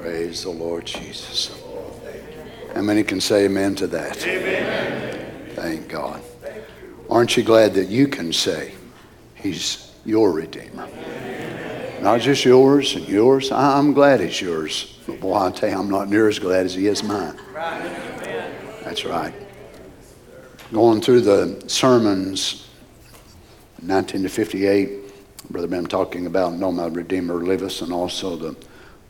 Praise 0.00 0.42
the 0.42 0.50
Lord 0.50 0.84
Jesus. 0.84 1.58
How 2.74 2.82
many 2.82 3.02
can 3.02 3.18
say 3.18 3.46
amen 3.46 3.74
to 3.76 3.86
that? 3.86 4.26
Amen. 4.26 5.50
Thank 5.54 5.88
God. 5.88 6.22
Aren't 7.08 7.38
you 7.38 7.42
glad 7.42 7.72
that 7.74 7.88
you 7.88 8.06
can 8.06 8.30
say 8.30 8.74
He's 9.34 9.94
your 10.04 10.32
Redeemer? 10.32 10.86
Not 12.02 12.20
just 12.20 12.44
yours 12.44 12.94
and 12.94 13.08
yours. 13.08 13.50
I'm 13.50 13.94
glad 13.94 14.20
He's 14.20 14.38
yours. 14.38 14.98
But 15.06 15.20
boy, 15.20 15.34
I 15.34 15.50
tell 15.50 15.70
you, 15.70 15.78
I'm 15.78 15.90
not 15.90 16.10
near 16.10 16.28
as 16.28 16.38
glad 16.38 16.66
as 16.66 16.74
He 16.74 16.88
is 16.88 17.02
mine. 17.02 17.38
That's 18.84 19.06
right. 19.06 19.32
Going 20.74 21.00
through 21.00 21.22
the 21.22 21.64
sermons, 21.68 22.68
19 23.80 24.24
to 24.24 24.28
58, 24.28 25.50
Brother 25.50 25.68
Ben 25.68 25.86
talking 25.86 26.26
about 26.26 26.52
No 26.52 26.70
My 26.70 26.88
Redeemer 26.88 27.36
Liveth, 27.36 27.80
and 27.80 27.94
also 27.94 28.36
the 28.36 28.56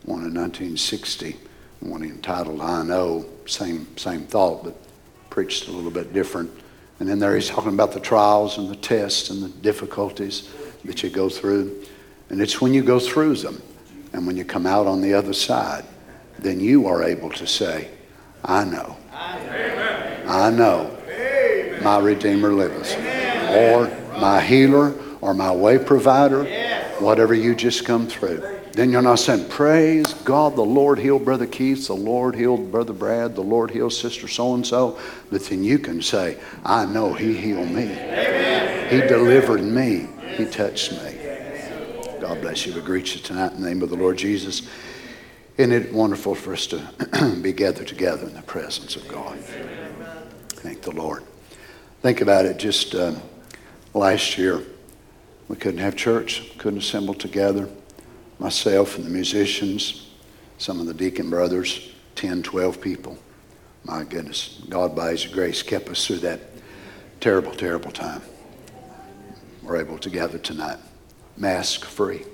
one 0.06 0.24
in 0.24 0.34
1960, 0.34 1.36
one 1.80 2.02
entitled 2.02 2.60
I 2.60 2.82
Know, 2.82 3.26
same, 3.46 3.86
same 3.96 4.22
thought, 4.22 4.64
but 4.64 4.76
preached 5.30 5.68
a 5.68 5.72
little 5.72 5.90
bit 5.90 6.12
different. 6.12 6.50
And 6.98 7.08
then 7.08 7.18
there 7.18 7.34
he's 7.34 7.48
talking 7.48 7.74
about 7.74 7.92
the 7.92 8.00
trials 8.00 8.56
and 8.56 8.70
the 8.70 8.76
tests 8.76 9.28
and 9.28 9.42
the 9.42 9.48
difficulties 9.48 10.50
that 10.84 11.02
you 11.02 11.10
go 11.10 11.28
through. 11.28 11.84
And 12.30 12.40
it's 12.40 12.60
when 12.60 12.72
you 12.72 12.82
go 12.82 12.98
through 12.98 13.36
them 13.36 13.60
and 14.12 14.26
when 14.26 14.36
you 14.36 14.44
come 14.44 14.66
out 14.66 14.86
on 14.86 15.02
the 15.02 15.12
other 15.12 15.34
side, 15.34 15.84
then 16.38 16.60
you 16.60 16.86
are 16.86 17.02
able 17.02 17.30
to 17.30 17.46
say, 17.46 17.90
I 18.44 18.64
know. 18.64 18.96
I 19.12 20.50
know 20.50 20.96
my 21.82 21.98
Redeemer 21.98 22.52
liveth. 22.52 22.96
Or 23.50 23.86
my 24.18 24.40
healer 24.40 24.94
or 25.20 25.34
my 25.34 25.52
way 25.52 25.78
provider, 25.78 26.44
whatever 26.98 27.34
you 27.34 27.54
just 27.54 27.84
come 27.84 28.06
through. 28.06 28.55
Then 28.76 28.90
you're 28.90 29.00
not 29.00 29.20
saying, 29.20 29.48
Praise 29.48 30.12
God, 30.12 30.54
the 30.54 30.60
Lord 30.60 30.98
healed 30.98 31.24
Brother 31.24 31.46
Keith, 31.46 31.86
the 31.86 31.96
Lord 31.96 32.34
healed 32.34 32.70
Brother 32.70 32.92
Brad, 32.92 33.34
the 33.34 33.40
Lord 33.40 33.70
healed 33.70 33.94
Sister 33.94 34.28
so 34.28 34.52
and 34.52 34.66
so. 34.66 34.98
But 35.30 35.44
then 35.46 35.64
you 35.64 35.78
can 35.78 36.02
say, 36.02 36.36
I 36.62 36.84
know 36.84 37.14
He 37.14 37.34
healed 37.34 37.70
me. 37.70 37.86
He 37.86 39.00
delivered 39.00 39.62
me. 39.62 40.08
He 40.36 40.44
touched 40.44 40.92
me. 40.92 41.18
God 42.20 42.42
bless 42.42 42.66
you. 42.66 42.74
We 42.74 42.82
greet 42.82 43.14
you 43.14 43.22
tonight 43.22 43.52
in 43.52 43.62
the 43.62 43.66
name 43.66 43.80
of 43.80 43.88
the 43.88 43.96
Lord 43.96 44.18
Jesus. 44.18 44.68
Isn't 45.56 45.72
it 45.72 45.90
wonderful 45.90 46.34
for 46.34 46.52
us 46.52 46.66
to 46.66 47.38
be 47.42 47.54
gathered 47.54 47.88
together 47.88 48.26
in 48.26 48.34
the 48.34 48.42
presence 48.42 48.94
of 48.94 49.08
God? 49.08 49.38
Thank 50.50 50.82
the 50.82 50.90
Lord. 50.90 51.24
Think 52.02 52.20
about 52.20 52.44
it. 52.44 52.58
Just 52.58 52.94
um, 52.94 53.22
last 53.94 54.36
year, 54.36 54.62
we 55.48 55.56
couldn't 55.56 55.80
have 55.80 55.96
church, 55.96 56.58
couldn't 56.58 56.80
assemble 56.80 57.14
together. 57.14 57.70
Myself 58.38 58.96
and 58.96 59.06
the 59.06 59.10
musicians, 59.10 60.10
some 60.58 60.80
of 60.80 60.86
the 60.86 60.94
deacon 60.94 61.30
brothers, 61.30 61.92
10, 62.16 62.42
12 62.42 62.80
people. 62.80 63.18
My 63.84 64.04
goodness, 64.04 64.62
God 64.68 64.96
by 64.96 65.12
His 65.12 65.26
grace 65.26 65.62
kept 65.62 65.88
us 65.88 66.06
through 66.06 66.18
that 66.18 66.40
terrible, 67.20 67.52
terrible 67.52 67.90
time. 67.90 68.22
We're 69.62 69.76
able 69.76 69.98
to 69.98 70.10
gather 70.10 70.38
tonight, 70.38 70.78
mask 71.36 71.84
free. 71.84 72.24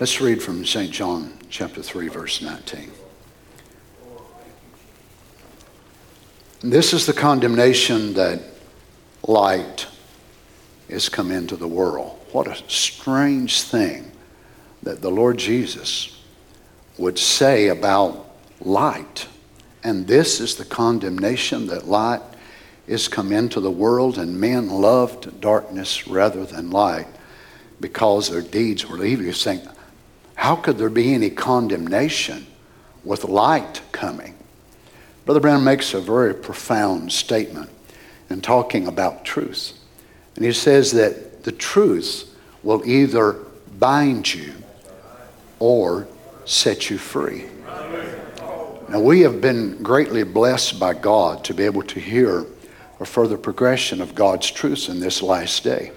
Let's 0.00 0.20
read 0.20 0.40
from 0.40 0.64
St. 0.64 0.92
John 0.92 1.32
chapter 1.50 1.82
3, 1.82 2.06
verse 2.08 2.40
19. 2.40 2.92
This 6.60 6.92
is 6.92 7.06
the 7.06 7.12
condemnation 7.12 8.14
that 8.14 8.42
light 9.22 9.86
is 10.88 11.08
come 11.08 11.30
into 11.30 11.54
the 11.54 11.68
world. 11.68 12.18
What 12.32 12.48
a 12.48 12.56
strange 12.68 13.62
thing 13.62 14.10
that 14.82 15.00
the 15.00 15.10
Lord 15.10 15.38
Jesus 15.38 16.20
would 16.96 17.18
say 17.18 17.68
about 17.68 18.28
light. 18.60 19.28
And 19.84 20.06
this 20.06 20.40
is 20.40 20.56
the 20.56 20.64
condemnation 20.64 21.68
that 21.68 21.86
light 21.86 22.22
is 22.88 23.06
come 23.06 23.32
into 23.32 23.60
the 23.60 23.70
world, 23.70 24.18
and 24.18 24.40
men 24.40 24.68
loved 24.68 25.40
darkness 25.40 26.08
rather 26.08 26.44
than 26.44 26.70
light 26.70 27.06
because 27.80 28.30
their 28.30 28.42
deeds 28.42 28.88
were 28.88 29.04
evil. 29.04 29.26
You're 29.26 29.34
saying, 29.34 29.60
how 30.34 30.56
could 30.56 30.78
there 30.78 30.88
be 30.88 31.14
any 31.14 31.30
condemnation 31.30 32.46
with 33.04 33.24
light 33.24 33.82
coming? 33.92 34.37
Brother 35.28 35.40
Brown 35.40 35.62
makes 35.62 35.92
a 35.92 36.00
very 36.00 36.32
profound 36.32 37.12
statement 37.12 37.68
in 38.30 38.40
talking 38.40 38.86
about 38.86 39.26
truth. 39.26 39.78
And 40.34 40.42
he 40.42 40.54
says 40.54 40.92
that 40.92 41.44
the 41.44 41.52
truth 41.52 42.34
will 42.62 42.82
either 42.88 43.36
bind 43.78 44.32
you 44.32 44.54
or 45.58 46.08
set 46.46 46.88
you 46.88 46.96
free. 46.96 47.44
Now, 48.88 49.00
we 49.00 49.20
have 49.20 49.42
been 49.42 49.82
greatly 49.82 50.22
blessed 50.22 50.80
by 50.80 50.94
God 50.94 51.44
to 51.44 51.52
be 51.52 51.64
able 51.64 51.82
to 51.82 52.00
hear 52.00 52.46
a 52.98 53.04
further 53.04 53.36
progression 53.36 54.00
of 54.00 54.14
God's 54.14 54.50
truth 54.50 54.88
in 54.88 54.98
this 54.98 55.20
last 55.20 55.62
day. 55.62 55.92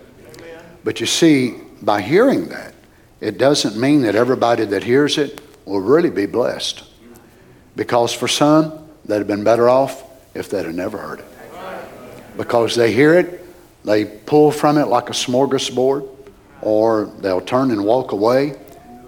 But 0.84 1.00
you 1.00 1.06
see, 1.06 1.56
by 1.82 2.02
hearing 2.02 2.50
that, 2.50 2.74
it 3.22 3.38
doesn't 3.38 3.80
mean 3.80 4.02
that 4.02 4.16
everybody 4.16 4.66
that 4.66 4.84
hears 4.84 5.18
it 5.18 5.40
will 5.64 5.80
really 5.80 6.10
be 6.10 6.26
blessed. 6.26 6.84
Because 7.78 8.12
for 8.12 8.28
some, 8.28 8.81
they'd 9.12 9.18
have 9.18 9.28
been 9.28 9.44
better 9.44 9.70
off 9.70 10.04
if 10.34 10.50
they'd 10.50 10.66
have 10.66 10.74
never 10.74 10.98
heard 10.98 11.20
it. 11.20 11.26
Because 12.38 12.76
they 12.76 12.94
hear 12.94 13.14
it, 13.14 13.46
they 13.84 14.06
pull 14.06 14.52
from 14.52 14.78
it 14.78 14.86
like 14.86 15.10
a 15.10 15.14
smorgasbord, 15.14 16.08
or 16.62 17.12
they'll 17.20 17.42
turn 17.42 17.72
and 17.72 17.84
walk 17.84 18.14
away, 18.14 18.56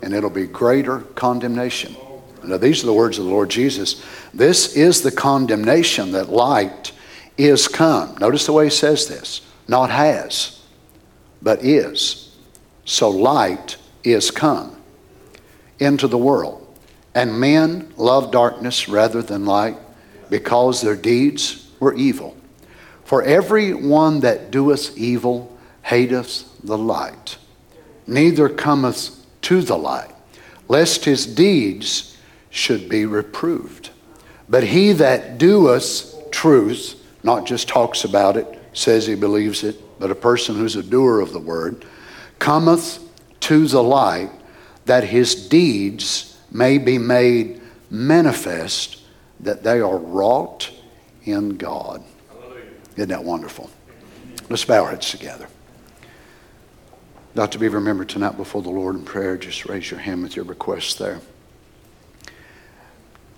and 0.02 0.14
it'll 0.14 0.30
be 0.30 0.46
greater 0.46 1.00
condemnation. 1.00 1.96
Now, 2.44 2.58
these 2.58 2.84
are 2.84 2.88
the 2.88 2.94
words 2.94 3.18
of 3.18 3.24
the 3.24 3.32
Lord 3.32 3.50
Jesus. 3.50 4.04
This 4.34 4.76
is 4.76 5.02
the 5.02 5.12
condemnation 5.12 6.12
that 6.12 6.28
light 6.28 6.92
is 7.38 7.70
come. 7.70 8.18
Notice 8.20 8.46
the 8.46 8.52
way 8.52 8.66
he 8.66 8.70
says 8.70 9.08
this 9.08 9.42
not 9.70 9.90
has, 9.90 10.62
but 11.42 11.64
is. 11.64 12.36
So 12.84 13.10
light 13.10 13.78
is 14.04 14.30
come 14.32 14.76
into 15.80 16.10
the 16.10 16.18
world. 16.18 16.60
And 17.16 17.40
men 17.40 17.94
love 17.96 18.32
darkness 18.32 18.90
rather 18.90 19.22
than 19.22 19.46
light 19.46 19.78
because 20.34 20.82
their 20.82 20.96
deeds 20.96 21.70
were 21.80 21.94
evil. 21.94 22.36
For 23.06 23.22
every 23.22 23.72
one 23.72 24.22
that 24.22 24.50
doeth 24.50 24.98
evil 24.98 25.56
hateth 25.84 26.50
the 26.64 26.76
light, 26.76 27.38
neither 28.08 28.50
cometh 28.50 29.16
to 29.44 29.62
the 29.62 29.78
light, 29.78 30.12
lest 30.68 31.06
his 31.06 31.28
deeds 31.28 32.18
should 32.50 32.90
be 32.90 33.06
reproved. 33.06 33.92
But 34.50 34.64
he 34.64 34.94
that 34.94 35.38
doeth 35.38 36.32
truth, 36.32 37.00
not 37.22 37.46
just 37.46 37.68
talks 37.68 38.04
about 38.04 38.36
it, 38.36 38.48
says 38.74 39.06
he 39.06 39.14
believes 39.14 39.64
it, 39.64 39.80
but 40.00 40.10
a 40.10 40.16
person 40.16 40.56
who's 40.56 40.76
a 40.76 40.82
doer 40.82 41.20
of 41.20 41.32
the 41.32 41.38
word, 41.38 41.86
cometh 42.40 42.98
to 43.42 43.68
the 43.68 43.84
light 43.84 44.32
that 44.86 45.04
his 45.04 45.48
deeds 45.48 46.40
may 46.50 46.80
be 46.80 46.98
made 46.98 47.62
manifest 47.92 49.03
that 49.44 49.64
they 49.64 49.80
are 49.80 49.98
wrought 49.98 50.72
in 51.24 51.58
God. 51.58 52.04
Isn't 52.96 53.10
that 53.10 53.24
wonderful? 53.24 53.70
Let's 54.50 54.66
bow 54.66 54.84
our 54.84 54.92
heads 54.92 55.10
together. 55.10 55.48
Not 57.36 57.52
to 57.54 57.60
be 57.60 57.68
remembered 57.68 58.10
tonight 58.10 58.38
before 58.38 58.62
the 58.62 58.70
Lord 58.70 58.96
in 58.96 59.04
prayer, 59.04 59.38
just 59.38 59.66
raise 59.66 59.90
your 59.90 60.00
hand 60.00 60.22
with 60.22 60.36
your 60.36 60.46
request 60.46 61.00
there. 61.00 61.20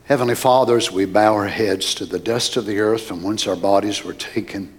Heavenly 0.06 0.36
Father, 0.36 0.78
as 0.78 0.92
we 0.92 1.06
bow 1.06 1.34
our 1.34 1.48
heads 1.48 1.96
to 1.96 2.06
the 2.06 2.20
dust 2.20 2.58
of 2.58 2.66
the 2.66 2.80
earth 2.80 3.04
from 3.04 3.24
whence 3.24 3.48
our 3.48 3.56
bodies 3.56 4.04
were 4.04 4.14
taken, 4.14 4.78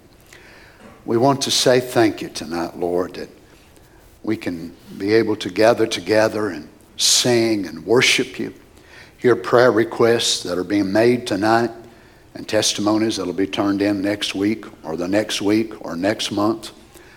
we 1.05 1.17
want 1.17 1.43
to 1.43 1.51
say 1.51 1.81
thank 1.81 2.21
you 2.21 2.29
tonight, 2.29 2.77
Lord, 2.77 3.15
that 3.15 3.31
we 4.23 4.37
can 4.37 4.77
be 4.99 5.15
able 5.15 5.37
to 5.37 5.51
gather 5.51 5.87
together 5.87 6.49
and 6.49 6.69
sing 6.97 7.67
and 7.67 7.87
worship 7.87 8.39
you, 8.39 8.53
hear 9.27 9.35
prayer 9.35 9.73
requests 9.73 10.45
that 10.45 10.57
are 10.57 10.63
being 10.63 10.93
made 10.93 11.27
tonight, 11.27 11.73
and 12.37 12.47
testimonies 12.47 13.17
that 13.17 13.27
will 13.27 13.33
be 13.33 13.45
turned 13.45 13.83
in 13.83 14.01
next 14.01 14.37
week 14.37 14.67
or 14.85 14.97
the 14.97 15.09
next 15.09 15.43
week 15.43 15.85
or 15.85 15.97
next 15.97 16.31
month, 16.31 16.71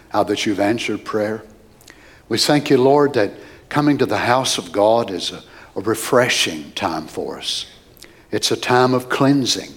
how 0.09 0.23
that 0.23 0.43
you've 0.43 0.59
answered 0.59 1.05
prayer. 1.05 1.43
We 2.27 2.39
thank 2.39 2.71
you, 2.71 2.79
Lord, 2.79 3.13
that 3.13 3.31
coming 3.69 3.99
to 3.99 4.07
the 4.07 4.17
house 4.17 4.57
of 4.57 4.71
God 4.71 5.11
is 5.11 5.31
a, 5.31 5.43
a 5.75 5.81
refreshing 5.81 6.71
time 6.71 7.05
for 7.05 7.37
us. 7.37 7.67
It's 8.31 8.49
a 8.49 8.57
time 8.57 8.95
of 8.95 9.07
cleansing. 9.09 9.69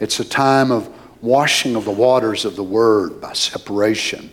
It's 0.00 0.20
a 0.20 0.24
time 0.24 0.70
of 0.70 0.94
washing 1.22 1.76
of 1.76 1.86
the 1.86 1.92
waters 1.92 2.44
of 2.44 2.56
the 2.56 2.62
Word 2.62 3.22
by 3.22 3.32
separation. 3.32 4.30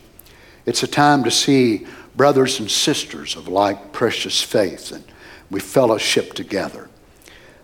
It's 0.66 0.84
a 0.84 0.88
time 0.88 1.24
to 1.24 1.31
see 1.31 1.88
brothers 2.13 2.60
and 2.60 2.69
sisters 2.69 3.38
of 3.38 3.48
like 3.48 3.94
precious 3.94 4.42
faith 4.42 4.92
and 4.92 5.06
we 5.50 5.62
fellowship 5.62 6.34
together. 6.34 6.89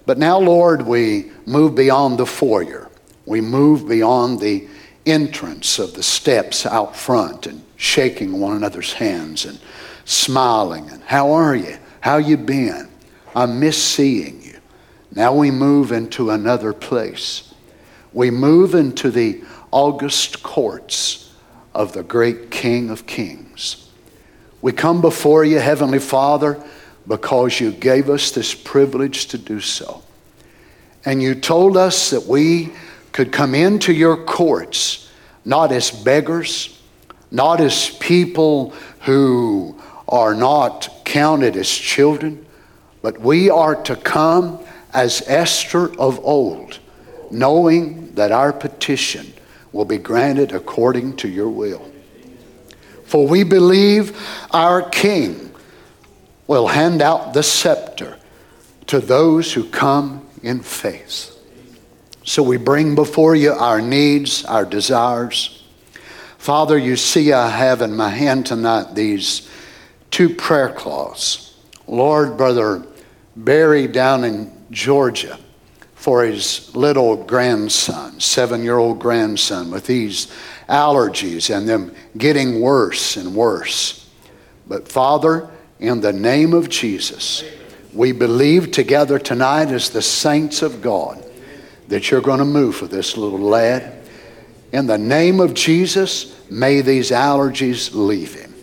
But 0.07 0.17
now, 0.17 0.39
Lord, 0.39 0.83
we 0.83 1.33
move 1.45 1.75
beyond 1.75 2.17
the 2.17 2.25
foyer. 2.25 2.89
We 3.25 3.41
move 3.41 3.89
beyond 3.89 4.39
the 4.39 4.65
entrance 5.05 5.79
of 5.79 5.95
the 5.95 6.01
steps 6.01 6.65
out 6.65 6.95
front 6.95 7.45
and 7.45 7.61
shaking 7.75 8.39
one 8.39 8.55
another's 8.55 8.93
hands 8.93 9.43
and 9.43 9.59
smiling 10.05 10.89
and 10.89 11.03
how 11.03 11.33
are 11.33 11.53
you? 11.53 11.77
How 11.99 12.17
you 12.17 12.37
been? 12.37 12.87
I 13.35 13.47
miss 13.47 13.83
seeing 13.83 14.41
you. 14.41 14.59
Now 15.13 15.35
we 15.35 15.51
move 15.51 15.91
into 15.91 16.29
another 16.29 16.71
place. 16.71 17.53
We 18.13 18.31
move 18.31 18.75
into 18.75 19.11
the 19.11 19.43
august 19.71 20.41
courts 20.41 21.35
of 21.73 21.91
the 21.91 22.03
great 22.03 22.49
King 22.49 22.89
of 22.89 23.07
Kings. 23.07 23.91
We 24.61 24.71
come 24.71 25.01
before 25.01 25.43
you, 25.43 25.59
Heavenly 25.59 25.99
Father, 25.99 26.63
because 27.07 27.59
you 27.59 27.71
gave 27.71 28.09
us 28.09 28.31
this 28.31 28.53
privilege 28.53 29.27
to 29.27 29.37
do 29.37 29.61
so. 29.61 30.03
And 31.05 31.21
you 31.21 31.35
told 31.35 31.77
us 31.77 32.09
that 32.09 32.25
we 32.25 32.73
could 33.11 33.31
come 33.31 33.55
into 33.55 33.93
your 33.93 34.17
courts 34.25 35.09
not 35.45 35.71
as 35.71 35.89
beggars, 35.89 36.77
not 37.31 37.61
as 37.61 37.89
people 37.89 38.71
who 39.01 39.79
are 40.09 40.35
not 40.35 40.89
counted 41.05 41.55
as 41.55 41.69
children, 41.69 42.45
but 43.01 43.19
we 43.21 43.49
are 43.49 43.81
to 43.83 43.95
come 43.95 44.59
as 44.93 45.23
Esther 45.25 45.97
of 45.97 46.19
old, 46.25 46.79
knowing 47.31 48.13
that 48.15 48.33
our 48.33 48.51
petition 48.51 49.31
will 49.71 49.85
be 49.85 49.97
granted 49.97 50.51
according 50.51 51.15
to 51.15 51.29
your 51.29 51.49
will. 51.49 51.89
For 53.05 53.25
we 53.25 53.43
believe 53.43 54.19
our 54.51 54.81
King 54.89 55.46
will 56.47 56.67
hand 56.67 57.01
out 57.01 57.33
the 57.33 57.43
scepter 57.43 58.17
to 58.87 58.99
those 58.99 59.53
who 59.53 59.69
come 59.69 60.25
in 60.41 60.61
faith. 60.61 61.33
So 62.23 62.41
we 62.43 62.57
bring 62.57 62.95
before 62.95 63.35
you 63.35 63.51
our 63.51 63.81
needs, 63.81 64.43
our 64.45 64.65
desires. 64.65 65.63
Father, 66.37 66.77
you 66.77 66.95
see, 66.95 67.33
I 67.33 67.49
have 67.49 67.81
in 67.81 67.95
my 67.95 68.09
hand 68.09 68.45
tonight 68.45 68.95
these 68.95 69.49
two 70.11 70.33
prayer 70.33 70.69
cloths. 70.69 71.57
Lord, 71.87 72.37
Brother 72.37 72.85
Barry 73.35 73.87
down 73.87 74.23
in 74.23 74.51
Georgia 74.71 75.37
for 75.95 76.23
his 76.23 76.75
little 76.75 77.23
grandson, 77.23 78.19
seven 78.19 78.63
year 78.63 78.77
old 78.77 78.99
grandson, 78.99 79.71
with 79.71 79.85
these 79.85 80.31
allergies 80.69 81.55
and 81.55 81.67
them 81.67 81.93
getting 82.17 82.61
worse 82.61 83.17
and 83.17 83.35
worse. 83.35 84.09
But 84.67 84.87
Father, 84.87 85.49
in 85.79 86.01
the 86.01 86.13
name 86.13 86.53
of 86.53 86.69
Jesus, 86.69 87.43
we 87.93 88.11
believe 88.11 88.71
together 88.71 89.19
tonight 89.19 89.69
as 89.69 89.89
the 89.89 90.01
saints 90.01 90.61
of 90.61 90.81
God 90.81 91.23
that 91.87 92.11
you're 92.11 92.21
going 92.21 92.39
to 92.39 92.45
move 92.45 92.75
for 92.75 92.87
this 92.87 93.17
little 93.17 93.39
lad. 93.39 93.93
In 94.71 94.87
the 94.87 94.97
name 94.97 95.39
of 95.39 95.53
Jesus, 95.53 96.37
may 96.49 96.81
these 96.81 97.11
allergies 97.11 97.93
leave 97.93 98.33
him. 98.33 98.53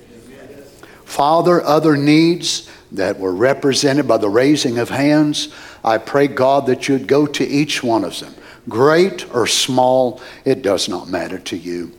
Father, 1.05 1.63
other 1.63 1.97
needs 1.97 2.71
that 2.93 3.19
were 3.19 3.33
represented 3.33 4.07
by 4.07 4.19
the 4.19 4.29
raising 4.29 4.79
of 4.79 4.91
hands, 4.91 5.55
I 5.83 5.99
pray, 5.99 6.29
God, 6.29 6.67
that 6.67 6.89
you'd 6.89 7.07
go 7.07 7.27
to 7.27 7.47
each 7.47 7.83
one 7.83 8.05
of 8.05 8.19
them. 8.21 8.35
Great 8.69 9.33
or 9.35 9.47
small, 9.47 10.21
it 10.45 10.63
does 10.63 10.89
not 10.89 11.09
matter 11.09 11.39
to 11.39 11.57
you. 11.57 11.93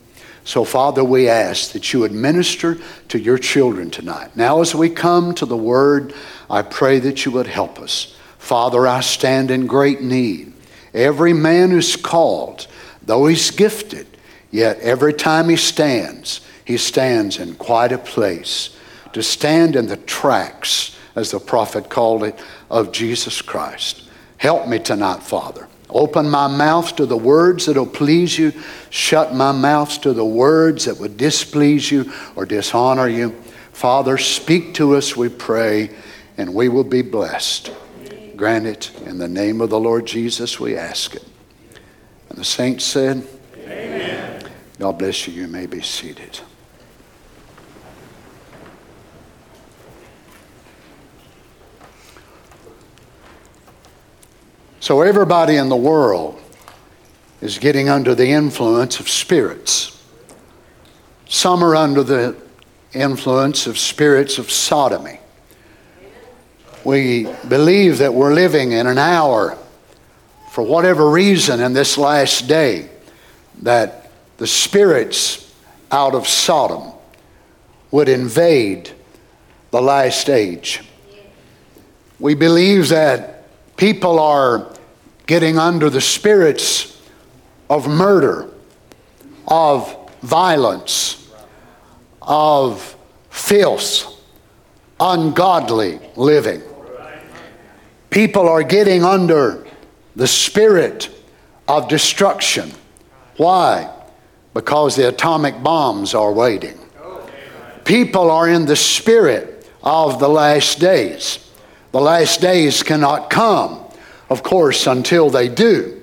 So, 0.45 0.63
Father, 0.63 1.03
we 1.03 1.27
ask 1.27 1.71
that 1.71 1.91
you 1.91 2.01
would 2.01 2.11
minister 2.11 2.77
to 3.09 3.19
your 3.19 3.39
children 3.39 3.89
tonight. 3.89 4.37
Now, 4.37 4.61
as 4.61 4.75
we 4.75 4.91
come 4.91 5.33
to 5.35 5.45
the 5.45 5.57
word, 5.57 6.13
I 6.51 6.61
pray 6.61 6.99
that 6.99 7.25
you 7.25 7.31
would 7.31 7.47
help 7.47 7.79
us. 7.79 8.15
Father, 8.37 8.85
I 8.85 9.01
stand 9.01 9.49
in 9.49 9.65
great 9.65 10.01
need. 10.01 10.53
Every 10.93 11.33
man 11.33 11.71
who's 11.71 11.95
called, 11.95 12.67
though 13.01 13.25
he's 13.25 13.49
gifted, 13.49 14.05
yet 14.51 14.79
every 14.81 15.13
time 15.13 15.49
he 15.49 15.55
stands, 15.55 16.41
he 16.63 16.77
stands 16.77 17.39
in 17.39 17.55
quite 17.55 17.91
a 17.91 17.97
place. 17.97 18.77
To 19.13 19.23
stand 19.23 19.75
in 19.75 19.87
the 19.87 19.97
tracks, 19.97 20.95
as 21.15 21.31
the 21.31 21.39
prophet 21.39 21.89
called 21.89 22.23
it, 22.23 22.39
of 22.69 22.91
Jesus 22.91 23.41
Christ. 23.41 24.03
Help 24.37 24.67
me 24.67 24.77
tonight, 24.77 25.23
Father. 25.23 25.64
Open 25.89 26.29
my 26.29 26.47
mouth 26.47 26.95
to 26.95 27.05
the 27.05 27.17
words 27.17 27.67
that 27.67 27.77
will 27.77 27.85
please 27.85 28.37
you. 28.37 28.53
Shut 28.89 29.33
my 29.33 29.51
mouth 29.51 30.01
to 30.01 30.13
the 30.13 30.25
words 30.25 30.85
that 30.85 30.99
would 30.99 31.17
displease 31.17 31.91
you 31.91 32.11
or 32.35 32.45
dishonor 32.45 33.07
you. 33.07 33.31
Father, 33.71 34.17
speak 34.17 34.73
to 34.75 34.95
us, 34.95 35.15
we 35.15 35.29
pray 35.29 35.91
and 36.37 36.53
we 36.53 36.69
will 36.69 36.83
be 36.83 37.01
blessed. 37.01 37.71
Grant 38.35 38.65
it 38.65 38.91
in 39.05 39.17
the 39.17 39.27
name 39.27 39.61
of 39.61 39.69
the 39.69 39.79
Lord 39.79 40.05
Jesus, 40.05 40.59
we 40.59 40.75
ask 40.75 41.15
it. 41.15 41.25
And 42.29 42.37
the 42.37 42.45
saints 42.45 42.83
said, 42.83 43.25
Amen. 43.63 44.49
God 44.79 44.97
bless 44.97 45.27
you. 45.27 45.33
You 45.33 45.47
may 45.47 45.67
be 45.67 45.81
seated. 45.81 46.39
So, 54.85 55.01
everybody 55.01 55.55
in 55.55 55.69
the 55.69 55.75
world 55.75 56.39
is 57.41 57.57
getting 57.57 57.89
under 57.89 58.13
the 58.13 58.27
influence 58.27 58.99
of 58.99 59.09
spirits. 59.09 59.99
Some 61.27 61.63
are 61.63 61.75
under 61.75 62.03
the 62.03 62.35
influence 62.93 63.65
of 63.65 63.79
spirits 63.79 64.37
of 64.37 64.51
sodomy 64.51 65.19
we 66.85 67.27
believe 67.47 67.97
that 67.97 68.13
we're 68.13 68.33
living 68.33 68.71
in 68.71 68.85
an 68.85 68.99
hour, 68.99 69.57
for 70.51 70.63
whatever 70.63 71.09
reason, 71.09 71.59
in 71.59 71.73
this 71.73 71.97
last 71.97 72.47
day, 72.47 72.87
that 73.63 74.11
the 74.37 74.45
spirits 74.45 75.51
out 75.91 76.13
of 76.13 76.27
Sodom 76.27 76.93
would 77.89 78.07
invade 78.07 78.91
the 79.71 79.81
last 79.81 80.29
age. 80.29 80.83
We 82.19 82.35
believe 82.35 82.89
that 82.89 83.47
people 83.77 84.19
are 84.19 84.71
getting 85.27 85.57
under 85.57 85.89
the 85.89 86.01
spirits 86.01 87.01
of 87.69 87.87
murder, 87.87 88.49
of 89.47 90.11
violence, 90.21 91.31
of 92.21 92.95
filth, 93.29 94.21
ungodly 94.99 95.99
living 96.15 96.61
people 98.15 98.47
are 98.47 98.63
getting 98.63 99.03
under 99.03 99.67
the 100.15 100.25
spirit 100.25 101.09
of 101.67 101.89
destruction. 101.89 102.71
Why? 103.35 103.93
Because 104.53 104.95
the 104.95 105.09
atomic 105.09 105.61
bombs 105.61 106.13
are 106.13 106.31
waiting. 106.31 106.79
People 107.83 108.31
are 108.31 108.47
in 108.47 108.67
the 108.67 108.75
spirit 108.77 109.69
of 109.83 110.19
the 110.19 110.29
last 110.29 110.79
days. 110.79 111.51
The 111.91 111.99
last 111.99 112.39
days 112.39 112.83
cannot 112.83 113.29
come, 113.29 113.84
of 114.29 114.43
course, 114.43 114.87
until 114.87 115.29
they 115.29 115.47
do. 115.47 116.01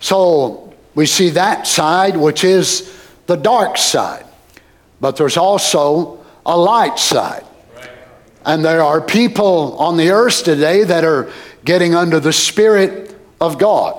So 0.00 0.74
we 0.94 1.06
see 1.06 1.30
that 1.30 1.66
side, 1.66 2.16
which 2.16 2.44
is 2.44 2.92
the 3.26 3.36
dark 3.36 3.78
side. 3.78 4.24
But 5.00 5.16
there's 5.16 5.36
also 5.36 6.24
a 6.44 6.56
light 6.56 6.98
side. 6.98 7.44
And 8.44 8.64
there 8.64 8.82
are 8.82 9.00
people 9.00 9.76
on 9.78 9.96
the 9.96 10.10
earth 10.10 10.44
today 10.44 10.84
that 10.84 11.04
are 11.04 11.30
getting 11.64 11.94
under 11.94 12.20
the 12.20 12.32
Spirit 12.32 13.14
of 13.40 13.58
God, 13.58 13.96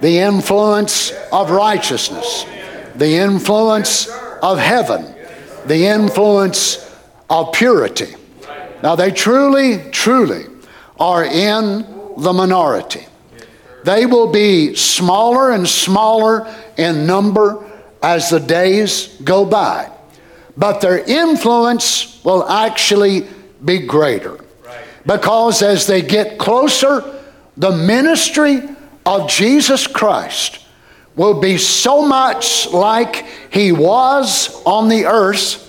the 0.00 0.18
influence 0.18 1.12
of 1.32 1.50
righteousness, 1.50 2.44
the 2.96 3.16
influence 3.16 4.08
of 4.42 4.58
heaven, 4.58 5.14
the 5.66 5.86
influence 5.86 6.92
of 7.30 7.52
purity. 7.52 8.14
Now, 8.82 8.96
they 8.96 9.12
truly, 9.12 9.90
truly 9.92 10.46
are 10.98 11.24
in 11.24 11.95
the 12.16 12.32
minority. 12.32 13.06
They 13.84 14.06
will 14.06 14.32
be 14.32 14.74
smaller 14.74 15.52
and 15.52 15.68
smaller 15.68 16.52
in 16.76 17.06
number 17.06 17.64
as 18.02 18.30
the 18.30 18.40
days 18.40 19.16
go 19.22 19.44
by. 19.44 19.90
But 20.56 20.80
their 20.80 20.98
influence 20.98 22.22
will 22.24 22.48
actually 22.48 23.26
be 23.64 23.78
greater. 23.78 24.38
Because 25.04 25.62
as 25.62 25.86
they 25.86 26.02
get 26.02 26.38
closer, 26.38 27.22
the 27.56 27.70
ministry 27.70 28.62
of 29.04 29.30
Jesus 29.30 29.86
Christ 29.86 30.58
will 31.14 31.40
be 31.40 31.56
so 31.56 32.04
much 32.04 32.68
like 32.72 33.24
he 33.50 33.72
was 33.72 34.62
on 34.64 34.88
the 34.88 35.06
earth 35.06 35.62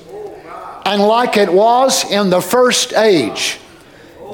and 0.86 1.02
like 1.02 1.38
it 1.38 1.52
was 1.52 2.10
in 2.10 2.30
the 2.30 2.42
first 2.42 2.94
age. 2.94 3.60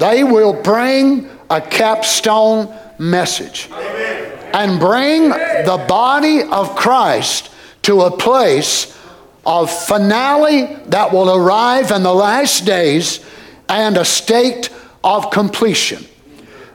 They 0.00 0.24
will 0.24 0.54
bring 0.62 1.28
a 1.50 1.60
capstone 1.60 2.74
message 2.98 3.68
and 3.72 4.78
bring 4.78 5.28
the 5.30 5.84
body 5.88 6.42
of 6.42 6.76
Christ 6.76 7.50
to 7.82 8.02
a 8.02 8.16
place 8.16 8.96
of 9.44 9.70
finale 9.70 10.76
that 10.86 11.12
will 11.12 11.34
arrive 11.34 11.90
in 11.90 12.02
the 12.02 12.14
last 12.14 12.64
days 12.64 13.24
and 13.68 13.96
a 13.96 14.04
state 14.04 14.70
of 15.02 15.30
completion. 15.30 16.04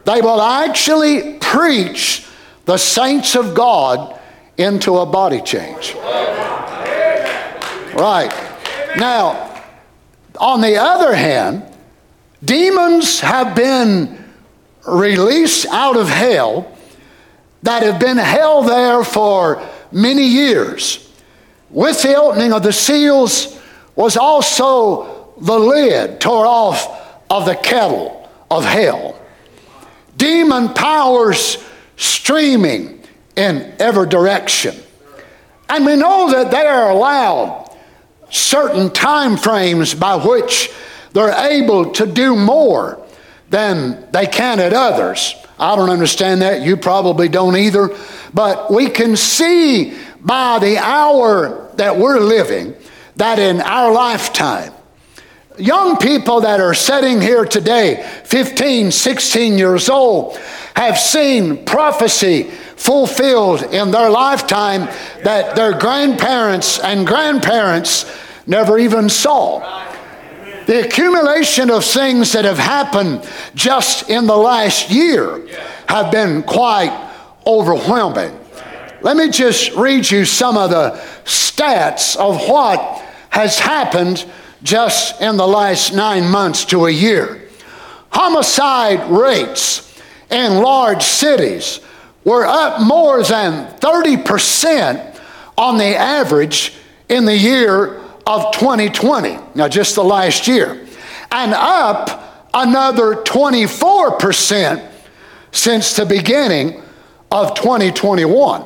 They 0.05 0.21
will 0.21 0.41
actually 0.41 1.39
preach 1.39 2.25
the 2.65 2.77
saints 2.77 3.35
of 3.35 3.55
God 3.55 4.19
into 4.57 4.97
a 4.97 5.05
body 5.05 5.41
change. 5.41 5.95
Right. 7.95 8.31
Now, 8.97 9.63
on 10.39 10.61
the 10.61 10.77
other 10.77 11.15
hand, 11.15 11.63
demons 12.43 13.19
have 13.21 13.55
been 13.55 14.18
released 14.91 15.65
out 15.67 15.98
of 15.98 16.08
hell 16.08 16.75
that 17.63 17.84
have 17.84 18.00
been 18.00 18.17
held 18.17 18.67
there 18.67 19.03
for 19.03 19.62
many 19.91 20.25
years. 20.25 21.05
With 21.69 22.01
the 22.01 22.15
opening 22.15 22.53
of 22.53 22.63
the 22.63 22.74
seals 22.74 23.60
was 23.96 24.17
also 24.17 25.34
the 25.39 25.60
lid 25.60 26.19
tore 26.19 26.46
off 26.46 27.22
of 27.29 27.46
the 27.46 27.55
kettle 27.55 28.29
of 28.50 28.65
hell. 28.65 29.19
Demon 30.17 30.74
powers 30.74 31.63
streaming 31.96 33.03
in 33.36 33.74
every 33.79 34.08
direction. 34.08 34.75
And 35.69 35.86
we 35.86 35.96
know 35.96 36.31
that 36.31 36.51
they 36.51 36.65
are 36.65 36.89
allowed 36.89 37.69
certain 38.31 38.89
time 38.89 39.38
frames 39.38 39.93
by 39.93 40.15
which 40.15 40.72
they're 41.13 41.51
able 41.51 41.91
to 41.91 42.05
do 42.05 42.36
more 42.36 42.99
than 43.50 44.10
they 44.12 44.27
can 44.27 44.60
at 44.60 44.74
others. 44.74 45.36
I 45.58 45.75
don't 45.75 45.89
understand 45.89 46.41
that. 46.41 46.62
You 46.62 46.77
probably 46.77 47.27
don't 47.27 47.58
either. 47.58 47.96
But 48.34 48.72
we 48.72 48.89
can 48.89 49.15
see 49.15 49.98
by 50.22 50.60
the 50.60 50.77
hour 50.77 51.70
that 51.75 51.98
we're 51.98 52.20
living 52.20 52.75
that 53.15 53.39
in 53.39 53.60
our 53.62 53.91
lifetime, 53.91 54.74
young 55.58 55.98
people 55.98 56.41
that 56.41 56.62
are 56.62 56.74
sitting 56.74 57.22
here 57.22 57.44
today, 57.44 58.03
15, 58.24 58.91
16 58.91 59.58
years 59.58 59.89
old, 59.89 60.38
have 60.75 60.98
seen 60.98 61.65
prophecy 61.65 62.44
fulfilled 62.44 63.63
in 63.63 63.91
their 63.91 64.10
lifetime 64.10 64.86
that 65.24 65.56
their 65.56 65.77
grandparents 65.77 66.79
and 66.79 67.06
grandparents 67.06 68.06
never 68.48 68.79
even 68.79 69.10
saw. 69.10 69.88
The 70.69 70.85
accumulation 70.85 71.71
of 71.71 71.83
things 71.83 72.33
that 72.33 72.45
have 72.45 72.59
happened 72.59 73.27
just 73.55 74.07
in 74.07 74.27
the 74.27 74.38
last 74.38 74.91
year 74.91 75.47
have 75.88 76.11
been 76.11 76.43
quite 76.43 76.93
overwhelming. 77.43 78.39
Let 79.01 79.17
me 79.17 79.31
just 79.31 79.71
read 79.71 80.11
you 80.11 80.25
some 80.25 80.57
of 80.57 80.69
the 80.69 80.91
stats 81.25 82.15
of 82.17 82.47
what 82.47 83.03
has 83.31 83.57
happened 83.57 84.23
just 84.61 85.19
in 85.19 85.38
the 85.38 85.47
last 85.47 85.95
nine 85.95 86.29
months 86.29 86.65
to 86.65 86.85
a 86.85 86.91
year. 86.91 87.49
Homicide 88.11 89.09
rates 89.09 89.99
in 90.29 90.61
large 90.61 91.01
cities 91.01 91.79
were 92.23 92.45
up 92.45 92.79
more 92.79 93.23
than 93.23 93.65
30% 93.79 95.19
on 95.57 95.79
the 95.79 95.95
average 95.97 96.73
in 97.09 97.25
the 97.25 97.35
year 97.35 97.99
of 98.29 98.51
2020, 98.51 99.39
now 99.55 99.67
just 99.67 99.95
the 99.95 100.03
last 100.03 100.48
year, 100.48 100.86
and 101.31 101.51
up 101.51 102.48
another 102.53 103.15
24% 103.15 104.88
since 105.51 105.95
the 105.95 106.05
beginning 106.05 106.83
of 107.31 107.55
2021. 107.55 108.63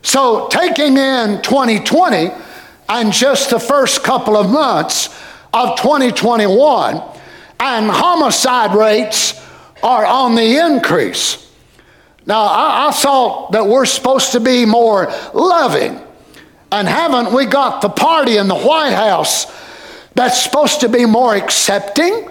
So, 0.00 0.48
taking 0.48 0.96
in 0.96 1.42
2020 1.42 2.30
and 2.88 3.12
just 3.12 3.50
the 3.50 3.60
first 3.60 4.02
couple 4.02 4.34
of 4.34 4.48
months 4.50 5.08
of 5.52 5.78
2021, 5.78 7.02
and 7.60 7.90
homicide 7.90 8.74
rates 8.74 9.46
are 9.82 10.06
on 10.06 10.34
the 10.34 10.56
increase. 10.56 11.52
Now, 12.24 12.44
I, 12.44 12.88
I 12.88 12.92
thought 12.92 13.52
that 13.52 13.66
we're 13.66 13.84
supposed 13.84 14.32
to 14.32 14.40
be 14.40 14.64
more 14.64 15.12
loving 15.34 16.00
and 16.72 16.86
haven't 16.88 17.34
we 17.34 17.46
got 17.46 17.82
the 17.82 17.88
party 17.88 18.36
in 18.36 18.48
the 18.48 18.54
White 18.54 18.92
House 18.92 19.46
that's 20.14 20.42
supposed 20.42 20.80
to 20.80 20.88
be 20.88 21.06
more 21.06 21.34
accepting 21.34 22.28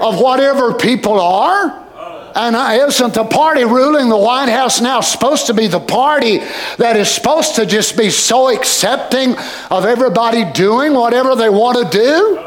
of 0.00 0.20
whatever 0.20 0.74
people 0.74 1.20
are? 1.20 1.86
And 2.34 2.54
isn't 2.54 3.14
the 3.14 3.24
party 3.24 3.64
ruling 3.64 4.08
the 4.08 4.16
White 4.16 4.48
House 4.48 4.80
now 4.80 5.00
supposed 5.00 5.46
to 5.46 5.54
be 5.54 5.66
the 5.66 5.80
party 5.80 6.38
that 6.78 6.96
is 6.96 7.10
supposed 7.10 7.56
to 7.56 7.66
just 7.66 7.96
be 7.96 8.08
so 8.08 8.54
accepting 8.54 9.36
of 9.70 9.84
everybody 9.84 10.44
doing 10.52 10.94
whatever 10.94 11.34
they 11.34 11.48
want 11.48 11.78
to 11.78 11.98
do? 11.98 12.46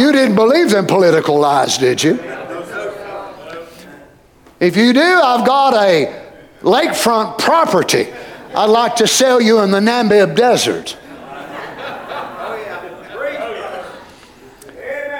You 0.00 0.12
didn't 0.12 0.34
believe 0.34 0.70
them 0.70 0.86
political 0.86 1.38
lies, 1.38 1.78
did 1.78 2.02
you? 2.02 2.18
If 4.60 4.76
you 4.76 4.92
do, 4.92 5.00
I've 5.00 5.46
got 5.46 5.74
a 5.74 6.22
lakefront 6.60 7.38
property 7.38 8.08
I'd 8.54 8.70
like 8.70 8.96
to 8.96 9.08
sell 9.08 9.40
you 9.40 9.60
in 9.60 9.72
the 9.72 9.80
Namib 9.80 10.36
Desert. 10.36 10.96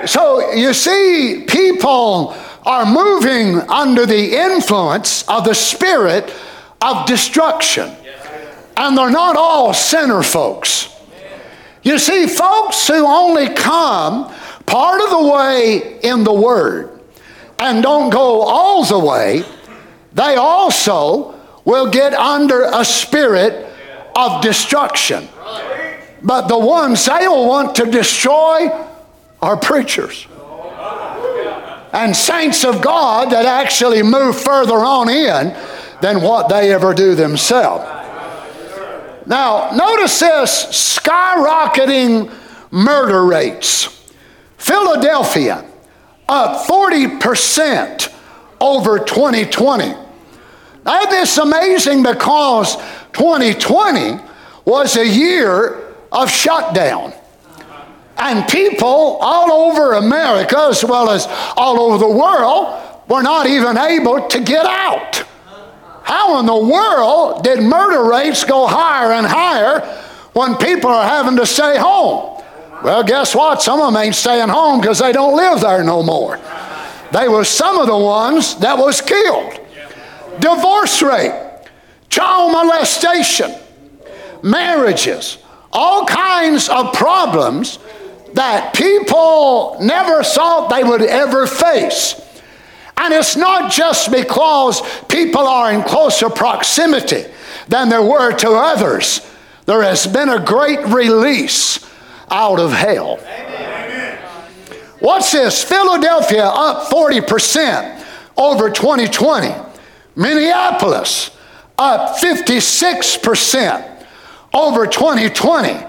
So 0.06 0.52
you 0.52 0.72
see, 0.72 1.44
people 1.48 2.36
are 2.64 2.86
moving 2.86 3.58
under 3.68 4.06
the 4.06 4.36
influence 4.36 5.26
of 5.28 5.44
the 5.44 5.54
spirit 5.54 6.32
of 6.80 7.06
destruction. 7.06 7.90
And 8.76 8.96
they're 8.96 9.10
not 9.10 9.36
all 9.36 9.74
sinner 9.74 10.22
folks. 10.22 10.94
You 11.82 11.98
see, 11.98 12.26
folks 12.26 12.86
who 12.86 13.04
only 13.06 13.48
come 13.48 14.32
part 14.66 15.00
of 15.02 15.10
the 15.10 15.32
way 15.32 16.00
in 16.02 16.24
the 16.24 16.32
Word 16.32 17.00
and 17.58 17.82
don't 17.82 18.10
go 18.10 18.42
all 18.42 18.84
the 18.84 18.98
way, 18.98 19.44
they 20.12 20.36
also 20.36 21.33
will 21.64 21.90
get 21.90 22.14
under 22.14 22.64
a 22.64 22.84
spirit 22.84 23.70
of 24.16 24.42
destruction. 24.42 25.28
But 26.22 26.48
the 26.48 26.58
ones 26.58 27.06
they 27.06 27.28
will 27.28 27.46
want 27.46 27.74
to 27.76 27.86
destroy 27.90 28.68
are 29.42 29.56
preachers 29.56 30.26
and 31.92 32.14
saints 32.14 32.64
of 32.64 32.82
God 32.82 33.30
that 33.30 33.46
actually 33.46 34.02
move 34.02 34.36
further 34.40 34.78
on 34.78 35.08
in 35.08 35.56
than 36.00 36.20
what 36.22 36.48
they 36.48 36.72
ever 36.72 36.92
do 36.92 37.14
themselves. 37.14 37.84
Now, 39.26 39.70
notice 39.74 40.18
this 40.18 40.98
skyrocketing 40.98 42.32
murder 42.70 43.24
rates. 43.24 43.84
Philadelphia 44.58 45.64
up 46.28 46.66
40% 46.66 48.12
over 48.60 48.98
2020. 48.98 50.03
Now, 50.84 51.06
this 51.06 51.38
amazing 51.38 52.02
because 52.02 52.76
2020 53.14 54.22
was 54.64 54.96
a 54.96 55.06
year 55.06 55.94
of 56.12 56.30
shutdown. 56.30 57.12
And 58.16 58.46
people 58.48 59.18
all 59.20 59.50
over 59.50 59.94
America, 59.94 60.66
as 60.70 60.84
well 60.84 61.10
as 61.10 61.26
all 61.56 61.80
over 61.80 61.98
the 61.98 62.08
world, 62.08 62.80
were 63.08 63.22
not 63.22 63.46
even 63.46 63.76
able 63.76 64.28
to 64.28 64.40
get 64.40 64.66
out. 64.66 65.24
How 66.02 66.38
in 66.38 66.46
the 66.46 66.56
world 66.56 67.42
did 67.42 67.62
murder 67.62 68.04
rates 68.08 68.44
go 68.44 68.66
higher 68.66 69.12
and 69.12 69.26
higher 69.26 69.80
when 70.34 70.56
people 70.56 70.90
are 70.90 71.08
having 71.08 71.36
to 71.36 71.46
stay 71.46 71.78
home? 71.78 72.42
Well, 72.82 73.02
guess 73.02 73.34
what? 73.34 73.62
Some 73.62 73.80
of 73.80 73.92
them 73.92 74.02
ain't 74.02 74.14
staying 74.14 74.50
home 74.50 74.80
because 74.80 74.98
they 74.98 75.12
don't 75.12 75.34
live 75.34 75.62
there 75.62 75.82
no 75.82 76.02
more. 76.02 76.38
They 77.12 77.28
were 77.28 77.44
some 77.44 77.78
of 77.78 77.86
the 77.86 77.96
ones 77.96 78.56
that 78.56 78.76
was 78.76 79.00
killed 79.00 79.63
divorce 80.40 81.02
rate, 81.02 81.60
child 82.08 82.52
molestation, 82.52 83.54
marriages, 84.42 85.38
all 85.72 86.06
kinds 86.06 86.68
of 86.68 86.92
problems 86.92 87.78
that 88.34 88.74
people 88.74 89.76
never 89.80 90.22
thought 90.22 90.68
they 90.68 90.84
would 90.84 91.02
ever 91.02 91.46
face. 91.46 92.20
And 92.96 93.12
it's 93.12 93.36
not 93.36 93.72
just 93.72 94.12
because 94.12 94.80
people 95.06 95.46
are 95.46 95.72
in 95.72 95.82
closer 95.82 96.30
proximity 96.30 97.24
than 97.68 97.88
there 97.88 98.02
were 98.02 98.32
to 98.36 98.50
others. 98.50 99.20
There 99.66 99.82
has 99.82 100.06
been 100.06 100.28
a 100.28 100.44
great 100.44 100.84
release 100.86 101.84
out 102.30 102.60
of 102.60 102.72
hell. 102.72 103.18
Amen. 103.20 104.18
What's 105.00 105.32
this? 105.32 105.62
Philadelphia 105.62 106.44
up 106.44 106.88
40% 106.90 108.04
over 108.36 108.70
2020. 108.70 109.73
Minneapolis 110.16 111.30
up 111.78 112.18
56% 112.18 114.06
over 114.52 114.86
2020. 114.86 115.86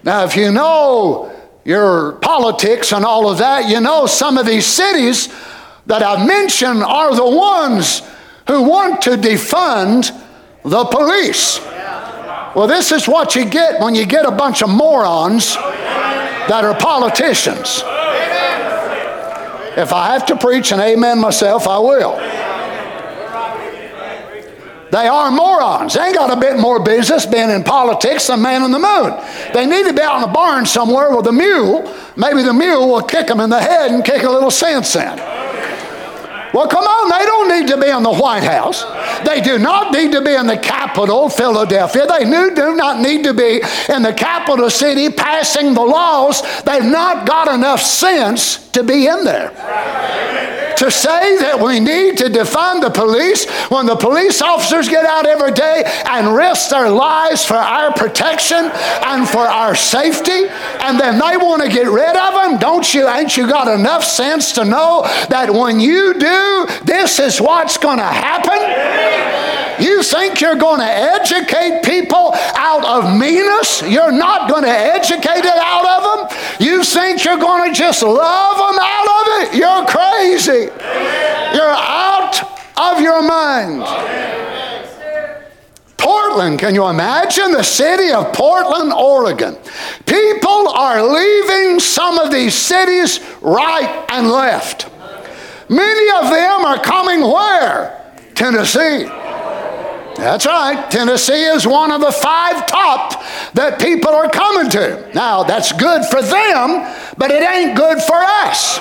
Now, 0.02 0.24
if 0.24 0.36
you 0.36 0.52
know 0.52 1.32
your 1.64 2.12
politics 2.16 2.92
and 2.92 3.04
all 3.04 3.30
of 3.30 3.38
that, 3.38 3.68
you 3.68 3.80
know 3.80 4.06
some 4.06 4.36
of 4.38 4.46
these 4.46 4.66
cities 4.66 5.28
that 5.86 6.02
I've 6.02 6.26
mentioned 6.26 6.82
are 6.82 7.14
the 7.14 7.24
ones 7.24 8.02
who 8.46 8.62
want 8.62 9.02
to 9.02 9.10
defund 9.10 10.10
the 10.62 10.84
police. 10.84 11.60
Well, 12.54 12.66
this 12.66 12.92
is 12.92 13.08
what 13.08 13.34
you 13.34 13.44
get 13.44 13.80
when 13.80 13.94
you 13.94 14.06
get 14.06 14.26
a 14.26 14.30
bunch 14.30 14.62
of 14.62 14.68
morons 14.68 15.56
that 16.48 16.64
are 16.64 16.78
politicians. 16.78 17.82
If 19.76 19.92
I 19.92 20.12
have 20.12 20.26
to 20.26 20.36
preach 20.36 20.72
an 20.72 20.80
amen 20.80 21.20
myself, 21.20 21.66
I 21.66 21.78
will. 21.78 22.16
They 24.94 25.08
are 25.08 25.32
morons. 25.32 25.94
They 25.94 26.02
ain't 26.02 26.14
got 26.14 26.30
a 26.30 26.40
bit 26.40 26.56
more 26.60 26.78
business 26.78 27.26
being 27.26 27.50
in 27.50 27.64
politics 27.64 28.28
than 28.28 28.42
man 28.42 28.62
on 28.62 28.70
the 28.70 28.78
moon. 28.78 29.18
They 29.52 29.66
need 29.66 29.88
to 29.88 29.92
be 29.92 30.00
out 30.00 30.22
in 30.22 30.30
a 30.30 30.32
barn 30.32 30.66
somewhere 30.66 31.10
with 31.10 31.26
a 31.26 31.32
mule. 31.32 31.92
Maybe 32.16 32.42
the 32.42 32.52
mule 32.52 32.86
will 32.88 33.02
kick 33.02 33.26
them 33.26 33.40
in 33.40 33.50
the 33.50 33.60
head 33.60 33.90
and 33.90 34.04
kick 34.04 34.22
a 34.22 34.30
little 34.30 34.52
sense 34.52 34.94
in. 34.94 35.18
Well, 36.54 36.68
come 36.68 36.84
on, 36.84 37.10
they 37.10 37.26
don't 37.26 37.48
need 37.48 37.68
to 37.72 37.80
be 37.80 37.88
in 37.88 38.04
the 38.04 38.14
White 38.14 38.44
House. 38.44 38.84
They 39.26 39.40
do 39.40 39.58
not 39.58 39.92
need 39.92 40.12
to 40.12 40.22
be 40.22 40.34
in 40.34 40.46
the 40.46 40.56
capital, 40.56 41.28
Philadelphia. 41.28 42.06
They 42.06 42.24
do 42.24 42.76
not 42.76 43.00
need 43.00 43.24
to 43.24 43.34
be 43.34 43.60
in 43.92 44.02
the 44.02 44.12
capital 44.12 44.70
city 44.70 45.10
passing 45.10 45.74
the 45.74 45.82
laws. 45.82 46.42
They've 46.62 46.84
not 46.84 47.26
got 47.26 47.52
enough 47.52 47.80
sense 47.80 48.68
to 48.68 48.84
be 48.84 49.08
in 49.08 49.24
there 49.24 49.50
to 50.76 50.90
say 50.90 51.38
that 51.38 51.60
we 51.60 51.80
need 51.80 52.18
to 52.18 52.24
defund 52.24 52.82
the 52.82 52.90
police 52.90 53.48
when 53.70 53.86
the 53.86 53.96
police 53.96 54.42
officers 54.42 54.88
get 54.88 55.04
out 55.04 55.26
every 55.26 55.52
day 55.52 55.82
and 56.06 56.34
risk 56.34 56.70
their 56.70 56.90
lives 56.90 57.44
for 57.44 57.54
our 57.54 57.92
protection 57.92 58.70
and 59.06 59.28
for 59.28 59.46
our 59.46 59.74
safety, 59.74 60.46
and 60.80 60.98
then 60.98 61.14
they 61.14 61.36
want 61.36 61.62
to 61.62 61.68
get 61.68 61.88
rid 61.88 62.16
of 62.16 62.34
them? 62.34 62.58
Don't 62.58 62.92
you? 62.92 63.08
Ain't 63.08 63.36
you 63.36 63.48
got 63.48 63.68
enough 63.68 64.04
sense 64.04 64.52
to 64.52 64.64
know 64.64 65.02
that 65.30 65.52
when 65.52 65.80
you 65.80 66.14
do, 66.14 66.43
this 66.84 67.18
is 67.18 67.40
what's 67.40 67.78
going 67.78 67.98
to 67.98 68.04
happen? 68.04 69.14
You 69.84 70.02
think 70.02 70.40
you're 70.40 70.56
going 70.56 70.80
to 70.80 70.86
educate 70.86 71.82
people 71.82 72.32
out 72.54 72.84
of 72.84 73.18
meanness? 73.18 73.82
You're 73.82 74.12
not 74.12 74.48
going 74.48 74.64
to 74.64 74.70
educate 74.70 75.44
it 75.44 75.58
out 75.58 75.86
of 75.86 76.30
them. 76.30 76.38
You 76.60 76.84
think 76.84 77.24
you're 77.24 77.38
going 77.38 77.72
to 77.72 77.76
just 77.76 78.02
love 78.02 78.56
them 78.56 78.78
out 78.80 79.08
of 79.08 79.26
it? 79.42 79.58
You're 79.58 79.84
crazy. 79.86 80.70
You're 81.54 81.76
out 81.76 82.40
of 82.76 83.00
your 83.00 83.22
mind. 83.22 83.84
Portland, 85.96 86.58
can 86.58 86.74
you 86.74 86.86
imagine 86.86 87.52
the 87.52 87.62
city 87.62 88.12
of 88.12 88.32
Portland, 88.34 88.92
Oregon? 88.92 89.56
People 90.04 90.68
are 90.68 91.02
leaving 91.02 91.80
some 91.80 92.18
of 92.18 92.30
these 92.30 92.54
cities 92.54 93.20
right 93.40 94.06
and 94.10 94.28
left. 94.28 94.90
Many 95.68 96.10
of 96.18 96.30
them 96.30 96.64
are 96.64 96.78
coming 96.78 97.20
where? 97.20 98.00
Tennessee. 98.34 99.04
That's 100.16 100.46
right. 100.46 100.88
Tennessee 100.90 101.44
is 101.44 101.66
one 101.66 101.90
of 101.90 102.00
the 102.00 102.12
five 102.12 102.66
top 102.66 103.22
that 103.54 103.80
people 103.80 104.10
are 104.10 104.30
coming 104.30 104.70
to. 104.70 105.10
Now, 105.14 105.42
that's 105.42 105.72
good 105.72 106.04
for 106.04 106.22
them, 106.22 106.86
but 107.18 107.30
it 107.30 107.42
ain't 107.42 107.76
good 107.76 108.00
for 108.00 108.16
us 108.16 108.78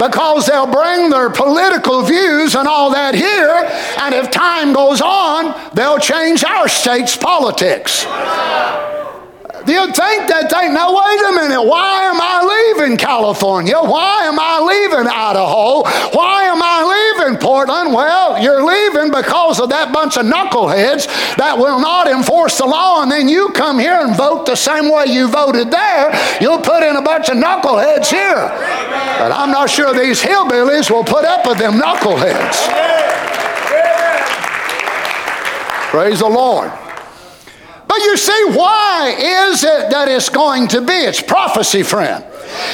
because 0.00 0.46
they'll 0.46 0.66
bring 0.66 1.10
their 1.10 1.28
political 1.28 2.02
views 2.02 2.54
and 2.54 2.66
all 2.66 2.90
that 2.90 3.14
here, 3.14 3.68
and 4.00 4.14
if 4.14 4.30
time 4.30 4.72
goes 4.72 5.02
on, 5.02 5.54
they'll 5.74 5.98
change 5.98 6.42
our 6.42 6.68
state's 6.68 7.16
politics. 7.16 8.06
You'd 9.66 9.94
think 9.94 10.28
that 10.32 10.48
they, 10.48 10.72
now 10.72 10.88
wait 10.88 11.20
a 11.20 11.32
minute, 11.36 11.62
why 11.62 12.08
am 12.08 12.16
I 12.16 12.40
leaving 12.40 12.96
California? 12.96 13.76
Why 13.76 14.24
am 14.24 14.40
I 14.40 14.56
leaving 14.60 15.06
Idaho? 15.06 15.84
Why 16.16 16.44
am 16.48 16.62
I 16.62 16.80
leaving 16.88 17.38
Portland? 17.38 17.92
Well, 17.92 18.42
you're 18.42 18.64
leaving 18.64 19.12
because 19.12 19.60
of 19.60 19.68
that 19.68 19.92
bunch 19.92 20.16
of 20.16 20.24
knuckleheads 20.24 21.06
that 21.36 21.58
will 21.58 21.78
not 21.78 22.08
enforce 22.08 22.58
the 22.58 22.64
law, 22.64 23.02
and 23.02 23.10
then 23.10 23.28
you 23.28 23.50
come 23.50 23.78
here 23.78 24.00
and 24.00 24.16
vote 24.16 24.46
the 24.46 24.56
same 24.56 24.90
way 24.90 25.06
you 25.06 25.28
voted 25.28 25.70
there. 25.70 26.10
You'll 26.40 26.64
put 26.64 26.82
in 26.82 26.96
a 26.96 27.02
bunch 27.02 27.28
of 27.28 27.36
knuckleheads 27.36 28.08
here. 28.08 28.48
But 29.20 29.32
I'm 29.32 29.50
not 29.50 29.68
sure 29.68 29.92
these 29.92 30.22
hillbillies 30.22 30.90
will 30.90 31.04
put 31.04 31.24
up 31.24 31.46
with 31.46 31.58
them 31.58 31.78
knuckleheads. 31.78 32.56
Praise 35.92 36.20
the 36.20 36.28
Lord. 36.28 36.72
But 37.90 38.04
you 38.04 38.16
see, 38.16 38.44
why 38.50 39.16
is 39.50 39.64
it 39.64 39.90
that 39.90 40.06
it's 40.06 40.28
going 40.28 40.68
to 40.68 40.80
be? 40.80 40.92
It's 40.92 41.20
prophecy, 41.20 41.82
friend. 41.82 42.24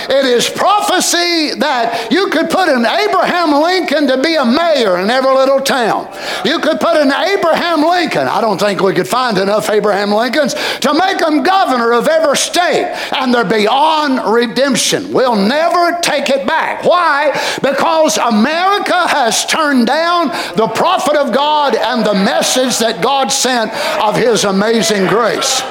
It 0.09 0.25
is 0.25 0.49
prophecy 0.49 1.55
that 1.59 2.09
you 2.11 2.29
could 2.31 2.51
put 2.51 2.69
an 2.69 2.87
Abraham 2.87 3.53
Lincoln 3.53 4.07
to 4.09 4.23
be 4.23 4.35
a 4.37 4.45
mayor 4.45 4.99
in 4.99 5.11
every 5.11 5.35
little 5.35 5.61
town. 5.61 6.09
You 6.45 6.59
could 6.59 6.81
put 6.81 6.97
an 6.97 7.13
Abraham 7.13 7.83
Lincoln, 7.83 8.29
I 8.29 8.41
don't 8.41 8.59
think 8.59 8.81
we 8.81 8.95
could 8.95 9.09
find 9.09 9.39
enough 9.39 9.71
Abraham 9.71 10.13
Lincolns, 10.13 10.55
to 10.81 10.95
make 10.95 11.21
him 11.21 11.43
governor 11.43 11.93
of 11.93 12.09
every 12.09 12.37
state, 12.37 12.87
and 13.17 13.33
they're 13.33 13.45
beyond 13.45 14.33
redemption. 14.33 15.13
We'll 15.13 15.37
never 15.37 15.99
take 16.01 16.31
it 16.31 16.47
back. 16.47 16.85
Why? 16.85 17.33
Because 17.63 18.19
America 18.19 19.07
has 19.09 19.45
turned 19.47 19.87
down 19.87 20.29
the 20.57 20.69
prophet 20.69 21.17
of 21.17 21.33
God 21.33 21.75
and 21.75 22.05
the 22.05 22.15
message 22.15 22.79
that 22.79 23.03
God 23.03 23.29
sent 23.29 23.73
of 24.01 24.17
his 24.17 24.45
amazing 24.45 25.07
grace. 25.07 25.63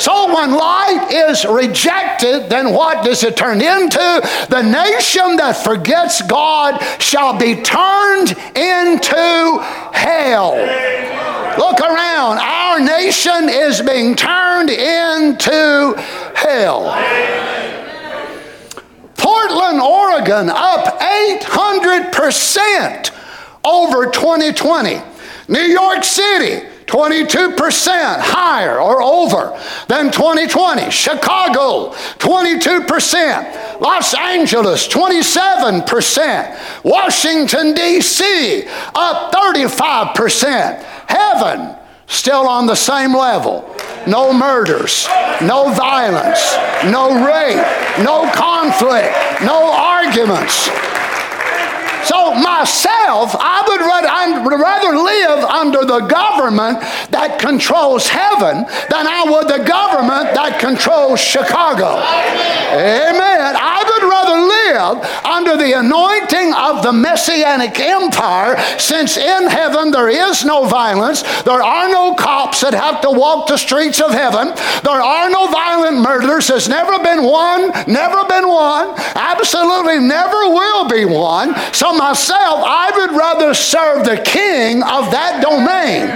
So 0.00 0.34
when 0.34 0.52
light 0.52 1.08
is 1.12 1.44
rejected, 1.44 2.48
then 2.48 2.72
what 2.72 3.04
does 3.04 3.22
it 3.22 3.36
turn 3.36 3.60
into? 3.60 4.22
The 4.48 4.62
nation 4.62 5.36
that 5.36 5.60
forgets 5.62 6.22
God 6.22 6.80
shall 6.98 7.38
be 7.38 7.60
turned 7.60 8.30
into 8.56 9.60
hell. 9.92 10.56
Look 11.58 11.80
around. 11.80 12.38
Our 12.38 12.80
nation 12.80 13.50
is 13.50 13.82
being 13.82 14.16
turned 14.16 14.70
into 14.70 15.94
hell. 16.34 16.96
Portland, 19.18 19.82
Oregon, 19.82 20.48
up 20.48 20.98
800% 20.98 23.10
over 23.62 24.06
2020. 24.10 25.02
New 25.48 25.60
York 25.60 26.04
City, 26.04 26.66
22% 26.90 28.18
higher 28.18 28.80
or 28.80 29.00
over 29.00 29.56
than 29.86 30.10
2020. 30.10 30.90
Chicago, 30.90 31.92
22%. 32.18 33.80
Los 33.80 34.12
Angeles, 34.12 34.88
27%. 34.88 36.84
Washington, 36.84 37.74
D.C., 37.74 38.66
up 38.96 39.32
35%. 39.32 40.82
Heaven, 41.06 41.76
still 42.08 42.48
on 42.48 42.66
the 42.66 42.74
same 42.74 43.16
level. 43.16 43.72
No 44.08 44.32
murders, 44.32 45.06
no 45.40 45.72
violence, 45.72 46.56
no 46.90 47.24
rape, 47.24 47.64
no 48.04 48.28
conflict, 48.34 49.14
no 49.42 49.70
arguments. 49.72 50.68
So, 52.04 52.34
myself, 52.34 53.36
I 53.38 53.64
would 53.68 53.80
rather, 53.80 54.96
live 54.96 55.44
under 55.44 55.84
the 55.84 56.00
government 56.00 56.80
that 57.10 57.38
controls 57.38 58.08
heaven 58.08 58.64
than 58.88 59.06
I 59.06 59.24
would 59.28 59.48
the 59.48 59.64
government 59.64 60.34
that 60.34 60.60
controls 60.60 61.20
Chicago. 61.20 61.98
Amen. 62.70 63.54
I 63.58 63.82
would 63.82 64.04
rather 64.06 64.38
live 64.38 65.02
under 65.24 65.56
the 65.56 65.78
anointing 65.78 66.54
of 66.54 66.82
the 66.82 66.92
Messianic 66.92 67.78
empire 67.80 68.56
since 68.78 69.16
in 69.16 69.48
heaven 69.48 69.90
there 69.90 70.08
is 70.08 70.44
no 70.44 70.66
violence, 70.66 71.22
there 71.42 71.62
are 71.62 71.88
no 71.88 72.14
cops 72.14 72.60
that 72.60 72.74
have 72.74 73.00
to 73.02 73.10
walk 73.10 73.48
the 73.48 73.56
streets 73.56 74.00
of 74.00 74.12
heaven, 74.12 74.54
there 74.84 75.02
are 75.02 75.28
no 75.30 75.50
violent 75.50 75.98
murders. 75.98 76.48
There's 76.48 76.68
never 76.68 77.02
been 77.02 77.24
one, 77.24 77.70
never 77.86 78.24
been 78.26 78.48
one, 78.48 78.94
absolutely 79.14 79.98
never 79.98 80.50
will 80.50 80.88
be 80.88 81.04
one. 81.04 81.54
So 81.72 81.89
myself, 81.92 82.62
I 82.64 82.90
would 82.94 83.16
rather 83.16 83.54
serve 83.54 84.04
the 84.04 84.16
king 84.16 84.82
of 84.82 85.10
that 85.10 85.42
domain 85.42 86.08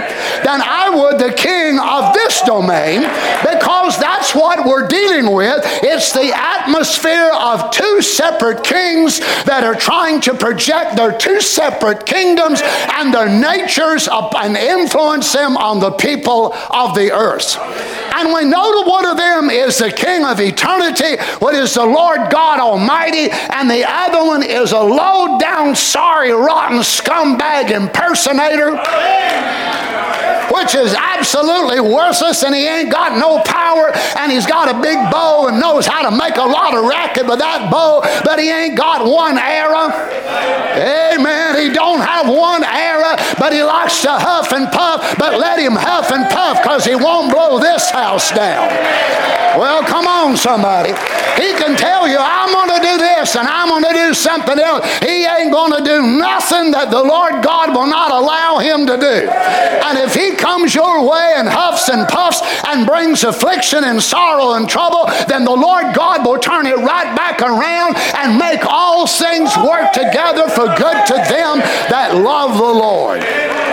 than 0.43 0.61
I 0.61 0.89
would 0.89 1.19
the 1.19 1.33
king 1.33 1.79
of 1.79 2.13
this 2.13 2.41
domain 2.41 3.01
because 3.41 3.99
that's 3.99 4.35
what 4.35 4.65
we're 4.65 4.87
dealing 4.87 5.33
with. 5.33 5.61
It's 5.83 6.13
the 6.13 6.33
atmosphere 6.35 7.31
of 7.33 7.71
two 7.71 8.01
separate 8.01 8.63
kings 8.63 9.19
that 9.45 9.63
are 9.63 9.75
trying 9.75 10.21
to 10.21 10.33
project 10.33 10.97
their 10.97 11.17
two 11.17 11.41
separate 11.41 12.05
kingdoms 12.05 12.61
and 12.63 13.13
their 13.13 13.29
natures 13.29 14.07
and 14.11 14.57
influence 14.57 15.31
them 15.33 15.57
on 15.57 15.79
the 15.79 15.91
people 15.91 16.53
of 16.53 16.95
the 16.95 17.11
earth. 17.11 17.57
And 18.15 18.33
we 18.33 18.45
know 18.45 18.81
that 18.81 18.89
one 18.89 19.05
of 19.05 19.17
them 19.17 19.49
is 19.49 19.77
the 19.77 19.91
King 19.91 20.23
of 20.23 20.39
eternity, 20.39 21.21
what 21.39 21.53
is 21.53 21.73
the 21.73 21.85
Lord 21.85 22.31
God 22.31 22.61
Almighty, 22.61 23.29
and 23.29 23.69
the 23.69 23.83
other 23.85 24.25
one 24.25 24.41
is 24.41 24.71
a 24.71 24.79
low 24.79 25.37
down, 25.37 25.64
sorry, 25.73 26.31
rotten 26.31 26.79
scumbag 26.79 27.71
impersonator 27.71 28.77
which 30.53 30.75
is 30.75 30.93
absolutely 30.93 31.79
worthless 31.79 32.43
and 32.43 32.53
he 32.53 32.67
ain't 32.67 32.91
got 32.91 33.17
no 33.17 33.41
power 33.43 33.91
and 34.17 34.31
he's 34.31 34.45
got 34.45 34.69
a 34.69 34.79
big 34.81 34.97
bow 35.11 35.47
and 35.47 35.59
knows 35.59 35.85
how 35.85 36.07
to 36.07 36.15
make 36.15 36.37
a 36.37 36.43
lot 36.43 36.75
of 36.75 36.85
racket 36.85 37.25
with 37.27 37.39
that 37.39 37.71
bow, 37.71 38.01
but 38.23 38.39
he 38.39 38.49
ain't 38.49 38.77
got 38.77 39.05
one 39.05 39.37
arrow. 39.37 39.91
Amen. 40.75 41.61
He 41.61 41.73
don't 41.73 41.99
have 41.99 42.27
one 42.27 42.63
arrow, 42.63 43.15
but 43.39 43.53
he 43.53 43.63
likes 43.63 44.01
to 44.03 44.11
huff 44.11 44.51
and 44.53 44.71
puff, 44.71 45.17
but 45.17 45.37
let 45.37 45.59
him 45.59 45.73
huff 45.75 46.11
and 46.11 46.29
puff 46.29 46.61
because 46.61 46.85
he 46.85 46.95
won't 46.95 47.31
blow 47.31 47.59
this 47.59 47.89
house 47.89 48.31
down. 48.31 48.69
Well, 49.57 49.83
come 49.83 50.05
on, 50.05 50.35
somebody. 50.35 50.91
He 51.39 51.55
can 51.55 51.75
tell 51.77 52.07
you, 52.07 52.17
I'm 52.19 52.51
going 52.51 52.75
to 52.75 52.81
do 52.83 52.97
this 52.97 53.35
and 53.35 53.47
I'm 53.47 53.69
going 53.69 53.83
to 53.83 53.93
do 53.93 54.13
something 54.13 54.59
else. 54.59 54.85
He 54.99 55.23
ain't 55.23 55.51
going 55.55 55.71
to 55.71 55.83
do 55.87 56.19
nothing 56.19 56.71
that 56.75 56.91
the 56.91 57.01
Lord 57.01 57.39
God 57.39 57.71
will 57.71 57.87
not 57.87 58.11
allow 58.11 58.59
him 58.59 58.85
to 58.91 58.97
do. 58.99 59.17
And 59.87 59.97
if 59.97 60.13
he 60.13 60.35
comes 60.35 60.75
your 60.75 61.07
way 61.07 61.33
and 61.37 61.47
huffs 61.47 61.87
and 61.87 62.05
puffs 62.07 62.43
and 62.67 62.85
brings 62.85 63.23
affliction 63.23 63.85
and 63.85 64.03
sorrow 64.03 64.59
and 64.59 64.67
trouble, 64.67 65.07
then 65.31 65.45
the 65.45 65.55
Lord 65.55 65.95
God 65.95 66.25
will 66.25 66.39
turn 66.39 66.67
it 66.67 66.75
right 66.75 67.15
back 67.15 67.39
around 67.41 67.95
and 68.19 68.37
make 68.37 68.65
all 68.65 69.07
things 69.07 69.55
work 69.55 69.93
together 69.93 70.49
for 70.49 70.67
good 70.75 70.99
to 71.07 71.17
them 71.31 71.63
that 71.87 72.11
love 72.19 72.57
the 72.57 72.73
Lord. 72.75 73.64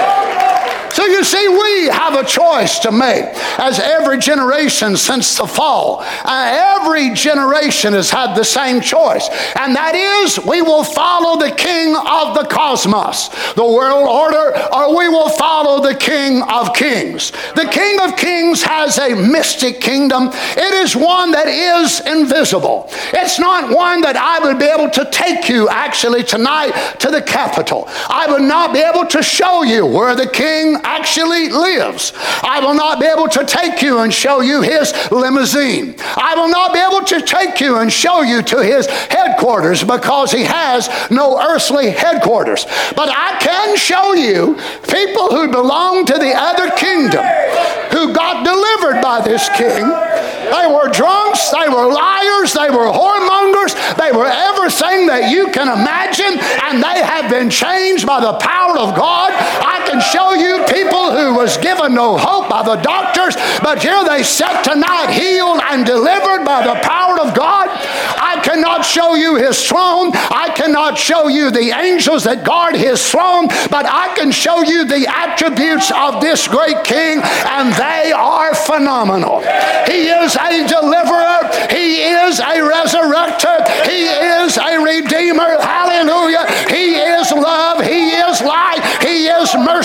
You 1.13 1.23
see, 1.25 1.47
we 1.47 1.89
have 1.89 2.15
a 2.15 2.25
choice 2.25 2.79
to 2.81 2.91
make 2.91 3.27
as 3.59 3.79
every 3.79 4.17
generation 4.17 4.97
since 4.97 5.37
the 5.37 5.47
fall. 5.47 5.99
Uh, 6.01 6.79
every 6.81 7.11
generation 7.11 7.93
has 7.93 8.09
had 8.09 8.35
the 8.35 8.45
same 8.45 8.81
choice, 8.81 9.29
and 9.61 9.77
that 9.77 9.95
is 9.95 10.43
we 10.47 10.63
will 10.63 10.83
follow 10.83 11.39
the 11.39 11.55
king 11.55 11.95
of 11.95 12.35
the 12.35 12.47
cosmos, 12.49 13.29
the 13.53 13.65
world 13.65 14.09
order, 14.09 14.57
or 14.73 14.97
we 14.97 15.11
will 15.11 15.29
follow 15.29 15.83
the 15.83 15.95
king 15.95 16.41
of 16.49 16.73
kings. 16.73 17.31
The 17.57 17.69
king 17.71 18.01
of 18.01 18.17
kings 18.17 18.63
has 18.63 18.97
a 18.99 19.15
mystic 19.15 19.83
kingdom, 19.83 20.31
it 20.33 20.75
is 20.83 20.97
one 20.97 21.33
that 21.33 21.47
is 21.47 22.01
invisible. 22.07 22.89
It's 23.13 23.39
not 23.39 23.77
one 23.77 24.01
that 24.01 24.17
I 24.17 24.39
would 24.39 24.59
be 24.59 24.65
able 24.65 24.89
to 24.89 25.05
take 25.11 25.51
you 25.51 25.69
actually 25.69 26.25
tonight 26.25 26.73
to 27.01 27.11
the 27.11 27.21
capital. 27.21 27.85
I 28.09 28.27
would 28.33 28.43
not 28.43 28.73
be 28.73 28.81
able 28.81 29.07
to 29.09 29.23
show 29.23 29.63
you 29.63 29.85
where 29.85 30.17
the 30.17 30.27
king 30.27 30.81
actually 30.83 31.02
lives. 31.51 32.13
I 32.43 32.61
will 32.61 32.75
not 32.75 33.01
be 33.01 33.07
able 33.07 33.29
to 33.29 33.45
take 33.45 33.83
you 33.83 34.01
and 34.01 34.13
show 34.13 34.41
you 34.41 34.63
his 34.63 34.93
limousine. 35.11 35.95
I 35.99 36.35
will 36.37 36.49
not 36.49 36.73
be 36.73 36.81
able 36.81 37.05
to 37.07 37.21
take 37.23 37.61
you 37.61 37.79
and 37.79 37.93
show 37.93 38.23
you 38.23 38.43
to 38.43 38.63
his 38.63 38.87
headquarters 38.87 39.85
because 39.85 40.33
he 40.33 40.45
has 40.45 40.89
no 41.11 41.41
earthly 41.41 41.91
headquarters. 41.91 42.65
But 42.97 43.09
I 43.11 43.39
can 43.41 43.77
show 43.77 44.15
you 44.15 44.57
people 44.89 45.29
who 45.29 45.49
belong 45.51 46.07
to 46.07 46.15
the 46.15 46.33
other 46.35 46.71
kingdom 46.77 47.25
who 47.91 48.13
got 48.15 48.45
delivered 48.45 49.03
by 49.03 49.21
this 49.21 49.49
king. 49.57 50.12
They 50.53 50.69
were 50.69 50.93
drunks, 50.93 51.49
they 51.49 51.69
were 51.73 51.89
liars, 51.89 52.53
they 52.53 52.69
were 52.69 52.93
whoremongers, 52.93 53.73
they 53.97 54.13
were 54.13 54.29
everything 54.29 55.09
that 55.09 55.33
you 55.33 55.49
can 55.49 55.65
imagine, 55.65 56.37
and 56.69 56.85
they 56.85 57.01
have 57.01 57.33
been 57.33 57.49
changed 57.49 58.05
by 58.07 58.21
the 58.21 58.37
power 58.37 58.77
of 58.77 58.93
God. 58.93 59.33
I 59.33 59.81
can 59.89 59.97
show 60.13 60.37
you 60.37 60.61
people 60.69 61.17
who 61.17 61.33
was 61.41 61.57
given 61.57 61.95
no 61.95 62.19
hope 62.21 62.53
by 62.53 62.61
the 62.61 62.77
doctors, 62.85 63.33
but 63.65 63.81
here 63.81 64.05
they 64.05 64.23
sit 64.23 64.53
tonight 64.61 65.17
healed 65.17 65.65
and 65.73 65.89
delivered 65.89 66.45
by 66.45 66.61
the 66.69 66.77
power 66.85 67.17
of 67.17 67.33
God. 67.33 67.73
I 68.53 68.57
cannot 68.57 68.85
show 68.85 69.15
you 69.15 69.37
his 69.37 69.67
throne. 69.67 70.13
I 70.15 70.53
cannot 70.55 70.99
show 70.99 71.29
you 71.29 71.51
the 71.51 71.73
angels 71.73 72.25
that 72.25 72.45
guard 72.45 72.77
his 72.77 73.01
throne, 73.01 73.49
but 73.73 73.89
I 73.89 74.13
can 74.15 74.31
show 74.31 74.61
you 74.61 74.85
the 74.85 75.09
attributes 75.09 75.91
of 75.91 76.21
this 76.21 76.47
great 76.47 76.85
king, 76.85 77.25
and 77.25 77.73
they 77.73 78.13
are 78.13 78.55
phenomenal. 78.55 79.41
He 79.89 80.13
is 80.13 80.37
a 80.37 80.69
deliverer, 80.69 81.49
he 81.73 82.05
is 82.05 82.45
a 82.45 82.61
resurrector, 82.61 83.65
he 83.89 84.05
is 84.05 84.61
a 84.61 84.77
redeemer. 84.85 85.57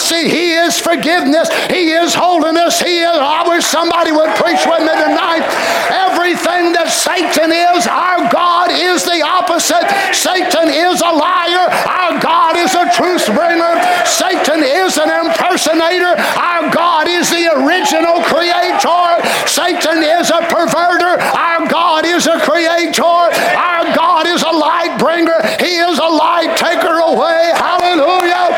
Mercy, 0.07 0.29
he 0.29 0.53
is 0.53 0.79
forgiveness, 0.79 1.49
he 1.69 1.91
is 1.91 2.13
holiness, 2.13 2.79
he 2.79 2.99
is. 2.99 3.17
I 3.17 3.47
wish 3.47 3.65
somebody 3.65 4.11
would 4.11 4.29
preach 4.35 4.63
with 4.65 4.81
me 4.81 4.93
tonight. 4.95 5.43
Everything 5.91 6.71
that 6.73 6.89
Satan 6.91 7.51
is, 7.51 7.87
our 7.87 8.29
God 8.31 8.71
is 8.71 9.03
the 9.03 9.21
opposite. 9.23 9.87
Satan 10.15 10.69
is 10.69 11.01
a 11.01 11.11
liar, 11.11 11.67
our 11.87 12.19
God 12.19 12.55
is 12.57 12.73
a 12.75 12.87
truth 12.95 13.25
bringer. 13.35 13.73
Satan 14.05 14.63
is 14.63 14.97
an 14.97 15.11
impersonator, 15.11 16.15
our 16.39 16.71
God 16.71 17.07
is 17.07 17.29
the 17.29 17.51
original 17.63 18.23
creator. 18.23 19.03
Satan 19.47 20.03
is 20.03 20.29
a 20.31 20.43
perverter, 20.47 21.19
our 21.35 21.67
God 21.67 22.05
is 22.05 22.27
a 22.27 22.39
creator. 22.39 23.03
Our 23.03 23.95
God 23.95 24.27
is 24.27 24.43
a 24.43 24.51
light 24.51 24.97
bringer, 24.99 25.39
He 25.59 25.77
is 25.77 25.99
a 25.99 26.09
light 26.09 26.55
taker 26.57 26.99
away. 26.99 27.51
Hallelujah. 27.55 28.55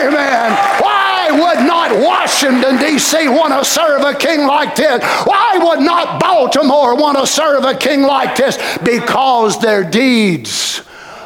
Amen. 0.00 0.50
Why 0.80 1.28
would 1.30 1.66
not 1.66 1.92
Washington, 2.30 2.78
D.C. 2.78 3.28
want 3.28 3.52
to 3.52 3.64
serve 3.68 4.02
a 4.02 4.14
king 4.14 4.46
like 4.46 4.76
this? 4.76 5.02
Why 5.24 5.58
would 5.60 5.80
not 5.80 6.20
Baltimore 6.20 6.94
want 6.94 7.18
to 7.18 7.26
serve 7.26 7.64
a 7.64 7.74
king 7.74 8.02
like 8.02 8.36
this? 8.36 8.56
Because 8.84 9.58
their 9.60 9.82
deeds 9.82 10.82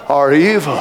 are 0.09 0.33
evil. 0.33 0.73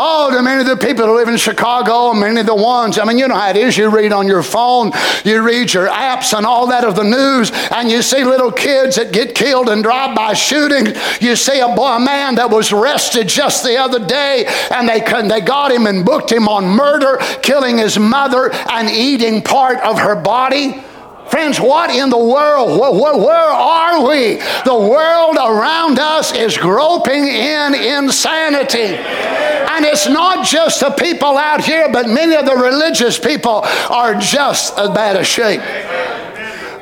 Oh, 0.00 0.30
to 0.30 0.40
many 0.42 0.60
of 0.60 0.68
the 0.68 0.76
people 0.76 1.06
who 1.06 1.16
live 1.16 1.26
in 1.26 1.36
Chicago, 1.36 2.14
many 2.14 2.38
of 2.38 2.46
the 2.46 2.54
ones, 2.54 3.00
I 3.00 3.04
mean, 3.04 3.18
you 3.18 3.26
know 3.26 3.34
how 3.34 3.50
it 3.50 3.56
is. 3.56 3.76
You 3.76 3.90
read 3.90 4.12
on 4.12 4.28
your 4.28 4.44
phone, 4.44 4.92
you 5.24 5.42
read 5.42 5.74
your 5.74 5.88
apps 5.88 6.36
and 6.36 6.46
all 6.46 6.68
that 6.68 6.84
of 6.84 6.94
the 6.94 7.02
news, 7.02 7.50
and 7.72 7.90
you 7.90 8.02
see 8.02 8.22
little 8.22 8.52
kids 8.52 8.94
that 8.94 9.12
get 9.12 9.34
killed 9.34 9.68
in 9.68 9.82
drive-by 9.82 10.34
shootings. 10.34 10.96
You 11.20 11.34
see 11.34 11.58
a 11.58 11.74
boy, 11.74 11.96
a 11.96 12.00
man 12.00 12.36
that 12.36 12.48
was 12.48 12.70
arrested 12.70 13.28
just 13.28 13.64
the 13.64 13.76
other 13.76 13.98
day, 13.98 14.46
and 14.70 14.88
they 14.88 15.00
they 15.28 15.40
got 15.40 15.72
him 15.72 15.86
and 15.86 16.04
booked 16.04 16.30
him 16.30 16.46
on 16.46 16.66
murder, 16.66 17.18
killing 17.42 17.78
his 17.78 17.98
mother 17.98 18.52
and 18.70 18.88
eating 18.88 19.42
part 19.42 19.80
of 19.80 19.98
her 19.98 20.14
body. 20.14 20.80
Friends, 21.30 21.60
what 21.60 21.90
in 21.90 22.10
the 22.10 22.18
world? 22.18 22.78
Where, 22.80 23.16
where, 23.16 23.34
are 23.34 24.08
we? 24.08 24.36
The 24.64 24.74
world 24.74 25.36
around 25.36 25.98
us 25.98 26.34
is 26.34 26.56
groping 26.56 27.26
in 27.28 27.74
insanity. 27.74 28.96
And 29.70 29.84
it's 29.84 30.08
not 30.08 30.44
just 30.44 30.80
the 30.80 30.90
people 30.90 31.36
out 31.36 31.62
here, 31.62 31.88
but 31.92 32.08
many 32.08 32.34
of 32.34 32.46
the 32.46 32.56
religious 32.56 33.18
people 33.18 33.60
are 33.90 34.14
just 34.14 34.76
as 34.78 34.90
bad 34.90 35.16
a 35.16 35.24
shape. 35.24 35.60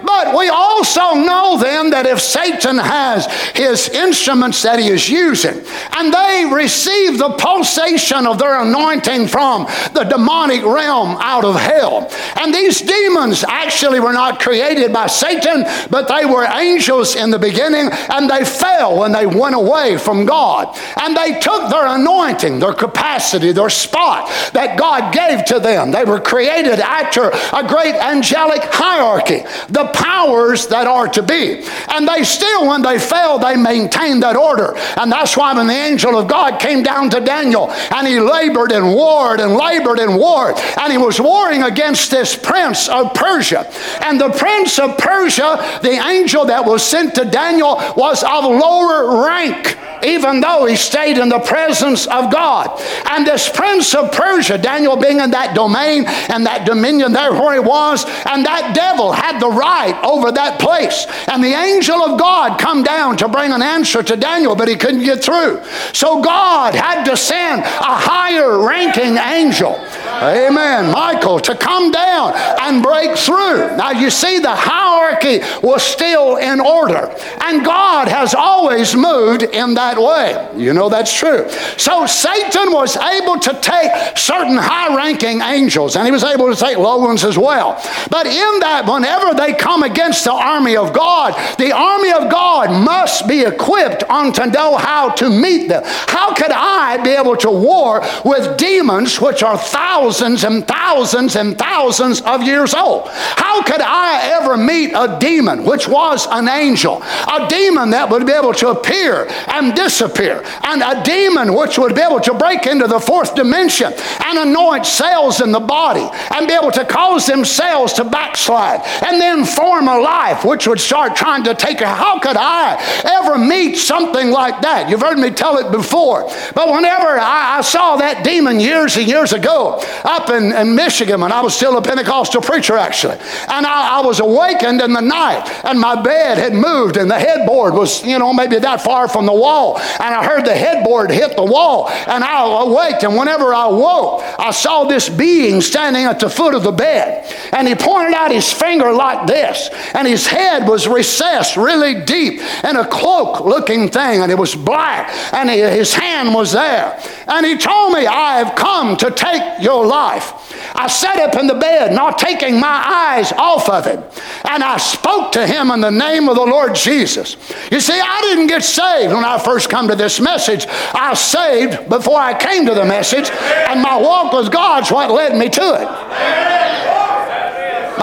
But 0.06 0.36
we 0.36 0.48
also 0.48 1.14
know 1.14 1.58
then 1.58 1.90
that 1.90 2.06
if 2.06 2.20
Satan 2.20 2.78
has 2.78 3.26
his 3.54 3.88
instruments 3.88 4.62
that 4.62 4.78
he 4.78 4.88
is 4.88 5.10
using, 5.10 5.64
and 5.96 6.14
they 6.14 6.48
receive 6.50 7.18
the 7.18 7.30
pulsation 7.30 8.26
of 8.26 8.38
their 8.38 8.60
anointing 8.60 9.26
from 9.26 9.66
the 9.92 10.04
demonic 10.04 10.62
realm 10.64 11.16
out 11.20 11.44
of 11.44 11.56
hell, 11.56 12.08
and 12.36 12.54
these 12.54 12.80
demons 12.80 13.44
actually 13.48 13.98
were 13.98 14.12
not 14.12 14.40
created 14.40 14.92
by 14.92 15.08
Satan, 15.08 15.64
but 15.90 16.06
they 16.06 16.24
were 16.24 16.44
angels 16.44 17.16
in 17.16 17.30
the 17.30 17.38
beginning, 17.38 17.90
and 18.10 18.30
they 18.30 18.44
fell 18.44 18.98
when 18.98 19.12
they 19.12 19.26
went 19.26 19.56
away 19.56 19.98
from 19.98 20.24
God. 20.24 20.76
And 21.00 21.16
they 21.16 21.40
took 21.40 21.68
their 21.68 21.86
anointing, 21.86 22.60
their 22.60 22.74
capacity, 22.74 23.52
their 23.52 23.70
spot 23.70 24.28
that 24.52 24.78
God 24.78 25.12
gave 25.12 25.44
to 25.46 25.58
them. 25.58 25.90
They 25.90 26.04
were 26.04 26.20
created 26.20 26.78
after 26.78 27.30
a 27.52 27.66
great 27.66 27.94
angelic 27.96 28.62
hierarchy. 28.64 29.42
The 29.68 29.95
powers 29.96 30.66
that 30.68 30.86
are 30.86 31.08
to 31.08 31.22
be. 31.22 31.64
And 31.88 32.06
they 32.06 32.22
still, 32.22 32.68
when 32.68 32.82
they 32.82 32.98
fell, 32.98 33.38
they 33.38 33.56
maintained 33.56 34.22
that 34.22 34.36
order. 34.36 34.76
And 34.96 35.10
that's 35.10 35.36
why 35.36 35.54
when 35.54 35.66
the 35.66 35.72
angel 35.72 36.18
of 36.18 36.28
God 36.28 36.60
came 36.60 36.82
down 36.82 37.10
to 37.10 37.20
Daniel 37.20 37.70
and 37.70 38.06
he 38.06 38.20
labored 38.20 38.72
and 38.72 38.94
warred 38.94 39.40
and 39.40 39.54
labored 39.54 39.98
and 39.98 40.16
warred, 40.16 40.56
and 40.78 40.92
he 40.92 40.98
was 40.98 41.20
warring 41.20 41.62
against 41.62 42.10
this 42.10 42.36
prince 42.36 42.88
of 42.88 43.14
Persia. 43.14 43.70
And 44.02 44.20
the 44.20 44.30
prince 44.30 44.78
of 44.78 44.98
Persia, 44.98 45.80
the 45.82 45.98
angel 46.06 46.44
that 46.46 46.64
was 46.64 46.82
sent 46.82 47.14
to 47.16 47.24
Daniel, 47.24 47.76
was 47.96 48.22
of 48.22 48.44
lower 48.44 49.24
rank 49.26 49.78
even 50.04 50.40
though 50.40 50.66
he 50.66 50.76
stayed 50.76 51.18
in 51.18 51.28
the 51.28 51.38
presence 51.40 52.06
of 52.06 52.30
God. 52.30 52.80
And 53.10 53.26
this 53.26 53.48
prince 53.48 53.94
of 53.94 54.12
Persia, 54.12 54.58
Daniel 54.58 54.96
being 54.96 55.20
in 55.20 55.30
that 55.30 55.54
domain 55.54 56.04
and 56.06 56.46
that 56.46 56.66
dominion 56.66 57.12
there 57.12 57.32
where 57.32 57.54
he 57.54 57.60
was, 57.60 58.04
and 58.26 58.44
that 58.44 58.74
devil 58.74 59.12
had 59.12 59.40
the 59.40 59.48
right 59.48 59.85
over 59.94 60.32
that 60.32 60.58
place. 60.58 61.06
And 61.28 61.42
the 61.42 61.54
angel 61.54 61.96
of 62.02 62.18
God 62.18 62.58
come 62.58 62.82
down 62.82 63.16
to 63.18 63.28
bring 63.28 63.52
an 63.52 63.62
answer 63.62 64.02
to 64.02 64.16
Daniel, 64.16 64.54
but 64.54 64.68
he 64.68 64.76
couldn't 64.76 65.04
get 65.04 65.22
through. 65.22 65.62
So 65.92 66.20
God 66.20 66.74
had 66.74 67.04
to 67.04 67.16
send 67.16 67.62
a 67.62 67.94
higher 67.94 68.58
ranking 68.66 69.16
angel 69.16 69.74
Amen. 70.22 70.92
Michael 70.92 71.38
to 71.40 71.54
come 71.54 71.90
down 71.90 72.32
and 72.34 72.82
break 72.82 73.16
through. 73.18 73.76
Now 73.76 73.90
you 73.90 74.10
see 74.10 74.38
the 74.38 74.54
hierarchy 74.54 75.40
was 75.62 75.82
still 75.82 76.36
in 76.36 76.60
order. 76.60 77.14
And 77.42 77.64
God 77.64 78.08
has 78.08 78.34
always 78.34 78.96
moved 78.96 79.42
in 79.42 79.74
that 79.74 79.98
way. 79.98 80.48
You 80.56 80.72
know 80.72 80.88
that's 80.88 81.12
true. 81.12 81.48
So 81.76 82.06
Satan 82.06 82.72
was 82.72 82.96
able 82.96 83.38
to 83.40 83.52
take 83.60 84.16
certain 84.16 84.56
high 84.56 84.94
ranking 84.96 85.42
angels 85.42 85.96
and 85.96 86.06
he 86.06 86.12
was 86.12 86.24
able 86.24 86.52
to 86.52 86.58
take 86.58 86.78
low 86.78 86.98
ones 86.98 87.24
as 87.24 87.36
well. 87.36 87.74
But 88.10 88.26
in 88.26 88.60
that, 88.60 88.84
whenever 88.88 89.34
they 89.34 89.52
come 89.52 89.82
against 89.82 90.24
the 90.24 90.32
army 90.32 90.76
of 90.76 90.94
God, 90.94 91.34
the 91.58 91.72
army 91.72 92.12
of 92.12 92.30
God 92.30 92.70
must 92.84 93.28
be 93.28 93.42
equipped 93.42 94.02
on 94.04 94.32
to 94.34 94.46
know 94.46 94.76
how 94.76 95.10
to 95.10 95.28
meet 95.28 95.68
them. 95.68 95.82
How 95.84 96.34
could 96.34 96.52
I 96.52 97.02
be 97.02 97.10
able 97.10 97.36
to 97.38 97.50
war 97.50 98.02
with 98.24 98.56
demons 98.56 99.20
which 99.20 99.42
are 99.42 99.58
thousands 99.58 100.05
and 100.06 100.66
thousands 100.66 101.34
and 101.34 101.58
thousands 101.58 102.20
of 102.22 102.42
years 102.42 102.74
old? 102.74 103.08
How 103.08 103.62
could 103.62 103.80
I 103.80 104.40
ever 104.40 104.56
meet 104.56 104.92
a 104.94 105.16
demon 105.18 105.64
which 105.64 105.88
was 105.88 106.26
an 106.30 106.48
angel? 106.48 107.02
A 107.02 107.46
demon 107.48 107.90
that 107.90 108.08
would 108.10 108.24
be 108.24 108.32
able 108.32 108.54
to 108.54 108.68
appear 108.68 109.26
and 109.48 109.74
disappear, 109.74 110.44
and 110.62 110.82
a 110.82 111.02
demon 111.02 111.54
which 111.54 111.78
would 111.78 111.94
be 111.94 112.02
able 112.02 112.20
to 112.20 112.34
break 112.34 112.66
into 112.66 112.86
the 112.86 113.00
fourth 113.00 113.34
dimension 113.34 113.92
and 114.24 114.38
anoint 114.38 114.86
cells 114.86 115.40
in 115.40 115.50
the 115.50 115.60
body 115.60 116.08
and 116.34 116.46
be 116.46 116.54
able 116.54 116.70
to 116.70 116.84
cause 116.84 117.26
themselves 117.26 117.92
to 117.94 118.04
backslide 118.04 118.80
and 119.04 119.20
then 119.20 119.44
form 119.44 119.88
a 119.88 119.98
life 119.98 120.44
which 120.44 120.66
would 120.68 120.80
start 120.80 121.16
trying 121.16 121.42
to 121.44 121.54
take 121.54 121.80
a. 121.80 121.86
How 121.86 122.18
could 122.20 122.36
I 122.36 122.76
ever 123.04 123.38
meet 123.38 123.76
something 123.76 124.30
like 124.30 124.62
that? 124.62 124.88
You've 124.88 125.00
heard 125.00 125.18
me 125.18 125.30
tell 125.30 125.58
it 125.58 125.72
before. 125.72 126.30
But 126.54 126.72
whenever 126.72 127.18
I, 127.18 127.58
I 127.58 127.60
saw 127.62 127.96
that 127.96 128.24
demon 128.24 128.60
years 128.60 128.96
and 128.96 129.06
years 129.06 129.32
ago 129.32 129.82
up 130.04 130.30
in, 130.30 130.52
in, 130.52 130.74
Michigan 130.76 131.20
when 131.20 131.32
I 131.32 131.40
was 131.40 131.54
still 131.54 131.76
a 131.78 131.82
Pentecostal 131.82 132.42
preacher, 132.42 132.76
actually, 132.76 133.16
and 133.48 133.66
I, 133.66 133.98
I 133.98 134.00
was 134.06 134.20
awakened 134.20 134.80
in 134.80 134.92
the 134.92 135.00
night 135.00 135.48
and 135.64 135.80
my 135.80 136.00
bed 136.00 136.38
had 136.38 136.54
moved 136.54 136.96
and 136.96 137.10
the 137.10 137.18
headboard 137.18 137.74
was, 137.74 138.04
you 138.04 138.18
know, 138.18 138.32
maybe 138.32 138.58
that 138.58 138.82
far 138.82 139.08
from 139.08 139.26
the 139.26 139.32
wall. 139.32 139.78
And 139.78 140.14
I 140.14 140.24
heard 140.24 140.44
the 140.44 140.54
headboard 140.54 141.10
hit 141.10 141.36
the 141.36 141.44
wall 141.44 141.88
and 141.88 142.22
I 142.22 142.62
awaked. 142.62 143.04
And 143.04 143.16
whenever 143.16 143.54
I 143.54 143.66
woke, 143.66 144.22
I 144.38 144.50
saw 144.50 144.84
this 144.84 145.08
being 145.08 145.60
standing 145.60 146.04
at 146.04 146.20
the 146.20 146.30
foot 146.30 146.54
of 146.54 146.62
the 146.62 146.72
bed. 146.72 147.32
And 147.52 147.66
he 147.66 147.74
pointed 147.74 148.14
out 148.14 148.30
his 148.30 148.52
finger 148.52 148.92
like 148.92 149.26
this. 149.26 149.70
And 149.94 150.06
his 150.06 150.26
head 150.26 150.68
was 150.68 150.86
recessed 150.86 151.56
really 151.56 152.04
deep 152.04 152.40
in 152.64 152.76
a 152.76 152.86
cloak 152.86 153.40
looking 153.40 153.88
thing. 153.88 154.22
And 154.22 154.30
it 154.30 154.38
was 154.38 154.54
black. 154.54 155.10
And 155.32 155.48
he, 155.50 155.58
his 155.58 155.94
hand 155.94 156.34
was 156.34 156.52
there. 156.52 157.00
And 157.28 157.46
he 157.46 157.56
told 157.56 157.92
me, 157.92 158.06
I 158.06 158.38
have 158.38 158.56
come 158.56 158.96
to 158.98 159.10
take 159.10 159.62
your 159.62 159.85
life. 159.86 160.32
I 160.74 160.88
sat 160.88 161.18
up 161.18 161.40
in 161.40 161.46
the 161.46 161.54
bed, 161.54 161.92
not 161.92 162.18
taking 162.18 162.60
my 162.60 162.66
eyes 162.66 163.32
off 163.32 163.68
of 163.68 163.86
him. 163.86 164.02
And 164.44 164.62
I 164.62 164.76
spoke 164.76 165.32
to 165.32 165.46
him 165.46 165.70
in 165.70 165.80
the 165.80 165.90
name 165.90 166.28
of 166.28 166.36
the 166.36 166.44
Lord 166.44 166.74
Jesus. 166.74 167.36
You 167.70 167.80
see, 167.80 167.98
I 167.98 168.20
didn't 168.22 168.48
get 168.48 168.62
saved 168.62 169.12
when 169.12 169.24
I 169.24 169.38
first 169.38 169.70
come 169.70 169.88
to 169.88 169.96
this 169.96 170.20
message. 170.20 170.66
I 170.68 171.10
was 171.10 171.20
saved 171.20 171.88
before 171.88 172.18
I 172.18 172.38
came 172.38 172.66
to 172.66 172.74
the 172.74 172.84
message, 172.84 173.30
and 173.30 173.80
my 173.80 173.96
walk 174.00 174.32
with 174.32 174.52
God's 174.52 174.90
what 174.90 175.10
led 175.10 175.36
me 175.36 175.48
to 175.48 175.62
it. 175.82 175.88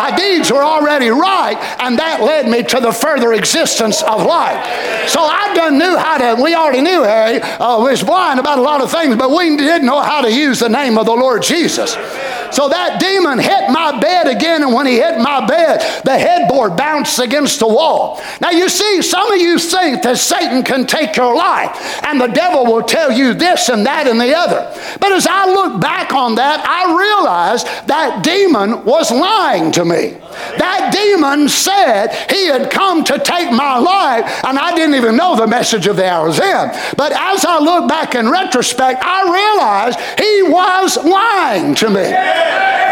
My 0.04 0.14
deeds 0.14 0.52
were 0.52 0.66
already 0.66 1.08
right, 1.08 1.56
and 1.80 1.98
that 1.98 2.22
led 2.22 2.50
me 2.50 2.62
to 2.62 2.82
the 2.82 2.92
further 2.92 3.32
existence 3.32 4.04
of 4.04 4.26
life. 4.26 4.60
So 5.08 5.22
I 5.22 5.54
done 5.56 5.78
knew 5.78 5.96
how 5.96 6.18
to, 6.18 6.44
we 6.44 6.56
already 6.56 6.82
knew 6.82 7.04
Harry 7.04 7.40
uh, 7.40 7.80
was 7.80 8.04
blind 8.04 8.38
about 8.38 8.60
a 8.60 8.62
lot 8.62 8.82
of 8.82 8.92
things, 8.92 9.16
but 9.16 9.32
we 9.32 9.56
didn't 9.56 9.86
know 9.86 10.02
how 10.02 10.20
to 10.20 10.30
use 10.30 10.60
the 10.60 10.68
name 10.68 10.98
of 10.98 11.06
the 11.06 11.16
Lord 11.16 11.42
Jesus. 11.42 11.94
So 12.52 12.68
that 12.68 13.00
demon 13.00 13.40
hit 13.40 13.70
my 13.72 13.98
bed 13.98 14.28
again, 14.28 14.62
and 14.62 14.74
when 14.74 14.88
he 14.88 14.96
hit 14.96 15.20
my 15.20 15.48
bed, 15.48 15.80
the 16.04 16.20
headboard 16.20 16.76
bounced 16.76 17.20
against 17.20 17.60
the 17.60 17.68
wall. 17.68 18.22
Now 18.42 18.52
you 18.52 18.68
see, 18.68 19.02
some 19.02 19.32
of 19.32 19.40
you 19.40 19.58
think 19.58 20.04
that 20.04 20.18
Satan 20.18 20.64
can 20.64 20.86
take 20.86 21.16
your 21.16 21.34
life, 21.34 22.04
and 22.04 22.20
the 22.20 22.28
devil 22.28 22.66
will 22.66 22.84
tell 22.84 23.10
you 23.10 23.34
this 23.34 23.70
and 23.70 23.86
that 23.86 24.08
and 24.08 24.20
the 24.20 24.36
other. 24.36 24.70
But 25.00 25.14
as 25.14 25.26
I 25.26 25.46
look 25.48 25.82
back 25.82 26.14
on 26.14 26.36
that, 26.36 26.60
I 26.60 26.92
realized 26.92 27.66
that 27.88 28.22
demon 28.22 28.84
was 28.84 29.10
lying 29.10 29.72
to 29.72 29.86
me. 29.86 29.93
That 29.94 30.92
demon 30.94 31.50
said 31.50 32.10
he 32.30 32.48
had 32.48 32.72
come 32.72 33.04
to 33.06 33.20
take 33.20 33.52
my 33.52 33.78
life, 33.78 34.44
and 34.46 34.58
I 34.58 34.76
didn't 34.76 34.96
even 34.96 35.16
know 35.16 35.36
the 35.36 35.48
message 35.48 35.88
of 35.88 35.96
the 35.96 36.10
hours 36.10 36.40
in. 36.40 36.72
But 36.98 37.12
as 37.12 37.46
I 37.46 37.60
look 37.60 37.88
back 37.88 38.16
in 38.16 38.30
retrospect, 38.30 39.02
I 39.04 39.24
realized 39.24 40.00
he 40.20 40.44
was 40.44 40.98
lying 40.98 41.76
to 41.76 41.90
me. 41.90 42.14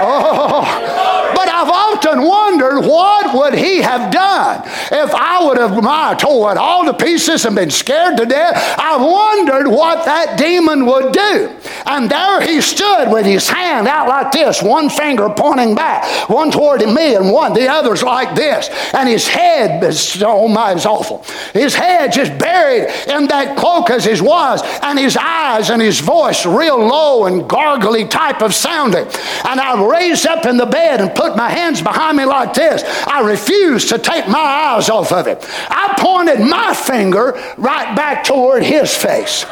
Oh, 0.03 1.31
but 1.35 1.47
I've 1.47 1.69
often 1.69 2.23
wondered 2.23 2.81
what 2.81 3.35
would 3.35 3.53
he 3.53 3.81
have 3.81 4.11
done 4.11 4.63
if 4.91 5.13
I 5.13 5.45
would 5.45 5.57
have 5.57 5.81
my, 5.81 6.15
torn 6.15 6.57
all 6.57 6.85
to 6.85 6.93
pieces 6.93 7.45
and 7.45 7.55
been 7.55 7.69
scared 7.69 8.17
to 8.17 8.25
death. 8.25 8.75
I've 8.77 9.01
wondered 9.01 9.67
what 9.67 10.05
that 10.05 10.37
demon 10.37 10.85
would 10.85 11.13
do. 11.13 11.55
And 11.85 12.09
there 12.09 12.41
he 12.41 12.61
stood 12.61 13.11
with 13.11 13.25
his 13.25 13.49
hand 13.49 13.87
out 13.87 14.07
like 14.07 14.31
this, 14.31 14.61
one 14.61 14.89
finger 14.89 15.29
pointing 15.29 15.75
back, 15.75 16.29
one 16.29 16.51
toward 16.51 16.80
me 16.87 17.15
and 17.15 17.31
one, 17.31 17.53
the 17.53 17.67
other's 17.67 18.03
like 18.03 18.35
this. 18.35 18.69
And 18.93 19.07
his 19.07 19.27
head 19.27 19.83
is, 19.83 20.21
oh 20.25 20.47
my, 20.47 20.73
it's 20.73 20.85
awful. 20.85 21.23
His 21.53 21.75
head 21.75 22.11
just 22.11 22.37
buried 22.37 22.89
in 23.07 23.27
that 23.27 23.57
cloak 23.57 23.89
as 23.89 24.05
his 24.05 24.21
was, 24.21 24.61
and 24.81 24.97
his 24.97 25.17
eyes 25.17 25.69
and 25.69 25.81
his 25.81 25.99
voice 25.99 26.45
real 26.45 26.77
low 26.77 27.25
and 27.25 27.49
gargly 27.49 28.09
type 28.09 28.41
of 28.41 28.53
sounding. 28.53 29.05
And 29.45 29.59
I 29.59 29.85
raised 29.89 30.25
up 30.27 30.45
in 30.45 30.57
the 30.57 30.65
bed 30.65 31.01
and 31.01 31.13
put 31.13 31.35
my 31.35 31.49
hands 31.49 31.81
behind 31.81 32.17
me 32.17 32.25
like 32.25 32.53
this. 32.53 32.83
I 33.07 33.21
refused 33.21 33.89
to 33.89 33.97
take 33.97 34.27
my 34.27 34.39
eyes 34.39 34.89
off 34.89 35.11
of 35.11 35.27
it. 35.27 35.45
I 35.69 35.95
pointed 35.97 36.39
my 36.39 36.73
finger 36.73 37.33
right 37.57 37.95
back 37.95 38.23
toward 38.23 38.63
his 38.63 38.95
face. 38.95 39.45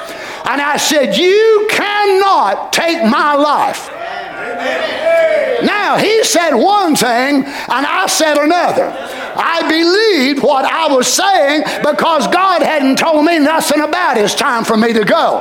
And 0.46 0.62
I 0.62 0.78
said, 0.78 1.18
You 1.18 1.68
cannot 1.70 2.74
take 2.74 3.04
my 3.04 3.36
life. 3.36 3.90
Now, 5.64 5.98
he 5.98 6.24
said 6.24 6.56
one 6.56 6.96
thing, 6.96 7.44
and 7.44 7.86
I 7.86 8.08
said 8.08 8.38
another. 8.38 8.94
I 9.36 9.62
believed 9.68 10.44
what 10.44 10.66
I 10.66 10.94
was 10.94 11.08
saying 11.08 11.64
because 11.84 12.28
God 12.28 12.62
hadn't 12.62 12.98
told 12.98 13.26
me 13.26 13.40
nothing 13.40 13.82
about 13.82 14.18
it. 14.18 14.24
It's 14.24 14.36
time 14.36 14.64
for 14.64 14.78
me 14.78 14.94
to 14.94 15.04
go. 15.04 15.40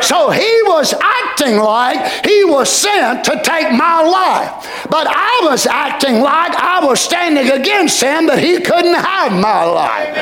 So 0.00 0.30
he 0.30 0.62
was 0.64 0.94
acting 0.94 1.58
like 1.58 2.24
he 2.24 2.44
was 2.44 2.70
sent 2.70 3.24
to 3.24 3.40
take 3.42 3.70
my 3.72 4.02
life. 4.02 4.86
But 4.90 5.06
I 5.08 5.40
was 5.44 5.66
acting 5.66 6.20
like 6.20 6.54
I 6.54 6.84
was 6.84 7.00
standing 7.00 7.50
against 7.50 8.00
him 8.02 8.26
that 8.26 8.38
he 8.38 8.60
couldn't 8.60 8.94
have 8.94 9.32
my 9.32 9.64
life. 9.64 10.14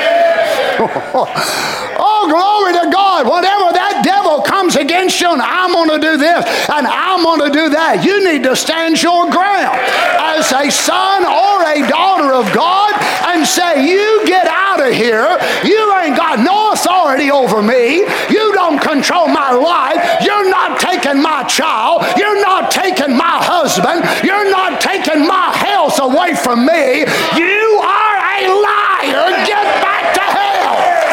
oh, 1.97 2.27
glory 2.29 2.73
to 2.73 2.91
God. 2.91 3.27
Whatever 3.27 3.71
that 3.73 4.01
devil 4.03 4.26
comes 4.67 4.75
against 4.75 5.21
you, 5.21 5.31
and 5.31 5.41
I'm 5.41 5.71
going 5.71 5.89
to 5.89 5.99
do 5.99 6.17
this, 6.17 6.43
and 6.67 6.85
I'm 6.85 7.23
going 7.23 7.39
to 7.39 7.51
do 7.51 7.69
that, 7.69 8.03
you 8.03 8.19
need 8.19 8.43
to 8.43 8.55
stand 8.55 9.01
your 9.01 9.31
ground 9.31 9.79
as 10.19 10.51
a 10.51 10.67
son 10.67 11.23
or 11.23 11.63
a 11.63 11.87
daughter 11.87 12.35
of 12.35 12.51
God 12.51 12.91
and 13.31 13.47
say, 13.47 13.87
You 13.87 14.27
get 14.27 14.43
out 14.47 14.83
of 14.83 14.91
here. 14.91 15.39
You 15.63 15.79
ain't 16.03 16.17
got 16.19 16.43
no 16.43 16.73
authority 16.75 17.31
over 17.31 17.63
me. 17.63 18.03
You 18.27 18.51
don't 18.51 18.79
control 18.79 19.31
my 19.31 19.55
life. 19.55 20.03
You're 20.19 20.49
not 20.51 20.79
taking 20.79 21.21
my 21.21 21.47
child. 21.47 22.03
You're 22.17 22.41
not 22.43 22.69
taking 22.69 23.15
my 23.15 23.39
husband. 23.39 24.03
You're 24.19 24.51
not 24.51 24.81
taking 24.81 25.25
my 25.25 25.55
health 25.55 25.99
away 26.03 26.35
from 26.35 26.67
me. 26.67 27.07
You 27.39 27.63
are 27.87 28.15
a 28.19 28.41
liar. 28.51 29.31
Get 29.47 29.63
back 29.79 30.13
to 30.15 30.25
hell. 30.27 31.07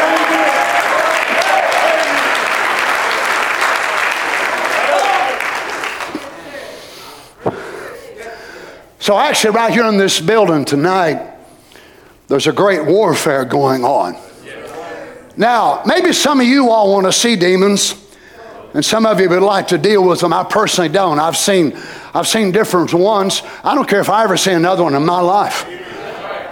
So, 9.04 9.18
actually, 9.18 9.50
right 9.50 9.70
here 9.70 9.84
in 9.84 9.98
this 9.98 10.18
building 10.18 10.64
tonight, 10.64 11.20
there's 12.28 12.46
a 12.46 12.54
great 12.54 12.86
warfare 12.86 13.44
going 13.44 13.84
on. 13.84 14.16
Now, 15.36 15.82
maybe 15.84 16.14
some 16.14 16.40
of 16.40 16.46
you 16.46 16.70
all 16.70 16.90
want 16.90 17.04
to 17.04 17.12
see 17.12 17.36
demons, 17.36 18.02
and 18.72 18.82
some 18.82 19.04
of 19.04 19.20
you 19.20 19.28
would 19.28 19.42
like 19.42 19.68
to 19.68 19.76
deal 19.76 20.02
with 20.02 20.20
them. 20.20 20.32
I 20.32 20.42
personally 20.42 20.88
don't. 20.88 21.18
I've 21.18 21.36
seen, 21.36 21.78
I've 22.14 22.26
seen 22.26 22.50
different 22.50 22.94
ones. 22.94 23.42
I 23.62 23.74
don't 23.74 23.86
care 23.86 24.00
if 24.00 24.08
I 24.08 24.24
ever 24.24 24.38
see 24.38 24.52
another 24.52 24.84
one 24.84 24.94
in 24.94 25.04
my 25.04 25.20
life. 25.20 25.66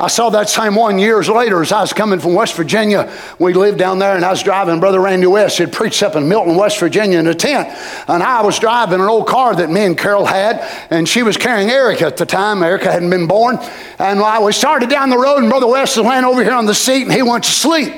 I 0.03 0.09
saw 0.09 0.31
that 0.31 0.49
same 0.49 0.75
one 0.75 0.99
years 0.99 1.29
later 1.29 1.63
as 1.63 1.71
I 1.71 1.81
was 1.81 1.93
coming 1.93 2.19
from 2.19 2.35
West 2.35 2.57
Virginia. 2.57 3.09
We 3.39 3.55
lived 3.55 3.79
down 3.79 4.01
there, 4.01 4.17
and 4.17 4.25
I 4.25 4.31
was 4.31 4.43
driving 4.43 4.81
Brother 4.81 4.99
Randy 4.99 5.29
West. 5.29 5.59
He'd 5.59 5.73
preached 5.73 6.03
up 6.03 6.17
in 6.17 6.29
Milton, 6.29 6.57
West 6.57 6.81
Virginia 6.81 7.21
in 7.21 7.29
a 7.29 7.35
tent. 7.35 7.69
And 8.09 8.21
I 8.21 8.43
was 8.43 8.59
driving 8.59 9.01
an 9.01 9.07
old 9.07 9.29
car 9.29 9.55
that 9.55 9.71
me 9.71 9.83
and 9.83 9.97
Carol 9.97 10.27
had, 10.27 10.59
and 10.91 11.09
she 11.09 11.23
was 11.23 11.37
carrying 11.37 11.71
Erica 11.71 12.05
at 12.05 12.17
the 12.17 12.27
time. 12.27 12.65
Erica 12.65 12.91
hadn't 12.91 13.11
been 13.11 13.29
born. 13.29 13.59
And 14.01 14.19
I 14.19 14.43
we 14.43 14.51
started 14.53 14.91
down 14.91 15.09
the 15.09 15.17
road, 15.17 15.39
and 15.39 15.49
Brother 15.49 15.69
West 15.69 15.97
was 15.97 16.05
laying 16.05 16.25
over 16.25 16.43
here 16.43 16.53
on 16.53 16.67
the 16.67 16.75
seat, 16.75 17.05
and 17.05 17.13
he 17.13 17.23
went 17.23 17.45
to 17.45 17.53
sleep. 17.53 17.95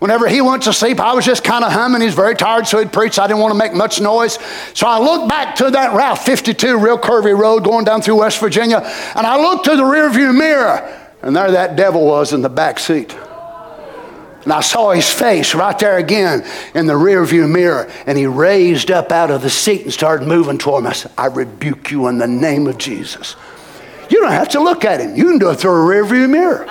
Whenever 0.00 0.28
he 0.28 0.42
went 0.42 0.64
to 0.64 0.74
sleep, 0.74 1.00
I 1.00 1.14
was 1.14 1.24
just 1.24 1.44
kind 1.44 1.64
of 1.64 1.72
humming. 1.72 2.02
He's 2.02 2.14
very 2.14 2.36
tired, 2.36 2.66
so 2.66 2.78
he'd 2.78 2.92
preach. 2.92 3.18
I 3.18 3.26
didn't 3.26 3.40
want 3.40 3.52
to 3.52 3.58
make 3.58 3.72
much 3.72 4.02
noise. 4.02 4.38
So 4.74 4.86
I 4.86 4.98
looked 4.98 5.30
back 5.30 5.56
to 5.56 5.70
that 5.70 5.94
Route 5.94 6.18
52, 6.18 6.78
real 6.78 6.98
curvy 6.98 7.36
road 7.36 7.64
going 7.64 7.86
down 7.86 8.02
through 8.02 8.16
West 8.16 8.38
Virginia, 8.38 8.80
and 9.16 9.26
I 9.26 9.40
looked 9.40 9.64
to 9.64 9.76
the 9.76 9.82
rearview 9.82 10.36
mirror, 10.36 11.06
and 11.22 11.34
there 11.34 11.50
that 11.50 11.76
devil 11.76 12.04
was 12.06 12.32
in 12.32 12.42
the 12.42 12.48
back 12.48 12.78
seat. 12.78 13.16
And 14.44 14.52
I 14.52 14.60
saw 14.60 14.92
his 14.92 15.10
face 15.10 15.54
right 15.54 15.78
there 15.78 15.98
again 15.98 16.46
in 16.74 16.86
the 16.86 16.94
rearview 16.94 17.50
mirror, 17.50 17.90
and 18.06 18.16
he 18.16 18.26
raised 18.26 18.90
up 18.90 19.12
out 19.12 19.30
of 19.30 19.42
the 19.42 19.50
seat 19.50 19.82
and 19.82 19.92
started 19.92 20.26
moving 20.26 20.56
toward 20.56 20.84
me. 20.84 20.90
I 20.90 20.92
said, 20.94 21.12
I 21.18 21.26
rebuke 21.26 21.90
you 21.90 22.06
in 22.06 22.18
the 22.18 22.26
name 22.26 22.66
of 22.66 22.78
Jesus. 22.78 23.36
You 24.08 24.20
don't 24.20 24.32
have 24.32 24.48
to 24.50 24.60
look 24.60 24.84
at 24.84 25.00
him. 25.00 25.16
You 25.16 25.24
can 25.24 25.38
do 25.38 25.50
it 25.50 25.56
through 25.56 25.72
a 25.72 25.94
rearview 25.94 26.30
mirror. 26.30 26.66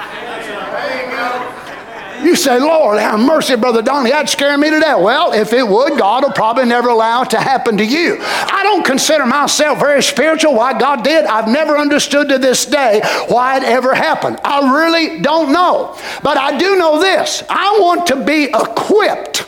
You 2.23 2.35
say, 2.35 2.59
Lord, 2.59 2.99
have 2.99 3.19
mercy, 3.19 3.55
Brother 3.55 3.81
Donnie, 3.81 4.09
that'd 4.09 4.29
scare 4.29 4.57
me 4.57 4.69
to 4.69 4.79
death. 4.79 4.99
Well, 4.99 5.33
if 5.33 5.53
it 5.53 5.67
would, 5.67 5.97
God 5.97 6.23
will 6.23 6.31
probably 6.31 6.65
never 6.65 6.89
allow 6.89 7.23
it 7.23 7.29
to 7.31 7.39
happen 7.39 7.77
to 7.77 7.85
you. 7.85 8.17
I 8.19 8.61
don't 8.63 8.85
consider 8.85 9.25
myself 9.25 9.79
very 9.79 10.01
spiritual. 10.01 10.55
Why 10.55 10.77
God 10.77 11.03
did, 11.03 11.25
I've 11.25 11.47
never 11.47 11.77
understood 11.77 12.29
to 12.29 12.37
this 12.37 12.65
day 12.65 13.01
why 13.27 13.57
it 13.57 13.63
ever 13.63 13.93
happened. 13.93 14.39
I 14.43 14.73
really 14.79 15.19
don't 15.21 15.51
know. 15.51 15.97
But 16.23 16.37
I 16.37 16.57
do 16.57 16.77
know 16.77 16.99
this 16.99 17.43
I 17.49 17.77
want 17.79 18.07
to 18.07 18.23
be 18.23 18.45
equipped. 18.45 19.45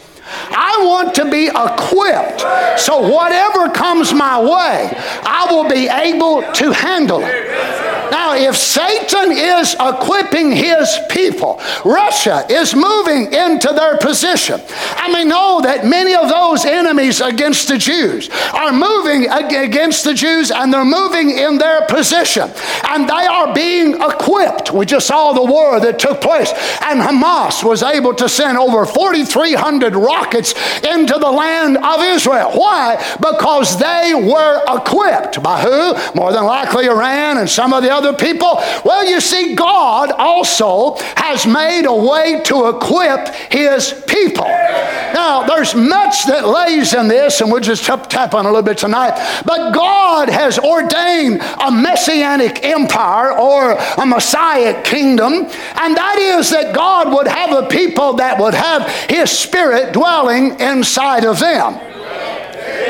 I 0.52 0.84
want 0.86 1.16
to 1.16 1.30
be 1.30 1.48
equipped. 1.48 2.42
So 2.80 3.10
whatever 3.10 3.70
comes 3.70 4.14
my 4.14 4.40
way, 4.40 4.92
I 5.24 5.48
will 5.50 5.68
be 5.68 5.88
able 5.88 6.44
to 6.54 6.72
handle 6.72 7.22
it. 7.24 7.79
Now, 8.12 8.36
if 8.36 8.56
Satan 8.56 9.32
is 9.32 9.76
equipping 9.80 10.52
his 10.52 10.98
people, 11.10 11.62
Russia 11.84 12.46
is 12.50 12.76
moving 12.76 13.34
into 13.34 13.74
their 13.76 13.98
position. 13.98 14.62
And 14.98 15.14
we 15.14 15.26
know 15.26 15.62
that 15.62 15.86
many 15.86 16.16
of 16.16 16.30
those 16.30 16.66
enemies 16.66 17.22
against 17.22 17.68
the 17.68 17.78
Jews 17.78 18.30
are 18.54 18.72
moving 18.72 19.30
against 19.30 20.04
the 20.04 20.14
Jews 20.14 20.52
and 20.52 20.74
they're 20.74 20.86
moving 20.86 21.32
in 21.32 21.58
their 21.58 21.86
position. 21.88 22.50
And 22.88 23.10
they 23.10 23.26
are 23.26 23.54
being 23.54 23.96
equipped. 24.02 24.72
We 24.72 24.86
just 24.86 25.08
saw 25.08 25.34
the 25.34 25.44
war 25.44 25.80
that 25.80 26.00
took 26.00 26.22
place. 26.22 26.52
And 26.82 27.02
Hamas 27.02 27.64
was 27.64 27.84
able 27.84 28.14
to 28.16 28.30
send 28.30 28.58
over 28.58 28.86
4,300 28.86 29.96
rockets 29.96 30.54
into 30.84 31.18
the 31.20 31.30
land 31.32 31.78
of 31.78 32.02
Israel. 32.02 32.52
Why? 32.54 32.96
Because 33.18 33.78
they 33.78 34.14
were 34.16 34.64
equipped. 34.68 35.42
By 35.44 35.62
who? 35.62 35.96
More 36.16 36.32
than 36.32 36.46
likely 36.46 36.88
Iran 36.88 37.38
and 37.38 37.50
some 37.50 37.74
of 37.74 37.84
the 37.84 37.92
other 37.92 37.99
people? 38.14 38.56
Well, 38.86 39.06
you 39.06 39.22
see, 39.22 39.56
God 39.56 40.12
also 40.12 40.96
has 41.16 41.46
made 41.46 41.86
a 41.86 41.94
way 41.94 42.42
to 42.46 42.70
equip 42.70 43.28
his 43.52 43.94
people. 44.08 44.46
Now, 44.46 45.44
there's 45.48 45.76
much 45.76 46.26
that 46.28 46.48
lays 46.48 46.94
in 46.94 47.08
this, 47.08 47.42
and 47.42 47.52
we'll 47.52 47.62
just 47.62 47.86
tap, 47.86 48.34
on 48.34 48.46
a 48.46 48.50
little 48.50 48.64
bit 48.64 48.78
tonight. 48.78 49.44
But 49.46 49.72
God 49.72 50.30
has 50.30 50.60
ordained 50.60 51.42
a 51.42 51.72
messianic 51.72 52.64
empire 52.64 53.38
or 53.38 53.74
a 53.74 54.06
messiah 54.06 54.82
kingdom, 54.84 55.34
and 55.34 55.98
that 55.98 56.18
is 56.20 56.50
that 56.52 56.74
God 56.76 57.14
would 57.14 57.28
have 57.28 57.52
a 57.52 57.68
people 57.68 58.14
that 58.14 58.40
would 58.40 58.54
have 58.54 58.88
his 59.10 59.30
spirit 59.30 59.94
dwelling 59.94 60.60
inside 60.60 61.26
of 61.26 61.40
them. 61.40 61.74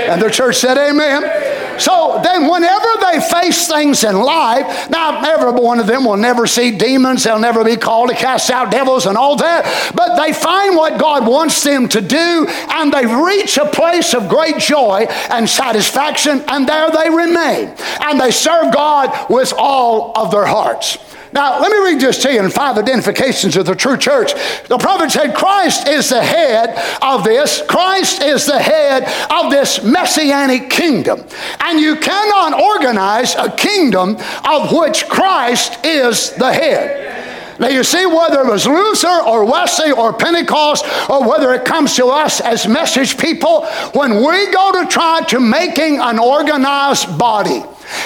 And 0.09 0.21
the 0.21 0.29
church 0.29 0.57
said, 0.57 0.77
Amen. 0.77 1.79
So 1.79 2.19
then, 2.23 2.49
whenever 2.49 2.88
face 3.41 3.67
things 3.67 4.03
in 4.03 4.15
life, 4.15 4.89
now 4.89 5.21
every 5.23 5.51
one 5.51 5.79
of 5.79 5.87
them 5.87 6.05
will 6.05 6.17
never 6.17 6.47
see 6.47 6.71
demons, 6.77 7.23
they'll 7.23 7.39
never 7.39 7.63
be 7.63 7.75
called 7.75 8.09
to 8.09 8.15
cast 8.15 8.49
out 8.49 8.71
devils 8.71 9.05
and 9.05 9.17
all 9.17 9.35
that, 9.37 9.91
but 9.95 10.15
they 10.21 10.33
find 10.33 10.75
what 10.75 10.99
God 10.99 11.27
wants 11.27 11.63
them 11.63 11.87
to 11.89 12.01
do 12.01 12.45
and 12.49 12.93
they 12.93 13.05
reach 13.05 13.57
a 13.57 13.65
place 13.65 14.13
of 14.13 14.29
great 14.29 14.57
joy 14.57 15.05
and 15.29 15.49
satisfaction, 15.49 16.43
and 16.47 16.67
there 16.67 16.89
they 16.91 17.09
remain. 17.09 17.73
And 18.01 18.19
they 18.19 18.31
serve 18.31 18.73
God 18.73 19.29
with 19.29 19.53
all 19.57 20.17
of 20.17 20.31
their 20.31 20.45
hearts. 20.45 20.97
Now, 21.31 21.59
let 21.59 21.71
me 21.71 21.77
read 21.77 22.01
this 22.01 22.21
to 22.23 22.33
you 22.33 22.39
in 22.39 22.49
five 22.49 22.77
identifications 22.77 23.55
of 23.55 23.65
the 23.65 23.75
true 23.75 23.97
church. 23.97 24.33
The 24.67 24.77
prophet 24.77 25.11
said, 25.11 25.35
Christ 25.35 25.87
is 25.87 26.09
the 26.09 26.23
head 26.23 26.75
of 27.01 27.23
this. 27.23 27.61
Christ 27.67 28.23
is 28.23 28.45
the 28.45 28.59
head 28.59 29.03
of 29.29 29.51
this 29.51 29.83
messianic 29.83 30.69
kingdom. 30.69 31.23
And 31.59 31.79
you 31.79 31.97
cannot 31.97 32.59
organize 32.59 33.35
a 33.35 33.51
kingdom 33.51 34.17
of 34.43 34.71
which 34.71 35.07
Christ 35.07 35.85
is 35.85 36.31
the 36.31 36.51
head. 36.51 37.59
Now, 37.59 37.67
you 37.67 37.83
see, 37.83 38.05
whether 38.05 38.39
it 38.39 38.47
was 38.47 38.65
Luther 38.65 39.21
or 39.27 39.43
Wesley 39.43 39.91
or 39.91 40.13
Pentecost, 40.13 40.85
or 41.09 41.27
whether 41.27 41.53
it 41.53 41.65
comes 41.65 41.95
to 41.97 42.05
us 42.05 42.39
as 42.39 42.65
message 42.65 43.17
people, 43.17 43.65
when 43.93 44.15
we 44.15 44.51
go 44.51 44.81
to 44.81 44.87
try 44.89 45.21
to 45.27 45.41
making 45.41 45.99
an 45.99 46.19
organized 46.19 47.17
body, 47.19 47.61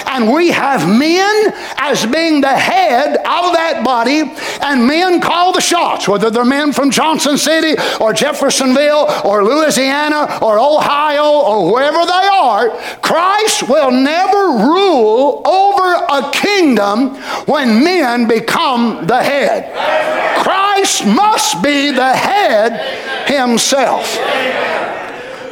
and 0.06 0.32
we 0.32 0.50
have 0.50 0.88
men 0.88 1.52
as 1.76 2.06
being 2.06 2.40
the 2.40 2.48
head 2.48 3.16
of 3.16 3.52
that 3.52 3.82
body, 3.84 4.22
and 4.60 4.86
men 4.86 5.20
call 5.20 5.52
the 5.52 5.60
shots, 5.60 6.08
whether 6.08 6.30
they're 6.30 6.44
men 6.44 6.72
from 6.72 6.90
Johnson 6.90 7.38
City 7.38 7.80
or 8.00 8.12
Jeffersonville 8.12 9.06
or 9.24 9.44
Louisiana 9.44 10.38
or 10.42 10.58
Ohio 10.58 11.24
or 11.24 11.72
wherever 11.72 12.04
they 12.04 12.28
are. 12.32 12.70
Christ 13.02 13.68
will 13.68 13.90
never 13.90 14.64
rule 14.68 15.42
over 15.46 15.94
a 16.08 16.30
kingdom 16.32 17.16
when 17.46 17.82
men 17.82 18.26
become 18.26 19.06
the 19.06 19.22
head. 19.22 19.72
Christ 20.42 21.06
must 21.06 21.62
be 21.62 21.90
the 21.90 22.14
head 22.14 23.28
himself. 23.28 24.18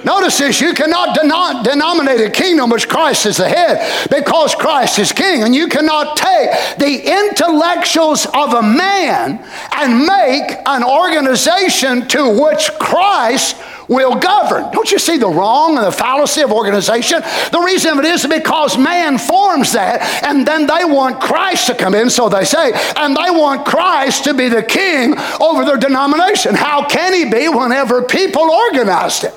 Notice 0.04 0.38
this 0.38 0.60
you 0.60 0.74
cannot 0.74 1.16
denom- 1.16 1.62
denominate 1.64 2.20
a 2.20 2.30
kingdom 2.30 2.70
which 2.70 2.88
Christ 2.88 3.26
is 3.26 3.36
the 3.36 3.48
head 3.48 4.08
because 4.10 4.54
Christ 4.54 4.98
is 4.98 5.12
king. 5.12 5.42
And 5.42 5.54
you 5.54 5.68
cannot 5.68 6.16
take 6.16 6.50
the 6.78 7.28
intellectuals 7.28 8.26
of 8.26 8.54
a 8.54 8.62
man 8.62 9.44
and 9.76 10.06
make 10.06 10.56
an 10.66 10.82
organization 10.84 12.08
to 12.08 12.28
which 12.28 12.70
Christ 12.78 13.56
will 13.92 14.16
govern. 14.16 14.70
Don't 14.72 14.90
you 14.90 14.98
see 14.98 15.16
the 15.18 15.28
wrong 15.28 15.76
and 15.76 15.86
the 15.86 15.92
fallacy 15.92 16.42
of 16.42 16.52
organization? 16.52 17.20
The 17.50 17.62
reason 17.64 17.92
of 17.92 18.04
it 18.04 18.06
is 18.06 18.26
because 18.26 18.78
man 18.78 19.18
forms 19.18 19.72
that, 19.72 20.00
and 20.24 20.46
then 20.46 20.66
they 20.66 20.84
want 20.84 21.20
Christ 21.20 21.66
to 21.68 21.74
come 21.74 21.94
in, 21.94 22.10
so 22.10 22.28
they 22.28 22.44
say, 22.44 22.72
and 22.96 23.16
they 23.16 23.30
want 23.30 23.66
Christ 23.66 24.24
to 24.24 24.34
be 24.34 24.48
the 24.48 24.62
king 24.62 25.14
over 25.40 25.64
their 25.64 25.76
denomination. 25.76 26.54
How 26.54 26.86
can 26.86 27.12
he 27.12 27.24
be 27.30 27.48
whenever 27.48 28.02
people 28.02 28.50
organized 28.50 29.24
it? 29.24 29.34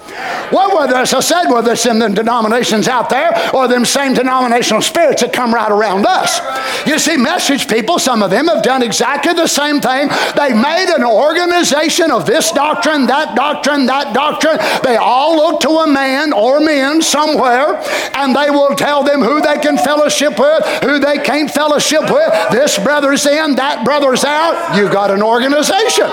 Well, 0.51 0.75
whether, 0.75 0.95
as 0.95 1.13
I 1.13 1.19
said, 1.19 1.51
whether 1.51 1.73
it's 1.73 1.85
in 1.85 1.99
the 1.99 2.09
denominations 2.09 2.87
out 2.87 3.09
there 3.09 3.33
or 3.53 3.67
them 3.67 3.85
same 3.85 4.13
denominational 4.13 4.81
spirits 4.81 5.21
that 5.21 5.33
come 5.33 5.53
right 5.53 5.71
around 5.71 6.05
us. 6.05 6.39
You 6.87 6.99
see, 6.99 7.17
message 7.17 7.67
people, 7.67 7.99
some 7.99 8.21
of 8.21 8.29
them 8.29 8.47
have 8.47 8.63
done 8.63 8.83
exactly 8.83 9.33
the 9.33 9.47
same 9.47 9.81
thing. 9.81 10.09
They 10.35 10.53
made 10.53 10.93
an 10.95 11.03
organization 11.03 12.11
of 12.11 12.25
this 12.25 12.51
doctrine, 12.51 13.07
that 13.07 13.35
doctrine, 13.35 13.85
that 13.87 14.13
doctrine 14.13 14.44
doctrine. 14.45 14.81
They 14.83 14.97
all 14.97 15.35
look 15.35 15.61
to 15.61 15.69
a 15.69 15.87
man 15.87 16.33
or 16.33 16.59
men 16.59 17.01
somewhere, 17.01 17.81
and 18.15 18.35
they 18.35 18.49
will 18.49 18.75
tell 18.75 19.03
them 19.03 19.21
who 19.21 19.41
they 19.41 19.57
can 19.57 19.77
fellowship 19.77 20.39
with, 20.39 20.65
who 20.83 20.99
they 20.99 21.17
can't 21.19 21.49
fellowship 21.49 22.01
with. 22.09 22.51
This 22.51 22.77
brother's 22.77 23.25
in, 23.25 23.55
that 23.55 23.83
brother's 23.83 24.23
out. 24.23 24.77
You 24.77 24.89
got 24.89 25.11
an 25.11 25.21
organization. 25.21 26.07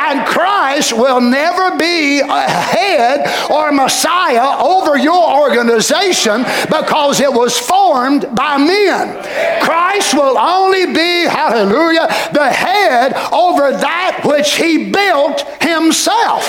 And 0.00 0.26
Christ 0.26 0.92
will 0.92 1.20
never 1.20 1.76
be 1.76 2.20
a 2.20 2.48
head 2.48 3.50
or 3.50 3.72
Messiah 3.72 4.62
over 4.62 4.96
your 4.96 5.40
organization 5.40 6.44
because 6.68 7.20
it 7.20 7.32
was 7.32 7.58
formed 7.58 8.26
by 8.34 8.58
men. 8.58 9.22
Christ 9.62 10.14
will 10.14 10.38
only 10.38 10.86
be, 10.86 11.24
hallelujah, 11.24 12.08
the 12.32 12.50
head 12.50 13.14
over 13.32 13.70
that 13.70 14.22
which 14.24 14.56
he 14.56 14.90
built 14.90 15.40
himself. 15.62 16.48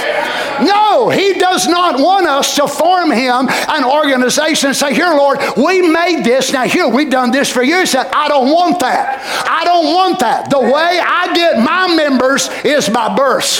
No, 0.62 1.10
he 1.10 1.25
does 1.34 1.68
not 1.68 2.00
want 2.00 2.28
us 2.28 2.56
to 2.56 2.68
form 2.68 3.12
him 3.12 3.48
an 3.50 3.84
organization 3.84 4.68
and 4.70 4.78
say, 4.78 4.94
Here, 4.94 5.14
Lord, 5.14 5.40
we 5.58 5.82
made 5.82 6.24
this. 6.24 6.54
Now, 6.54 6.64
here, 6.64 6.88
we've 6.88 7.10
done 7.10 7.32
this 7.32 7.52
for 7.52 7.64
you. 7.64 7.80
He 7.80 7.86
said, 7.86 8.08
I 8.14 8.28
don't 8.28 8.52
want 8.52 8.80
that. 8.80 9.22
I 9.48 9.66
don't 9.66 9.94
want 9.94 10.20
that. 10.20 10.50
The 10.50 10.60
way 10.60 10.70
I 11.02 11.34
get 11.34 11.58
my 11.64 11.94
members 11.96 12.50
is 12.64 12.88
by 12.90 13.16
birth. 13.16 13.60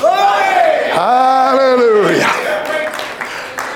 Hallelujah. 0.96 2.46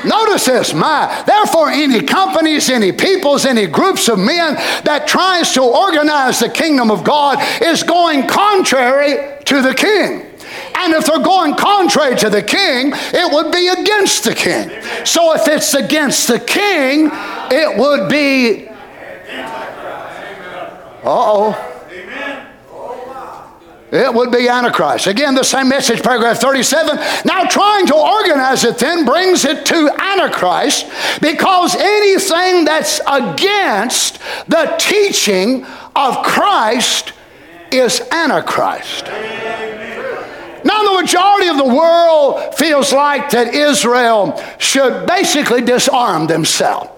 Notice 0.05 0.45
this, 0.45 0.73
my. 0.73 1.23
Therefore, 1.25 1.69
any 1.69 2.01
companies, 2.01 2.69
any 2.69 2.91
peoples, 2.91 3.45
any 3.45 3.67
groups 3.67 4.07
of 4.07 4.17
men 4.17 4.55
that 4.85 5.07
tries 5.07 5.53
to 5.53 5.61
organize 5.61 6.39
the 6.39 6.49
kingdom 6.49 6.89
of 6.89 7.03
God 7.03 7.37
is 7.61 7.83
going 7.83 8.27
contrary 8.27 9.17
to 9.45 9.61
the 9.61 9.73
king. 9.73 10.28
And 10.75 10.93
if 10.93 11.05
they're 11.05 11.19
going 11.19 11.55
contrary 11.55 12.15
to 12.17 12.29
the 12.29 12.43
king, 12.43 12.91
it 12.95 13.33
would 13.33 13.51
be 13.51 13.67
against 13.67 14.23
the 14.23 14.35
king. 14.35 14.69
So 15.05 15.35
if 15.35 15.47
it's 15.47 15.73
against 15.73 16.27
the 16.27 16.39
king, 16.39 17.09
it 17.51 17.77
would 17.77 18.09
be. 18.09 18.67
Uh 21.01 21.05
oh. 21.05 21.65
It 23.91 24.13
would 24.13 24.31
be 24.31 24.47
Antichrist. 24.47 25.07
Again, 25.07 25.33
the 25.33 25.43
same 25.43 25.69
message, 25.69 26.03
paragraph 26.03 26.37
37. 26.37 26.95
Now, 27.25 27.45
trying 27.45 27.87
to 27.87 27.95
organize 27.95 28.63
it 28.63 28.77
then 28.77 29.03
brings 29.03 29.45
it 29.45 29.65
to 29.65 29.89
Antichrist 29.99 30.85
because 31.21 31.75
anything 31.75 32.65
that's 32.65 33.01
against 33.07 34.19
the 34.47 34.75
teaching 34.77 35.65
of 35.95 36.23
Christ 36.23 37.13
is 37.71 38.01
Antichrist. 38.11 39.05
Now, 40.63 40.83
the 40.83 41.01
majority 41.01 41.47
of 41.47 41.57
the 41.57 41.73
world 41.73 42.55
feels 42.55 42.91
like 42.91 43.29
that 43.31 43.53
Israel 43.53 44.41
should 44.57 45.05
basically 45.07 45.61
disarm 45.61 46.27
themselves. 46.27 46.89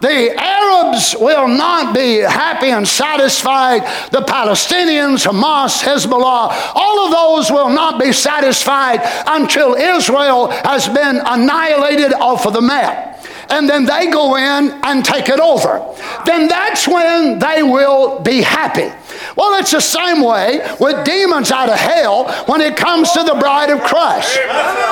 The 0.00 0.34
Arabs 0.34 1.14
will 1.20 1.46
not 1.46 1.94
be 1.94 2.20
happy 2.20 2.70
and 2.70 2.88
satisfied. 2.88 3.82
The 4.10 4.22
Palestinians, 4.22 5.26
Hamas, 5.26 5.82
Hezbollah, 5.82 6.72
all 6.74 7.04
of 7.04 7.12
those 7.12 7.50
will 7.50 7.68
not 7.68 8.00
be 8.00 8.12
satisfied 8.12 9.00
until 9.26 9.74
Israel 9.74 10.48
has 10.50 10.88
been 10.88 11.20
annihilated 11.24 12.14
off 12.14 12.46
of 12.46 12.54
the 12.54 12.62
map 12.62 13.10
and 13.50 13.68
then 13.68 13.84
they 13.84 14.10
go 14.10 14.36
in 14.36 14.70
and 14.84 15.04
take 15.04 15.28
it 15.28 15.40
over. 15.40 15.84
Then 16.24 16.48
that's 16.48 16.86
when 16.86 17.38
they 17.38 17.62
will 17.62 18.20
be 18.20 18.40
happy. 18.40 18.90
Well, 19.36 19.58
it's 19.58 19.70
the 19.70 19.80
same 19.80 20.22
way 20.22 20.60
with 20.78 21.04
demons 21.04 21.50
out 21.50 21.68
of 21.68 21.76
hell 21.76 22.30
when 22.46 22.60
it 22.60 22.76
comes 22.76 23.10
to 23.12 23.22
the 23.22 23.34
bride 23.34 23.70
of 23.70 23.80
Christ. 23.80 24.38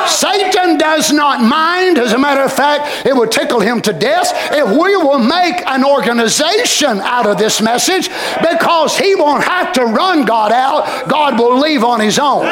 Satan 0.06 0.78
does 0.78 1.12
not 1.12 1.42
mind. 1.42 1.98
As 1.98 2.12
a 2.12 2.18
matter 2.18 2.42
of 2.42 2.52
fact, 2.52 3.06
it 3.06 3.14
would 3.14 3.32
tickle 3.32 3.60
him 3.60 3.80
to 3.82 3.92
death 3.92 4.32
if 4.52 4.68
we 4.68 4.96
will 4.96 5.18
make 5.18 5.66
an 5.66 5.84
organization 5.84 7.00
out 7.00 7.26
of 7.26 7.38
this 7.38 7.60
message 7.60 8.08
because 8.40 8.96
he 8.96 9.14
won't 9.14 9.44
have 9.44 9.72
to 9.74 9.84
run 9.84 10.24
God 10.24 10.52
out. 10.52 11.08
God 11.08 11.38
will 11.38 11.58
leave 11.58 11.84
on 11.84 12.00
his 12.00 12.18
own. 12.18 12.44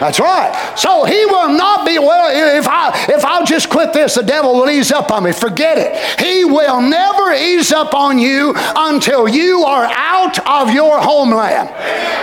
That's 0.00 0.20
right. 0.20 0.74
So 0.76 1.04
he 1.04 1.24
will 1.24 1.48
not 1.48 1.86
be, 1.86 1.98
well, 1.98 2.58
if, 2.58 2.66
I, 2.68 3.06
if 3.08 3.24
I'll 3.24 3.46
just 3.46 3.70
quit 3.70 3.92
this, 3.92 4.16
the 4.16 4.22
devil 4.22 4.54
will 4.54 4.68
ease 4.68 4.92
up 4.92 5.10
on 5.10 5.24
me. 5.24 5.32
Forget 5.32 5.78
it. 5.78 6.20
He 6.20 6.44
will 6.44 6.80
never 6.80 7.32
ease 7.32 7.72
up 7.72 7.94
on 7.94 8.18
you 8.18 8.52
until 8.56 9.28
you 9.28 9.64
are 9.64 9.86
out 9.90 10.23
of 10.46 10.70
your 10.70 11.00
homeland. 11.00 11.68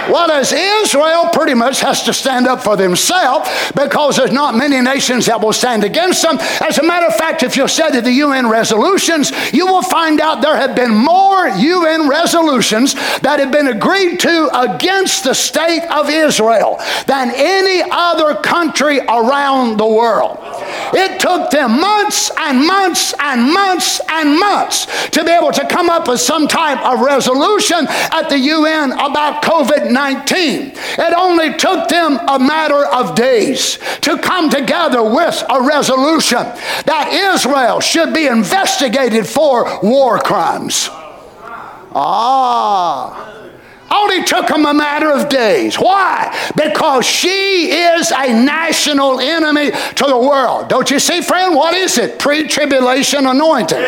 Well, 0.10 0.32
as 0.32 0.52
Israel 0.52 1.30
pretty 1.32 1.54
much 1.54 1.80
has 1.82 2.04
to 2.04 2.14
stand 2.14 2.47
up 2.47 2.64
for 2.64 2.76
themselves 2.76 3.49
because 3.76 4.18
there's 4.18 4.32
not 4.32 4.56
many 4.56 4.82
nations 4.82 5.28
that 5.28 5.41
will 5.41 5.54
stand 5.54 5.84
against 5.84 6.22
them. 6.22 6.38
As 6.62 6.78
a 6.80 6.84
matter 6.84 7.06
of 7.06 7.16
fact, 7.16 7.43
if 7.43 7.56
you 7.56 7.68
study 7.68 8.02
the 8.02 8.12
UN 8.12 8.49
resolutions, 8.49 9.32
you 9.54 9.68
will 9.68 9.84
find 9.84 10.20
out 10.20 10.41
there 10.41 10.56
have 10.56 10.76
been 10.76 10.93
more 10.93 11.47
UN 11.47 12.10
resolutions 12.10 12.93
that 13.22 13.39
have 13.39 13.52
been 13.52 13.68
agreed 13.68 14.20
to 14.22 14.49
against 14.54 15.24
the 15.24 15.34
state 15.34 15.84
of 15.89 16.10
Israel 16.10 16.78
than 17.06 17.32
any 17.36 17.88
other 17.91 18.36
country 18.41 18.99
around 18.99 19.78
the 19.78 19.88
world. 19.88 20.38
It 20.93 21.20
took 21.20 21.52
them 21.52 21.80
months 21.80 22.32
and 22.38 22.66
months 22.66 23.14
and 23.20 23.54
months 23.54 24.02
and 24.10 24.39
months 24.39 25.10
to 25.12 25.24
be 25.24 25.32
able 25.32 25.52
to 25.52 25.68
come 25.68 25.89
up 25.89 26.08
with 26.08 26.20
some 26.20 26.47
type 26.47 26.84
of 26.84 26.99
resolution 26.99 27.88
at 28.11 28.29
the 28.29 28.37
UN 28.37 28.91
about 28.93 29.43
COVID 29.43 29.91
19. 29.91 30.71
It 30.73 31.13
only 31.15 31.53
took 31.57 31.89
them 31.89 32.19
a 32.27 32.39
matter 32.39 32.85
of 32.85 33.15
days 33.15 33.77
to 34.01 34.17
come 34.17 34.49
together 34.49 35.03
with 35.03 35.43
a 35.49 35.61
resolution 35.61 36.43
that 36.85 37.09
Israel 37.11 37.79
should 37.79 38.13
be 38.13 38.27
investigated 38.27 39.27
for 39.27 39.79
war 39.81 40.19
crimes. 40.19 40.89
Ah. 41.93 43.40
Only 43.91 44.23
took 44.23 44.47
them 44.47 44.65
a 44.65 44.73
matter 44.73 45.11
of 45.11 45.29
days. 45.29 45.75
Why? 45.75 46.35
Because 46.55 47.05
she 47.05 47.71
is 47.71 48.11
a 48.11 48.33
national 48.33 49.19
enemy 49.19 49.71
to 49.71 50.05
the 50.05 50.17
world. 50.17 50.69
Don't 50.69 50.89
you 50.89 50.99
see, 50.99 51.21
friend? 51.21 51.55
What 51.55 51.75
is 51.75 51.97
it? 51.97 52.19
Pre 52.19 52.47
tribulation 52.47 53.27
anointing. 53.27 53.83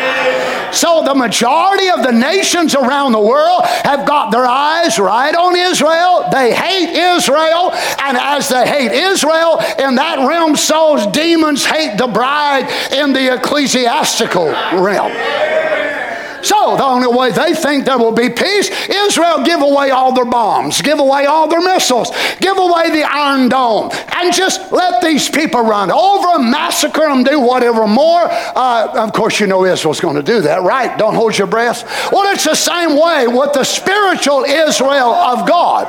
So 0.72 1.04
the 1.04 1.14
majority 1.14 1.88
of 1.88 2.02
the 2.02 2.12
nations 2.12 2.74
around 2.74 3.12
the 3.12 3.20
world 3.20 3.62
have 3.64 4.06
got 4.06 4.30
their 4.30 4.46
eyes 4.46 4.98
right 4.98 5.34
on 5.34 5.56
Israel. 5.56 6.28
They 6.32 6.52
hate 6.54 6.90
Israel. 7.16 7.72
And 8.02 8.16
as 8.16 8.48
they 8.48 8.66
hate 8.66 8.92
Israel, 8.92 9.60
in 9.78 9.94
that 9.94 10.26
realm, 10.28 10.56
so 10.56 11.10
demons 11.12 11.64
hate 11.64 11.96
the 11.96 12.08
bride 12.08 12.68
in 12.92 13.12
the 13.12 13.34
ecclesiastical 13.34 14.46
realm. 14.46 15.12
So 16.44 16.76
the 16.76 16.84
only 16.84 17.08
way 17.08 17.32
they 17.32 17.54
think 17.54 17.86
there 17.86 17.98
will 17.98 18.12
be 18.12 18.28
peace, 18.28 18.70
Israel 18.88 19.42
give 19.44 19.62
away 19.62 19.90
all 19.90 20.12
their 20.12 20.24
bombs, 20.24 20.82
give 20.82 20.98
away 20.98 21.24
all 21.24 21.48
their 21.48 21.62
missiles, 21.62 22.10
give 22.40 22.58
away 22.58 22.90
the 22.90 23.02
Iron 23.02 23.48
Dome, 23.48 23.90
and 24.12 24.32
just 24.32 24.70
let 24.72 25.02
these 25.02 25.28
people 25.28 25.62
run 25.62 25.90
over 25.90 26.38
them, 26.38 26.50
massacre 26.50 27.08
them, 27.08 27.24
do 27.24 27.40
whatever 27.40 27.86
more. 27.86 28.28
Uh, 28.30 28.92
of 28.94 29.12
course, 29.12 29.40
you 29.40 29.46
know 29.46 29.64
Israel's 29.64 30.00
going 30.00 30.16
to 30.16 30.22
do 30.22 30.42
that, 30.42 30.62
right? 30.62 30.96
Don't 30.98 31.14
hold 31.14 31.36
your 31.36 31.46
breath. 31.46 31.84
Well, 32.12 32.32
it's 32.32 32.44
the 32.44 32.54
same 32.54 32.98
way 33.00 33.26
with 33.26 33.52
the 33.54 33.64
spiritual 33.64 34.44
Israel 34.44 35.14
of 35.14 35.48
God. 35.48 35.86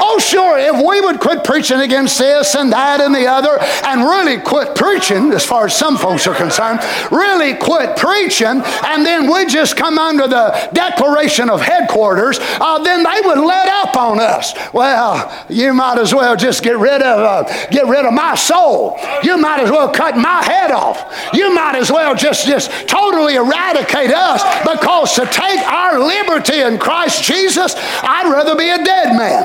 Oh, 0.00 0.18
sure, 0.18 0.58
if 0.58 0.76
we 0.86 1.00
would 1.00 1.20
quit 1.20 1.44
preaching 1.44 1.80
against 1.80 2.18
this 2.18 2.54
and 2.54 2.72
that 2.72 3.00
and 3.00 3.14
the 3.14 3.26
other, 3.26 3.58
and 3.84 4.02
really 4.02 4.40
quit 4.40 4.74
preaching, 4.74 5.32
as 5.32 5.44
far 5.44 5.66
as 5.66 5.74
some 5.74 5.96
folks 5.96 6.26
are 6.26 6.34
concerned, 6.34 6.80
really 7.10 7.54
quit 7.54 7.96
preaching, 7.96 8.62
and 8.84 9.06
then 9.06 9.32
we 9.32 9.46
just 9.46 9.76
come 9.76 9.93
come 9.94 9.98
under 9.98 10.26
the 10.26 10.70
declaration 10.72 11.48
of 11.48 11.60
headquarters, 11.60 12.38
uh, 12.40 12.82
then 12.82 13.02
they 13.02 13.20
would 13.24 13.38
let 13.38 13.68
up 13.68 13.96
on 13.96 14.18
us. 14.18 14.52
Well, 14.72 15.46
you 15.48 15.72
might 15.72 15.98
as 15.98 16.14
well 16.14 16.36
just 16.36 16.62
get 16.62 16.78
rid 16.78 17.02
of 17.02 17.20
uh, 17.20 17.68
get 17.70 17.86
rid 17.86 18.04
of 18.04 18.12
my 18.12 18.34
soul. 18.34 18.98
You 19.22 19.36
might 19.36 19.60
as 19.60 19.70
well 19.70 19.92
cut 19.92 20.16
my 20.16 20.42
head 20.42 20.70
off. 20.70 21.30
You 21.32 21.54
might 21.54 21.76
as 21.76 21.90
well 21.90 22.14
just 22.14 22.46
just 22.46 22.70
totally 22.88 23.36
eradicate 23.36 24.10
us 24.10 24.42
because 24.62 25.14
to 25.14 25.26
take 25.26 25.60
our 25.60 25.98
liberty 25.98 26.60
in 26.60 26.78
Christ 26.78 27.22
Jesus, 27.22 27.74
I'd 27.76 28.30
rather 28.30 28.56
be 28.56 28.68
a 28.70 28.78
dead 28.78 29.16
man. 29.16 29.44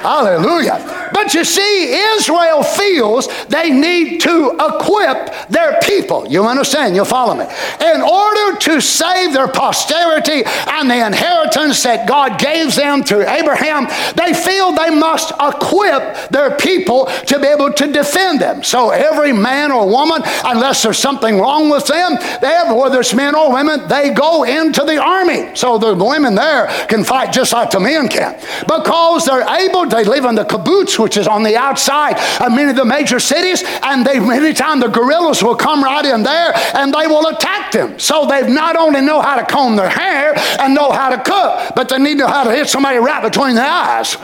Hallelujah. 0.00 0.97
But 1.12 1.34
you 1.34 1.44
see, 1.44 1.94
Israel 2.16 2.62
feels 2.62 3.28
they 3.46 3.70
need 3.70 4.20
to 4.22 4.56
equip 4.60 5.48
their 5.48 5.78
people. 5.80 6.26
You 6.26 6.44
understand? 6.44 6.94
You'll 6.94 7.04
follow 7.04 7.34
me. 7.34 7.46
In 7.80 8.00
order 8.00 8.58
to 8.58 8.80
save 8.80 9.32
their 9.32 9.48
posterity 9.48 10.42
and 10.44 10.90
the 10.90 11.06
inheritance 11.06 11.82
that 11.82 12.08
God 12.08 12.38
gave 12.38 12.74
them 12.74 13.02
through 13.02 13.26
Abraham, 13.28 13.86
they 14.14 14.34
feel 14.34 14.72
they 14.72 14.90
must 14.90 15.32
equip 15.40 16.30
their 16.30 16.56
people 16.56 17.06
to 17.26 17.38
be 17.38 17.46
able 17.46 17.72
to 17.72 17.92
defend 17.92 18.40
them. 18.40 18.62
So 18.62 18.90
every 18.90 19.32
man 19.32 19.72
or 19.72 19.88
woman, 19.88 20.22
unless 20.44 20.82
there's 20.82 20.98
something 20.98 21.38
wrong 21.38 21.70
with 21.70 21.86
them, 21.86 22.14
they 22.40 22.48
have, 22.48 22.74
whether 22.74 23.00
it's 23.00 23.14
men 23.14 23.34
or 23.34 23.52
women, 23.52 23.86
they 23.88 24.10
go 24.10 24.44
into 24.44 24.84
the 24.84 24.96
army. 25.02 25.54
So 25.54 25.78
the 25.78 25.94
women 25.94 26.34
there 26.34 26.66
can 26.88 27.04
fight 27.04 27.32
just 27.32 27.52
like 27.52 27.70
the 27.70 27.80
men 27.80 28.08
can. 28.08 28.34
Because 28.62 29.26
they're 29.26 29.48
able, 29.48 29.86
they 29.86 30.04
live 30.04 30.24
in 30.24 30.34
the 30.34 30.44
kibbutz 30.44 30.97
which 30.98 31.16
is 31.16 31.26
on 31.26 31.42
the 31.42 31.56
outside 31.56 32.18
of 32.40 32.52
many 32.52 32.70
of 32.70 32.76
the 32.76 32.84
major 32.84 33.20
cities, 33.20 33.62
and 33.82 34.04
they 34.04 34.18
many 34.18 34.52
times 34.52 34.82
the 34.82 34.88
guerrillas 34.88 35.42
will 35.42 35.56
come 35.56 35.82
right 35.82 36.04
in 36.04 36.22
there 36.22 36.52
and 36.74 36.92
they 36.92 37.06
will 37.06 37.26
attack 37.26 37.72
them. 37.72 37.98
So 37.98 38.26
they've 38.26 38.48
not 38.48 38.76
only 38.76 39.00
know 39.00 39.20
how 39.20 39.36
to 39.36 39.44
comb 39.44 39.76
their 39.76 39.88
hair 39.88 40.34
and 40.60 40.74
know 40.74 40.90
how 40.90 41.10
to 41.10 41.18
cook, 41.18 41.74
but 41.74 41.88
they 41.88 41.98
need 41.98 42.14
to 42.14 42.18
know 42.18 42.26
how 42.26 42.44
to 42.44 42.54
hit 42.54 42.68
somebody 42.68 42.98
right 42.98 43.22
between 43.22 43.54
the 43.54 43.62
eyes. 43.62 44.16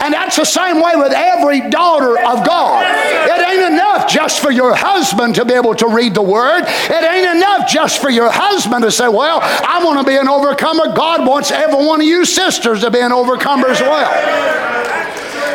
And 0.00 0.14
that's 0.14 0.36
the 0.36 0.44
same 0.44 0.80
way 0.80 0.92
with 0.96 1.12
every 1.12 1.68
daughter 1.70 2.18
of 2.18 2.46
God. 2.46 2.84
It 2.84 3.48
ain't 3.48 3.72
enough 3.72 4.08
just 4.08 4.40
for 4.40 4.50
your 4.50 4.74
husband 4.74 5.34
to 5.36 5.44
be 5.44 5.54
able 5.54 5.74
to 5.76 5.88
read 5.88 6.14
the 6.14 6.22
word. 6.22 6.64
It 6.66 7.04
ain't 7.04 7.36
enough 7.36 7.68
just 7.68 8.00
for 8.00 8.10
your 8.10 8.30
husband 8.30 8.84
to 8.84 8.90
say, 8.90 9.08
Well, 9.08 9.40
I 9.42 9.82
want 9.84 10.00
to 10.00 10.06
be 10.06 10.16
an 10.16 10.28
overcomer. 10.28 10.94
God 10.94 11.26
wants 11.26 11.50
every 11.50 11.84
one 11.84 12.00
of 12.00 12.06
you 12.06 12.24
sisters 12.24 12.80
to 12.82 12.90
be 12.90 13.00
an 13.00 13.12
overcomer 13.12 13.68
as 13.68 13.80
well. 13.80 15.03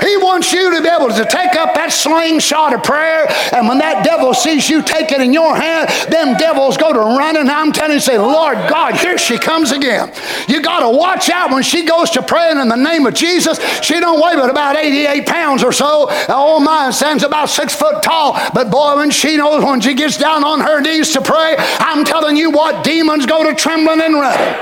He 0.02 0.18
wants 0.18 0.52
you 0.54 0.76
to 0.76 0.82
be 0.82 0.88
able 0.88 1.10
to 1.10 1.26
take 1.26 1.56
up 1.56 1.76
that 1.76 1.92
slingshot 1.92 2.74
of 2.74 2.84
prayer, 2.84 3.28
and 3.54 3.68
when 3.68 3.80
that 3.80 4.04
devil 4.04 4.34
sees 4.34 4.70
you 4.70 4.82
take 4.82 5.12
it 5.12 5.22
in 5.22 5.34
your 5.34 5.56
hand, 5.56 5.90
them 6.12 6.38
devils 6.38 6.78
go 6.78 6.94
to 6.94 7.00
running. 7.00 7.50
I'm 7.50 7.72
telling 7.72 7.94
you, 7.94 8.00
say, 8.00 8.18
Lord 8.18 8.58
God, 8.70 8.96
here 8.96 9.18
she 9.18 9.38
comes 9.38 9.72
again. 9.72 10.12
You 10.48 10.62
got 10.62 10.80
to 10.80 10.90
watch 10.90 11.30
out 11.30 11.52
when 11.52 11.64
she 11.64 11.86
goes 11.86 12.10
to 12.12 12.22
praying 12.22 12.60
in 12.60 12.68
the 12.68 12.76
name 12.76 13.06
of 13.06 13.14
Jesus. 13.14 13.60
She 13.82 14.00
don't 14.00 14.22
weigh 14.22 14.36
but 14.36 14.50
about 14.50 14.78
88 14.78 15.26
pounds 15.26 15.64
or 15.64 15.72
so. 15.72 16.08
Oh 16.30 16.60
my, 16.60 16.92
stands 16.92 17.24
about 17.24 17.50
six 17.50 17.76
foot 17.76 18.02
tall. 18.04 18.40
But 18.54 18.72
boy, 18.72 18.98
when 18.98 19.12
she 19.12 19.38
knows 19.38 19.64
when 19.64 19.82
she 19.82 19.94
gets 19.94 20.18
down 20.18 20.44
on 20.44 20.60
her 20.62 20.80
knees 20.82 21.12
to 21.14 21.22
pray, 21.22 21.56
I'm 21.58 22.06
telling 22.06 22.38
you 22.38 22.52
what, 22.52 22.84
demons 22.84 23.26
go 23.26 23.44
to 23.44 23.56
trembling 23.56 24.02
and 24.02 24.16
running. 24.16 24.56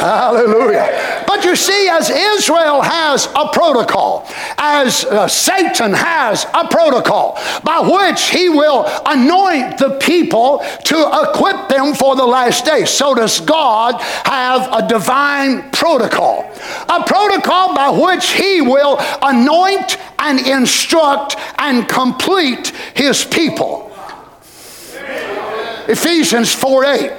Hallelujah. 0.00 1.24
But 1.26 1.36
But 1.36 1.44
you 1.44 1.54
see, 1.54 1.86
as 1.90 2.08
Israel 2.08 2.80
has 2.80 3.26
a 3.26 3.48
protocol, 3.52 4.26
as 4.58 5.04
uh, 5.04 5.28
Satan 5.28 5.92
has 5.92 6.46
a 6.54 6.66
protocol 6.68 7.38
by 7.62 7.80
which 7.80 8.30
he 8.30 8.48
will 8.48 8.84
anoint 9.04 9.78
the 9.78 9.98
people 10.00 10.64
to 10.84 11.22
equip 11.24 11.68
them 11.68 11.94
for 11.94 12.16
the 12.16 12.24
last 12.24 12.64
day, 12.64 12.84
so 12.84 13.14
does 13.14 13.40
God 13.40 14.00
have 14.24 14.68
a 14.72 14.88
divine 14.88 15.70
protocol. 15.70 16.50
A 16.88 17.02
protocol 17.04 17.74
by 17.74 17.90
which 17.90 18.32
he 18.32 18.60
will 18.60 18.96
anoint 19.22 19.98
and 20.18 20.40
instruct 20.46 21.36
and 21.58 21.88
complete 21.88 22.68
his 22.94 23.24
people. 23.24 23.92
Ephesians 25.88 26.52
4 26.52 26.84
8. 26.84 27.12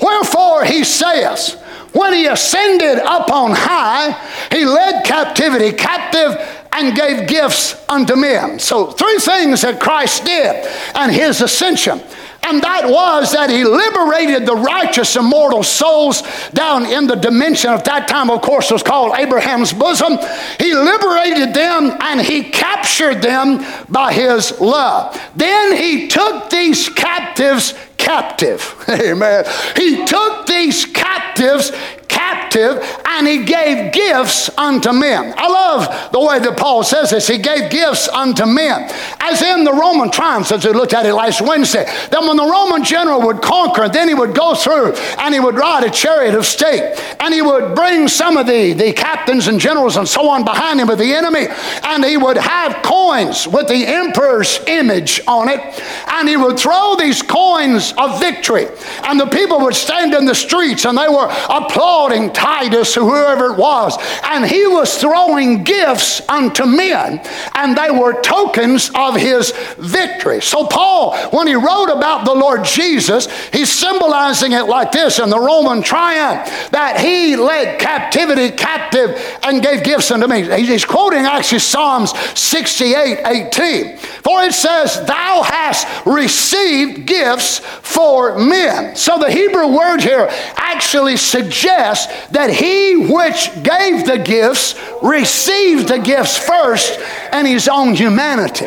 Wherefore 0.00 0.64
he 0.64 0.84
saith, 0.84 1.60
when 1.92 2.12
he 2.12 2.26
ascended 2.26 2.98
up 2.98 3.30
on 3.30 3.52
high, 3.54 4.12
he 4.50 4.64
led 4.64 5.04
captivity 5.04 5.72
captive 5.72 6.63
and 6.74 6.96
gave 6.96 7.28
gifts 7.28 7.82
unto 7.88 8.16
men. 8.16 8.58
So, 8.58 8.90
three 8.90 9.18
things 9.18 9.62
that 9.62 9.80
Christ 9.80 10.24
did 10.24 10.66
and 10.94 11.12
his 11.12 11.40
ascension. 11.40 12.00
And 12.46 12.60
that 12.62 12.84
was 12.86 13.32
that 13.32 13.48
he 13.48 13.64
liberated 13.64 14.44
the 14.46 14.54
righteous 14.54 15.16
immortal 15.16 15.62
souls 15.62 16.22
down 16.52 16.84
in 16.84 17.06
the 17.06 17.14
dimension 17.14 17.72
of 17.72 17.84
that 17.84 18.06
time, 18.06 18.28
of 18.28 18.42
course, 18.42 18.70
was 18.70 18.82
called 18.82 19.14
Abraham's 19.16 19.72
bosom. 19.72 20.18
He 20.58 20.74
liberated 20.74 21.54
them 21.54 21.96
and 22.00 22.20
he 22.20 22.42
captured 22.42 23.22
them 23.22 23.64
by 23.88 24.12
his 24.12 24.60
love. 24.60 25.18
Then 25.34 25.74
he 25.74 26.08
took 26.08 26.50
these 26.50 26.90
captives 26.90 27.72
captive. 27.96 28.74
Amen. 28.88 29.44
He 29.76 30.04
took 30.04 30.46
these 30.46 30.84
captives 30.84 31.72
captive 32.14 32.80
and 33.06 33.26
he 33.26 33.44
gave 33.44 33.92
gifts 33.92 34.48
unto 34.56 34.92
men. 34.92 35.34
I 35.36 35.48
love 35.48 36.12
the 36.12 36.20
way 36.20 36.38
that 36.38 36.56
Paul 36.56 36.84
says 36.84 37.10
this. 37.10 37.26
He 37.26 37.38
gave 37.38 37.70
gifts 37.70 38.08
unto 38.08 38.46
men. 38.46 38.88
As 39.20 39.42
in 39.42 39.64
the 39.64 39.72
Roman 39.72 40.10
triumphs, 40.10 40.52
as 40.52 40.64
we 40.64 40.72
looked 40.72 40.94
at 40.94 41.06
it 41.06 41.14
last 41.14 41.40
Wednesday, 41.40 41.84
then 42.10 42.26
when 42.26 42.36
the 42.36 42.44
Roman 42.44 42.84
general 42.84 43.20
would 43.22 43.42
conquer, 43.42 43.88
then 43.88 44.08
he 44.08 44.14
would 44.14 44.34
go 44.34 44.54
through 44.54 44.94
and 45.18 45.34
he 45.34 45.40
would 45.40 45.56
ride 45.56 45.84
a 45.84 45.90
chariot 45.90 46.34
of 46.34 46.46
state 46.46 46.96
and 47.20 47.34
he 47.34 47.42
would 47.42 47.74
bring 47.74 48.06
some 48.06 48.36
of 48.36 48.46
the, 48.46 48.72
the 48.72 48.92
captains 48.92 49.48
and 49.48 49.58
generals 49.58 49.96
and 49.96 50.06
so 50.06 50.28
on 50.28 50.44
behind 50.44 50.80
him 50.80 50.88
with 50.88 50.98
the 50.98 51.12
enemy 51.12 51.46
and 51.82 52.04
he 52.04 52.16
would 52.16 52.36
have 52.36 52.82
coins 52.82 53.48
with 53.48 53.66
the 53.68 53.86
emperor's 53.86 54.60
image 54.66 55.20
on 55.26 55.48
it 55.48 55.60
and 56.08 56.28
he 56.28 56.36
would 56.36 56.58
throw 56.58 56.94
these 56.96 57.22
coins 57.22 57.83
of 57.92 58.18
victory 58.20 58.66
and 59.04 59.18
the 59.18 59.26
people 59.26 59.60
would 59.60 59.74
stand 59.74 60.14
in 60.14 60.24
the 60.24 60.34
streets 60.34 60.84
and 60.84 60.96
they 60.96 61.08
were 61.08 61.28
applauding 61.48 62.32
Titus, 62.32 62.94
whoever 62.94 63.52
it 63.52 63.58
was, 63.58 63.96
and 64.24 64.44
he 64.44 64.66
was 64.66 64.96
throwing 64.98 65.64
gifts 65.64 66.26
unto 66.28 66.64
men, 66.64 67.20
and 67.54 67.76
they 67.76 67.90
were 67.90 68.20
tokens 68.20 68.90
of 68.94 69.16
his 69.16 69.52
victory. 69.78 70.40
So, 70.40 70.66
Paul, 70.66 71.16
when 71.30 71.46
he 71.46 71.54
wrote 71.54 71.90
about 71.90 72.24
the 72.24 72.34
Lord 72.34 72.64
Jesus, 72.64 73.28
he's 73.50 73.70
symbolizing 73.70 74.52
it 74.52 74.64
like 74.64 74.92
this 74.92 75.18
in 75.18 75.30
the 75.30 75.38
Roman 75.38 75.82
triumph 75.82 76.70
that 76.70 77.00
he 77.00 77.36
led 77.36 77.78
captivity 77.78 78.50
captive 78.50 79.20
and 79.42 79.62
gave 79.62 79.84
gifts 79.84 80.10
unto 80.10 80.26
me. 80.26 80.42
He's 80.42 80.84
quoting 80.84 81.24
actually 81.24 81.58
Psalms 81.60 82.16
68 82.38 83.20
18. 83.24 83.96
For 83.96 84.42
it 84.42 84.52
says, 84.52 85.04
Thou 85.06 85.42
hast 85.42 86.06
received 86.06 87.06
gifts 87.06 87.60
for 87.82 88.38
men. 88.38 88.96
So 88.96 89.18
the 89.18 89.30
Hebrew 89.30 89.68
word 89.68 90.00
here 90.00 90.28
actually 90.56 91.16
suggests 91.16 92.06
that 92.28 92.50
he 92.50 92.96
which 92.96 93.50
gave 93.62 94.06
the 94.06 94.22
gifts 94.24 94.74
received 95.02 95.88
the 95.88 95.98
gifts 95.98 96.36
first 96.36 96.98
and 97.32 97.46
his 97.46 97.68
own 97.68 97.94
humanity. 97.94 98.66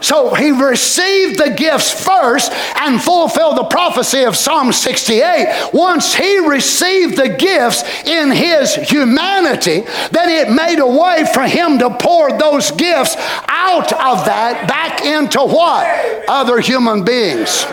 So 0.00 0.34
he 0.34 0.50
received 0.50 1.38
the 1.38 1.50
gifts 1.50 2.04
first 2.04 2.52
and 2.52 3.00
fulfilled 3.00 3.56
the 3.56 3.64
prophecy 3.64 4.24
of 4.24 4.36
Psalm 4.36 4.72
68. 4.72 5.70
Once 5.72 6.14
he 6.14 6.38
received 6.38 7.16
the 7.16 7.28
gifts 7.28 7.82
in 8.04 8.30
his 8.30 8.74
humanity, 8.74 9.80
then 10.10 10.28
it 10.28 10.52
made 10.52 10.78
a 10.78 10.86
way 10.86 11.26
for 11.32 11.42
him 11.42 11.78
to 11.78 11.90
pour 11.90 12.36
those 12.38 12.70
gifts 12.72 13.16
out 13.48 13.92
of 13.92 14.24
that 14.26 14.68
back 14.68 15.04
into 15.04 15.40
what? 15.40 15.86
Other 16.28 16.60
human 16.60 17.04
beings. 17.04 17.64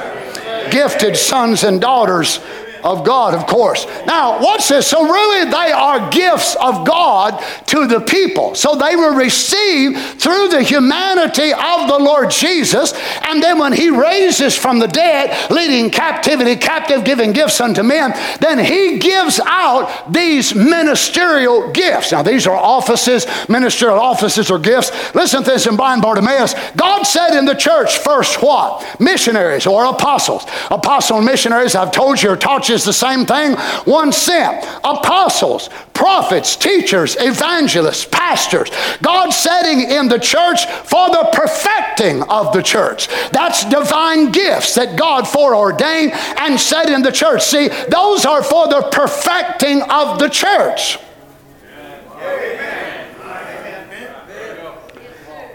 Gifted 0.72 1.18
sons 1.18 1.64
and 1.64 1.82
daughters 1.82 2.40
of 2.84 3.06
God, 3.06 3.34
of 3.34 3.48
course. 3.48 3.86
Now, 4.06 4.42
watch 4.42 4.68
this. 4.68 4.88
So, 4.88 5.04
really, 5.04 5.50
they 5.50 5.72
are 5.72 6.12
gifts 6.12 6.56
of 6.56 6.86
God 6.86 7.44
to 7.68 7.88
the 7.88 8.02
people. 8.02 8.56
So, 8.56 8.76
they 8.76 8.96
were 8.96 9.14
received 9.14 9.98
through 10.22 10.50
the 10.50 10.62
humanity 10.62 11.54
of 11.54 11.88
the 11.88 11.98
Lord 12.00 12.30
Jesus. 12.30 12.94
And 13.24 13.42
then, 13.42 13.60
when 13.60 13.74
He 13.74 13.90
raises 13.90 14.56
from 14.56 14.80
the 14.80 14.88
dead, 14.88 15.52
leading 15.52 15.90
captivity 15.90 16.56
captive, 16.56 17.04
giving 17.04 17.32
gifts 17.32 17.62
unto 17.62 17.84
men, 17.84 18.14
then 18.40 18.60
He 18.60 19.00
gives 19.00 19.40
out 19.40 20.12
these 20.12 20.54
ministerial 20.54 21.72
gifts. 21.72 22.12
Now, 22.12 22.22
these 22.22 22.48
are 22.48 22.56
offices, 22.56 23.26
ministerial 23.48 24.00
offices 24.00 24.52
or 24.52 24.60
gifts. 24.60 24.92
Listen 25.16 25.44
to 25.44 25.52
this 25.52 25.68
in 25.68 25.76
blind 25.76 26.02
Bartimaeus. 26.02 26.54
God 26.76 27.04
said 27.04 27.38
in 27.38 27.46
the 27.46 27.56
church, 27.56 27.98
first 27.98 28.42
what? 28.42 29.00
Missionaries 29.00 29.66
or 29.66 29.86
apostles. 29.86 30.46
Apostle 30.70 31.22
missionaries, 31.22 31.76
I've 31.76 31.92
told 31.92 32.22
you, 32.22 32.30
are 32.30 32.38
taught 32.38 32.70
you 32.70 32.73
is 32.74 32.84
the 32.84 32.92
same 32.92 33.26
thing. 33.26 33.54
One 33.86 34.12
sent 34.12 34.66
apostles, 34.84 35.70
prophets, 35.94 36.56
teachers, 36.56 37.16
evangelists, 37.20 38.06
pastors. 38.06 38.70
God 39.02 39.30
setting 39.30 39.90
in 39.90 40.08
the 40.10 40.20
church 40.20 40.66
for 40.66 41.10
the 41.10 41.30
perfecting 41.32 42.24
of 42.24 42.52
the 42.52 42.62
church. 42.62 43.08
That's 43.32 43.64
divine 43.66 44.32
gifts 44.32 44.76
that 44.76 44.98
God 44.98 45.28
foreordained 45.28 46.12
and 46.14 46.60
set 46.60 46.90
in 46.90 47.02
the 47.02 47.12
church. 47.12 47.44
See, 47.44 47.70
those 47.90 48.26
are 48.26 48.44
for 48.44 48.68
the 48.68 48.90
perfecting 48.92 49.82
of 49.84 50.20
the 50.20 50.30
church. 50.30 50.98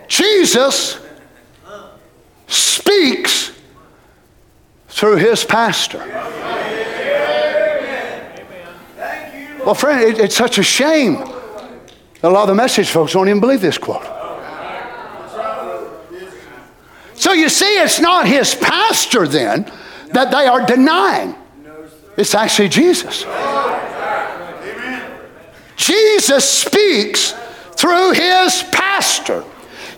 Jesus 0.08 0.98
speaks 2.46 3.52
through 4.98 5.16
his 5.16 5.44
pastor. 5.44 5.98
Well, 9.64 9.74
friend, 9.74 10.02
it, 10.02 10.18
it's 10.18 10.36
such 10.36 10.58
a 10.58 10.62
shame 10.62 11.22
a 12.22 12.28
lot 12.28 12.42
of 12.42 12.48
the 12.48 12.54
message 12.54 12.90
folks 12.90 13.12
don't 13.12 13.28
even 13.28 13.40
believe 13.40 13.60
this 13.60 13.78
quote. 13.78 14.04
So 17.14 17.32
you 17.32 17.48
see, 17.48 17.80
it's 17.80 18.00
not 18.00 18.26
his 18.26 18.54
pastor 18.54 19.26
then 19.26 19.70
that 20.12 20.30
they 20.30 20.46
are 20.46 20.64
denying. 20.64 21.34
It's 22.16 22.34
actually 22.34 22.68
Jesus. 22.68 23.24
Jesus 25.76 26.48
speaks 26.48 27.34
through 27.76 28.12
his 28.12 28.64
pastor, 28.72 29.44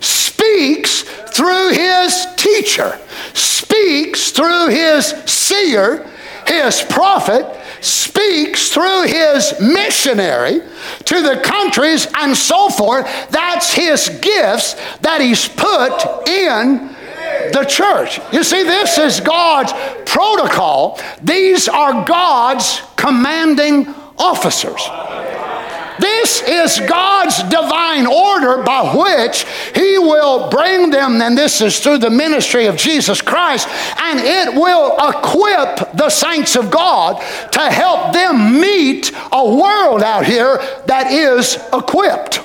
speaks 0.01 1.03
through 1.03 1.71
his 1.71 2.27
teacher, 2.37 2.99
speaks 3.35 4.31
through 4.31 4.69
his 4.69 5.07
seer, 5.27 6.07
his 6.47 6.83
prophet, 6.83 7.47
speaks 7.81 8.71
through 8.71 9.05
his 9.05 9.55
missionary 9.61 10.61
to 11.05 11.23
the 11.23 11.41
countries 11.43 12.07
and 12.19 12.37
so 12.37 12.69
forth. 12.69 13.07
That's 13.31 13.73
his 13.73 14.09
gifts 14.21 14.75
that 15.01 15.21
he's 15.21 15.49
put 15.49 16.29
in 16.29 16.95
the 17.53 17.65
church. 17.65 18.21
You 18.33 18.45
see, 18.45 18.65
this 18.65 18.99
is 18.99 19.21
God's 19.21 19.73
protocol. 20.11 21.01
These 21.23 21.69
are 21.69 22.05
God's 22.05 22.83
commanding 22.97 23.87
officers. 24.19 24.83
This 26.01 26.43
is 26.43 26.81
God's 26.89 27.43
divine 27.45 28.07
order 28.07 28.63
by 28.63 28.95
which 28.95 29.45
He 29.75 29.99
will 29.99 30.49
bring 30.49 30.91
them, 30.91 31.21
and 31.21 31.37
this 31.37 31.61
is 31.61 31.79
through 31.79 31.99
the 31.99 32.11
ministry 32.11 32.67
of 32.67 32.77
Jesus 32.77 33.21
Christ, 33.21 33.69
and 33.99 34.21
it 34.21 34.55
will 34.55 34.97
equip 34.97 35.93
the 35.97 36.11
saints 36.11 36.57
of 36.57 36.71
God 36.71 37.21
to 37.53 37.61
help 37.61 38.13
them 38.13 38.61
meet 38.61 39.13
a 39.33 39.45
world 39.45 40.03
out 40.03 40.25
here 40.25 40.59
that 40.87 41.11
is 41.11 41.59
equipped. 41.73 42.41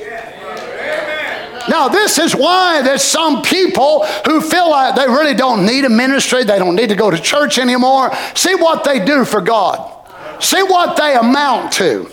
Now, 1.68 1.88
this 1.88 2.20
is 2.20 2.36
why 2.36 2.82
there's 2.84 3.02
some 3.02 3.42
people 3.42 4.06
who 4.26 4.40
feel 4.40 4.70
like 4.70 4.96
they 4.96 5.08
really 5.08 5.34
don't 5.34 5.66
need 5.66 5.86
a 5.86 5.90
ministry, 5.90 6.44
they 6.44 6.60
don't 6.60 6.76
need 6.76 6.90
to 6.90 6.96
go 6.96 7.10
to 7.10 7.18
church 7.18 7.58
anymore. 7.58 8.12
See 8.36 8.56
what 8.56 8.84
they 8.84 9.04
do 9.04 9.26
for 9.26 9.42
God. 9.42 9.92
See 10.40 10.62
what 10.64 10.98
they 10.98 11.16
amount 11.16 11.74
to. 11.74 12.10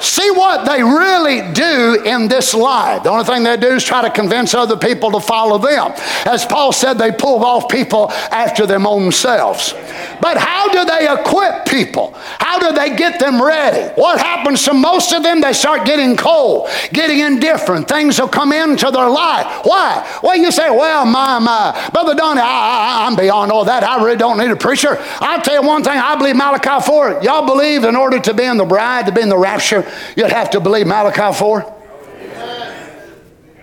See 0.00 0.30
what 0.30 0.64
they 0.64 0.82
really 0.82 1.52
do 1.52 2.02
in 2.04 2.26
this 2.26 2.54
life. 2.54 3.02
The 3.02 3.10
only 3.10 3.24
thing 3.24 3.42
they 3.42 3.58
do 3.58 3.74
is 3.74 3.84
try 3.84 4.00
to 4.00 4.10
convince 4.10 4.54
other 4.54 4.76
people 4.76 5.10
to 5.10 5.20
follow 5.20 5.58
them. 5.58 5.92
As 6.24 6.46
Paul 6.46 6.72
said, 6.72 6.94
they 6.94 7.12
pull 7.12 7.44
off 7.44 7.68
people 7.68 8.10
after 8.30 8.64
their 8.64 8.80
own 8.80 9.12
selves. 9.12 9.74
But 10.22 10.38
how 10.38 10.70
do 10.70 10.84
they 10.86 11.12
equip 11.12 11.66
people? 11.66 12.14
How 12.14 12.58
do 12.58 12.72
they 12.74 12.96
get 12.96 13.20
them 13.20 13.42
ready? 13.42 13.92
What 14.00 14.18
happens 14.18 14.64
to 14.64 14.74
most 14.74 15.12
of 15.12 15.22
them? 15.22 15.42
They 15.42 15.52
start 15.52 15.84
getting 15.84 16.16
cold, 16.16 16.70
getting 16.94 17.20
indifferent. 17.20 17.86
Things 17.86 18.18
will 18.18 18.28
come 18.28 18.52
into 18.52 18.90
their 18.90 19.08
life. 19.08 19.60
Why? 19.64 20.18
Well, 20.22 20.36
you 20.36 20.50
say, 20.50 20.70
well, 20.70 21.04
my, 21.04 21.38
my, 21.38 21.90
Brother 21.92 22.14
Donnie, 22.14 22.40
I, 22.40 23.06
I'm 23.06 23.16
beyond 23.16 23.52
all 23.52 23.66
that. 23.66 23.84
I 23.84 24.02
really 24.02 24.16
don't 24.16 24.38
need 24.38 24.50
a 24.50 24.56
preacher. 24.56 24.96
I'll 25.20 25.42
tell 25.42 25.60
you 25.60 25.68
one 25.68 25.84
thing. 25.84 25.98
I 25.98 26.16
believe 26.16 26.36
Malachi 26.36 26.86
4. 26.86 27.22
Y'all 27.22 27.44
believe 27.46 27.59
in 27.62 27.96
order 27.96 28.18
to 28.18 28.34
be 28.34 28.44
in 28.44 28.56
the 28.56 28.64
bride, 28.64 29.06
to 29.06 29.12
be 29.12 29.20
in 29.20 29.28
the 29.28 29.38
rapture, 29.38 29.86
you'd 30.16 30.32
have 30.32 30.50
to 30.50 30.60
believe 30.60 30.86
Malachi 30.86 31.36
4? 31.36 31.60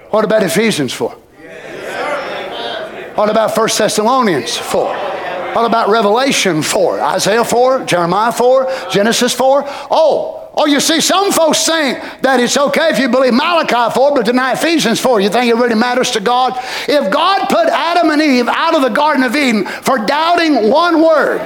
What 0.10 0.24
about 0.24 0.44
Ephesians 0.44 0.94
4? 0.94 1.10
What 3.16 3.30
about 3.30 3.58
1 3.58 3.70
Thessalonians 3.78 4.56
4? 4.56 4.96
What 5.54 5.66
about 5.66 5.90
Revelation 5.90 6.62
4? 6.62 7.02
Isaiah 7.02 7.44
4? 7.44 7.86
Jeremiah 7.86 8.32
4? 8.32 8.72
Genesis 8.92 9.34
4? 9.34 9.64
Oh, 9.90 10.47
Oh, 10.60 10.66
you 10.66 10.80
see, 10.80 11.02
some 11.02 11.32
folks 11.32 11.68
think 11.68 12.00
that 12.22 12.40
it's 12.40 12.58
okay 12.58 12.90
if 12.90 12.98
you 12.98 13.10
believe 13.10 13.32
Malachi 13.32 13.94
4 13.94 14.16
but 14.16 14.26
deny 14.26 14.54
Ephesians 14.54 15.00
4. 15.00 15.22
You 15.22 15.30
think 15.30 15.52
it 15.52 15.56
really 15.56 15.76
matters 15.76 16.10
to 16.12 16.20
God? 16.20 16.54
If 16.90 17.12
God 17.12 17.48
put 17.48 17.68
Adam 17.68 18.10
and 18.10 18.20
Eve 18.20 18.48
out 18.48 18.74
of 18.74 18.82
the 18.82 18.90
Garden 18.90 19.22
of 19.22 19.36
Eden 19.36 19.66
for 19.66 20.00
doubting 20.00 20.72
one 20.72 21.00
word, 21.00 21.38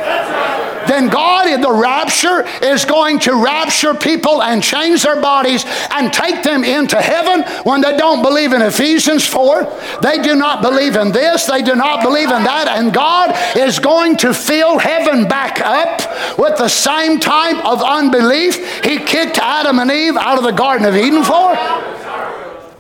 then 0.88 1.10
God 1.10 1.50
in 1.50 1.60
the 1.62 1.72
rapture 1.72 2.46
is 2.64 2.86
going 2.86 3.20
to 3.20 3.36
rapture 3.36 3.94
people 3.94 4.42
and 4.42 4.64
change 4.64 5.04
their 5.04 5.22
bodies 5.22 5.66
and 5.92 6.12
take 6.14 6.44
them 6.44 6.64
into 6.64 7.00
heaven 7.02 7.44
when 7.64 7.82
they 7.82 7.98
don't 7.98 8.22
believe 8.22 8.54
in 8.54 8.62
Ephesians 8.62 9.26
4. 9.26 10.00
They 10.02 10.22
do 10.22 10.36
not 10.36 10.62
believe 10.62 10.96
in 10.96 11.12
this, 11.12 11.46
they 11.46 11.62
do 11.62 11.76
not 11.76 12.02
believe 12.02 12.32
in 12.32 12.44
that, 12.44 12.68
and 12.68 12.94
God 12.94 13.36
is 13.58 13.80
going 13.80 14.18
to 14.18 14.34
fill 14.34 14.80
heaven 14.80 15.28
back 15.28 15.60
up 15.62 16.38
with 16.38 16.58
the 16.58 16.70
same 16.70 17.20
type 17.20 17.64
of 17.66 17.82
unbelief 17.82 18.84
He 18.84 19.01
kicked 19.06 19.38
Adam 19.38 19.80
and 19.80 19.92
Eve 19.92 20.16
out 20.16 20.38
of 20.38 20.44
the 20.44 20.52
Garden 20.52 20.86
of 20.86 20.96
Eden 20.96 21.24
for? 21.24 21.56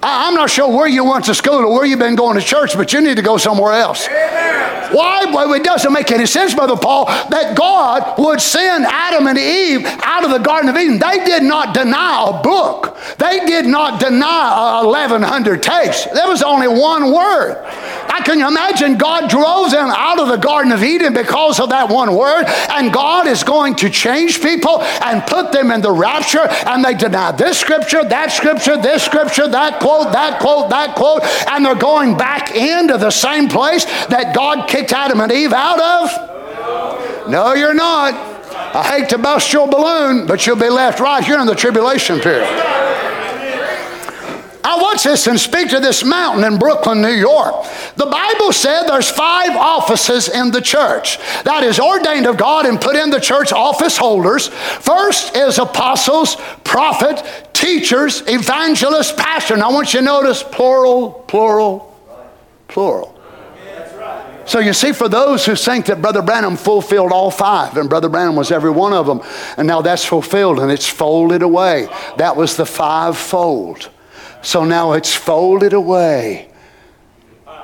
I'm 0.03 0.33
not 0.33 0.49
sure 0.49 0.67
where 0.75 0.87
you 0.87 1.03
went 1.03 1.25
to 1.25 1.35
school 1.35 1.65
or 1.65 1.73
where 1.73 1.85
you've 1.85 1.99
been 1.99 2.15
going 2.15 2.35
to 2.39 2.43
church, 2.43 2.75
but 2.75 2.91
you 2.91 3.01
need 3.01 3.17
to 3.17 3.21
go 3.21 3.37
somewhere 3.37 3.73
else. 3.73 4.07
Amen. 4.07 4.51
Why? 4.95 5.25
Well, 5.25 5.53
it 5.53 5.63
doesn't 5.63 5.93
make 5.93 6.11
any 6.11 6.25
sense, 6.25 6.53
Brother 6.53 6.75
Paul, 6.75 7.05
that 7.05 7.55
God 7.55 8.17
would 8.17 8.41
send 8.41 8.85
Adam 8.85 9.27
and 9.27 9.37
Eve 9.37 9.85
out 9.85 10.25
of 10.25 10.31
the 10.31 10.39
Garden 10.39 10.69
of 10.69 10.75
Eden. 10.75 10.99
They 10.99 11.23
did 11.23 11.43
not 11.43 11.73
deny 11.73 12.25
a 12.27 12.41
book, 12.41 12.97
they 13.17 13.45
did 13.45 13.65
not 13.65 13.99
deny 13.99 14.81
1,100 14.83 15.63
tapes. 15.63 16.05
There 16.05 16.27
was 16.27 16.41
only 16.41 16.67
one 16.67 17.13
word. 17.13 17.63
I 18.11 18.21
can 18.23 18.41
imagine 18.41 18.97
God 18.97 19.29
drove 19.29 19.71
them 19.71 19.87
out 19.87 20.19
of 20.19 20.27
the 20.27 20.35
Garden 20.35 20.73
of 20.73 20.83
Eden 20.83 21.13
because 21.13 21.61
of 21.61 21.69
that 21.69 21.89
one 21.89 22.13
word, 22.13 22.43
and 22.69 22.91
God 22.91 23.25
is 23.25 23.43
going 23.43 23.75
to 23.75 23.89
change 23.89 24.41
people 24.41 24.81
and 24.81 25.23
put 25.23 25.53
them 25.53 25.71
in 25.71 25.79
the 25.79 25.91
rapture, 25.91 26.45
and 26.67 26.83
they 26.83 26.93
deny 26.93 27.31
this 27.31 27.57
scripture, 27.57 28.03
that 28.03 28.31
scripture, 28.31 28.75
this 28.75 29.03
scripture, 29.03 29.47
that 29.47 29.79
quote, 29.79 30.11
that 30.11 30.41
quote, 30.41 30.69
that 30.71 30.95
quote, 30.95 31.23
and 31.49 31.65
they're 31.65 31.75
going 31.75 32.17
back 32.17 32.53
into 32.53 32.97
the 32.97 33.11
same 33.11 33.47
place 33.47 33.85
that 33.85 34.35
God 34.35 34.67
kicked 34.67 34.91
Adam 34.91 35.21
and 35.21 35.31
Eve 35.31 35.53
out 35.53 35.79
of? 35.79 37.29
No, 37.29 37.53
you're 37.53 37.73
not. 37.73 38.13
I 38.75 38.83
hate 38.83 39.09
to 39.09 39.17
bust 39.17 39.53
your 39.53 39.67
balloon, 39.67 40.25
but 40.25 40.45
you'll 40.45 40.55
be 40.57 40.69
left 40.69 40.99
right 40.99 41.23
here 41.23 41.39
in 41.39 41.47
the 41.47 41.55
tribulation 41.55 42.19
period. 42.19 42.47
I 44.63 44.79
watch 44.81 45.03
this 45.03 45.27
and 45.27 45.39
speak 45.39 45.69
to 45.69 45.79
this 45.79 46.03
mountain 46.03 46.43
in 46.43 46.59
Brooklyn, 46.59 47.01
New 47.01 47.09
York. 47.09 47.65
The 47.95 48.05
Bible 48.05 48.51
said 48.51 48.83
there's 48.87 49.09
five 49.09 49.51
offices 49.51 50.29
in 50.29 50.51
the 50.51 50.61
church 50.61 51.17
that 51.43 51.63
is 51.63 51.79
ordained 51.79 52.27
of 52.27 52.37
God 52.37 52.65
and 52.65 52.79
put 52.79 52.95
in 52.95 53.09
the 53.09 53.19
church 53.19 53.51
office 53.51 53.97
holders. 53.97 54.47
First 54.47 55.35
is 55.35 55.57
apostles, 55.57 56.37
prophet, 56.63 57.49
teachers, 57.53 58.23
evangelists, 58.27 59.13
pastor. 59.13 59.57
Now 59.57 59.69
I 59.69 59.73
want 59.73 59.93
you 59.93 59.99
to 59.99 60.05
notice 60.05 60.43
plural, 60.43 61.11
plural, 61.11 61.97
plural. 62.67 63.17
So 64.45 64.59
you 64.59 64.73
see, 64.73 64.91
for 64.91 65.07
those 65.07 65.45
who 65.45 65.55
think 65.55 65.85
that 65.85 66.01
Brother 66.01 66.21
Branham 66.21 66.57
fulfilled 66.57 67.11
all 67.11 67.31
five, 67.31 67.77
and 67.77 67.89
Brother 67.89 68.09
Branham 68.09 68.35
was 68.35 68.51
every 68.51 68.71
one 68.71 68.91
of 68.91 69.05
them, 69.05 69.21
and 69.55 69.67
now 69.67 69.81
that's 69.81 70.03
fulfilled 70.03 70.59
and 70.59 70.71
it's 70.71 70.87
folded 70.87 71.41
away. 71.41 71.87
That 72.17 72.35
was 72.35 72.57
the 72.57 72.65
fivefold. 72.65 73.89
So 74.41 74.63
now 74.65 74.93
it's 74.93 75.13
folded 75.13 75.73
away. 75.73 76.49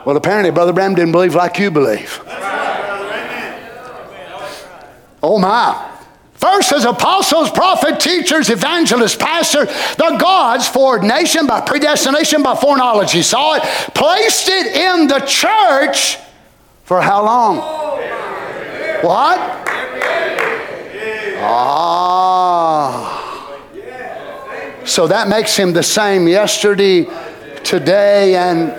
Well, 0.06 0.16
apparently, 0.16 0.52
Brother 0.52 0.74
Branham 0.74 0.96
didn't 0.96 1.12
believe 1.12 1.36
like 1.36 1.60
you 1.60 1.72
believe. 1.72 2.22
Oh, 5.22 5.38
my. 5.40 5.98
First, 6.36 6.72
as 6.72 6.86
apostles, 6.86 7.50
prophets, 7.50 8.06
teachers, 8.06 8.50
evangelists, 8.52 9.16
pastors, 9.16 9.68
the 9.96 10.18
God's 10.20 10.68
for 10.68 10.94
ordination, 10.94 11.48
by 11.48 11.62
predestination, 11.62 12.44
by 12.44 12.56
foreknowledge. 12.56 13.12
He 13.12 13.24
saw 13.24 13.56
it, 13.56 13.64
placed 13.96 14.48
it 14.48 14.68
in 14.76 15.08
the 15.08 15.20
church 15.22 16.18
for 16.84 17.02
how 17.02 17.26
long? 17.26 17.58
What? 19.04 19.40
Ah. 21.40 22.67
So 24.88 25.06
that 25.08 25.28
makes 25.28 25.58
him 25.58 25.74
the 25.74 25.84
same 25.84 26.30
yesterday, 26.30 27.08
today, 27.64 28.36
and 28.36 28.72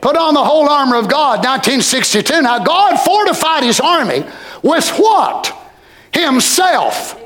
put 0.00 0.16
on 0.16 0.34
the 0.34 0.42
whole 0.42 0.68
armor 0.68 0.96
of 0.96 1.08
God, 1.08 1.38
1962. 1.38 2.42
Now, 2.42 2.58
God 2.58 2.98
fortified 2.98 3.62
his 3.62 3.78
army 3.78 4.24
with 4.64 4.90
what? 4.96 5.56
Himself. 6.12 7.14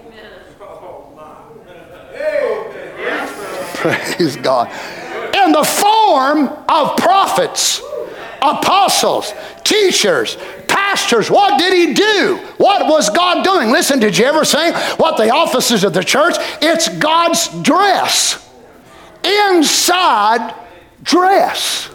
Praise 3.74 4.36
God. 4.36 4.70
In 5.34 5.52
the 5.52 5.64
form 5.64 6.48
of 6.68 6.98
prophets, 6.98 7.80
apostles, 8.42 9.32
teachers, 9.64 10.36
pastors. 10.94 11.28
What 11.28 11.58
did 11.58 11.72
he 11.72 11.92
do? 11.92 12.36
What 12.56 12.86
was 12.86 13.10
God 13.10 13.42
doing? 13.42 13.70
Listen, 13.70 13.98
did 13.98 14.16
you 14.16 14.26
ever 14.26 14.44
say 14.44 14.72
what 14.96 15.16
the 15.16 15.30
offices 15.30 15.82
of 15.82 15.92
the 15.92 16.04
church? 16.04 16.36
It's 16.62 16.88
God's 16.88 17.48
dress. 17.62 18.40
Inside 19.24 20.54
dress. 21.02 21.90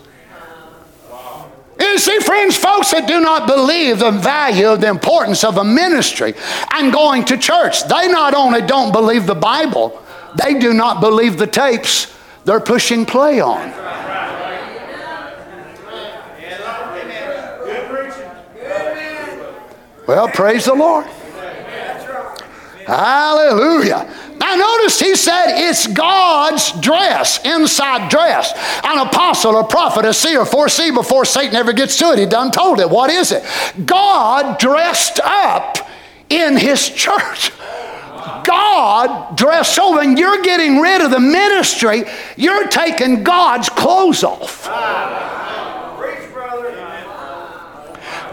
You 1.80 1.98
see, 1.98 2.20
friends, 2.20 2.58
folks 2.58 2.92
that 2.92 3.08
do 3.08 3.22
not 3.22 3.48
believe 3.48 4.00
the 4.00 4.12
value, 4.12 4.76
the 4.76 4.90
importance 4.90 5.46
of 5.46 5.56
a 5.56 5.64
ministry 5.64 6.34
and 6.74 6.92
going 6.92 7.24
to 7.26 7.38
church, 7.38 7.84
they 7.86 8.10
not 8.10 8.34
only 8.34 8.62
don't 8.62 8.92
believe 8.92 9.26
the 9.26 9.36
Bible, 9.36 10.04
they 10.44 10.60
do 10.60 10.74
not 10.74 11.00
believe 11.00 11.38
the 11.38 11.48
tapes 11.48 12.14
they're 12.44 12.60
pushing 12.60 13.06
play 13.06 13.40
on. 13.40 13.70
Well, 20.10 20.28
praise 20.28 20.66
the 20.66 20.74
Lord. 20.74 21.06
Hallelujah. 22.88 24.12
Now, 24.40 24.56
notice 24.56 25.00
he 25.00 25.16
said 25.16 25.70
it's 25.70 25.86
God's 25.86 26.72
dress, 26.82 27.46
inside 27.46 28.10
dress. 28.10 28.52
An 28.84 29.06
apostle, 29.06 29.60
a 29.60 29.68
prophet, 29.68 30.06
a 30.06 30.14
seer, 30.16 30.46
foresee 30.46 30.90
before 30.90 31.26
Satan 31.26 31.56
ever 31.56 31.74
gets 31.74 31.96
to 32.00 32.06
it. 32.06 32.18
He 32.18 32.26
done 32.26 32.50
told 32.50 32.80
it. 32.80 32.90
What 32.90 33.12
is 33.12 33.32
it? 33.32 33.44
God 33.86 34.58
dressed 34.58 35.20
up 35.24 35.78
in 36.32 36.58
his 36.58 36.90
church. 36.90 37.52
God 38.44 39.38
dressed 39.38 39.76
so 39.76 39.96
when 39.96 40.18
you're 40.18 40.42
getting 40.42 40.80
rid 40.80 41.02
of 41.04 41.12
the 41.12 41.20
ministry, 41.20 42.06
you're 42.36 42.68
taking 42.68 43.22
God's 43.22 43.70
clothes 43.70 44.24
off. 44.24 44.68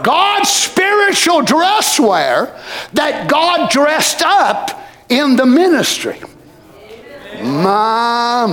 God's 0.03 0.49
spiritual 0.49 1.42
dress 1.42 1.99
wear 1.99 2.59
that 2.92 3.28
God 3.28 3.70
dressed 3.70 4.22
up 4.22 4.70
in 5.09 5.36
the 5.36 5.47
ministry. 5.47 6.18
My. 7.42 8.47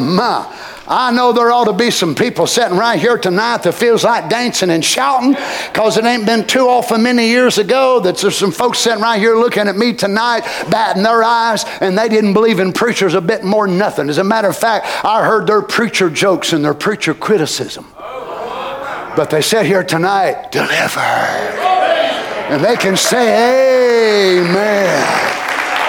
I 0.85 1.11
know 1.11 1.31
there 1.31 1.51
ought 1.51 1.65
to 1.65 1.73
be 1.73 1.91
some 1.91 2.13
people 2.13 2.45
sitting 2.45 2.77
right 2.77 2.99
here 2.99 3.17
tonight 3.17 3.63
that 3.63 3.73
feels 3.73 4.03
like 4.03 4.29
dancing 4.29 4.69
and 4.69 4.83
shouting 4.83 5.31
because 5.31 5.97
it 5.97 6.03
ain't 6.03 6.25
been 6.25 6.45
too 6.45 6.67
often 6.67 7.03
many 7.03 7.27
years 7.27 7.57
ago 7.57 8.01
that 8.01 8.17
there's 8.17 8.35
some 8.35 8.51
folks 8.51 8.79
sitting 8.79 9.01
right 9.01 9.17
here 9.17 9.37
looking 9.37 9.69
at 9.69 9.77
me 9.77 9.93
tonight, 9.93 10.41
batting 10.69 11.03
their 11.03 11.23
eyes, 11.23 11.63
and 11.79 11.97
they 11.97 12.09
didn't 12.09 12.33
believe 12.33 12.59
in 12.59 12.73
preachers 12.73 13.13
a 13.13 13.21
bit 13.21 13.45
more 13.45 13.65
than 13.65 13.77
nothing. 13.77 14.09
As 14.09 14.17
a 14.17 14.23
matter 14.25 14.49
of 14.49 14.57
fact, 14.57 14.85
I 15.05 15.25
heard 15.25 15.47
their 15.47 15.61
preacher 15.61 16.09
jokes 16.09 16.51
and 16.51 16.65
their 16.65 16.73
preacher 16.73 17.13
criticism. 17.13 17.87
But 19.15 19.29
they 19.29 19.41
sit 19.41 19.65
here 19.67 19.83
tonight, 19.83 20.51
deliver. 20.51 20.99
And 20.99 22.63
they 22.63 22.75
can 22.75 22.97
say, 22.97 24.39
Amen. 24.39 25.23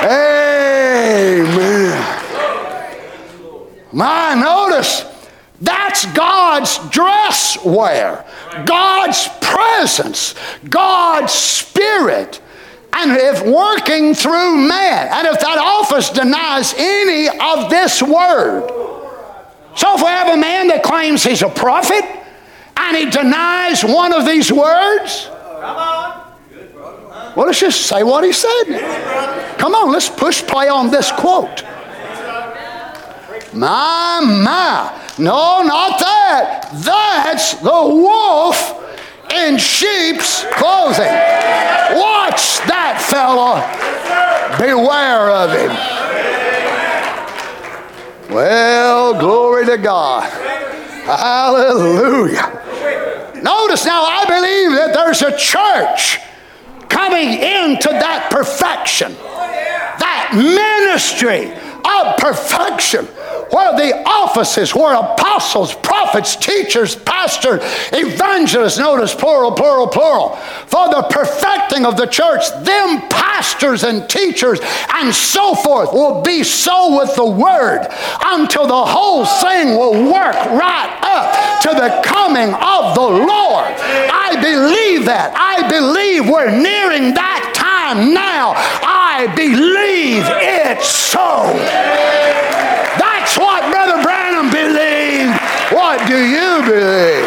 Amen. 0.05 1.64
My, 3.93 4.35
notice, 4.35 5.05
that's 5.61 6.05
God's 6.12 6.79
dress 6.91 7.57
wear, 7.64 8.25
God's 8.66 9.29
presence, 9.41 10.35
God's 10.68 11.33
spirit. 11.33 12.41
And 12.93 13.12
if 13.12 13.43
working 13.47 14.14
through 14.14 14.57
man, 14.68 15.09
and 15.12 15.27
if 15.27 15.41
that 15.41 15.59
office 15.59 16.11
denies 16.11 16.75
any 16.77 17.29
of 17.29 17.70
this 17.70 18.03
word, 18.03 18.68
so 19.77 19.95
if 19.95 20.01
we 20.01 20.07
have 20.07 20.29
a 20.29 20.37
man 20.37 20.68
that 20.68 20.83
claims 20.83 21.25
he's 21.25 21.43
a 21.43 21.49
prophet 21.49 22.05
and 22.77 22.97
he 22.97 23.11
denies 23.11 23.85
one 23.85 24.12
of 24.12 24.27
these 24.27 24.53
words, 24.53 25.29
Come 25.61 25.77
on. 25.77 26.35
well, 27.37 27.47
let's 27.47 27.61
just 27.61 27.83
say 27.87 28.03
what 28.03 28.25
he 28.25 28.33
said. 28.33 29.57
Come 29.59 29.75
on, 29.75 29.93
let's 29.93 30.09
push 30.09 30.43
play 30.43 30.68
on 30.68 30.91
this 30.91 31.11
quote. 31.12 31.64
My, 33.55 34.20
my. 34.20 35.01
No, 35.16 35.62
not 35.62 36.01
that. 36.01 36.70
That's 36.85 37.55
the 37.55 37.70
wolf 37.70 38.81
in 39.33 39.59
sheep's 39.59 40.45
clothing. 40.55 41.07
Watch 41.95 42.59
that 42.66 42.99
fella. 43.09 43.62
Beware 44.59 45.31
of 45.31 45.51
him. 45.53 45.70
Well, 48.35 49.18
glory 49.20 49.66
to 49.66 49.79
God. 49.79 50.29
Hallelujah. 51.05 52.64
Notice 53.45 53.85
now, 53.85 54.05
I 54.05 54.25
believe 54.25 54.71
that 54.79 54.95
there's 54.95 55.21
a 55.21 55.37
church 55.37 56.19
coming 56.89 57.29
into 57.29 57.91
that 57.91 58.31
perfection, 58.33 59.13
that 59.13 60.33
ministry 60.33 61.53
of 61.85 62.16
perfection 62.16 63.07
where 63.55 63.76
the 63.76 64.03
offices 64.07 64.74
were 64.74 64.95
apostles, 64.95 65.74
prophets, 65.76 66.35
teachers, 66.37 66.97
pastors, 66.97 67.62
evangelists, 67.93 68.78
notice 68.78 69.14
plural, 69.14 69.53
plural, 69.53 69.87
plural, 69.87 70.30
for 70.66 70.89
the 70.89 71.07
perfecting 71.11 71.87
of 71.87 71.97
the 71.97 72.07
church, 72.07 72.43
them 72.64 73.01
pastors 73.09 73.85
and 73.85 74.09
teachers 74.09 74.61
and 74.95 75.14
so 75.14 75.55
forth 75.55 75.93
will 75.93 76.22
be 76.22 76.43
so 76.43 76.99
with 76.99 77.14
the 77.14 77.24
word 77.24 77.87
until 78.24 78.66
the 78.66 78.85
whole 78.85 79.24
thing 79.24 79.76
will 79.76 80.12
work 80.12 80.35
right 80.35 80.99
up 81.03 81.62
to 81.62 81.68
the 81.68 82.03
coming 82.05 82.53
of 82.55 82.95
the 82.95 83.01
Lord. 83.01 83.74
I 84.11 84.37
believe 84.41 85.07
that. 85.07 85.32
I 85.37 85.68
believe 85.68 86.28
we're 86.28 86.51
nearing 86.51 87.14
that 87.14 87.54
time 87.85 88.14
now. 88.14 88.55
I 88.57 89.26
believe 89.37 90.24
it's 90.41 90.89
so. 90.89 91.53
That's 92.99 93.37
what 93.37 93.61
Brother 93.70 94.03
Branham 94.03 94.49
believed. 94.51 95.37
What 95.72 96.07
do 96.09 96.16
you 96.16 96.62
believe? 96.64 97.24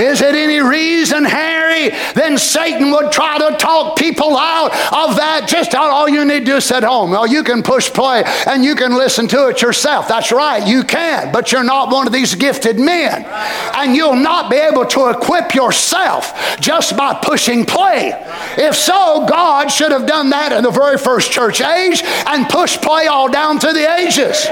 Is 0.00 0.22
it 0.22 0.34
any 0.34 0.60
reason, 0.60 1.24
Harry, 1.24 1.90
then 2.14 2.38
Satan 2.38 2.90
would 2.92 3.12
try 3.12 3.38
to 3.38 3.56
talk 3.58 3.98
people 3.98 4.36
out 4.36 4.72
of 4.92 5.16
that? 5.16 5.46
Just 5.46 5.74
all 5.74 6.08
you 6.08 6.24
need 6.24 6.40
to 6.40 6.44
do 6.44 6.56
is 6.56 6.64
sit 6.64 6.82
home. 6.82 7.10
Well, 7.10 7.26
you 7.26 7.44
can 7.44 7.62
push 7.62 7.90
play 7.90 8.22
and 8.46 8.64
you 8.64 8.74
can 8.74 8.94
listen 8.94 9.28
to 9.28 9.48
it 9.48 9.60
yourself. 9.60 10.08
That's 10.08 10.32
right, 10.32 10.66
you 10.66 10.84
can, 10.84 11.32
but 11.32 11.52
you're 11.52 11.64
not 11.64 11.92
one 11.92 12.06
of 12.06 12.12
these 12.12 12.34
gifted 12.34 12.78
men. 12.78 13.24
And 13.74 13.94
you'll 13.94 14.16
not 14.16 14.50
be 14.50 14.56
able 14.56 14.86
to 14.86 15.10
equip 15.10 15.54
yourself 15.54 16.58
just 16.60 16.96
by 16.96 17.14
pushing 17.22 17.66
play. 17.66 18.12
If 18.56 18.74
so, 18.74 19.26
God 19.28 19.68
should 19.68 19.92
have 19.92 20.06
done 20.06 20.30
that 20.30 20.52
in 20.52 20.64
the 20.64 20.70
very 20.70 20.96
first 20.96 21.30
church 21.30 21.60
age 21.60 22.02
and 22.26 22.48
pushed 22.48 22.80
play 22.80 23.06
all 23.06 23.30
down 23.30 23.58
through 23.58 23.74
the 23.74 23.94
ages. 23.98 24.46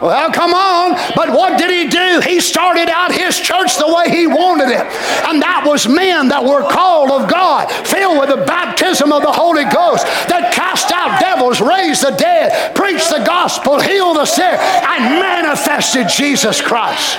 Well, 0.00 0.32
come 0.32 0.54
on. 0.54 0.92
But 1.14 1.30
what 1.30 1.58
did 1.58 1.70
he 1.70 1.88
do? 1.88 2.20
He 2.24 2.40
started 2.40 2.88
out 2.88 3.12
his 3.12 3.38
church 3.38 3.76
the 3.76 3.92
way 3.92 4.08
he 4.08 4.26
wanted 4.26 4.69
it. 4.70 4.80
And 5.26 5.42
that 5.42 5.64
was 5.66 5.86
men 5.86 6.28
that 6.28 6.42
were 6.42 6.62
called 6.68 7.10
of 7.10 7.30
God, 7.30 7.70
filled 7.86 8.18
with 8.18 8.30
the 8.30 8.44
baptism 8.46 9.12
of 9.12 9.22
the 9.22 9.32
Holy 9.32 9.64
Ghost, 9.64 10.06
that 10.28 10.52
cast 10.54 10.90
out 10.92 11.20
devils, 11.20 11.60
raised 11.60 12.02
the 12.02 12.16
dead, 12.16 12.74
preached 12.74 13.10
the 13.10 13.22
gospel, 13.24 13.80
healed 13.80 14.16
the 14.16 14.26
sick, 14.26 14.58
and 14.58 15.20
manifested 15.20 16.08
Jesus 16.08 16.60
Christ. 16.60 17.18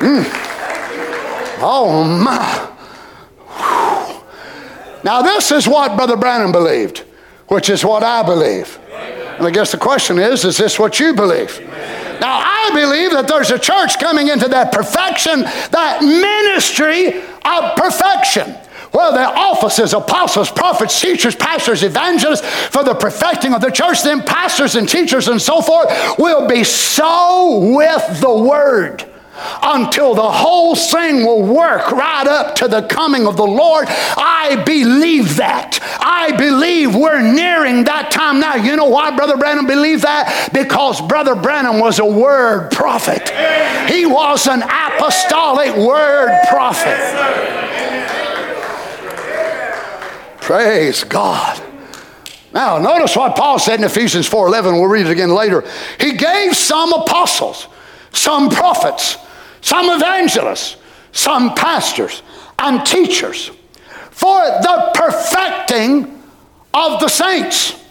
Mm. 0.00 0.24
Oh 1.62 2.04
my. 2.04 2.68
Now, 5.04 5.22
this 5.22 5.50
is 5.50 5.66
what 5.66 5.96
Brother 5.96 6.16
Branham 6.16 6.52
believed, 6.52 7.04
which 7.52 7.68
is 7.68 7.84
what 7.84 8.02
I 8.02 8.22
believe. 8.22 8.78
And 9.36 9.46
I 9.46 9.50
guess 9.50 9.72
the 9.72 9.78
question 9.78 10.18
is 10.18 10.44
is 10.44 10.56
this 10.56 10.78
what 10.78 10.98
you 10.98 11.12
believe? 11.14 11.60
Now, 12.18 12.40
I 12.42 12.70
believe 12.72 13.10
that 13.10 13.28
there's 13.28 13.50
a 13.50 13.58
church 13.58 13.98
coming 13.98 14.28
into 14.28 14.48
that 14.48 14.72
perfection, 14.72 15.42
that 15.42 16.00
ministry 16.02 17.20
of 17.44 17.76
perfection. 17.76 18.56
Well, 18.94 19.12
the 19.12 19.24
offices, 19.24 19.92
apostles, 19.92 20.50
prophets, 20.50 20.98
teachers, 20.98 21.34
pastors, 21.34 21.82
evangelists, 21.82 22.46
for 22.68 22.84
the 22.84 22.94
perfecting 22.94 23.52
of 23.54 23.60
the 23.60 23.70
church, 23.70 24.02
then 24.02 24.22
pastors 24.22 24.76
and 24.76 24.88
teachers 24.88 25.28
and 25.28 25.40
so 25.40 25.60
forth 25.60 25.88
will 26.18 26.46
be 26.46 26.64
so 26.64 27.74
with 27.74 28.20
the 28.20 28.32
word 28.32 29.11
until 29.62 30.14
the 30.14 30.30
whole 30.30 30.74
thing 30.74 31.24
will 31.24 31.42
work 31.42 31.90
right 31.92 32.26
up 32.26 32.54
to 32.56 32.68
the 32.68 32.82
coming 32.82 33.26
of 33.26 33.36
the 33.36 33.46
Lord. 33.46 33.86
I 33.88 34.62
believe 34.64 35.36
that. 35.36 35.78
I 36.00 36.32
believe 36.36 36.94
we're 36.94 37.20
nearing 37.20 37.84
that 37.84 38.10
time 38.10 38.40
now. 38.40 38.54
You 38.54 38.76
know 38.76 38.88
why 38.88 39.14
Brother 39.14 39.36
Branham 39.36 39.66
believed 39.66 40.02
that? 40.02 40.50
Because 40.52 41.00
Brother 41.00 41.34
Branham 41.34 41.78
was 41.78 41.98
a 41.98 42.04
word 42.04 42.70
prophet. 42.72 43.30
He 43.90 44.06
was 44.06 44.46
an 44.46 44.62
apostolic 44.62 45.76
word 45.76 46.38
prophet. 46.48 46.98
Praise 50.40 51.04
God. 51.04 51.62
Now, 52.52 52.78
notice 52.78 53.16
what 53.16 53.36
Paul 53.36 53.58
said 53.58 53.78
in 53.78 53.84
Ephesians 53.84 54.28
4:11. 54.28 54.74
We'll 54.74 54.86
read 54.86 55.06
it 55.06 55.12
again 55.12 55.34
later. 55.34 55.64
He 55.98 56.12
gave 56.12 56.56
some 56.56 56.92
apostles, 56.92 57.68
some 58.12 58.50
prophets, 58.50 59.16
some 59.62 59.88
evangelists, 59.88 60.76
some 61.12 61.54
pastors, 61.54 62.22
and 62.58 62.84
teachers 62.84 63.50
for 64.10 64.42
the 64.44 64.90
perfecting 64.94 66.22
of 66.74 67.00
the 67.00 67.08
saints. 67.08 67.82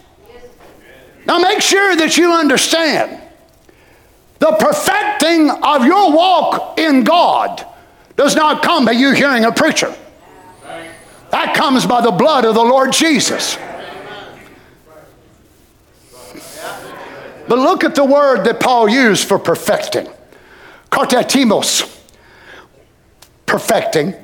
Now 1.26 1.38
make 1.38 1.60
sure 1.60 1.96
that 1.96 2.16
you 2.16 2.32
understand 2.32 3.20
the 4.38 4.52
perfecting 4.58 5.50
of 5.50 5.84
your 5.84 6.12
walk 6.12 6.78
in 6.78 7.04
God 7.04 7.66
does 8.16 8.34
not 8.34 8.62
come 8.62 8.84
by 8.84 8.92
you 8.92 9.12
hearing 9.12 9.44
a 9.44 9.52
preacher. 9.52 9.94
That 11.30 11.56
comes 11.56 11.86
by 11.86 12.00
the 12.02 12.10
blood 12.10 12.44
of 12.44 12.54
the 12.54 12.62
Lord 12.62 12.92
Jesus. 12.92 13.56
But 17.48 17.58
look 17.58 17.84
at 17.84 17.94
the 17.94 18.04
word 18.04 18.44
that 18.44 18.60
Paul 18.60 18.88
used 18.88 19.26
for 19.26 19.38
perfecting 19.38 20.08
katartismos, 20.92 21.88
perfecting, 23.46 24.14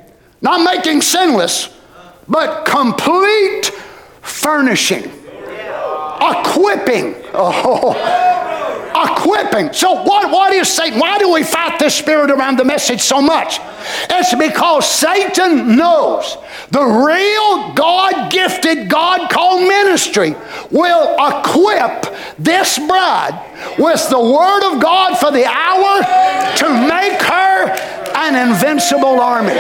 not 0.43 0.63
making 0.63 1.01
sinless, 1.01 1.75
but 2.29 2.65
complete 2.67 3.71
furnishing, 4.21 5.05
equipping. 6.21 7.15
Oh, 7.33 7.95
equipping. 9.05 9.73
So, 9.73 10.03
what, 10.03 10.31
what 10.31 10.53
is 10.53 10.69
Satan? 10.69 10.99
Why 10.99 11.19
do 11.19 11.33
we 11.33 11.45
fight 11.45 11.79
this 11.79 11.95
spirit 11.95 12.31
around 12.31 12.59
the 12.59 12.65
message 12.65 13.01
so 13.01 13.21
much? 13.21 13.61
It's 14.11 14.35
because 14.35 14.89
Satan 14.91 15.77
knows 15.77 16.37
the 16.71 16.83
real 16.83 17.73
God 17.75 18.31
gifted, 18.31 18.89
God 18.89 19.31
called 19.31 19.63
ministry 19.63 20.35
will 20.71 21.15
equip 21.15 22.15
this 22.39 22.79
bride 22.79 23.77
with 23.79 24.09
the 24.11 24.21
Word 24.21 24.75
of 24.75 24.83
God 24.83 25.17
for 25.19 25.31
the 25.31 25.45
hour 25.45 26.03
to 26.57 26.69
make 26.89 27.21
her 27.23 27.99
an 28.15 28.51
invincible 28.51 29.21
army. 29.21 29.59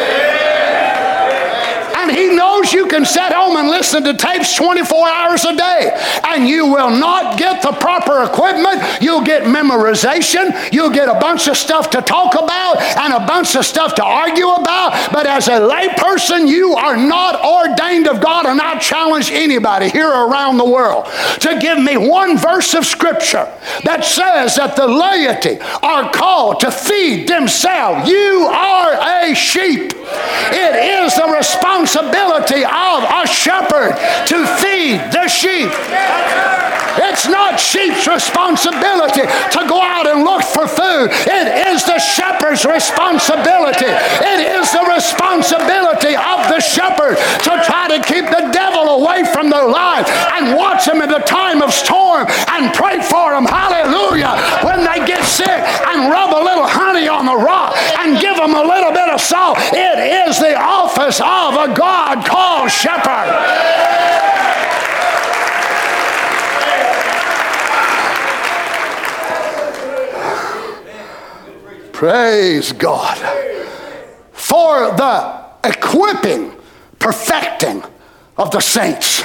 And 1.97 2.11
he 2.11 2.34
knows 2.34 2.57
you 2.72 2.86
can 2.86 3.04
sit 3.04 3.32
home 3.32 3.56
and 3.56 3.68
listen 3.68 4.02
to 4.04 4.14
tapes 4.14 4.54
24 4.54 5.08
hours 5.08 5.44
a 5.44 5.56
day 5.56 5.90
and 6.24 6.48
you 6.48 6.66
will 6.66 6.90
not 6.90 7.38
get 7.38 7.62
the 7.62 7.72
proper 7.72 8.22
equipment. 8.24 8.82
You'll 9.00 9.24
get 9.24 9.44
memorization. 9.44 10.72
You'll 10.72 10.90
get 10.90 11.08
a 11.08 11.18
bunch 11.18 11.48
of 11.48 11.56
stuff 11.56 11.90
to 11.90 12.02
talk 12.02 12.34
about 12.34 12.78
and 12.98 13.12
a 13.12 13.26
bunch 13.26 13.56
of 13.56 13.64
stuff 13.64 13.94
to 13.96 14.04
argue 14.04 14.48
about. 14.48 15.12
But 15.12 15.26
as 15.26 15.48
a 15.48 15.52
layperson, 15.52 16.48
you 16.48 16.74
are 16.74 16.96
not 16.96 17.42
ordained 17.44 18.08
of 18.08 18.20
God. 18.20 18.46
And 18.46 18.60
I 18.60 18.78
challenge 18.78 19.30
anybody 19.30 19.88
here 19.88 20.08
around 20.08 20.58
the 20.58 20.64
world 20.64 21.06
to 21.40 21.58
give 21.60 21.78
me 21.78 21.96
one 21.96 22.36
verse 22.36 22.74
of 22.74 22.84
scripture 22.84 23.52
that 23.84 24.04
says 24.04 24.56
that 24.56 24.76
the 24.76 24.86
laity 24.86 25.60
are 25.82 26.10
called 26.10 26.60
to 26.60 26.70
feed 26.70 27.28
themselves. 27.28 28.08
You 28.08 28.48
are 28.50 28.92
a 28.92 29.34
sheep. 29.34 29.92
It 30.50 31.04
is 31.04 31.14
the 31.14 31.34
responsibility 31.36 32.57
of 32.64 33.04
a 33.04 33.26
shepherd 33.26 33.94
to 34.26 34.46
feed 34.59 34.98
the 35.12 35.28
sheep. 35.28 35.70
It's 36.98 37.28
not 37.28 37.61
sheep's 37.61 38.06
responsibility 38.06 39.22
to 39.22 39.61
go 39.68 39.80
out 39.80 40.06
and 40.06 40.24
look 40.24 40.42
for 40.42 40.66
food. 40.66 41.11
It 41.30 41.46
is 41.70 41.84
the 41.84 41.98
shepherd's 41.98 42.66
responsibility. 42.66 43.86
It 43.86 44.40
is 44.59 44.70
the 44.72 44.82
responsibility 44.82 46.18
of 46.18 46.50
the 46.50 46.59
shepherd 46.59 47.14
to 47.46 47.52
try 47.62 47.86
to 47.86 48.02
keep 48.02 48.26
the 48.26 48.50
devil 48.50 48.98
away 48.98 49.24
from 49.32 49.50
their 49.50 49.68
life 49.68 50.09
and 50.34 50.56
watch 50.56 50.86
them 50.86 51.02
in 51.02 51.09
the 51.09 51.22
time 51.22 51.62
of 51.62 51.72
storm 51.72 52.26
and 52.50 52.74
pray 52.74 53.00
for 53.00 53.30
them. 53.30 53.46
Hallelujah. 53.46 54.34
When 54.66 54.82
they 54.82 55.06
get 55.06 55.22
sick 55.24 55.46
and 55.48 56.11
rub 56.11 56.34
a 56.34 56.42
little 56.42 56.66
honey 56.66 57.06
on 57.06 57.26
the 57.26 57.36
rock 57.36 57.76
and 57.98 58.18
give 58.20 58.36
them 58.36 58.54
a 58.54 58.62
little 58.62 58.90
bit 58.90 59.09
of 59.09 59.20
salt. 59.20 59.59
It 59.72 60.26
is 60.26 60.38
the 60.38 60.59
office 60.59 61.20
of 61.20 61.54
a 61.54 61.74
God 61.74 62.26
called 62.39 62.70
shepherd. 62.70 63.28
Praise 71.93 72.72
God. 72.72 73.18
For 74.32 74.95
the 74.97 75.45
equipping, 75.64 76.55
perfecting 77.01 77.82
of 78.36 78.53
the 78.53 78.61
saints. 78.61 79.24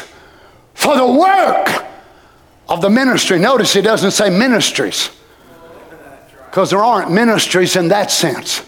For 0.74 0.98
the 0.98 1.06
work 1.06 1.86
of 2.68 2.82
the 2.82 2.90
ministry. 2.90 3.38
Notice 3.38 3.74
he 3.74 3.82
doesn't 3.82 4.12
say 4.12 4.32
ministries. 4.32 5.12
Because 6.46 6.72
there 6.72 6.84
aren't 6.84 7.12
ministries 7.12 7.76
in 7.76 7.90
that 7.90 8.10
sense. 8.10 8.66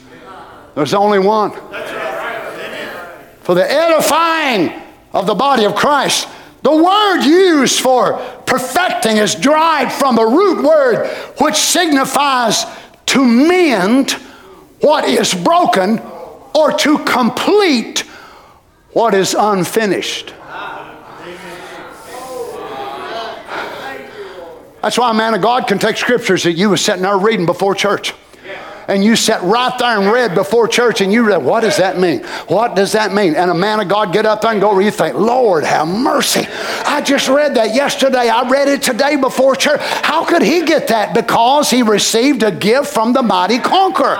There's 0.75 0.93
only 0.93 1.19
one. 1.19 1.51
For 3.45 3.53
the 3.53 3.71
edifying 3.71 4.81
of 5.13 5.27
the 5.27 5.35
body 5.35 5.65
of 5.65 5.75
Christ. 5.75 6.27
The 6.63 6.75
word 6.75 7.21
used 7.23 7.79
for 7.79 8.17
perfecting 8.47 9.17
is 9.17 9.35
derived 9.35 9.91
from 9.91 10.17
a 10.17 10.25
root 10.25 10.63
word 10.63 11.07
which 11.39 11.55
signifies 11.55 12.65
to 13.05 13.23
mend 13.23 14.13
what 14.81 15.07
is 15.07 15.31
broken 15.33 15.99
or 16.55 16.71
to 16.71 16.97
complete 17.05 17.99
what 18.93 19.13
is 19.13 19.35
unfinished. 19.37 20.33
That's 24.81 24.97
why 24.97 25.11
a 25.11 25.13
man 25.13 25.35
of 25.35 25.41
God 25.41 25.67
can 25.67 25.77
take 25.77 25.97
scriptures 25.97 26.43
that 26.43 26.53
you 26.53 26.69
were 26.69 26.77
sitting 26.77 27.03
there 27.03 27.17
reading 27.17 27.45
before 27.45 27.75
church 27.75 28.15
and 28.87 29.03
you 29.03 29.15
sat 29.15 29.41
right 29.41 29.73
there 29.79 29.99
and 29.99 30.11
read 30.11 30.35
before 30.35 30.67
church 30.67 31.01
and 31.01 31.11
you 31.11 31.25
read, 31.25 31.43
what 31.43 31.61
does 31.61 31.77
that 31.77 31.97
mean? 31.97 32.23
What 32.47 32.75
does 32.75 32.91
that 32.91 33.13
mean? 33.13 33.35
And 33.35 33.49
a 33.49 33.53
man 33.53 33.79
of 33.79 33.87
God 33.87 34.13
get 34.13 34.25
up 34.25 34.41
there 34.41 34.51
and 34.51 34.61
go, 34.61 34.77
you 34.79 34.91
think, 34.91 35.15
Lord, 35.15 35.63
have 35.63 35.87
mercy. 35.87 36.45
I 36.85 37.01
just 37.01 37.27
read 37.27 37.55
that 37.55 37.73
yesterday. 37.73 38.29
I 38.29 38.47
read 38.47 38.67
it 38.67 38.83
today 38.83 39.15
before 39.15 39.55
church. 39.55 39.79
How 39.81 40.25
could 40.25 40.41
he 40.41 40.65
get 40.65 40.87
that? 40.89 41.13
Because 41.13 41.69
he 41.69 41.81
received 41.81 42.43
a 42.43 42.51
gift 42.51 42.93
from 42.93 43.13
the 43.13 43.23
mighty 43.23 43.59
conqueror. 43.59 44.17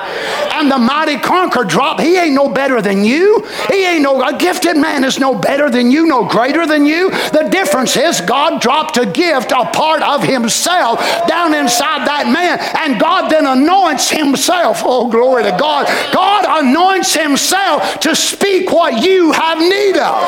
And 0.53 0.72
the 0.72 0.80
mighty 0.80 1.20
conqueror 1.20 1.66
dropped, 1.66 2.01
he 2.01 2.18
ain't 2.18 2.34
no 2.34 2.49
better 2.49 2.82
than 2.82 3.03
you. 3.03 3.47
He 3.70 3.86
ain't 3.86 4.01
no, 4.01 4.24
a 4.28 4.36
gifted 4.38 4.78
man 4.78 5.03
is 5.03 5.20
no 5.20 5.36
better 5.38 5.70
than 5.70 5.91
you, 5.91 6.07
no 6.07 6.26
greater 6.28 6.66
than 6.66 6.86
you. 6.86 7.11
The 7.11 7.47
difference 7.51 7.95
is 7.97 8.22
God 8.22 8.61
dropped 8.61 8.97
a 8.97 9.05
gift, 9.05 9.51
a 9.51 9.66
part 9.66 10.01
of 10.01 10.24
himself 10.24 10.99
down 11.28 11.53
inside 11.53 12.07
that 12.07 12.32
man. 12.32 12.57
And 12.80 12.99
God 12.99 13.30
then 13.30 13.45
anoints 13.45 14.09
himself 14.09 14.55
himself. 14.56 14.84
Oh, 14.86 15.10
glory 15.10 15.43
to 15.43 15.51
God. 15.51 15.88
God 16.14 16.64
anoints 16.64 17.14
himself 17.14 17.99
to 18.01 18.16
speak 18.16 18.72
what 18.72 19.03
you 19.03 19.32
have 19.32 19.60
need 19.60 19.97
of. 19.97 20.22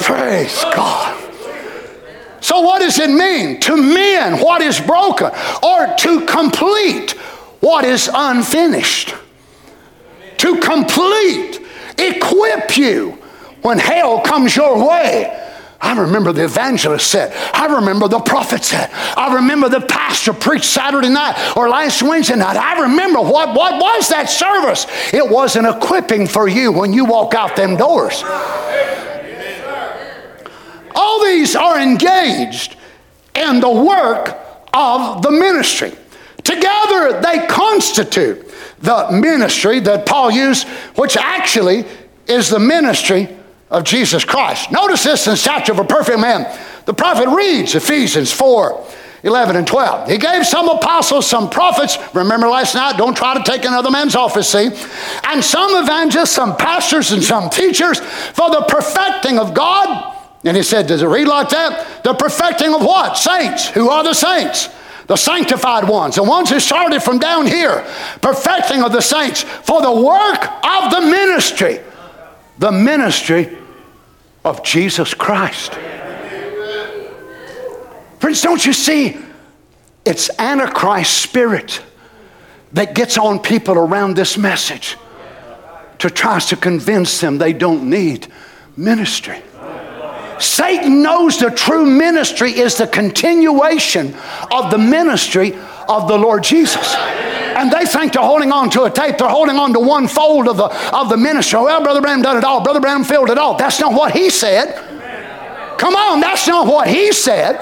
Praise 0.00 0.62
God. 0.74 1.14
So, 2.40 2.60
what 2.60 2.80
does 2.80 2.98
it 2.98 3.10
mean? 3.10 3.60
To 3.60 3.76
mend 3.76 4.40
what 4.40 4.62
is 4.62 4.80
broken 4.80 5.30
or 5.62 5.94
to 5.98 6.24
complete 6.26 7.10
what 7.60 7.84
is 7.84 8.08
unfinished. 8.12 9.14
To 10.38 10.60
complete, 10.60 11.60
equip 11.98 12.76
you 12.76 13.18
when 13.62 13.78
hell 13.78 14.20
comes 14.20 14.54
your 14.54 14.88
way 14.88 15.47
I 15.80 15.96
remember 15.96 16.32
the 16.32 16.44
evangelist 16.44 17.08
said. 17.08 17.32
I 17.54 17.66
remember 17.66 18.08
the 18.08 18.18
prophet 18.18 18.64
said. 18.64 18.90
I 18.92 19.34
remember 19.36 19.68
the 19.68 19.80
pastor 19.80 20.32
preached 20.32 20.64
Saturday 20.64 21.08
night 21.08 21.56
or 21.56 21.68
last 21.68 22.02
Wednesday 22.02 22.34
night. 22.34 22.56
I 22.56 22.82
remember 22.82 23.20
what, 23.20 23.54
what 23.54 23.80
was 23.80 24.08
that 24.08 24.28
service? 24.28 24.86
It 25.14 25.28
was 25.28 25.54
an 25.54 25.66
equipping 25.66 26.26
for 26.26 26.48
you 26.48 26.72
when 26.72 26.92
you 26.92 27.04
walk 27.04 27.34
out 27.34 27.54
them 27.54 27.76
doors. 27.76 28.24
All 30.96 31.22
these 31.22 31.54
are 31.54 31.78
engaged 31.78 32.74
in 33.36 33.60
the 33.60 33.70
work 33.70 34.36
of 34.74 35.22
the 35.22 35.30
ministry. 35.30 35.92
Together 36.42 37.20
they 37.20 37.46
constitute 37.46 38.52
the 38.80 39.10
ministry 39.12 39.78
that 39.80 40.06
Paul 40.06 40.32
used, 40.32 40.66
which 40.96 41.16
actually 41.16 41.84
is 42.26 42.48
the 42.48 42.58
ministry 42.58 43.37
of 43.70 43.84
Jesus 43.84 44.24
Christ. 44.24 44.72
Notice 44.72 45.04
this 45.04 45.26
in 45.26 45.36
stature 45.36 45.72
of 45.72 45.78
a 45.78 45.84
perfect 45.84 46.18
man. 46.18 46.58
The 46.86 46.94
prophet 46.94 47.28
reads 47.28 47.74
Ephesians 47.74 48.32
4 48.32 48.86
11 49.24 49.56
and 49.56 49.66
12. 49.66 50.08
He 50.08 50.16
gave 50.16 50.46
some 50.46 50.68
apostles, 50.68 51.26
some 51.26 51.50
prophets. 51.50 51.98
Remember 52.14 52.48
last 52.48 52.76
night, 52.76 52.96
don't 52.96 53.16
try 53.16 53.36
to 53.36 53.42
take 53.42 53.64
another 53.64 53.90
man's 53.90 54.14
office, 54.14 54.48
see? 54.48 54.70
And 55.24 55.42
some 55.42 55.82
evangelists, 55.82 56.30
some 56.30 56.56
pastors, 56.56 57.10
and 57.10 57.22
some 57.22 57.50
teachers 57.50 57.98
for 57.98 58.48
the 58.50 58.64
perfecting 58.68 59.40
of 59.40 59.54
God. 59.54 60.16
And 60.44 60.56
he 60.56 60.62
said, 60.62 60.86
Does 60.86 61.02
it 61.02 61.06
read 61.06 61.26
like 61.26 61.48
that? 61.48 62.04
The 62.04 62.14
perfecting 62.14 62.72
of 62.72 62.82
what? 62.82 63.18
Saints. 63.18 63.68
Who 63.70 63.88
are 63.88 64.04
the 64.04 64.14
saints? 64.14 64.68
The 65.08 65.16
sanctified 65.16 65.88
ones, 65.88 66.14
the 66.14 66.22
ones 66.22 66.50
who 66.50 66.60
started 66.60 67.02
from 67.02 67.18
down 67.18 67.46
here, 67.46 67.84
perfecting 68.20 68.82
of 68.82 68.92
the 68.92 69.00
saints 69.00 69.42
for 69.42 69.82
the 69.82 69.90
work 69.90 70.44
of 70.62 70.92
the 70.92 71.00
ministry 71.00 71.80
the 72.58 72.72
ministry 72.72 73.56
of 74.48 74.62
Jesus 74.62 75.14
Christ. 75.14 75.74
Friends, 78.18 78.42
don't 78.42 78.64
you 78.64 78.72
see? 78.72 79.16
It's 80.04 80.30
Antichrist 80.38 81.18
spirit 81.18 81.82
that 82.72 82.94
gets 82.94 83.18
on 83.18 83.40
people 83.40 83.74
around 83.74 84.16
this 84.16 84.38
message 84.38 84.96
to 85.98 86.08
try 86.08 86.38
to 86.38 86.56
convince 86.56 87.20
them 87.20 87.38
they 87.38 87.52
don't 87.52 87.88
need 87.88 88.26
ministry. 88.76 89.42
Satan 90.38 91.02
knows 91.02 91.38
the 91.38 91.50
true 91.50 91.84
ministry 91.84 92.52
is 92.52 92.76
the 92.76 92.86
continuation 92.86 94.14
of 94.52 94.70
the 94.70 94.78
ministry 94.78 95.54
of 95.88 96.08
the 96.08 96.16
Lord 96.16 96.42
Jesus 96.42 96.96
and 97.58 97.72
they 97.72 97.84
think 97.84 98.12
they're 98.12 98.22
holding 98.22 98.52
on 98.52 98.70
to 98.70 98.84
a 98.84 98.90
tape. 98.90 99.18
They're 99.18 99.28
holding 99.28 99.56
on 99.56 99.72
to 99.72 99.80
one 99.80 100.06
fold 100.06 100.46
of 100.46 100.56
the, 100.56 100.96
of 100.96 101.08
the 101.08 101.16
ministry. 101.16 101.58
Well, 101.60 101.82
Brother 101.82 102.00
Branham 102.00 102.22
done 102.22 102.36
it 102.36 102.44
all. 102.44 102.62
Brother 102.62 102.78
Branham 102.80 103.02
filled 103.02 103.30
it 103.30 103.36
all. 103.36 103.56
That's 103.56 103.80
not 103.80 103.92
what 103.92 104.12
he 104.12 104.30
said. 104.30 104.76
Come 105.76 105.96
on, 105.96 106.20
that's 106.20 106.46
not 106.46 106.68
what 106.68 106.86
he 106.86 107.12
said. 107.12 107.56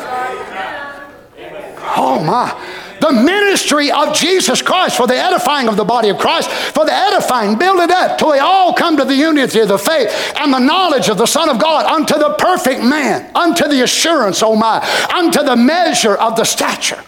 Oh, 1.99 2.23
my 2.23 2.73
the 2.99 3.13
ministry 3.13 3.91
of 3.91 4.15
Jesus 4.15 4.63
Christ 4.63 4.97
for 4.97 5.07
the 5.07 5.15
edifying 5.15 5.69
of 5.69 5.77
the 5.77 5.85
body 5.85 6.09
of 6.09 6.17
Christ, 6.17 6.51
for 6.51 6.87
the 6.87 6.95
edifying, 6.95 7.59
build 7.59 7.79
it 7.81 7.91
up 7.91 8.17
till 8.17 8.31
we 8.31 8.39
all 8.39 8.73
come 8.73 8.97
to 8.97 9.05
the 9.05 9.15
unity 9.15 9.61
of 9.61 9.69
the 9.69 9.79
faith 9.79 10.09
and 10.41 10.51
the 10.51 10.59
knowledge 10.59 11.11
of 11.11 11.19
the 11.19 11.27
Son 11.27 11.51
of 11.51 11.61
God 11.61 11.85
unto 11.85 12.19
the 12.19 12.35
perfect 12.39 12.83
man, 12.83 13.31
unto 13.35 13.69
the 13.69 13.83
assurance, 13.83 14.43
oh 14.43 14.57
my, 14.57 14.81
unto 15.15 15.43
the 15.43 15.57
measure 15.57 16.15
of 16.15 16.37
the 16.37 16.45
stature 16.45 16.99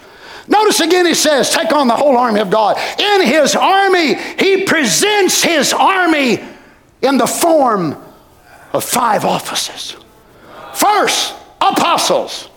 Notice 0.48 0.80
again, 0.80 1.04
he 1.06 1.14
says, 1.14 1.50
take 1.50 1.72
on 1.72 1.88
the 1.88 1.96
whole 1.96 2.16
army 2.16 2.40
of 2.40 2.50
God. 2.50 2.78
In 2.98 3.26
his 3.26 3.54
army, 3.54 4.14
he 4.14 4.64
presents 4.64 5.42
his 5.42 5.72
army 5.72 6.40
in 7.02 7.18
the 7.18 7.26
form 7.26 7.96
of 8.72 8.84
five 8.84 9.24
offices. 9.24 9.96
First, 10.74 11.34
apostles, 11.60 12.48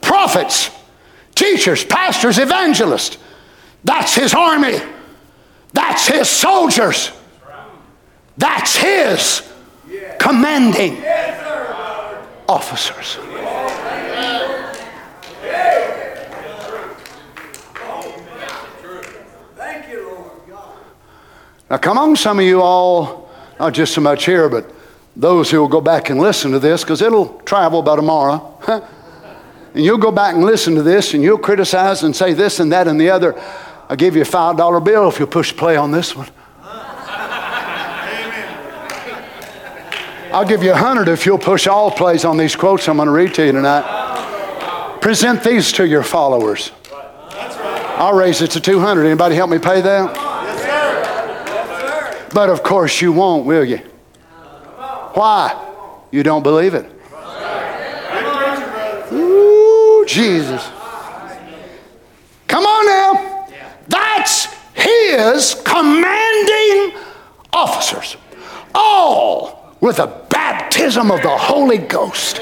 prophets, 0.00 0.70
teachers, 1.34 1.84
pastors, 1.84 2.38
evangelists. 2.38 3.18
That's 3.84 4.14
his 4.14 4.34
army. 4.34 4.78
That's 5.72 6.06
his 6.06 6.28
soldiers. 6.28 7.10
That's 8.36 8.76
his 8.76 9.42
commanding 10.18 11.02
officers. 12.48 13.18
Now, 21.72 21.78
come 21.78 21.96
on, 21.96 22.16
some 22.16 22.38
of 22.38 22.44
you 22.44 22.60
all, 22.60 23.30
not 23.58 23.72
just 23.72 23.94
so 23.94 24.02
much 24.02 24.26
here, 24.26 24.50
but 24.50 24.70
those 25.16 25.50
who 25.50 25.58
will 25.58 25.68
go 25.68 25.80
back 25.80 26.10
and 26.10 26.20
listen 26.20 26.52
to 26.52 26.58
this, 26.58 26.84
because 26.84 27.00
it'll 27.00 27.38
travel 27.46 27.80
by 27.80 27.96
tomorrow. 27.96 28.58
and 28.68 29.82
you'll 29.82 29.96
go 29.96 30.12
back 30.12 30.34
and 30.34 30.44
listen 30.44 30.74
to 30.74 30.82
this, 30.82 31.14
and 31.14 31.22
you'll 31.22 31.38
criticize 31.38 32.02
and 32.02 32.14
say 32.14 32.34
this 32.34 32.60
and 32.60 32.72
that 32.72 32.88
and 32.88 33.00
the 33.00 33.08
other. 33.08 33.34
I'll 33.88 33.96
give 33.96 34.16
you 34.16 34.20
a 34.20 34.26
$5 34.26 34.84
bill 34.84 35.08
if 35.08 35.18
you'll 35.18 35.28
push 35.28 35.56
play 35.56 35.78
on 35.78 35.92
this 35.92 36.14
one. 36.14 36.28
I'll 40.30 40.46
give 40.46 40.62
you 40.62 40.72
a 40.72 40.76
hundred 40.76 41.08
if 41.08 41.24
you'll 41.24 41.38
push 41.38 41.66
all 41.66 41.90
plays 41.90 42.26
on 42.26 42.36
these 42.36 42.54
quotes 42.54 42.86
I'm 42.86 42.96
going 42.96 43.06
to 43.06 43.12
read 43.12 43.32
to 43.36 43.46
you 43.46 43.52
tonight. 43.52 44.98
Present 45.00 45.42
these 45.42 45.72
to 45.72 45.86
your 45.86 46.02
followers. 46.02 46.70
I'll 46.92 48.14
raise 48.14 48.42
it 48.42 48.50
to 48.50 48.60
200. 48.60 49.06
Anybody 49.06 49.36
help 49.36 49.48
me 49.48 49.58
pay 49.58 49.80
that? 49.80 50.31
But 52.32 52.48
of 52.48 52.62
course 52.62 53.00
you 53.00 53.12
won't, 53.12 53.44
will 53.46 53.64
you? 53.64 53.78
Why? 55.14 55.54
You 56.10 56.22
don't 56.22 56.42
believe 56.42 56.74
it. 56.74 56.86
Ooh, 59.12 60.04
Jesus. 60.06 60.66
Come 62.48 62.64
on 62.64 62.86
now. 62.86 63.46
That's 63.88 64.48
his 64.74 65.54
commanding 65.64 66.98
officers. 67.52 68.16
All 68.74 69.76
with 69.80 69.98
a 69.98 70.06
baptism 70.30 71.10
of 71.10 71.20
the 71.22 71.36
Holy 71.36 71.78
Ghost. 71.78 72.40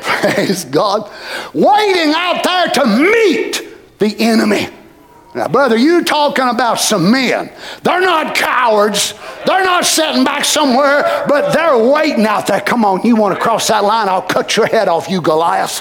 Praise 0.00 0.64
God. 0.64 1.10
Waiting 1.54 2.12
out 2.14 2.42
there 2.42 2.68
to 2.68 2.86
meet 2.86 3.62
the 3.98 4.16
enemy. 4.18 4.68
Now, 5.34 5.48
brother, 5.48 5.76
you 5.76 6.04
talking 6.04 6.46
about 6.48 6.78
some 6.78 7.10
men. 7.10 7.50
They're 7.82 8.02
not 8.02 8.34
cowards. 8.34 9.14
They're 9.46 9.64
not 9.64 9.86
sitting 9.86 10.24
back 10.24 10.44
somewhere, 10.44 11.24
but 11.26 11.52
they're 11.52 11.78
waiting 11.78 12.26
out 12.26 12.46
there. 12.46 12.60
Come 12.60 12.84
on, 12.84 13.02
you 13.02 13.16
want 13.16 13.34
to 13.34 13.40
cross 13.40 13.68
that 13.68 13.82
line? 13.82 14.08
I'll 14.08 14.20
cut 14.20 14.56
your 14.56 14.66
head 14.66 14.88
off, 14.88 15.08
you 15.08 15.22
Goliath. 15.22 15.80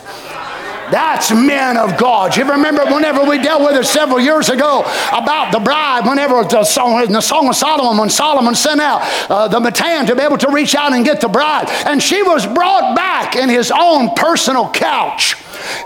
That's 0.92 1.32
men 1.32 1.78
of 1.78 1.98
God. 1.98 2.36
You 2.36 2.50
remember 2.50 2.86
whenever 2.86 3.24
we 3.24 3.42
dealt 3.42 3.64
with 3.64 3.80
it 3.80 3.86
several 3.86 4.20
years 4.20 4.50
ago 4.50 4.82
about 5.12 5.52
the 5.52 5.60
bride, 5.60 6.06
whenever 6.06 6.44
the 6.44 6.64
song, 6.64 7.12
the 7.12 7.22
Song 7.22 7.48
of 7.48 7.56
Solomon, 7.56 7.98
when 7.98 8.10
Solomon 8.10 8.56
sent 8.56 8.82
out 8.82 9.02
uh, 9.30 9.48
the 9.48 9.60
Matan 9.60 10.06
to 10.08 10.16
be 10.16 10.22
able 10.22 10.38
to 10.40 10.52
reach 10.52 10.76
out 10.76 10.94
and 10.94 11.06
get 11.06 11.22
the 11.22 11.30
bride, 11.30 11.70
and 11.86 12.02
she 12.02 12.22
was 12.24 12.46
brought 12.46 12.96
back 12.96 13.36
in 13.36 13.50
his 13.50 13.72
own 13.72 14.14
personal 14.16 14.70
couch. 14.70 15.36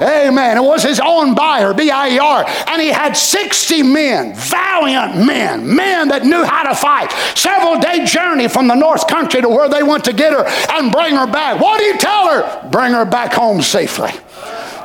Amen. 0.01 0.57
It 0.57 0.61
was 0.61 0.83
his 0.83 0.99
own 0.99 1.35
buyer, 1.35 1.73
B 1.73 1.89
I 1.91 2.09
E 2.09 2.19
R. 2.19 2.45
And 2.67 2.81
he 2.81 2.89
had 2.89 3.13
60 3.13 3.83
men, 3.83 4.33
valiant 4.33 5.25
men, 5.25 5.75
men 5.75 6.09
that 6.09 6.23
knew 6.23 6.43
how 6.43 6.63
to 6.63 6.75
fight. 6.75 7.11
Several 7.37 7.79
day 7.79 8.05
journey 8.05 8.47
from 8.47 8.67
the 8.67 8.75
north 8.75 9.07
country 9.07 9.41
to 9.41 9.49
where 9.49 9.69
they 9.69 9.83
went 9.83 10.05
to 10.05 10.13
get 10.13 10.33
her 10.33 10.45
and 10.73 10.91
bring 10.91 11.15
her 11.15 11.27
back. 11.27 11.59
What 11.59 11.79
do 11.79 11.85
you 11.85 11.97
tell 11.97 12.29
her? 12.29 12.69
Bring 12.69 12.93
her 12.93 13.05
back 13.05 13.33
home 13.33 13.61
safely. 13.61 14.11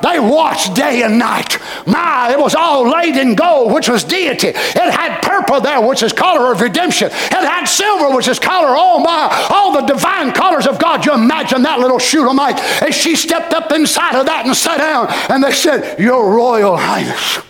They 0.02 0.18
watched 0.18 0.74
day 0.74 1.02
and 1.02 1.18
night. 1.18 1.58
My, 1.86 2.32
it 2.32 2.38
was 2.38 2.54
all 2.54 2.88
laid 2.90 3.16
in 3.16 3.34
gold, 3.34 3.72
which 3.72 3.88
was 3.88 4.04
deity. 4.04 4.48
It 4.48 4.90
had 4.92 5.20
purple 5.22 5.60
there, 5.60 5.80
which 5.80 6.02
is 6.02 6.12
color 6.12 6.52
of 6.52 6.60
redemption. 6.60 7.08
It 7.08 7.32
had 7.32 7.66
silver, 7.66 8.14
which 8.14 8.28
is 8.28 8.38
color, 8.38 8.74
oh 8.76 9.00
my, 9.00 9.48
all 9.50 9.72
the 9.72 9.82
divine 9.82 10.32
colors 10.32 10.66
of 10.66 10.78
God. 10.78 11.04
You 11.04 11.14
imagine 11.14 11.62
that 11.62 11.78
little 11.80 11.98
Shulamite 11.98 12.58
as 12.82 12.94
she 12.94 13.16
stepped 13.16 13.52
up 13.52 13.72
inside 13.72 14.14
of 14.14 14.26
that 14.26 14.46
and 14.46 14.56
sat 14.56 14.78
down, 14.78 15.08
and 15.30 15.42
they 15.42 15.52
said, 15.52 15.98
Your 15.98 16.34
Royal 16.34 16.76
Highness. 16.76 17.49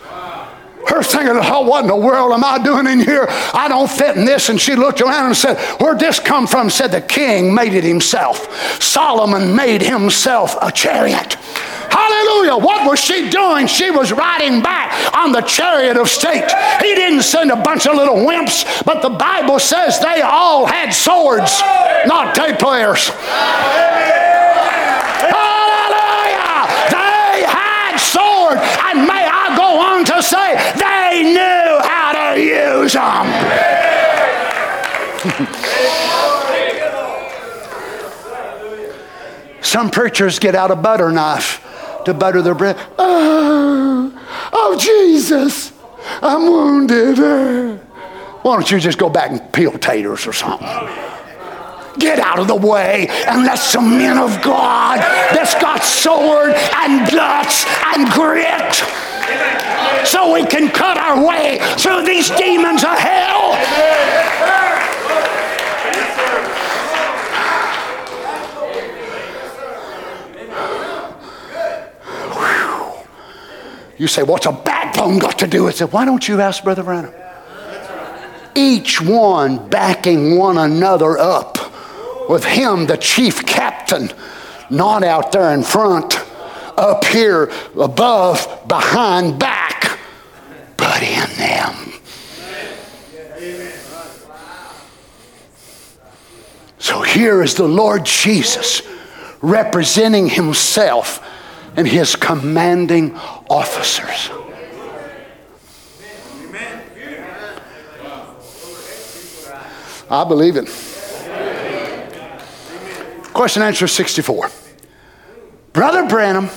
Her 0.89 1.03
thinking, 1.03 1.37
oh, 1.41 1.63
what 1.63 1.83
in 1.83 1.89
the 1.89 1.97
world 1.97 2.33
am 2.33 2.45
I 2.45 2.59
doing 2.63 2.87
in 2.87 3.01
here? 3.01 3.27
I 3.29 3.69
don't 3.69 3.91
fit 3.91 4.17
in 4.17 4.25
this. 4.25 4.49
And 4.49 4.61
she 4.61 4.75
looked 4.75 5.01
around 5.01 5.27
and 5.27 5.37
said, 5.37 5.59
Where'd 5.81 5.99
this 5.99 6.19
come 6.19 6.47
from? 6.47 6.71
Said, 6.71 6.89
The 6.89 7.01
king 7.01 7.55
made 7.55 7.75
it 7.75 7.85
himself. 7.85 8.83
Solomon 8.83 9.55
made 9.55 9.83
himself 9.83 10.57
a 10.61 10.73
chariot. 10.73 11.37
Hallelujah. 11.91 12.57
What 12.57 12.89
was 12.89 13.01
she 13.01 13.29
doing? 13.31 13.67
She 13.67 13.91
was 13.91 14.13
riding 14.13 14.63
back 14.63 15.15
on 15.15 15.33
the 15.33 15.41
chariot 15.41 15.97
of 15.97 16.09
state. 16.09 16.49
He 16.81 16.95
didn't 16.95 17.23
send 17.23 17.51
a 17.51 17.57
bunch 17.57 17.87
of 17.87 17.97
little 17.97 18.17
wimps, 18.17 18.85
but 18.85 19.03
the 19.03 19.11
Bible 19.11 19.59
says 19.59 19.99
they 19.99 20.23
all 20.23 20.67
had 20.67 20.91
swords, 20.91 21.61
not 22.07 22.35
tape 22.35 22.59
players. 22.61 23.09
Hallelujah. 25.35 26.63
They 26.95 27.43
had 27.43 27.97
swords. 27.99 28.61
And 28.87 29.07
may 29.07 29.27
I 29.27 29.57
go 29.57 29.81
on 29.81 30.05
to 30.07 30.23
say, 30.23 30.55
they 30.79 31.25
knew 31.25 31.81
how 31.83 32.01
Some 39.63 39.91
preachers 39.91 40.41
get 40.41 40.57
out 40.57 40.73
a 40.73 40.77
butter 40.77 41.13
knife 41.13 41.65
to 42.05 42.15
butter 42.15 42.43
their 42.43 42.57
bread. 42.57 42.77
Oh, 42.99 44.51
oh 44.53 44.77
Jesus, 44.77 45.73
I'm 46.21 46.43
wounded. 46.43 47.19
Why 48.43 48.55
don't 48.57 48.69
you 48.71 48.81
just 48.81 48.99
go 48.99 49.09
back 49.09 49.31
and 49.31 49.53
peel 49.53 49.73
taters 49.73 50.27
or 50.27 50.33
something? 50.33 50.67
Get 52.01 52.19
out 52.19 52.39
of 52.39 52.49
the 52.49 52.57
way 52.57 53.07
and 53.29 53.45
let 53.45 53.59
some 53.59 53.99
men 53.99 54.19
of 54.19 54.43
God 54.43 54.99
that's 55.35 55.55
got 55.55 55.85
sword 55.85 56.53
and 56.53 57.11
guts 57.13 57.67
and 57.95 58.11
grit 58.11 58.75
so 60.07 60.33
we 60.33 60.45
can 60.47 60.71
cut 60.71 60.97
our 60.97 61.25
way 61.25 61.59
through 61.77 62.05
these 62.05 62.31
demons 62.31 62.83
of 62.83 62.99
hell. 62.99 63.41
You 74.01 74.07
say, 74.07 74.23
What's 74.23 74.47
a 74.47 74.53
backbone 74.53 75.19
got 75.19 75.39
to 75.41 75.47
do 75.47 75.65
with 75.65 75.83
it? 75.83 75.93
Why 75.93 76.07
don't 76.07 76.27
you 76.27 76.41
ask 76.41 76.65
Brother 76.65 76.83
Branham? 76.83 77.13
Each 78.55 78.99
one 79.01 79.69
backing 79.69 80.39
one 80.39 80.57
another 80.57 81.19
up, 81.19 81.59
with 82.31 82.45
him, 82.45 82.87
the 82.87 82.97
chief 82.97 83.45
captain, 83.45 84.09
not 84.71 85.03
out 85.03 85.33
there 85.33 85.53
in 85.53 85.65
front, 85.65 86.17
up 86.79 87.05
here, 87.05 87.51
above, 87.77 88.63
behind, 88.69 89.37
back, 89.37 89.99
but 90.77 91.03
in 91.03 91.29
them. 91.37 91.93
So 96.79 97.03
here 97.03 97.43
is 97.43 97.57
the 97.57 97.67
Lord 97.67 98.05
Jesus 98.07 98.83
representing 99.43 100.29
himself 100.29 101.27
and 101.77 101.87
his 101.87 102.15
commanding 102.15 103.17
officers. 103.51 104.31
I 110.09 110.25
believe 110.25 110.57
it. 110.57 110.90
Question 113.41 113.63
answer 113.63 113.89
64. 113.89 114.51
Brother 115.73 116.07
Branham, 116.07 116.51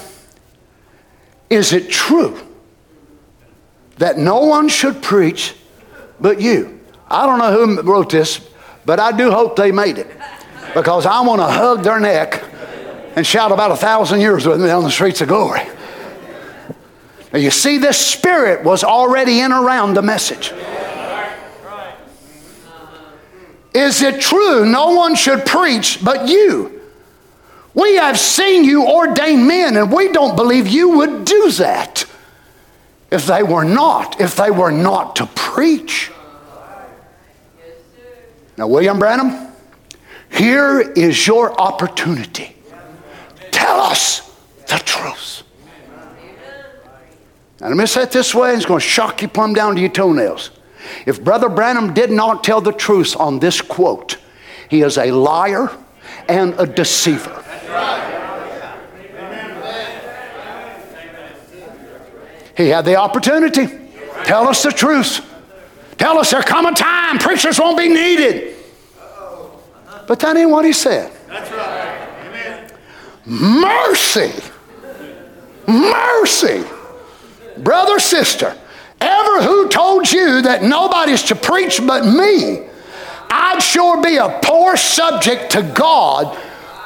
is 1.50 1.72
it 1.72 1.90
true 1.90 2.38
that 4.00 4.18
no 4.18 4.42
one 4.42 4.68
should 4.68 5.02
preach 5.02 5.56
but 6.20 6.42
you? 6.42 6.82
I 7.08 7.26
don't 7.26 7.40
know 7.40 7.54
who 7.54 7.82
wrote 7.84 8.10
this, 8.10 8.46
but 8.86 9.00
I 9.00 9.16
do 9.16 9.32
hope 9.32 9.56
they 9.56 9.72
made 9.72 9.98
it 9.98 10.12
because 10.74 11.06
I 11.06 11.22
want 11.22 11.40
to 11.40 11.46
hug 11.46 11.84
their 11.84 12.02
neck 12.02 12.44
and 13.16 13.26
shout 13.26 13.54
about 13.54 13.72
a 13.72 13.78
thousand 13.78 14.20
years 14.20 14.46
with 14.46 14.62
me 14.62 14.70
on 14.70 14.84
the 14.84 14.92
streets 14.92 15.22
of 15.22 15.30
glory. 15.30 15.66
Now, 17.32 17.40
you 17.40 17.50
see, 17.50 17.78
this 17.78 17.98
spirit 17.98 18.66
was 18.66 18.84
already 18.84 19.40
in 19.40 19.54
around 19.54 19.94
the 19.94 20.02
message. 20.02 20.52
Is 23.74 24.02
it 24.02 24.20
true 24.20 24.66
no 24.66 24.92
one 24.92 25.16
should 25.16 25.46
preach 25.46 26.04
but 26.04 26.28
you? 26.28 26.73
We 27.74 27.96
have 27.96 28.20
seen 28.20 28.64
you 28.64 28.88
ordain 28.88 29.48
men, 29.48 29.78
and 29.78 29.92
we 29.92 30.12
don't 30.12 30.36
believe 30.36 30.68
you 30.68 30.98
would 30.98 31.26
do 31.26 31.52
that 31.52 32.06
if 33.10 33.26
they 33.26 33.44
were 33.44 33.64
not, 33.64 34.20
if 34.22 34.36
they 34.36 34.52
were 34.52 34.72
not 34.72 35.16
to 35.18 35.26
preach. 35.28 36.12
Now, 38.58 38.68
William 38.68 39.00
Branham, 39.00 39.52
here 40.30 40.80
is 40.80 41.26
your 41.26 41.60
opportunity 41.60 42.54
tell 43.64 43.80
us 43.80 44.30
the 44.68 44.78
truth. 44.80 45.44
Now, 47.62 47.70
let 47.70 47.78
me 47.78 47.86
say 47.86 48.04
it 48.04 48.12
this 48.12 48.36
way, 48.36 48.54
it's 48.54 48.66
going 48.66 48.82
to 48.82 48.86
shock 48.86 49.22
you 49.22 49.30
plumb 49.30 49.54
down 49.54 49.76
to 49.76 49.82
your 49.82 49.90
toenails. 49.90 50.52
If 51.06 51.24
Brother 51.24 51.48
Branham 51.48 51.94
did 51.94 52.12
not 52.12 52.44
tell 52.44 52.60
the 52.60 52.74
truth 52.74 53.16
on 53.16 53.40
this 53.40 53.62
quote, 53.62 54.18
he 54.70 54.82
is 54.82 54.98
a 54.98 55.12
liar 55.12 55.70
and 56.28 56.54
a 56.60 56.66
deceiver. 56.66 57.44
He 62.56 62.70
had 62.70 62.86
the 62.86 62.96
opportunity. 62.96 63.68
Tell 64.26 64.48
us 64.48 64.64
the 64.64 64.72
truth. 64.72 65.28
Tell 65.98 66.18
us 66.18 66.32
there 66.32 66.44
come 66.44 66.66
a 66.66 66.74
time 66.74 67.18
preachers 67.18 67.60
won't 67.60 67.78
be 67.78 67.90
needed. 67.90 68.56
But 70.08 70.20
that 70.20 70.38
ain't 70.38 70.50
what 70.50 70.66
he 70.66 70.74
said. 70.74 71.12
That's 71.28 71.52
right. 71.52 71.94
Mercy. 73.26 74.32
Mercy. 75.68 76.64
Brother, 77.58 78.00
sister, 78.00 78.56
ever 79.00 79.44
who 79.44 79.70
told 79.70 80.12
you 80.12 80.42
that 80.42 80.62
nobody's 80.64 81.24
to 81.24 81.36
preach 81.36 81.80
but 81.86 82.06
me, 82.06 82.68
I'd 83.30 83.62
sure 83.62 84.02
be 84.02 84.18
a 84.18 84.40
poor 84.44 84.76
subject 84.76 85.52
to 85.54 85.64
God 85.64 86.38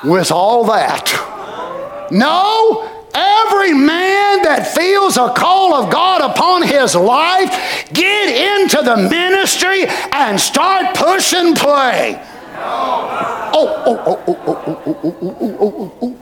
with 0.04 0.32
all 0.32 0.66
that. 0.66 2.08
No, 2.12 2.98
Every 3.18 3.74
man 3.74 4.44
that 4.44 4.68
feels 4.76 5.18
a 5.18 5.34
call 5.34 5.74
of 5.74 5.92
God 5.92 6.22
upon 6.22 6.62
his 6.62 6.94
life, 6.94 7.50
get 7.92 8.62
into 8.62 8.84
the 8.84 8.96
ministry 8.96 9.86
and 10.12 10.40
start 10.40 10.96
pushing 10.96 11.56
play. 11.56 12.22
Oh, 12.58 13.84
oh, 13.88 14.04
oh, 14.06 14.24
oh, 14.28 14.44
oh, 14.46 14.84
oh, 14.86 15.00
oh, 15.04 15.38
oh, 15.42 15.58
oh, 15.60 15.94
oh. 16.04 16.18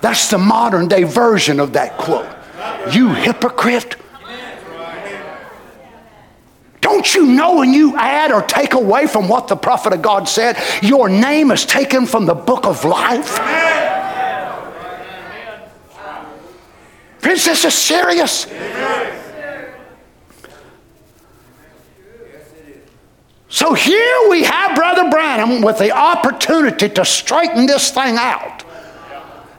That's 0.00 0.30
the 0.30 0.38
modern 0.38 0.86
day 0.86 1.02
version 1.02 1.58
of 1.58 1.72
that 1.72 1.98
quote. 1.98 2.28
You 2.92 3.08
hypocrite. 3.12 3.96
Don't 6.82 7.14
you 7.14 7.24
know 7.26 7.56
when 7.56 7.72
you 7.72 7.96
add 7.96 8.32
or 8.32 8.42
take 8.42 8.74
away 8.74 9.06
from 9.06 9.28
what 9.28 9.48
the 9.48 9.56
prophet 9.56 9.94
of 9.94 10.02
God 10.02 10.28
said, 10.28 10.58
your 10.82 11.08
name 11.08 11.50
is 11.50 11.64
taken 11.64 12.04
from 12.06 12.26
the 12.26 12.34
book 12.34 12.66
of 12.66 12.84
life? 12.84 13.38
Friends, 17.20 17.44
this 17.46 17.64
is 17.64 17.72
serious. 17.72 18.46
So 23.48 23.74
here 23.74 24.28
we 24.28 24.42
have 24.42 24.74
Brother 24.74 25.08
Branham 25.08 25.62
with 25.62 25.78
the 25.78 25.92
opportunity 25.92 26.88
to 26.90 27.04
straighten 27.04 27.66
this 27.66 27.90
thing 27.90 28.16
out. 28.18 28.64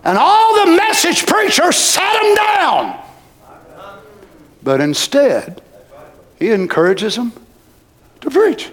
And 0.03 0.17
all 0.19 0.65
the 0.65 0.75
message 0.75 1.25
preachers 1.25 1.77
sat 1.77 2.21
him 2.21 2.35
down. 2.35 2.99
But 4.61 4.81
instead, 4.81 5.62
he 6.43 6.51
encourages 6.51 7.15
them 7.15 7.31
to 8.19 8.29
preach. 8.29 8.69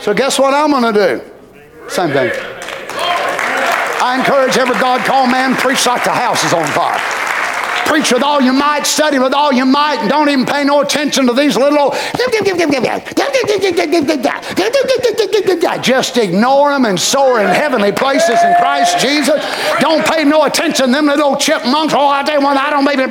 So, 0.00 0.12
guess 0.12 0.38
what 0.38 0.52
I'm 0.52 0.70
going 0.70 0.92
to 0.92 0.92
do? 0.92 1.88
Same 1.88 2.10
thing. 2.10 2.30
I 4.04 4.16
encourage 4.18 4.58
every 4.58 4.74
God 4.74 5.00
called 5.06 5.30
man 5.30 5.54
preach 5.56 5.86
like 5.86 6.04
the 6.04 6.10
house 6.10 6.44
is 6.44 6.52
on 6.52 6.66
fire. 6.68 7.00
Preach 7.86 8.12
with 8.12 8.22
all 8.22 8.40
your 8.40 8.54
might, 8.54 8.86
study 8.86 9.18
with 9.18 9.34
all 9.34 9.52
your 9.52 9.66
might, 9.66 9.98
and 10.00 10.08
don't 10.08 10.28
even 10.28 10.46
pay 10.46 10.64
no 10.64 10.80
attention 10.80 11.26
to 11.26 11.32
these 11.32 11.56
little 11.56 11.94
just 15.82 16.16
ignore 16.16 16.70
them 16.72 16.84
and 16.84 16.98
soar 16.98 17.40
in 17.40 17.46
heavenly 17.48 17.92
places 17.92 18.38
in 18.42 18.54
Christ 18.56 18.98
Jesus. 18.98 19.42
Don't 19.80 20.06
pay 20.06 20.24
no 20.24 20.44
attention 20.44 20.86
to 20.86 20.92
them 20.92 21.06
little 21.06 21.36
chipmunks. 21.36 21.94
Oh, 21.94 22.08
I 22.08 22.22
tell 22.22 22.38
you 22.38 22.44
what, 22.44 22.56
I 22.56 22.70
don't 22.70 22.84
maybe 22.84 23.02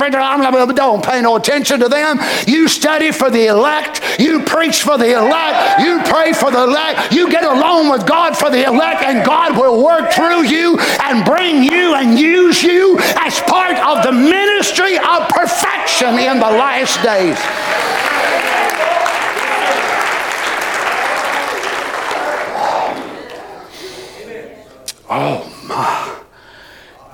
don't 0.73 1.03
pay 1.03 1.21
no 1.21 1.35
attention 1.35 1.79
to 1.79 1.89
them. 1.89 2.19
You 2.47 2.67
study 2.67 3.11
for 3.11 3.29
the 3.29 3.47
elect. 3.47 4.01
You 4.19 4.43
preach 4.43 4.83
for 4.83 4.97
the 4.97 5.13
elect. 5.13 5.81
You 5.81 6.01
pray 6.05 6.33
for 6.33 6.51
the 6.51 6.63
elect. 6.63 7.13
You 7.13 7.29
get 7.29 7.43
along 7.43 7.89
with 7.89 8.07
God 8.07 8.37
for 8.37 8.49
the 8.49 8.63
elect, 8.63 9.03
and 9.03 9.25
God 9.25 9.57
will 9.57 9.83
work 9.83 10.11
through 10.11 10.43
you 10.43 10.79
and 11.03 11.25
bring 11.25 11.63
you 11.63 11.95
and 11.95 12.17
use 12.17 12.63
you 12.63 12.97
as 12.99 13.39
part 13.41 13.77
of 13.77 14.03
the 14.03 14.11
ministry 14.11 14.60
of 14.97 15.27
perfection 15.29 16.19
in 16.19 16.39
the 16.39 16.45
last 16.45 17.01
days. 17.01 17.37
Oh 25.09 25.51
my. 25.67 26.17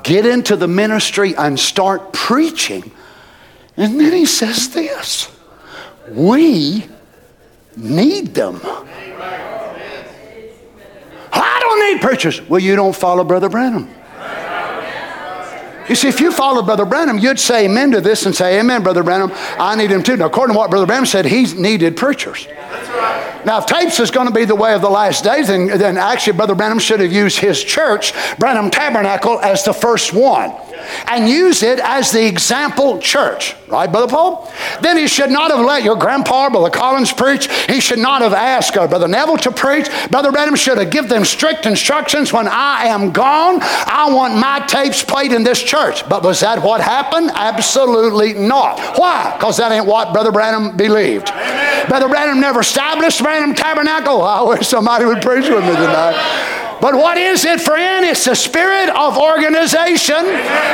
Get 0.03 0.25
into 0.25 0.55
the 0.55 0.67
ministry 0.67 1.35
and 1.35 1.59
start 1.59 2.13
preaching. 2.13 2.91
And 3.75 3.99
then 3.99 4.13
he 4.13 4.25
says 4.25 4.69
this 4.69 5.29
We 6.09 6.85
need 7.75 8.33
them. 8.35 8.59
I 11.33 11.59
don't 11.59 11.93
need 11.93 12.01
preachers. 12.01 12.41
Well, 12.47 12.61
you 12.61 12.75
don't 12.75 12.95
follow 12.95 13.23
Brother 13.23 13.49
Branham. 13.49 13.89
You 15.89 15.95
see, 15.95 16.07
if 16.07 16.19
you 16.19 16.31
followed 16.31 16.65
Brother 16.65 16.85
Branham, 16.85 17.17
you'd 17.17 17.39
say 17.39 17.65
amen 17.65 17.91
to 17.91 18.01
this 18.01 18.25
and 18.25 18.35
say, 18.35 18.59
Amen, 18.59 18.83
Brother 18.83 19.03
Branham. 19.03 19.31
I 19.57 19.75
need 19.75 19.91
him 19.91 20.03
too. 20.03 20.17
Now, 20.17 20.25
according 20.25 20.53
to 20.53 20.57
what 20.57 20.69
Brother 20.69 20.85
Branham 20.85 21.05
said, 21.05 21.25
he 21.25 21.45
needed 21.53 21.95
preachers. 21.95 22.47
Now, 23.45 23.59
if 23.59 23.65
tapes 23.65 23.99
is 23.99 24.11
going 24.11 24.27
to 24.27 24.33
be 24.33 24.43
the 24.43 24.55
way 24.55 24.73
of 24.73 24.81
the 24.81 24.89
last 24.89 25.23
days, 25.23 25.47
then, 25.47 25.67
then 25.67 25.97
actually 25.97 26.33
Brother 26.33 26.55
Branham 26.55 26.79
should 26.79 26.99
have 26.99 27.13
used 27.13 27.39
his 27.39 27.63
church, 27.63 28.13
Branham 28.37 28.69
Tabernacle, 28.69 29.39
as 29.39 29.63
the 29.63 29.73
first 29.73 30.13
one 30.13 30.53
and 31.07 31.27
use 31.29 31.63
it 31.63 31.79
as 31.79 32.11
the 32.11 32.25
example 32.25 32.99
church. 32.99 33.55
Right, 33.67 33.91
Brother 33.91 34.07
Paul? 34.07 34.51
Then 34.81 34.97
he 34.97 35.07
should 35.07 35.29
not 35.29 35.51
have 35.51 35.65
let 35.65 35.83
your 35.83 35.97
grandpa, 35.97 36.49
Brother 36.49 36.69
Collins, 36.69 37.11
preach. 37.11 37.51
He 37.65 37.81
should 37.81 37.99
not 37.99 38.21
have 38.21 38.33
asked 38.33 38.77
uh, 38.77 38.87
Brother 38.87 39.09
Neville 39.09 39.37
to 39.37 39.51
preach. 39.51 39.89
Brother 40.09 40.31
Branham 40.31 40.55
should 40.55 40.77
have 40.77 40.89
given 40.89 41.09
them 41.09 41.25
strict 41.25 41.65
instructions 41.65 42.31
when 42.31 42.47
I 42.47 42.85
am 42.85 43.11
gone. 43.11 43.59
I 43.61 44.09
want 44.09 44.35
my 44.35 44.65
tapes 44.67 45.03
played 45.03 45.33
in 45.33 45.43
this 45.43 45.61
church. 45.61 46.07
But 46.07 46.23
was 46.23 46.39
that 46.39 46.63
what 46.63 46.79
happened? 46.79 47.31
Absolutely 47.33 48.33
not. 48.33 48.79
Why? 48.97 49.33
Because 49.37 49.57
that 49.57 49.71
ain't 49.71 49.85
what 49.85 50.13
Brother 50.13 50.31
Branham 50.31 50.77
believed. 50.77 51.29
Amen. 51.29 51.89
Brother 51.89 52.07
Branham 52.07 52.39
never 52.39 52.61
established 52.61 53.21
Branham 53.21 53.53
Tabernacle. 53.53 54.21
I 54.21 54.41
wish 54.43 54.67
somebody 54.67 55.05
would 55.05 55.21
preach 55.21 55.49
with 55.49 55.63
me 55.63 55.75
tonight. 55.75 56.56
But 56.79 56.95
what 56.95 57.17
is 57.17 57.45
it, 57.45 57.61
friend? 57.61 58.05
It's 58.05 58.25
the 58.25 58.35
spirit 58.35 58.89
of 58.89 59.17
organization 59.17 60.23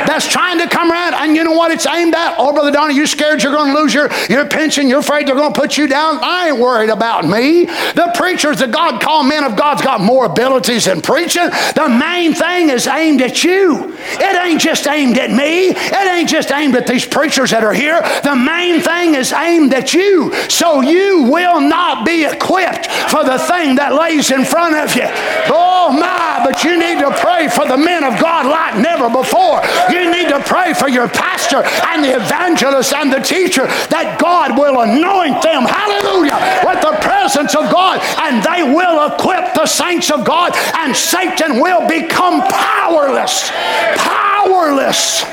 that's 0.06 0.28
trying 0.30 0.58
to 0.58 0.68
come 0.68 0.90
around. 0.90 1.14
And 1.14 1.36
you 1.36 1.44
know 1.44 1.52
what 1.52 1.70
it's 1.70 1.86
aimed 1.86 2.14
at? 2.14 2.36
Oh, 2.38 2.52
Brother 2.52 2.70
Donnie, 2.70 2.94
you 2.94 3.06
scared 3.06 3.42
you're 3.42 3.52
going 3.52 3.74
to 3.74 3.80
lose 3.80 3.94
your, 3.94 4.10
your 4.28 4.46
pension. 4.46 4.88
You're 4.88 5.00
afraid 5.00 5.26
they're 5.26 5.34
going 5.34 5.52
to 5.52 5.58
put 5.58 5.76
you 5.76 5.86
down. 5.86 6.18
I 6.22 6.48
ain't 6.48 6.58
worried 6.58 6.90
about 6.90 7.24
me. 7.24 7.64
The 7.64 8.12
preachers 8.16 8.58
that 8.58 8.70
God 8.70 9.00
called 9.00 9.28
men 9.28 9.44
of 9.44 9.56
God's 9.56 9.82
got 9.82 10.00
more 10.00 10.26
abilities 10.26 10.84
than 10.84 11.00
preaching. 11.00 11.48
The 11.74 11.88
main 11.88 12.34
thing 12.34 12.70
is 12.70 12.86
aimed 12.86 13.22
at 13.22 13.42
you. 13.44 13.94
It 13.96 14.36
ain't 14.36 14.60
just 14.60 14.86
aimed 14.86 15.18
at 15.18 15.30
me. 15.30 15.70
It 15.70 16.08
ain't 16.12 16.28
just 16.28 16.52
aimed 16.52 16.74
at 16.76 16.86
these 16.86 17.06
preachers 17.06 17.50
that 17.50 17.64
are 17.64 17.72
here. 17.72 18.00
The 18.22 18.36
main 18.36 18.80
thing 18.80 19.14
is 19.14 19.32
aimed 19.32 19.72
at 19.72 19.94
you. 19.94 20.32
So 20.48 20.80
you 20.80 21.24
will 21.30 21.60
not 21.60 22.04
be 22.04 22.24
equipped 22.24 22.86
for 23.10 23.24
the 23.24 23.38
thing 23.38 23.76
that 23.76 23.94
lays 23.94 24.30
in 24.30 24.44
front 24.44 24.76
of 24.76 24.94
you. 24.94 25.06
Oh, 25.48 25.93
my, 25.98 26.40
but 26.44 26.64
you 26.64 26.78
need 26.78 27.00
to 27.00 27.10
pray 27.20 27.48
for 27.48 27.66
the 27.66 27.76
men 27.76 28.04
of 28.04 28.20
God 28.20 28.46
like 28.46 28.80
never 28.80 29.08
before. 29.08 29.62
You 29.90 30.10
need 30.10 30.28
to 30.28 30.40
pray 30.40 30.74
for 30.74 30.88
your 30.88 31.08
pastor 31.08 31.62
and 31.88 32.04
the 32.04 32.16
evangelist 32.16 32.92
and 32.92 33.12
the 33.12 33.20
teacher 33.20 33.66
that 33.90 34.18
God 34.20 34.58
will 34.58 34.80
anoint 34.80 35.42
them, 35.42 35.62
hallelujah, 35.64 36.38
with 36.66 36.80
the 36.82 36.96
presence 37.00 37.54
of 37.54 37.70
God 37.70 38.00
and 38.20 38.42
they 38.42 38.62
will 38.62 39.06
equip 39.12 39.54
the 39.54 39.66
saints 39.66 40.10
of 40.10 40.24
God 40.24 40.52
and 40.76 40.94
Satan 40.94 41.60
will 41.60 41.86
become 41.88 42.40
powerless. 42.42 43.50
Powerless. 43.96 45.24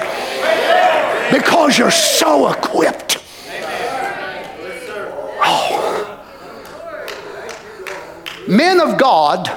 Because 1.31 1.77
you're 1.77 1.91
so 1.91 2.51
equipped. 2.51 3.17
Oh. 5.43 5.81
Men 8.47 8.79
of 8.79 8.97
God 8.97 9.49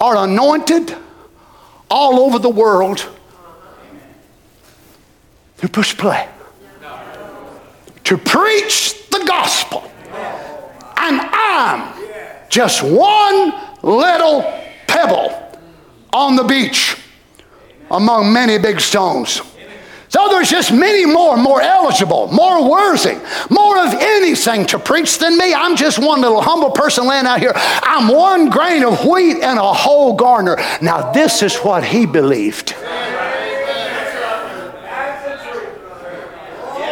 are 0.00 0.24
anointed 0.24 0.96
all 1.90 2.20
over 2.20 2.38
the 2.38 2.48
world 2.48 3.06
to 5.58 5.68
push 5.68 5.96
play, 5.96 6.26
to 8.04 8.16
preach 8.16 9.08
the 9.10 9.22
gospel. 9.26 9.82
And 10.96 11.20
I'm 11.20 12.48
just 12.48 12.82
one 12.82 13.52
little 13.82 14.42
pebble 14.86 15.36
on 16.12 16.36
the 16.36 16.44
beach 16.44 16.96
among 17.90 18.32
many 18.32 18.58
big 18.58 18.80
stones. 18.80 19.42
So 20.10 20.26
there's 20.28 20.50
just 20.50 20.72
many 20.72 21.06
more, 21.06 21.36
more 21.36 21.62
eligible, 21.62 22.26
more 22.32 22.68
worthy, 22.68 23.16
more 23.48 23.78
of 23.78 23.94
anything 23.94 24.66
to 24.66 24.78
preach 24.80 25.18
than 25.18 25.38
me. 25.38 25.54
I'm 25.54 25.76
just 25.76 26.00
one 26.00 26.20
little 26.20 26.42
humble 26.42 26.72
person 26.72 27.06
laying 27.06 27.26
out 27.26 27.38
here. 27.38 27.52
I'm 27.54 28.08
one 28.08 28.50
grain 28.50 28.82
of 28.82 29.04
wheat 29.06 29.36
and 29.40 29.56
a 29.56 29.72
whole 29.72 30.14
garner. 30.14 30.56
Now, 30.82 31.12
this 31.12 31.44
is 31.44 31.56
what 31.58 31.84
he 31.84 32.06
believed. 32.06 32.74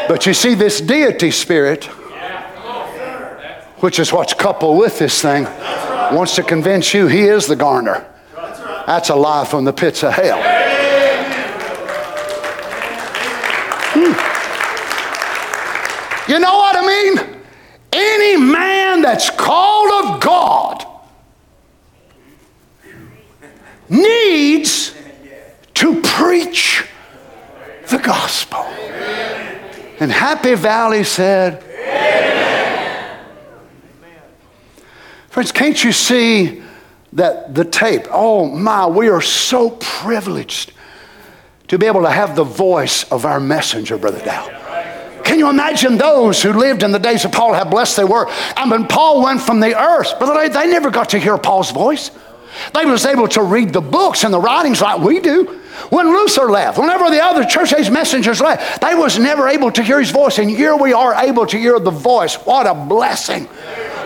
But 0.09 0.25
you 0.25 0.33
see, 0.33 0.55
this 0.55 0.81
deity 0.81 1.33
spirit, 1.33 1.87
which 3.81 3.99
is 3.99 4.13
what's 4.13 4.33
coupled 4.33 4.79
with 4.79 5.01
this 5.01 5.21
thing, 5.21 5.43
wants 6.15 6.37
to 6.37 6.45
convince 6.45 6.95
you 6.95 7.09
he 7.09 7.23
is 7.23 7.49
the 7.49 7.57
garner. 7.57 8.07
That's 8.87 9.11
a 9.11 9.17
lie 9.17 9.45
from 9.45 9.65
the 9.65 9.73
pits 9.73 10.05
of 10.05 10.13
hell. 10.13 10.58
You 16.29 16.39
know 16.39 16.59
what 16.59 16.77
I 16.77 16.87
mean? 16.87 17.43
Any 17.91 18.37
man 18.37 19.01
that's 19.01 19.31
called 19.31 20.05
of 20.05 20.21
God 20.21 20.85
needs 23.89 24.95
to 25.75 26.03
preach 26.03 26.87
the 27.89 27.99
gospel. 27.99 28.61
And 30.01 30.13
Happy 30.13 30.55
Valley 30.55 31.03
said, 31.03 31.63
Amen. 31.65 33.25
Friends, 35.31 35.51
can't 35.51 35.83
you 35.83 35.93
see 35.93 36.63
that 37.15 37.55
the 37.55 37.65
tape? 37.65 38.07
Oh 38.11 38.47
my, 38.47 38.87
we 38.87 39.09
are 39.09 39.23
so 39.23 39.71
privileged 39.71 40.73
to 41.69 41.79
be 41.79 41.87
able 41.87 42.03
to 42.03 42.11
have 42.11 42.37
the 42.37 42.45
voice 42.45 43.05
of 43.11 43.25
our 43.25 43.41
messenger, 43.41 43.97
Brother 43.97 44.23
Dow. 44.23 44.68
Can 45.29 45.39
you 45.39 45.51
imagine 45.51 45.99
those 45.99 46.43
who 46.43 46.55
lived 46.55 46.83
in 46.83 46.91
the 46.91 46.99
days 46.99 47.27
of 47.27 47.33
Paul, 47.33 47.53
how 47.53 47.65
blessed 47.65 47.99
they 47.99 48.05
were? 48.05 48.31
And 48.57 48.71
when 48.71 48.89
Paul 48.89 49.23
went 49.23 49.43
from 49.43 49.61
the 49.61 49.79
earth, 49.79 50.15
they, 50.19 50.49
they 50.49 50.71
never 50.71 50.89
got 50.91 51.11
to 51.11 51.19
hear 51.19 51.37
Paul's 51.37 51.71
voice. 51.71 52.11
They 52.73 52.87
was 52.87 53.05
able 53.05 53.29
to 53.29 53.43
read 53.43 53.75
the 53.75 53.83
books 53.83 54.25
and 54.25 54.33
the 54.33 54.41
writings 54.41 54.81
like 54.81 55.03
we 55.03 55.21
do. 55.21 55.45
When 55.91 56.07
Luther 56.07 56.51
left, 56.51 56.79
whenever 56.79 57.11
the 57.11 57.23
other 57.23 57.45
church 57.45 57.75
age 57.75 57.91
messengers 57.91 58.41
left, 58.41 58.81
they 58.81 58.95
was 58.95 59.19
never 59.19 59.49
able 59.49 59.71
to 59.73 59.83
hear 59.83 60.01
his 60.01 60.11
voice. 60.11 60.39
And 60.39 60.49
here 60.49 60.75
we 60.75 60.95
are 60.95 61.15
able 61.17 61.45
to 61.45 61.59
hear 61.59 61.79
the 61.79 61.91
voice. 61.91 62.37
What 62.37 62.67
a 62.67 62.73
blessing. 62.73 63.45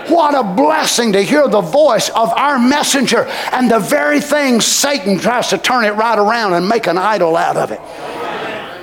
What 0.09 0.35
a 0.35 0.43
blessing 0.43 1.13
to 1.13 1.23
hear 1.23 1.47
the 1.47 1.61
voice 1.61 2.09
of 2.09 2.31
our 2.31 2.59
messenger 2.59 3.27
and 3.53 3.71
the 3.71 3.79
very 3.79 4.21
thing 4.21 4.61
Satan 4.61 5.21
tries 5.21 5.51
to 5.51 5.59
turn 5.59 5.85
it 5.85 5.93
right 5.93 6.19
around 6.19 6.55
and 6.55 6.69
make 6.69 6.89
an 6.89 6.99
idol 6.99 7.37
out 7.37 7.57
of 7.57 7.71
it. 7.71 7.81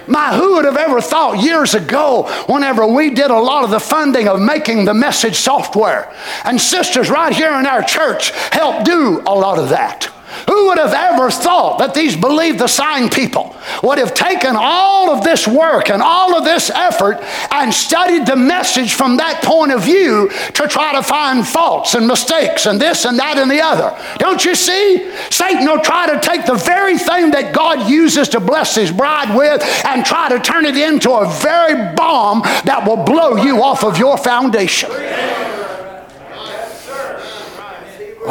My, 0.10 0.36
who 0.36 0.56
would 0.56 0.66
have 0.66 0.78
ever 0.78 1.00
thought 1.02 1.44
years 1.44 1.76
ago, 1.76 2.24
whenever 2.48 2.86
we 2.86 3.12
did 3.12 3.32
a 3.32 3.40
lot 3.40 3.64
of 3.64 3.70
the 3.70 3.80
funding 3.80 4.28
of 4.28 4.40
making 4.40 4.86
the 4.86 4.94
message 4.94 5.36
software, 5.36 6.12
and 6.44 6.60
sisters 6.60 7.10
right 7.10 7.34
here 7.34 7.54
in 7.54 7.66
our 7.66 7.84
church 7.84 8.32
helped 8.52 8.86
do 8.86 9.22
a 9.26 9.36
lot 9.36 9.60
of 9.60 9.70
that. 9.70 10.10
Who 10.48 10.68
would 10.68 10.78
have 10.78 10.94
ever 10.94 11.32
thought 11.32 11.80
that 11.80 11.94
these 11.94 12.16
believe 12.16 12.58
the 12.58 12.68
sign 12.68 13.10
people 13.10 13.56
would 13.84 13.98
have 13.98 14.14
taken 14.14 14.56
all 14.56 15.10
of 15.10 15.24
this 15.24 15.48
work 15.48 15.90
and 15.90 16.02
all 16.02 16.36
of 16.36 16.44
this 16.44 16.70
effort 16.70 17.20
and 17.52 17.74
studied 17.74 18.26
the 18.26 18.36
message 18.36 18.94
from 18.94 19.18
that 19.18 19.44
point 19.44 19.72
of 19.72 19.84
view 19.84 20.30
to 20.54 20.68
try 20.68 20.94
to 20.94 21.04
find 21.04 21.48
faults 21.48 21.96
and 21.96 22.08
mistakes 22.08 22.66
and 22.66 22.80
this 22.80 23.06
and 23.06 23.18
that 23.20 23.38
and 23.38 23.50
the 23.50 23.62
other? 23.62 23.98
Don't 24.18 24.44
you 24.44 24.56
see? 24.56 25.12
Satan 25.30 25.66
will 25.66 25.82
try 25.82 26.08
to 26.14 26.20
take 26.20 26.46
the 26.46 26.56
very 26.56 26.98
thing 26.98 27.32
that 27.32 27.54
God 27.54 27.90
uses 27.90 28.30
to 28.30 28.40
bless 28.40 28.76
his 28.76 28.92
bride 28.92 29.36
with 29.36 29.64
and 29.86 30.06
try 30.06 30.30
to 30.30 30.40
turn 30.40 30.66
it 30.66 30.78
into 30.78 31.12
a 31.12 31.30
very 31.42 31.96
bomb 31.96 32.42
that 32.66 32.84
will 32.86 33.04
blow 33.04 33.36
you 33.38 33.62
off 33.62 33.84
of 33.84 33.98
your 33.98 34.18
foundation. 34.18 34.90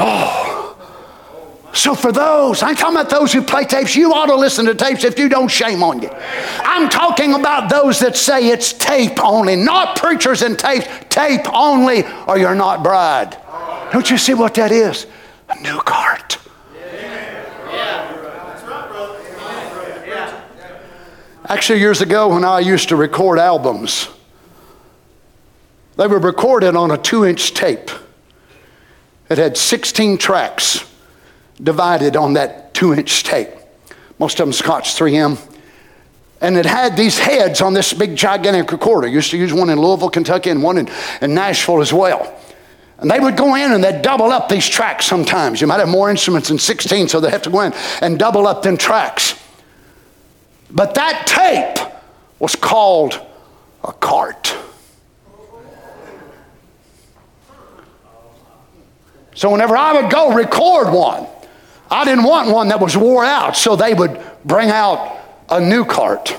Oh. 0.01 0.48
So 1.79 1.95
for 1.95 2.11
those, 2.11 2.61
I'm 2.61 2.75
talking 2.75 2.97
about 2.97 3.09
those 3.09 3.33
who 3.33 3.41
play 3.41 3.65
tapes, 3.65 3.95
you 3.95 4.13
ought 4.13 4.27
to 4.27 4.35
listen 4.35 4.67
to 4.67 4.75
tapes. 4.75 5.05
If 5.05 5.17
you 5.17 5.29
don't, 5.29 5.47
shame 5.47 5.85
on 5.85 6.03
you. 6.03 6.11
I'm 6.11 6.89
talking 6.89 7.35
about 7.35 7.71
those 7.71 8.01
that 8.01 8.17
say 8.17 8.49
it's 8.49 8.73
tape 8.73 9.23
only, 9.23 9.55
not 9.55 9.97
preachers 9.97 10.43
and 10.43 10.59
tapes, 10.59 10.89
tape 11.09 11.49
only, 11.53 12.03
or 12.27 12.37
you're 12.37 12.57
not 12.57 12.83
bride. 12.83 13.37
Don't 13.93 14.11
you 14.11 14.19
see 14.19 14.35
what 14.35 14.55
that 14.55 14.73
is? 14.73 15.07
A 15.51 15.61
new 15.61 15.79
cart. 15.83 16.39
Actually, 21.45 21.79
years 21.79 22.01
ago 22.01 22.35
when 22.35 22.45
I 22.45 22.59
used 22.59 22.89
to 22.89 22.97
record 22.97 23.39
albums, 23.39 24.09
they 25.97 26.09
were 26.09 26.19
recorded 26.19 26.75
on 26.75 26.91
a 26.91 26.99
two 26.99 27.25
inch 27.25 27.55
tape. 27.55 27.93
It 29.31 29.39
had 29.39 29.57
16 29.57 30.19
tracks 30.19 30.85
divided 31.63 32.17
on 32.17 32.35
that 32.35 32.75
two 32.75 32.95
inch 32.95 33.25
tape. 33.25 33.49
Most 34.19 34.41
of 34.41 34.47
them 34.47 34.53
Scotch 34.53 34.95
3M. 34.95 35.39
And 36.41 36.57
it 36.57 36.67
had 36.67 36.97
these 36.97 37.19
heads 37.19 37.61
on 37.61 37.75
this 37.75 37.93
big 37.93 38.15
gigantic 38.15 38.71
recorder. 38.71 39.09
Used 39.09 39.33
to 39.33 39.37
use 39.37 39.53
one 39.53 39.71
in 39.71 39.81
Louisville, 39.81 40.11
Kentucky, 40.11 40.51
and 40.51 40.63
one 40.63 40.79
in, 40.79 40.89
in 41.21 41.35
Nashville 41.35 41.81
as 41.81 41.93
well. 41.93 42.35
And 42.99 43.11
they 43.11 43.19
would 43.21 43.37
go 43.37 43.55
in 43.55 43.73
and 43.73 43.83
they'd 43.83 44.03
double 44.03 44.33
up 44.33 44.49
these 44.49 44.69
tracks 44.69 45.07
sometimes. 45.07 45.61
You 45.61 45.67
might 45.67 45.79
have 45.79 45.89
more 45.89 46.11
instruments 46.11 46.49
than 46.49 46.59
16, 46.59 47.09
so 47.09 47.21
they 47.21 47.31
have 47.31 47.43
to 47.43 47.51
go 47.51 47.61
in 47.61 47.73
and 48.03 48.19
double 48.19 48.47
up 48.47 48.63
them 48.63 48.77
tracks. 48.77 49.41
But 50.71 50.95
that 50.95 51.27
tape 51.27 51.93
was 52.39 52.55
called 52.57 53.21
a 53.85 53.93
cart. 53.93 54.55
So 59.35 59.51
whenever 59.51 59.77
I 59.77 60.01
would 60.01 60.11
go 60.11 60.35
record 60.35 60.93
one, 60.93 61.29
I 61.91 62.05
didn't 62.05 62.25
want 62.25 62.51
one 62.51 62.69
that 62.69 62.81
was 62.81 62.97
wore 62.97 63.25
out, 63.25 63.57
so 63.57 63.77
they 63.77 63.95
would 63.95 64.21
bring 64.45 64.71
out 64.71 65.19
a 65.49 65.61
new 65.61 65.85
cart 65.85 66.37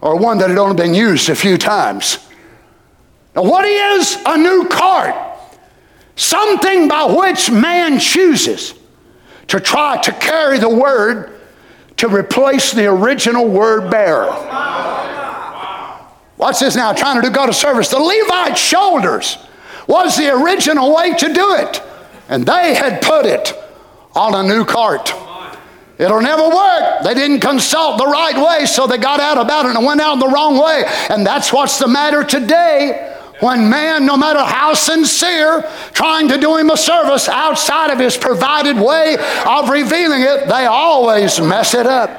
or 0.00 0.16
one 0.16 0.38
that 0.38 0.48
had 0.48 0.58
only 0.58 0.76
been 0.76 0.94
used 0.94 1.28
a 1.28 1.34
few 1.34 1.58
times. 1.58 2.18
Now, 3.36 3.42
what 3.42 3.64
is 3.64 4.18
a 4.26 4.36
new 4.36 4.66
cart? 4.68 5.14
Something 6.16 6.88
by 6.88 7.04
which 7.04 7.50
man 7.50 7.98
chooses 7.98 8.74
to 9.48 9.60
try 9.60 10.00
to 10.02 10.12
carry 10.12 10.58
the 10.58 10.68
word 10.68 11.40
to 11.98 12.08
replace 12.08 12.72
the 12.72 12.86
original 12.86 13.46
word 13.46 13.90
bearer. 13.90 14.30
Watch 16.36 16.60
this 16.60 16.74
now, 16.74 16.92
trying 16.92 17.20
to 17.20 17.28
do 17.28 17.32
God 17.32 17.50
a 17.50 17.52
service. 17.52 17.88
The 17.88 17.98
Levite 17.98 18.56
shoulders 18.56 19.36
was 19.86 20.16
the 20.16 20.32
original 20.32 20.94
way 20.94 21.14
to 21.14 21.32
do 21.32 21.54
it, 21.54 21.82
and 22.28 22.46
they 22.46 22.74
had 22.74 23.02
put 23.02 23.26
it 23.26 23.52
on 24.14 24.34
a 24.34 24.42
new 24.42 24.64
cart. 24.64 25.12
It'll 25.98 26.22
never 26.22 26.48
work. 26.48 27.02
They 27.04 27.12
didn't 27.12 27.40
consult 27.40 27.98
the 27.98 28.06
right 28.06 28.36
way, 28.36 28.64
so 28.64 28.86
they 28.86 28.96
got 28.96 29.20
out 29.20 29.36
about 29.36 29.66
it 29.66 29.76
and 29.76 29.84
went 29.84 30.00
out 30.00 30.18
the 30.18 30.28
wrong 30.28 30.58
way. 30.58 30.84
And 31.10 31.26
that's 31.26 31.52
what's 31.52 31.78
the 31.78 31.88
matter 31.88 32.24
today. 32.24 33.18
When 33.40 33.68
man, 33.68 34.06
no 34.06 34.16
matter 34.16 34.42
how 34.42 34.74
sincere, 34.74 35.62
trying 35.92 36.28
to 36.28 36.38
do 36.38 36.56
him 36.56 36.70
a 36.70 36.76
service 36.76 37.28
outside 37.28 37.90
of 37.90 37.98
his 37.98 38.16
provided 38.16 38.76
way 38.76 39.16
of 39.46 39.68
revealing 39.68 40.22
it, 40.22 40.46
they 40.46 40.66
always 40.66 41.40
mess 41.40 41.74
it 41.74 41.86
up. 41.86 42.10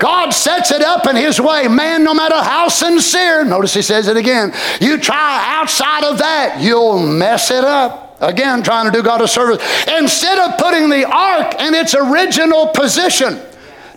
God 0.00 0.30
sets 0.30 0.70
it 0.70 0.82
up 0.82 1.06
in 1.06 1.16
His 1.16 1.40
way. 1.40 1.68
Man, 1.68 2.04
no 2.04 2.12
matter 2.12 2.36
how 2.36 2.68
sincere, 2.68 3.44
notice 3.44 3.72
He 3.72 3.80
says 3.80 4.08
it 4.08 4.16
again, 4.18 4.52
you 4.80 4.98
try 4.98 5.42
outside 5.58 6.04
of 6.04 6.18
that, 6.18 6.60
you'll 6.60 6.98
mess 6.98 7.50
it 7.50 7.64
up. 7.64 8.05
Again, 8.20 8.62
trying 8.62 8.90
to 8.90 8.96
do 8.96 9.02
God 9.02 9.20
a 9.20 9.28
service. 9.28 9.62
Instead 9.86 10.38
of 10.38 10.58
putting 10.58 10.88
the 10.88 11.04
ark 11.04 11.60
in 11.60 11.74
its 11.74 11.94
original 11.94 12.68
position, 12.68 13.40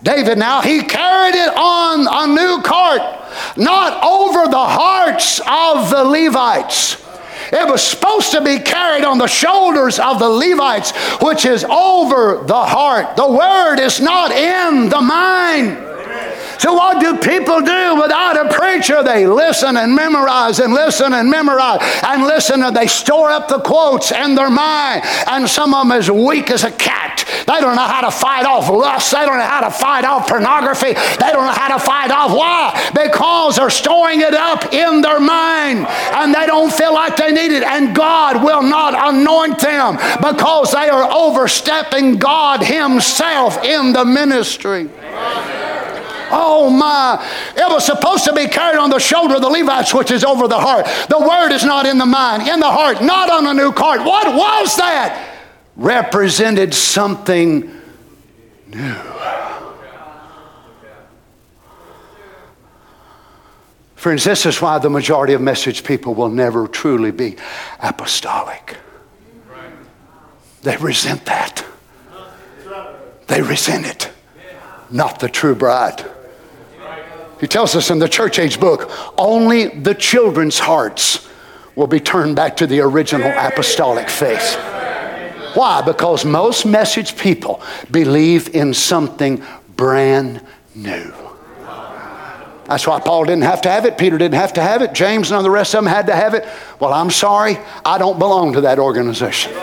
David 0.04 0.38
now, 0.38 0.62
he 0.62 0.84
carried 0.84 1.36
it 1.36 1.56
on 1.56 2.08
a 2.10 2.34
new 2.34 2.62
cart, 2.62 3.02
not 3.58 4.04
over 4.04 4.50
the 4.50 4.58
hearts 4.58 5.40
of 5.40 5.90
the 5.90 6.04
Levites. 6.04 7.06
It 7.52 7.68
was 7.68 7.82
supposed 7.82 8.32
to 8.32 8.42
be 8.42 8.60
carried 8.60 9.04
on 9.04 9.18
the 9.18 9.28
shoulders 9.28 10.00
of 10.00 10.20
the 10.20 10.30
Levites, 10.30 10.92
which 11.22 11.46
is 11.46 11.64
over 11.64 12.44
the 12.46 12.66
heart. 12.66 13.16
The 13.16 13.30
word 13.30 13.80
is 13.80 14.00
not 14.00 14.32
in 14.32 14.90
the 14.90 15.02
mind. 15.02 15.89
So, 16.60 16.74
what 16.74 17.00
do 17.00 17.18
people 17.18 17.62
do 17.62 17.96
without 18.02 18.46
a 18.46 18.54
preacher? 18.54 19.02
They 19.04 19.26
listen 19.26 19.78
and 19.78 19.96
memorize 19.96 20.60
and 20.60 20.74
listen 20.74 21.14
and 21.14 21.30
memorize 21.30 21.80
and 22.04 22.24
listen 22.24 22.64
and 22.64 22.76
they 22.76 22.88
store 22.88 23.30
up 23.30 23.48
the 23.48 23.60
quotes 23.60 24.12
in 24.12 24.36
their 24.36 24.50
mind. 24.50 25.04
And 25.28 25.50
some 25.50 25.74
of 25.74 25.88
them 25.88 25.98
as 25.98 26.12
weak 26.12 26.52
as 26.52 26.64
a 26.64 26.72
cat. 26.72 27.26
They 27.48 27.62
don't 27.62 27.76
know 27.76 27.88
how 27.88 28.02
to 28.02 28.12
fight 28.12 28.46
off 28.46 28.70
lust. 28.70 29.12
They 29.12 29.26
don't 29.26 29.38
know 29.38 29.44
how 29.44 29.62
to 29.62 29.72
fight 29.72 30.06
off 30.06 30.28
pornography. 30.28 30.94
They 30.94 31.32
don't 31.32 31.46
know 31.46 31.54
how 31.54 31.78
to 31.78 31.84
fight 31.84 32.12
off 32.12 32.32
why? 32.32 32.92
Because 32.94 33.56
they're 33.56 33.70
storing 33.70 34.22
it 34.22 34.34
up 34.34 34.74
in 34.74 35.02
their 35.02 35.20
mind 35.20 35.86
and 35.88 36.34
they 36.34 36.46
don't 36.46 36.72
feel 36.72 36.94
like 36.94 37.16
they 37.18 37.32
need 37.32 37.52
it. 37.52 37.64
And 37.64 37.96
God 37.96 38.44
will 38.44 38.64
not 38.64 39.14
anoint 39.14 39.60
them 39.60 39.96
because 40.22 40.72
they 40.72 40.90
are 40.90 41.10
overstepping 41.12 42.18
God 42.18 42.64
Himself 42.64 43.64
in 43.64 43.94
the 43.94 44.06
ministry. 44.06 44.90
Oh 46.32 46.70
my. 46.70 47.26
It 47.56 47.70
was 47.70 47.86
supposed 47.86 48.26
to 48.26 48.34
be 48.34 48.48
carried 48.48 48.78
on 48.78 48.90
the 48.90 49.00
shoulder 49.00 49.36
of 49.36 49.42
the 49.42 49.50
Levites, 49.50 49.94
which 49.94 50.12
is 50.12 50.24
over 50.24 50.48
the 50.48 50.60
heart. 50.60 50.86
The 51.10 51.20
word 51.20 51.52
is 51.52 51.64
not 51.64 51.86
in 51.86 51.98
the 51.98 52.06
mind, 52.06 52.48
in 52.48 52.60
the 52.60 52.72
heart, 52.72 53.02
not 53.02 53.30
on 53.30 53.46
a 53.48 53.54
new 53.54 53.72
cart. 53.72 54.02
What 54.02 54.28
was 54.36 54.76
that? 54.78 55.38
Represented 55.76 56.74
something 56.74 57.72
new. 58.68 58.96
Friends, 63.96 64.24
this 64.24 64.46
is 64.46 64.62
why 64.62 64.78
the 64.80 64.90
majority 64.90 65.34
of 65.34 65.42
message 65.42 65.84
people 65.84 66.16
will 66.16 66.30
never 66.30 66.68
truly 66.70 67.12
be 67.12 67.36
apostolic. 67.82 68.78
They 70.62 70.78
resent 70.78 71.26
that. 71.26 71.66
They 73.28 73.42
resent 73.42 73.86
it, 73.86 74.10
not 74.90 75.20
the 75.20 75.30
true 75.30 75.54
bride. 75.54 76.04
He 77.40 77.48
tells 77.48 77.76
us 77.76 77.90
in 77.90 78.00
the 78.00 78.10
church 78.10 78.40
age 78.40 78.60
book 78.60 78.92
only 79.18 79.68
the 79.68 79.96
children's 79.96 80.60
hearts 80.60 81.28
will 81.76 81.88
be 81.88 82.00
turned 82.00 82.36
back 82.36 82.58
to 82.58 82.68
the 82.68 82.82
original 82.82 83.32
apostolic 83.38 84.10
faith. 84.10 84.56
Why? 85.56 85.82
Because 85.82 86.26
most 86.26 86.66
message 86.66 87.18
people 87.18 87.62
believe 87.90 88.54
in 88.54 88.74
something 88.74 89.44
brand 89.76 90.46
new. 90.76 91.14
That's 92.66 92.86
why 92.86 93.00
Paul 93.00 93.26
didn't 93.26 93.44
have 93.44 93.62
to 93.62 93.70
have 93.70 93.86
it. 93.86 93.98
Peter 93.98 94.18
didn't 94.18 94.36
have 94.38 94.54
to 94.54 94.62
have 94.62 94.84
it. 94.84 94.94
James 94.94 95.32
and 95.32 95.38
all 95.38 95.44
the 95.44 95.50
rest 95.50 95.74
of 95.74 95.84
them 95.84 95.92
had 95.92 96.06
to 96.06 96.16
have 96.16 96.36
it. 96.36 96.48
Well, 96.80 96.94
I'm 96.94 97.10
sorry, 97.10 97.58
I 97.84 97.98
don't 97.98 98.20
belong 98.20 98.54
to 98.54 98.62
that 98.62 98.78
organization. 98.78 99.54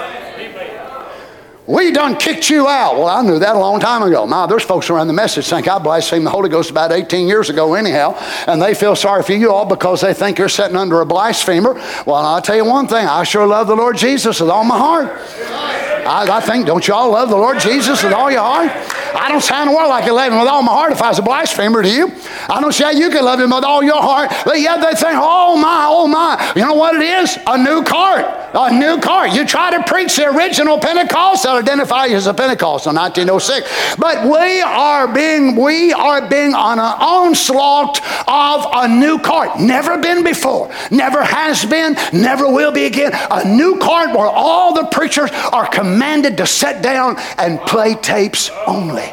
We 1.67 1.91
done 1.91 2.17
kicked 2.17 2.49
you 2.49 2.69
out. 2.69 2.95
Well, 2.95 3.09
I 3.09 3.23
knew 3.23 3.41
that 3.41 3.57
a 3.57 3.59
long 3.59 3.81
time 3.81 4.03
ago. 4.05 4.25
Now, 4.25 4.47
there's 4.47 4.63
folks 4.63 4.89
around 4.89 5.09
the 5.09 5.13
message 5.13 5.49
think 5.49 5.67
I 5.67 5.79
blasphemed 5.79 6.25
the 6.25 6.31
Holy 6.31 6.49
Ghost 6.49 6.71
about 6.71 6.93
18 6.93 7.27
years 7.27 7.51
ago, 7.51 7.75
anyhow, 7.75 8.15
and 8.47 8.63
they 8.63 8.73
feel 8.73 8.95
sorry 8.95 9.25
for 9.25 9.33
you 9.33 9.51
all 9.51 9.67
because 9.67 10.01
they 10.01 10.15
think 10.15 10.39
you're 10.39 10.49
sitting 10.49 10.77
under 10.77 11.01
a 11.01 11.07
blasphemer. 11.07 11.75
Well, 12.07 12.15
I'll 12.15 12.43
tell 12.43 12.57
you 12.57 12.65
one 12.65 12.87
thing 12.87 13.07
I 13.07 13.25
sure 13.25 13.47
love 13.47 13.67
the 13.67 13.75
Lord 13.75 13.97
Jesus 13.97 14.41
with 14.41 14.51
all 14.51 14.65
my 14.65 14.79
heart. 14.79 15.86
I, 16.07 16.37
I 16.37 16.41
think, 16.41 16.67
don't 16.67 16.87
you 16.87 16.95
all 16.95 17.11
love 17.11 17.29
the 17.29 17.37
Lord 17.37 17.59
Jesus 17.59 18.03
with 18.03 18.13
all 18.13 18.31
your 18.31 18.41
heart? 18.41 18.71
I 19.17 19.29
don't 19.29 19.43
sound 19.43 19.71
the 19.71 19.75
world 19.75 19.89
like 19.89 20.05
I 20.05 20.11
love 20.11 20.33
him 20.33 20.39
with 20.39 20.49
all 20.49 20.63
my 20.63 20.73
heart 20.73 20.93
if 20.93 21.03
I 21.03 21.09
was 21.09 21.19
a 21.19 21.23
blasphemer 21.23 21.83
to 21.83 21.89
you. 21.89 22.13
I 22.49 22.61
don't 22.61 22.73
say 22.73 22.95
you 22.95 23.11
can 23.11 23.25
love 23.25 23.41
him 23.41 23.51
with 23.51 23.65
all 23.65 23.83
your 23.83 24.01
heart. 24.01 24.31
But 24.45 24.61
yet 24.61 24.81
they 24.81 24.95
think, 24.95 25.19
oh 25.21 25.57
my, 25.57 25.87
oh 25.89 26.07
my. 26.07 26.53
You 26.55 26.63
know 26.63 26.75
what 26.75 26.95
it 26.95 27.03
is? 27.03 27.39
A 27.47 27.59
new 27.59 27.83
cart. 27.83 28.25
A 28.55 28.73
new 28.73 29.01
cart. 29.01 29.33
You 29.33 29.45
try 29.45 29.77
to 29.77 29.83
preach 29.85 30.17
the 30.17 30.29
original 30.29 30.79
Pentecost, 30.79 31.43
they'll 31.43 31.57
identify 31.57 32.07
as 32.07 32.27
a 32.27 32.35
Pentecost 32.35 32.87
in 32.87 32.95
1906. 32.95 33.97
But 33.97 34.25
we 34.25 34.63
are 34.63 35.09
being, 35.13 35.57
we 35.57 35.93
are 35.93 36.27
being 36.29 36.55
on 36.55 36.79
an 36.79 36.95
onslaught 37.01 38.01
of 38.29 38.67
a 38.73 38.89
new 38.89 39.19
cart. 39.19 39.59
Never 39.61 39.99
been 39.99 40.23
before. 40.23 40.73
Never 40.91 41.23
has 41.23 41.65
been. 41.65 41.97
Never 42.13 42.49
will 42.49 42.73
be 42.73 42.85
again. 42.85 43.13
A 43.31 43.45
new 43.45 43.79
cart 43.79 44.17
where 44.17 44.29
all 44.29 44.75
the 44.75 44.87
preachers 44.87 45.31
are 45.53 45.67
commanded 45.67 45.96
to 46.37 46.47
sit 46.47 46.83
down 46.83 47.17
and 47.39 47.61
play 47.61 47.95
tapes 47.95 48.51
only. 48.67 49.13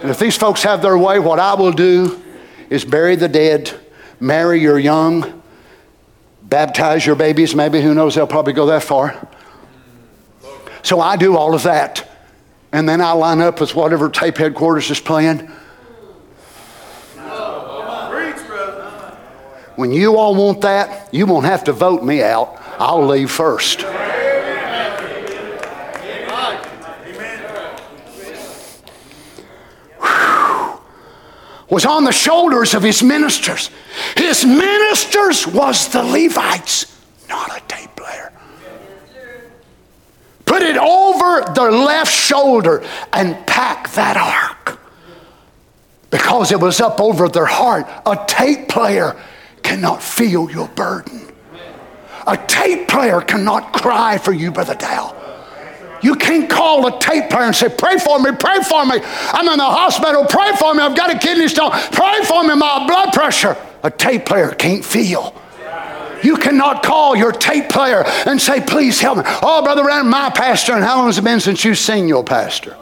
And 0.00 0.10
if 0.10 0.18
these 0.18 0.36
folks 0.36 0.62
have 0.62 0.82
their 0.82 0.98
way, 0.98 1.18
what 1.18 1.38
I 1.38 1.54
will 1.54 1.72
do 1.72 2.22
is 2.68 2.84
bury 2.84 3.16
the 3.16 3.28
dead, 3.28 3.72
marry 4.20 4.60
your 4.60 4.78
young, 4.78 5.42
baptize 6.42 7.06
your 7.06 7.16
babies. 7.16 7.54
Maybe, 7.54 7.80
who 7.80 7.94
knows, 7.94 8.14
they'll 8.14 8.26
probably 8.26 8.52
go 8.52 8.66
that 8.66 8.82
far. 8.82 9.28
So 10.82 11.00
I 11.00 11.16
do 11.16 11.36
all 11.36 11.54
of 11.54 11.62
that. 11.62 12.06
And 12.72 12.88
then 12.88 13.00
I 13.00 13.12
line 13.12 13.40
up 13.40 13.60
with 13.60 13.74
whatever 13.74 14.10
tape 14.10 14.36
headquarters 14.36 14.90
is 14.90 15.00
playing. 15.00 15.50
When 19.76 19.90
you 19.90 20.16
all 20.18 20.34
want 20.34 20.60
that, 20.60 21.12
you 21.12 21.26
won't 21.26 21.46
have 21.46 21.64
to 21.64 21.72
vote 21.72 22.04
me 22.04 22.22
out. 22.22 22.60
I'll 22.78 23.06
leave 23.06 23.30
first. 23.30 23.84
Was 31.70 31.86
on 31.86 32.04
the 32.04 32.12
shoulders 32.12 32.74
of 32.74 32.82
his 32.82 33.02
ministers. 33.02 33.70
His 34.16 34.44
ministers 34.44 35.46
was 35.46 35.88
the 35.88 36.02
Levites, 36.02 37.00
not 37.28 37.56
a 37.56 37.60
tape 37.66 37.94
player. 37.96 38.32
Put 40.44 40.62
it 40.62 40.76
over 40.76 41.52
their 41.54 41.72
left 41.72 42.12
shoulder 42.12 42.84
and 43.12 43.46
pack 43.46 43.90
that 43.92 44.16
ark 44.16 44.78
because 46.10 46.52
it 46.52 46.60
was 46.60 46.80
up 46.80 47.00
over 47.00 47.28
their 47.28 47.46
heart. 47.46 47.86
A 48.06 48.22
tape 48.26 48.68
player 48.68 49.16
cannot 49.62 50.02
feel 50.02 50.50
your 50.50 50.68
burden. 50.68 51.20
A 52.26 52.36
tape 52.46 52.88
player 52.88 53.20
cannot 53.20 53.72
cry 53.72 54.18
for 54.18 54.32
you, 54.32 54.50
Brother 54.50 54.74
Dow. 54.74 55.23
You 56.04 56.14
can't 56.16 56.50
call 56.50 56.86
a 56.86 57.00
tape 57.00 57.30
player 57.30 57.44
and 57.44 57.56
say, 57.56 57.70
Pray 57.70 57.96
for 57.96 58.18
me, 58.18 58.30
pray 58.38 58.62
for 58.62 58.84
me. 58.84 58.96
I'm 59.02 59.48
in 59.48 59.56
the 59.56 59.64
hospital, 59.64 60.26
pray 60.26 60.54
for 60.58 60.74
me. 60.74 60.82
I've 60.82 60.94
got 60.94 61.10
a 61.14 61.18
kidney 61.18 61.48
stone, 61.48 61.70
pray 61.70 62.20
for 62.24 62.42
me, 62.44 62.54
my 62.54 62.86
blood 62.86 63.14
pressure. 63.14 63.56
A 63.82 63.90
tape 63.90 64.26
player 64.26 64.50
can't 64.50 64.84
feel. 64.84 65.34
You 66.22 66.36
cannot 66.36 66.82
call 66.82 67.16
your 67.16 67.32
tape 67.32 67.70
player 67.70 68.04
and 68.26 68.40
say, 68.40 68.60
Please 68.60 69.00
help 69.00 69.16
me. 69.16 69.24
Oh, 69.26 69.62
Brother 69.64 69.82
Randall, 69.82 70.10
my 70.10 70.28
pastor, 70.28 70.74
and 70.74 70.84
how 70.84 70.98
long 70.98 71.06
has 71.06 71.16
it 71.16 71.24
been 71.24 71.40
since 71.40 71.64
you've 71.64 71.78
seen 71.78 72.06
your 72.06 72.22
pastor? 72.22 72.76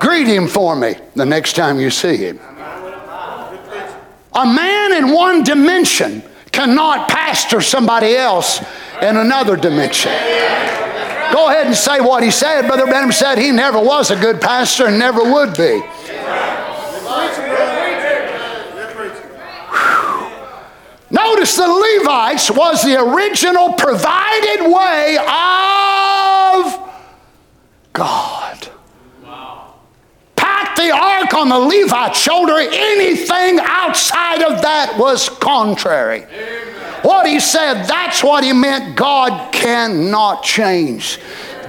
Greet 0.00 0.26
him 0.26 0.48
for 0.48 0.74
me 0.74 0.96
the 1.14 1.24
next 1.24 1.52
time 1.52 1.78
you 1.78 1.90
see 1.90 2.16
him. 2.16 2.40
A 4.34 4.44
man 4.44 4.92
in 4.92 5.14
one 5.14 5.44
dimension 5.44 6.24
cannot 6.50 7.08
pastor 7.08 7.60
somebody 7.60 8.16
else 8.16 8.60
in 9.00 9.16
another 9.16 9.56
dimension. 9.56 10.10
Go 11.32 11.48
ahead 11.48 11.66
and 11.66 11.76
say 11.76 12.00
what 12.00 12.22
he 12.22 12.30
said. 12.30 12.66
Brother 12.66 12.86
Branham 12.86 13.12
said 13.12 13.38
he 13.38 13.50
never 13.50 13.78
was 13.78 14.10
a 14.10 14.16
good 14.16 14.40
pastor 14.40 14.86
and 14.86 14.98
never 14.98 15.22
would 15.22 15.56
be. 15.56 15.82
Notice 21.10 21.56
the 21.56 21.68
Levites 21.68 22.50
was 22.50 22.82
the 22.82 23.00
original 23.00 23.72
provided 23.74 24.62
way 24.62 25.16
of 25.18 25.26
God. 27.92 28.68
Pack 30.34 30.76
the 30.76 30.90
ark 30.90 31.32
on 31.34 31.48
the 31.48 31.58
Levite 31.58 32.16
shoulder. 32.16 32.58
Anything 32.58 33.60
outside 33.62 34.42
of 34.42 34.62
that 34.62 34.96
was 34.98 35.28
contrary. 35.28 36.24
Amen. 36.24 36.95
What 37.06 37.28
he 37.28 37.38
said, 37.38 37.84
that's 37.84 38.24
what 38.24 38.42
he 38.42 38.52
meant. 38.52 38.96
God 38.96 39.52
cannot 39.52 40.42
change. 40.42 41.20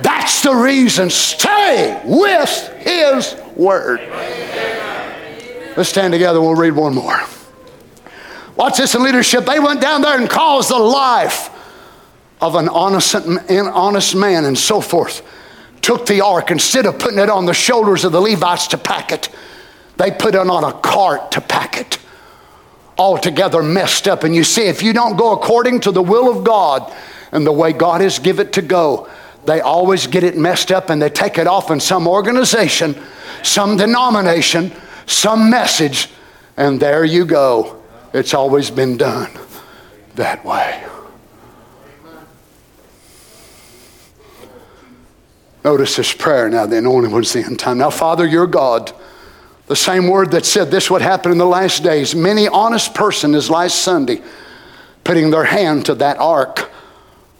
That's 0.02 0.42
the 0.42 0.56
reason. 0.56 1.12
Stay 1.12 2.02
with 2.04 2.74
his 2.80 3.36
word. 3.56 4.00
Let's 5.78 5.90
stand 5.90 6.12
together. 6.12 6.42
We'll 6.42 6.56
read 6.56 6.72
one 6.72 6.96
more. 6.96 7.22
Watch 8.56 8.78
this 8.78 8.96
in 8.96 9.04
leadership. 9.04 9.46
They 9.46 9.60
went 9.60 9.80
down 9.80 10.02
there 10.02 10.20
and 10.20 10.28
caused 10.28 10.72
the 10.72 10.80
life 10.80 11.52
of 12.42 12.56
an 12.56 12.68
honest, 12.68 13.14
an 13.14 13.68
honest 13.68 14.16
man 14.16 14.44
and 14.44 14.58
so 14.58 14.82
forth. 14.82 15.22
Took 15.84 16.08
the 16.08 16.22
ark, 16.22 16.50
instead 16.50 16.88
of 16.88 16.98
putting 16.98 17.20
it 17.20 17.30
on 17.30 17.46
the 17.46 17.54
shoulders 17.54 18.06
of 18.06 18.12
the 18.12 18.20
Levites 18.20 18.66
to 18.70 18.78
pack 18.80 19.12
it, 19.12 19.30
they 19.98 20.10
put 20.10 20.34
it 20.34 20.50
on 20.50 20.64
a 20.64 20.74
cart 20.74 21.32
to 21.34 21.42
pack 21.42 21.78
it 21.78 22.00
altogether 22.98 23.62
messed 23.62 24.08
up. 24.08 24.24
And 24.24 24.36
you 24.36 24.44
see, 24.44 24.64
if 24.64 24.82
you 24.82 24.94
don't 24.94 25.18
go 25.18 25.34
according 25.34 25.82
to 25.82 25.92
the 25.92 26.02
will 26.02 26.36
of 26.36 26.44
God 26.44 26.94
and 27.32 27.46
the 27.46 27.52
way 27.52 27.74
God 27.74 28.02
has 28.02 28.20
given 28.20 28.48
it 28.48 28.54
to 28.54 28.62
go, 28.62 29.10
they 29.46 29.62
always 29.62 30.08
get 30.08 30.24
it 30.24 30.38
messed 30.38 30.72
up 30.72 30.90
and 30.90 31.02
they 31.02 31.10
take 31.10 31.38
it 31.38 31.48
off 31.48 31.72
in 31.72 31.80
some 31.80 32.08
organization, 32.08 32.96
some 33.44 33.78
denomination, 33.78 34.72
some 35.06 35.50
message, 35.50 36.10
and 36.58 36.80
there 36.80 37.06
you 37.06 37.26
go. 37.26 37.82
It's 38.14 38.34
always 38.34 38.70
been 38.70 38.98
done 38.98 39.32
that 40.16 40.44
way. 40.44 40.84
Notice 45.64 45.98
this 45.98 46.14
prayer 46.14 46.50
now, 46.50 46.66
the 46.66 46.78
only 46.78 47.10
one's 47.10 47.34
the 47.34 47.44
end 47.44 47.60
time. 47.60 47.78
Now, 47.78 47.90
Father, 47.90 48.26
you're 48.26 48.48
God. 48.48 48.94
The 49.68 49.76
same 49.76 50.08
word 50.08 50.32
that 50.32 50.46
said 50.46 50.72
this 50.72 50.90
would 50.90 51.02
happen 51.02 51.32
in 51.32 51.38
the 51.38 51.46
last 51.46 51.84
days. 51.84 52.16
Many 52.16 52.48
honest 52.48 52.94
person 52.94 53.36
is 53.36 53.50
last 53.50 53.82
Sunday 53.82 54.22
putting 55.04 55.30
their 55.30 55.44
hand 55.44 55.86
to 55.86 55.96
that 55.96 56.18
ark 56.18 56.72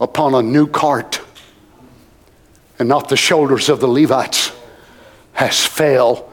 upon 0.00 0.34
a 0.34 0.42
new 0.42 0.66
cart 0.66 1.20
and 2.78 2.88
not 2.88 3.08
the 3.08 3.16
shoulders 3.16 3.68
of 3.68 3.80
the 3.80 3.88
Levites 3.88 4.52
has 5.32 5.64
fell 5.64 6.30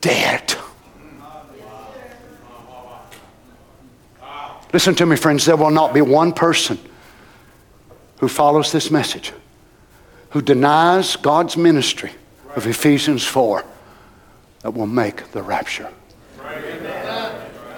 dead. 0.00 0.54
Listen 4.72 4.94
to 4.96 5.06
me, 5.06 5.16
friends. 5.16 5.46
There 5.46 5.56
will 5.56 5.70
not 5.70 5.94
be 5.94 6.02
one 6.02 6.32
person 6.32 6.78
who 8.20 8.28
follows 8.28 8.72
this 8.72 8.90
message 8.90 9.32
who 10.30 10.42
denies 10.42 11.16
God's 11.16 11.56
ministry 11.56 12.10
of 12.54 12.66
Ephesians 12.66 13.24
4 13.24 13.64
that 14.66 14.72
will 14.72 14.88
make 14.88 15.30
the 15.30 15.40
rapture. 15.40 15.88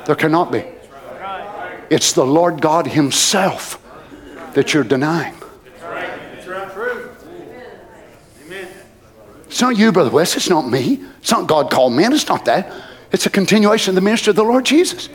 There 0.06 0.14
cannot 0.14 0.50
be. 0.50 0.64
It's 1.90 2.14
the 2.14 2.24
Lord 2.24 2.62
God 2.62 2.86
Himself 2.86 3.78
that 4.54 4.72
you're 4.72 4.84
denying. 4.84 5.34
It's 9.48 9.60
not 9.60 9.76
you, 9.76 9.92
Brother 9.92 10.08
West. 10.08 10.34
It's 10.38 10.48
not 10.48 10.70
me. 10.70 11.04
It's 11.20 11.30
not 11.30 11.46
God 11.46 11.70
called 11.70 11.92
me. 11.92 12.04
And 12.04 12.14
it's 12.14 12.26
not 12.26 12.46
that. 12.46 12.72
It's 13.12 13.26
a 13.26 13.30
continuation 13.30 13.90
of 13.90 13.94
the 13.96 14.00
ministry 14.00 14.30
of 14.30 14.36
the 14.36 14.44
Lord 14.44 14.64
Jesus. 14.64 15.10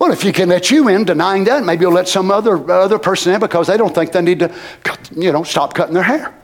Well, 0.00 0.10
if 0.10 0.24
you 0.24 0.32
can 0.32 0.48
let 0.48 0.68
you 0.72 0.88
in 0.88 1.04
denying 1.04 1.44
that, 1.44 1.62
maybe 1.62 1.82
you'll 1.82 1.92
let 1.92 2.08
some 2.08 2.32
other, 2.32 2.68
other 2.68 2.98
person 2.98 3.34
in 3.34 3.38
because 3.38 3.68
they 3.68 3.76
don't 3.76 3.94
think 3.94 4.10
they 4.10 4.22
need 4.22 4.40
to, 4.40 4.52
cut, 4.82 5.10
you 5.14 5.30
know, 5.30 5.44
stop 5.44 5.74
cutting 5.74 5.94
their 5.94 6.02
hair. 6.02 6.34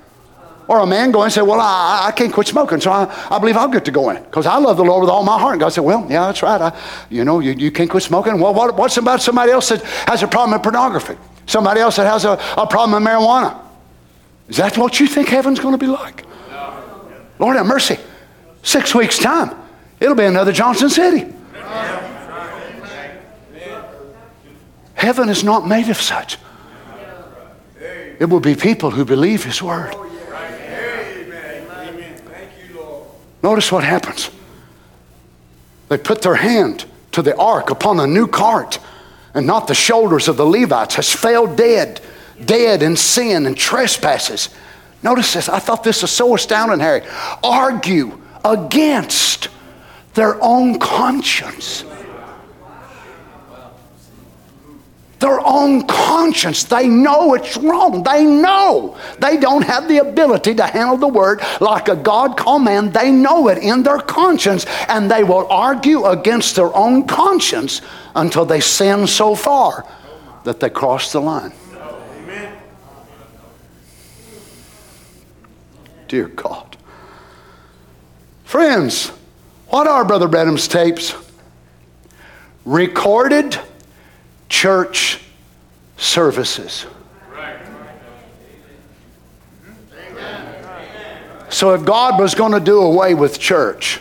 Or 0.66 0.80
a 0.80 0.86
man 0.86 1.10
going 1.10 1.24
and 1.24 1.32
say, 1.32 1.42
Well, 1.42 1.60
I, 1.60 2.06
I 2.06 2.12
can't 2.12 2.32
quit 2.32 2.46
smoking, 2.46 2.80
so 2.80 2.90
I, 2.90 3.12
I 3.30 3.38
believe 3.38 3.56
I'll 3.56 3.68
get 3.68 3.84
to 3.84 3.90
go 3.90 4.10
in 4.10 4.22
because 4.22 4.46
I 4.46 4.56
love 4.56 4.76
the 4.78 4.84
Lord 4.84 5.02
with 5.02 5.10
all 5.10 5.22
my 5.22 5.38
heart. 5.38 5.54
And 5.54 5.60
God 5.60 5.70
said, 5.70 5.84
Well, 5.84 6.06
yeah, 6.08 6.26
that's 6.26 6.42
right. 6.42 6.60
I, 6.60 6.78
you 7.10 7.24
know, 7.24 7.40
you, 7.40 7.52
you 7.52 7.70
can't 7.70 7.90
quit 7.90 8.02
smoking. 8.02 8.40
Well, 8.40 8.54
what, 8.54 8.76
what's 8.76 8.96
about 8.96 9.20
somebody 9.20 9.52
else 9.52 9.68
that 9.68 9.82
has 10.08 10.22
a 10.22 10.28
problem 10.28 10.52
with 10.52 10.62
pornography? 10.62 11.16
Somebody 11.46 11.80
else 11.80 11.96
that 11.96 12.06
has 12.06 12.24
a, 12.24 12.40
a 12.56 12.66
problem 12.66 13.02
with 13.02 13.10
marijuana? 13.10 13.60
Is 14.48 14.56
that 14.56 14.76
what 14.78 15.00
you 15.00 15.06
think 15.06 15.28
heaven's 15.28 15.60
going 15.60 15.72
to 15.72 15.78
be 15.78 15.86
like? 15.86 16.24
Lord 17.38 17.56
have 17.56 17.66
mercy. 17.66 17.98
Six 18.62 18.94
weeks' 18.94 19.18
time, 19.18 19.54
it'll 20.00 20.14
be 20.14 20.24
another 20.24 20.52
Johnson 20.52 20.88
City. 20.88 21.30
Heaven 24.94 25.28
is 25.28 25.44
not 25.44 25.66
made 25.66 25.88
of 25.90 26.00
such. 26.00 26.38
It 28.18 28.26
will 28.30 28.40
be 28.40 28.54
people 28.54 28.90
who 28.90 29.04
believe 29.04 29.44
His 29.44 29.62
word. 29.62 29.94
Notice 33.44 33.70
what 33.70 33.84
happens. 33.84 34.30
They 35.90 35.98
put 35.98 36.22
their 36.22 36.34
hand 36.34 36.86
to 37.12 37.20
the 37.20 37.36
ark 37.36 37.68
upon 37.68 38.00
a 38.00 38.06
new 38.06 38.26
cart, 38.26 38.78
and 39.34 39.46
not 39.46 39.68
the 39.68 39.74
shoulders 39.74 40.28
of 40.28 40.38
the 40.38 40.46
Levites, 40.46 40.94
has 40.94 41.12
fell 41.12 41.46
dead, 41.46 42.00
dead 42.42 42.82
in 42.82 42.96
sin 42.96 43.44
and 43.44 43.54
trespasses. 43.54 44.48
Notice 45.02 45.34
this. 45.34 45.50
I 45.50 45.58
thought 45.58 45.84
this 45.84 46.00
was 46.00 46.10
so 46.10 46.34
astounding, 46.34 46.80
Harry. 46.80 47.02
Argue 47.42 48.18
against 48.46 49.48
their 50.14 50.42
own 50.42 50.78
conscience. 50.78 51.84
Their 55.24 55.40
own 55.46 55.86
conscience. 55.86 56.64
They 56.64 56.86
know 56.86 57.32
it's 57.32 57.56
wrong. 57.56 58.02
They 58.02 58.26
know 58.26 58.94
they 59.20 59.38
don't 59.38 59.62
have 59.62 59.88
the 59.88 59.96
ability 59.98 60.54
to 60.56 60.66
handle 60.66 60.98
the 60.98 61.08
word 61.08 61.40
like 61.62 61.88
a 61.88 61.96
God 61.96 62.36
called 62.36 62.64
man. 62.64 62.92
They 62.92 63.10
know 63.10 63.48
it 63.48 63.56
in 63.56 63.82
their 63.82 64.00
conscience, 64.00 64.66
and 64.86 65.10
they 65.10 65.24
will 65.24 65.46
argue 65.48 66.04
against 66.04 66.56
their 66.56 66.76
own 66.76 67.06
conscience 67.06 67.80
until 68.14 68.44
they 68.44 68.60
sin 68.60 69.06
so 69.06 69.34
far 69.34 69.86
that 70.44 70.60
they 70.60 70.68
cross 70.68 71.10
the 71.12 71.20
line. 71.20 71.52
Dear 76.06 76.28
God. 76.28 76.76
Friends, 78.44 79.08
what 79.68 79.86
are 79.86 80.04
Brother 80.04 80.28
Branham's 80.28 80.68
tapes? 80.68 81.14
Recorded 82.66 83.58
church 84.64 85.20
services. 85.98 86.86
So 91.50 91.74
if 91.74 91.84
God 91.84 92.18
was 92.18 92.34
going 92.34 92.52
to 92.52 92.60
do 92.60 92.80
away 92.80 93.12
with 93.12 93.38
church, 93.38 94.00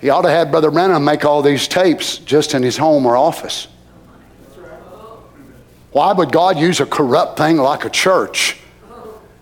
he 0.00 0.08
ought 0.08 0.22
to 0.22 0.30
have 0.30 0.52
Brother 0.52 0.70
Branham 0.70 1.04
make 1.04 1.24
all 1.24 1.42
these 1.42 1.66
tapes 1.66 2.18
just 2.18 2.54
in 2.54 2.62
his 2.62 2.76
home 2.76 3.06
or 3.06 3.16
office. 3.16 3.66
Why 5.90 6.12
would 6.12 6.30
God 6.30 6.60
use 6.60 6.78
a 6.78 6.86
corrupt 6.86 7.36
thing 7.36 7.56
like 7.56 7.84
a 7.84 7.90
church 7.90 8.58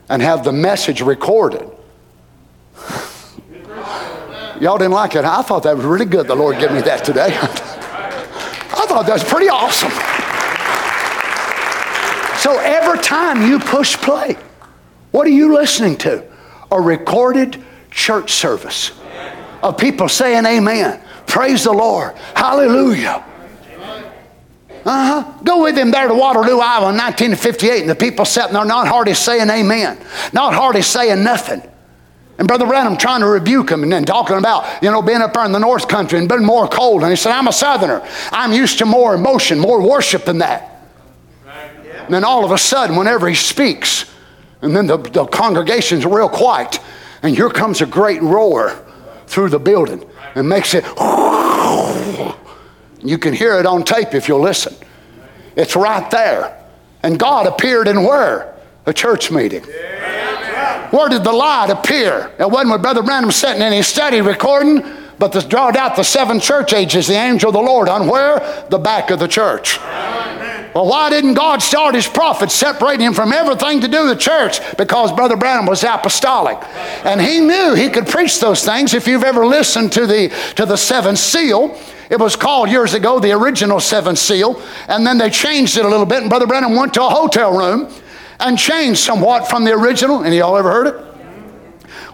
and 0.08 0.22
have 0.22 0.42
the 0.42 0.52
message 0.52 1.02
recorded? 1.02 1.68
Y'all 4.58 4.78
didn't 4.78 4.92
like 4.92 5.16
it. 5.16 5.26
I 5.26 5.42
thought 5.42 5.64
that 5.64 5.76
was 5.76 5.84
really 5.84 6.06
good. 6.06 6.26
The 6.26 6.34
Lord 6.34 6.58
gave 6.58 6.72
me 6.72 6.80
that 6.80 7.04
today. 7.04 7.26
I 7.42 8.86
thought 8.86 9.04
that 9.04 9.12
was 9.12 9.24
pretty 9.24 9.50
awesome. 9.50 10.09
So 12.40 12.58
every 12.58 12.98
time 13.00 13.46
you 13.46 13.58
push 13.58 13.98
play, 13.98 14.34
what 15.10 15.26
are 15.26 15.30
you 15.30 15.52
listening 15.52 15.98
to? 15.98 16.24
A 16.72 16.80
recorded 16.80 17.62
church 17.90 18.32
service 18.32 18.92
of 19.62 19.76
people 19.76 20.08
saying 20.08 20.46
amen. 20.46 21.02
Praise 21.26 21.64
the 21.64 21.72
Lord. 21.72 22.16
Hallelujah. 22.34 23.22
Uh-huh. 24.86 25.38
Go 25.44 25.64
with 25.64 25.76
him 25.76 25.90
there 25.90 26.08
to 26.08 26.14
Waterloo, 26.14 26.60
Iowa 26.60 26.88
in 26.88 26.96
1958, 26.96 27.82
and 27.82 27.90
the 27.90 27.94
people 27.94 28.24
sitting 28.24 28.54
there 28.54 28.64
not 28.64 28.88
hardly 28.88 29.12
saying 29.12 29.50
amen, 29.50 29.98
not 30.32 30.54
hardly 30.54 30.80
saying 30.80 31.22
nothing. 31.22 31.60
And 32.38 32.48
Brother 32.48 32.64
Branham 32.64 32.96
trying 32.96 33.20
to 33.20 33.26
rebuke 33.26 33.70
him 33.70 33.82
and 33.82 33.92
then 33.92 34.06
talking 34.06 34.38
about, 34.38 34.82
you 34.82 34.90
know, 34.90 35.02
being 35.02 35.20
up 35.20 35.34
there 35.34 35.44
in 35.44 35.52
the 35.52 35.58
North 35.58 35.88
Country 35.88 36.18
and 36.18 36.26
being 36.26 36.46
more 36.46 36.66
cold. 36.66 37.02
And 37.02 37.10
he 37.10 37.16
said, 37.16 37.32
I'm 37.32 37.48
a 37.48 37.52
Southerner. 37.52 38.02
I'm 38.32 38.54
used 38.54 38.78
to 38.78 38.86
more 38.86 39.14
emotion, 39.14 39.58
more 39.58 39.86
worship 39.86 40.24
than 40.24 40.38
that. 40.38 40.79
And 42.10 42.14
then 42.16 42.24
all 42.24 42.44
of 42.44 42.50
a 42.50 42.58
sudden, 42.58 42.96
whenever 42.96 43.28
he 43.28 43.36
speaks, 43.36 44.12
and 44.62 44.74
then 44.74 44.88
the, 44.88 44.96
the 44.96 45.26
congregation's 45.26 46.04
real 46.04 46.28
quiet, 46.28 46.80
and 47.22 47.36
here 47.36 47.48
comes 47.48 47.82
a 47.82 47.86
great 47.86 48.20
roar 48.20 48.84
through 49.28 49.50
the 49.50 49.60
building 49.60 50.04
and 50.34 50.48
makes 50.48 50.74
it. 50.74 50.84
You 53.00 53.16
can 53.16 53.32
hear 53.32 53.60
it 53.60 53.64
on 53.64 53.84
tape 53.84 54.12
if 54.12 54.26
you'll 54.26 54.40
listen. 54.40 54.74
It's 55.54 55.76
right 55.76 56.10
there. 56.10 56.60
And 57.04 57.16
God 57.16 57.46
appeared 57.46 57.86
in 57.86 58.02
where? 58.02 58.56
A 58.86 58.92
church 58.92 59.30
meeting. 59.30 59.62
Where 59.62 61.08
did 61.08 61.22
the 61.22 61.32
light 61.32 61.70
appear? 61.70 62.32
It 62.40 62.50
wasn't 62.50 62.72
with 62.72 62.82
Brother 62.82 63.04
Branham 63.04 63.30
sitting 63.30 63.62
in 63.62 63.72
his 63.72 63.86
study 63.86 64.20
recording, 64.20 64.82
but 65.20 65.30
this 65.30 65.44
drawed 65.44 65.76
out 65.76 65.94
the 65.94 66.02
seven 66.02 66.40
church 66.40 66.72
ages, 66.72 67.06
the 67.06 67.14
angel 67.14 67.50
of 67.50 67.54
the 67.54 67.60
Lord, 67.60 67.88
on 67.88 68.08
where? 68.08 68.66
The 68.68 68.78
back 68.78 69.12
of 69.12 69.20
the 69.20 69.28
church. 69.28 69.78
Well, 70.74 70.86
why 70.86 71.10
didn't 71.10 71.34
God 71.34 71.62
start 71.62 71.94
his 71.94 72.06
prophets, 72.06 72.54
separating 72.54 73.06
him 73.06 73.14
from 73.14 73.32
everything 73.32 73.80
to 73.80 73.88
do 73.88 74.04
with 74.04 74.18
the 74.18 74.22
church? 74.22 74.60
Because 74.76 75.12
Brother 75.12 75.36
Branham 75.36 75.66
was 75.66 75.82
apostolic. 75.82 76.58
And 77.04 77.20
he 77.20 77.40
knew 77.40 77.74
he 77.74 77.88
could 77.88 78.06
preach 78.06 78.38
those 78.38 78.64
things. 78.64 78.94
If 78.94 79.08
you've 79.08 79.24
ever 79.24 79.44
listened 79.44 79.92
to 79.92 80.06
the, 80.06 80.28
to 80.56 80.66
the 80.66 80.76
seventh 80.76 81.18
seal, 81.18 81.76
it 82.08 82.18
was 82.18 82.36
called 82.36 82.70
years 82.70 82.94
ago 82.94 83.18
the 83.18 83.32
original 83.32 83.80
seventh 83.80 84.18
seal. 84.18 84.62
And 84.88 85.06
then 85.06 85.18
they 85.18 85.30
changed 85.30 85.76
it 85.76 85.84
a 85.84 85.88
little 85.88 86.06
bit. 86.06 86.20
And 86.20 86.30
Brother 86.30 86.46
Branham 86.46 86.76
went 86.76 86.94
to 86.94 87.04
a 87.04 87.08
hotel 87.08 87.52
room 87.56 87.92
and 88.38 88.56
changed 88.56 89.00
somewhat 89.00 89.48
from 89.48 89.64
the 89.64 89.72
original. 89.72 90.22
And 90.22 90.34
y'all 90.34 90.56
ever 90.56 90.70
heard 90.70 90.86
it? 90.86 91.09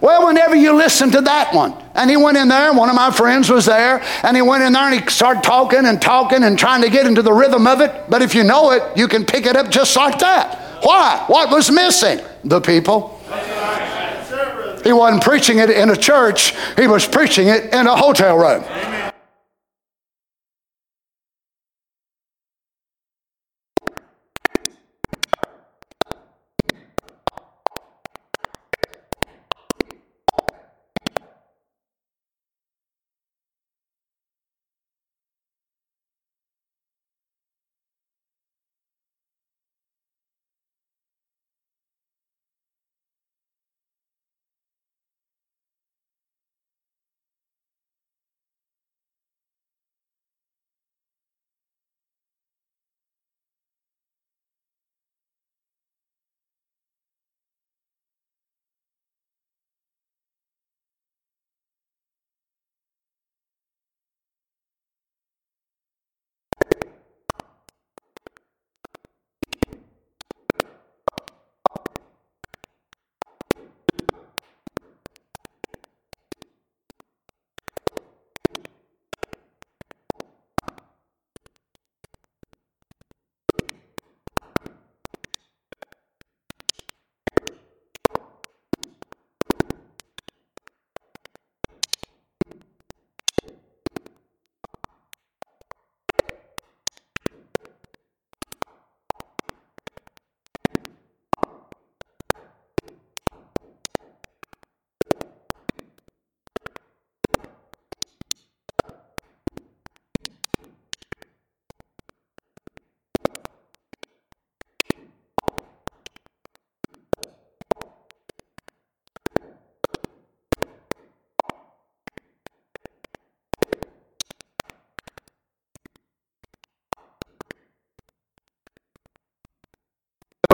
Well, 0.01 0.27
whenever 0.27 0.55
you 0.55 0.73
listen 0.73 1.11
to 1.11 1.21
that 1.21 1.53
one, 1.53 1.73
and 1.95 2.09
he 2.09 2.17
went 2.17 2.37
in 2.37 2.47
there, 2.47 2.69
and 2.69 2.77
one 2.77 2.89
of 2.89 2.95
my 2.95 3.11
friends 3.11 3.49
was 3.49 3.65
there, 3.65 4.03
and 4.23 4.35
he 4.35 4.41
went 4.41 4.63
in 4.63 4.73
there 4.73 4.83
and 4.83 5.01
he 5.01 5.09
started 5.09 5.43
talking 5.43 5.85
and 5.85 6.01
talking 6.01 6.43
and 6.43 6.57
trying 6.57 6.81
to 6.83 6.89
get 6.89 7.07
into 7.07 7.21
the 7.21 7.33
rhythm 7.33 7.65
of 7.65 7.81
it. 7.81 8.09
But 8.09 8.21
if 8.21 8.35
you 8.35 8.43
know 8.43 8.71
it, 8.71 8.83
you 8.95 9.07
can 9.07 9.25
pick 9.25 9.45
it 9.45 9.55
up 9.55 9.69
just 9.69 9.95
like 9.95 10.19
that. 10.19 10.83
Why? 10.83 11.23
What 11.27 11.49
was 11.49 11.71
missing? 11.71 12.19
The 12.43 12.61
people. 12.61 13.19
He 14.83 14.93
wasn't 14.93 15.23
preaching 15.23 15.57
it 15.59 15.69
in 15.69 15.89
a 15.89 15.97
church, 15.97 16.53
he 16.77 16.87
was 16.87 17.05
preaching 17.05 17.47
it 17.47 17.73
in 17.73 17.87
a 17.87 17.95
hotel 17.95 18.37
room. 18.37 18.63
Amen. 18.63 19.06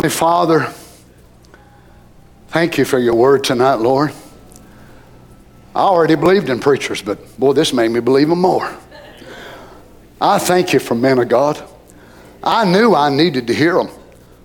Heavenly 0.03 0.19
Father, 0.19 0.73
thank 2.49 2.77
you 2.77 2.83
for 2.83 2.99
your 2.99 3.15
word 3.15 3.41
tonight, 3.41 3.75
Lord. 3.75 4.11
I 5.73 5.79
already 5.79 6.15
believed 6.15 6.49
in 6.49 6.59
preachers, 6.59 7.01
but 7.01 7.39
boy, 7.39 7.53
this 7.53 7.71
made 7.71 7.87
me 7.87 8.01
believe 8.01 8.27
them 8.27 8.41
more. 8.41 8.69
I 10.19 10.39
thank 10.39 10.73
you 10.73 10.79
for 10.79 10.93
men 10.93 11.19
of 11.19 11.29
God. 11.29 11.63
I 12.43 12.65
knew 12.65 12.93
I 12.93 13.11
needed 13.11 13.47
to 13.47 13.53
hear 13.53 13.75
them. 13.75 13.91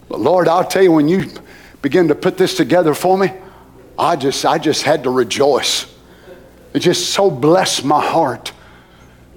But 0.08 0.20
Lord, 0.20 0.46
I'll 0.46 0.64
tell 0.64 0.84
you, 0.84 0.92
when 0.92 1.08
you 1.08 1.28
begin 1.82 2.06
to 2.06 2.14
put 2.14 2.38
this 2.38 2.56
together 2.56 2.94
for 2.94 3.18
me, 3.18 3.32
I 3.98 4.14
just, 4.14 4.44
I 4.44 4.58
just 4.58 4.84
had 4.84 5.02
to 5.02 5.10
rejoice. 5.10 5.92
It 6.72 6.78
just 6.78 7.10
so 7.10 7.32
blessed 7.32 7.84
my 7.84 8.00
heart 8.00 8.52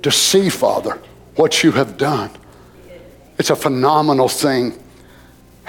to 0.04 0.12
see, 0.12 0.52
Father, 0.52 1.02
what 1.34 1.64
you 1.64 1.72
have 1.72 1.98
done. 1.98 2.30
It's 3.40 3.50
a 3.50 3.56
phenomenal 3.56 4.30
thing 4.30 4.81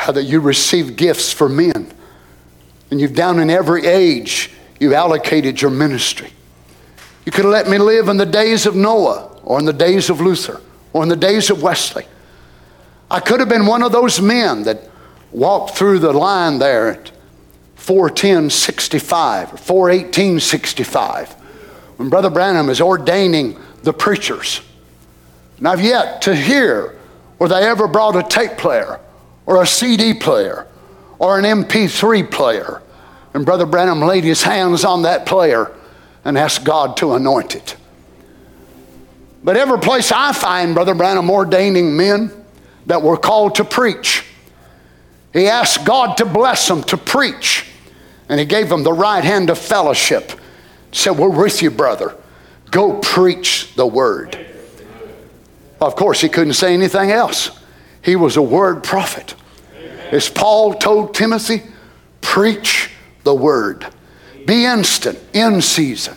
how 0.02 0.10
that 0.10 0.24
you 0.24 0.40
receive 0.40 0.96
gifts 0.96 1.32
for 1.32 1.48
men. 1.48 1.86
And 2.90 3.00
you've 3.00 3.14
down 3.14 3.38
in 3.38 3.50
every 3.50 3.86
age, 3.86 4.50
you've 4.80 4.92
allocated 4.92 5.62
your 5.62 5.70
ministry. 5.70 6.30
You 7.24 7.30
could 7.30 7.44
have 7.44 7.52
let 7.52 7.68
me 7.68 7.78
live 7.78 8.08
in 8.08 8.16
the 8.16 8.26
days 8.26 8.66
of 8.66 8.74
Noah 8.74 9.30
or 9.44 9.60
in 9.60 9.64
the 9.64 9.72
days 9.72 10.10
of 10.10 10.20
Luther 10.20 10.60
or 10.92 11.04
in 11.04 11.08
the 11.08 11.14
days 11.14 11.50
of 11.50 11.62
Wesley. 11.62 12.04
I 13.12 13.20
could 13.20 13.38
have 13.38 13.48
been 13.48 13.64
one 13.64 13.84
of 13.84 13.92
those 13.92 14.20
men 14.20 14.64
that 14.64 14.90
walked 15.30 15.76
through 15.76 16.00
the 16.00 16.12
line 16.12 16.58
there 16.58 16.88
at 16.88 17.12
41065 17.76 19.54
or 19.54 19.56
41865 19.56 21.30
when 21.96 22.10
Brother 22.10 22.30
Branham 22.30 22.68
is 22.68 22.80
ordaining 22.80 23.56
the 23.84 23.92
preachers. 23.92 24.62
And 25.58 25.68
I've 25.68 25.80
yet 25.80 26.22
to 26.22 26.34
hear 26.34 26.98
where 27.38 27.48
they 27.48 27.62
ever 27.62 27.86
brought 27.86 28.16
a 28.16 28.24
tape 28.24 28.58
player 28.58 28.98
or 29.46 29.62
a 29.62 29.66
CD 29.66 30.14
player 30.14 30.66
or 31.18 31.38
an 31.38 31.44
MP3 31.44 32.30
player. 32.30 32.82
And 33.34 33.46
Brother 33.46 33.66
Branham 33.66 34.00
laid 34.00 34.24
his 34.24 34.42
hands 34.42 34.84
on 34.84 35.02
that 35.02 35.26
player 35.26 35.72
and 36.24 36.36
asked 36.36 36.64
God 36.64 36.96
to 36.98 37.14
anoint 37.14 37.54
it. 37.54 37.76
But 39.44 39.56
every 39.56 39.78
place 39.78 40.12
I 40.12 40.32
find 40.32 40.74
Brother 40.74 40.94
Branham 40.94 41.30
ordaining 41.30 41.96
men 41.96 42.30
that 42.86 43.02
were 43.02 43.16
called 43.16 43.56
to 43.56 43.64
preach, 43.64 44.24
he 45.32 45.48
asked 45.48 45.84
God 45.84 46.16
to 46.18 46.24
bless 46.24 46.68
them 46.68 46.82
to 46.84 46.96
preach. 46.96 47.66
And 48.28 48.38
he 48.38 48.46
gave 48.46 48.68
them 48.68 48.82
the 48.82 48.92
right 48.92 49.24
hand 49.24 49.50
of 49.50 49.58
fellowship. 49.58 50.32
Said, 50.92 51.12
We're 51.12 51.28
with 51.28 51.62
you, 51.62 51.70
brother. 51.70 52.16
Go 52.70 52.98
preach 53.00 53.74
the 53.74 53.86
word. 53.86 54.38
Of 55.80 55.96
course, 55.96 56.20
he 56.20 56.28
couldn't 56.28 56.54
say 56.54 56.72
anything 56.74 57.10
else. 57.10 57.61
He 58.02 58.16
was 58.16 58.36
a 58.36 58.42
word 58.42 58.82
prophet. 58.82 59.34
As 60.10 60.28
Paul 60.28 60.74
told 60.74 61.14
Timothy, 61.14 61.62
preach 62.20 62.90
the 63.24 63.34
word. 63.34 63.86
Be 64.46 64.64
instant, 64.64 65.18
in 65.32 65.62
season, 65.62 66.16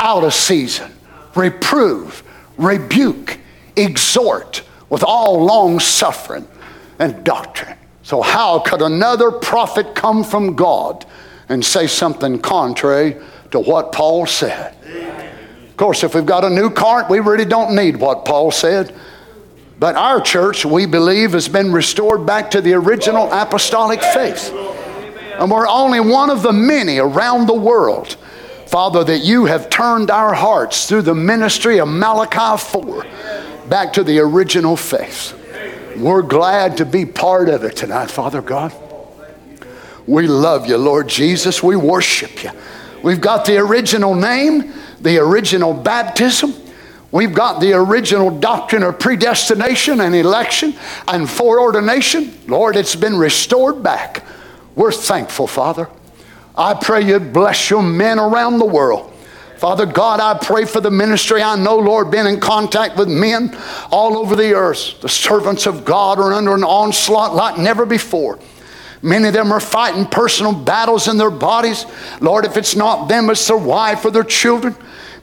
out 0.00 0.24
of 0.24 0.34
season. 0.34 0.90
Reprove, 1.34 2.22
rebuke, 2.56 3.38
exhort 3.76 4.62
with 4.88 5.04
all 5.04 5.44
long 5.44 5.78
suffering 5.78 6.48
and 6.98 7.22
doctrine. 7.24 7.76
So, 8.02 8.22
how 8.22 8.60
could 8.60 8.82
another 8.82 9.30
prophet 9.30 9.94
come 9.94 10.24
from 10.24 10.54
God 10.54 11.04
and 11.48 11.64
say 11.64 11.86
something 11.86 12.38
contrary 12.38 13.16
to 13.50 13.60
what 13.60 13.92
Paul 13.92 14.26
said? 14.26 14.74
Of 15.68 15.76
course, 15.76 16.04
if 16.04 16.14
we've 16.14 16.24
got 16.24 16.44
a 16.44 16.50
new 16.50 16.70
cart, 16.70 17.10
we 17.10 17.20
really 17.20 17.44
don't 17.44 17.76
need 17.76 17.96
what 17.96 18.24
Paul 18.24 18.50
said. 18.50 18.94
But 19.78 19.96
our 19.96 20.20
church, 20.20 20.64
we 20.64 20.86
believe, 20.86 21.32
has 21.32 21.48
been 21.48 21.72
restored 21.72 22.24
back 22.24 22.50
to 22.52 22.60
the 22.60 22.74
original 22.74 23.30
apostolic 23.30 24.02
faith. 24.02 24.50
And 25.38 25.50
we're 25.50 25.68
only 25.68 26.00
one 26.00 26.30
of 26.30 26.42
the 26.42 26.52
many 26.52 26.98
around 26.98 27.46
the 27.46 27.54
world, 27.54 28.16
Father, 28.66 29.04
that 29.04 29.18
you 29.18 29.44
have 29.44 29.68
turned 29.68 30.10
our 30.10 30.32
hearts 30.32 30.88
through 30.88 31.02
the 31.02 31.14
ministry 31.14 31.78
of 31.78 31.88
Malachi 31.88 32.62
4 32.70 33.06
back 33.68 33.92
to 33.94 34.02
the 34.02 34.18
original 34.20 34.76
faith. 34.76 35.34
We're 35.96 36.22
glad 36.22 36.78
to 36.78 36.86
be 36.86 37.04
part 37.04 37.48
of 37.50 37.64
it 37.64 37.76
tonight, 37.76 38.10
Father 38.10 38.40
God. 38.40 38.72
We 40.06 40.26
love 40.26 40.66
you, 40.66 40.78
Lord 40.78 41.08
Jesus. 41.08 41.62
We 41.62 41.76
worship 41.76 42.42
you. 42.42 42.50
We've 43.02 43.20
got 43.20 43.44
the 43.44 43.58
original 43.58 44.14
name, 44.14 44.72
the 45.00 45.18
original 45.18 45.74
baptism. 45.74 46.54
We've 47.12 47.32
got 47.32 47.60
the 47.60 47.72
original 47.72 48.30
doctrine 48.30 48.82
of 48.82 48.98
predestination 48.98 50.00
and 50.00 50.14
election 50.14 50.74
and 51.06 51.28
foreordination. 51.28 52.36
Lord, 52.46 52.76
it's 52.76 52.96
been 52.96 53.16
restored 53.16 53.82
back. 53.82 54.24
We're 54.74 54.92
thankful, 54.92 55.46
Father. 55.46 55.88
I 56.56 56.74
pray 56.74 57.02
you 57.02 57.20
bless 57.20 57.70
your 57.70 57.82
men 57.82 58.18
around 58.18 58.58
the 58.58 58.66
world. 58.66 59.12
Father 59.58 59.86
God, 59.86 60.20
I 60.20 60.38
pray 60.38 60.66
for 60.66 60.80
the 60.80 60.90
ministry. 60.90 61.42
I 61.42 61.56
know, 61.56 61.78
Lord, 61.78 62.10
been 62.10 62.26
in 62.26 62.40
contact 62.40 62.98
with 62.98 63.08
men 63.08 63.56
all 63.90 64.18
over 64.18 64.36
the 64.36 64.52
earth. 64.52 65.00
The 65.00 65.08
servants 65.08 65.66
of 65.66 65.84
God 65.84 66.18
are 66.18 66.34
under 66.34 66.54
an 66.54 66.64
onslaught 66.64 67.34
like 67.34 67.56
never 67.56 67.86
before. 67.86 68.38
Many 69.00 69.28
of 69.28 69.34
them 69.34 69.52
are 69.52 69.60
fighting 69.60 70.04
personal 70.06 70.52
battles 70.52 71.08
in 71.08 71.16
their 71.16 71.30
bodies. 71.30 71.86
Lord, 72.20 72.44
if 72.44 72.56
it's 72.56 72.76
not 72.76 73.06
them, 73.06 73.30
it's 73.30 73.46
their 73.46 73.56
wife 73.56 74.04
or 74.04 74.10
their 74.10 74.24
children. 74.24 74.74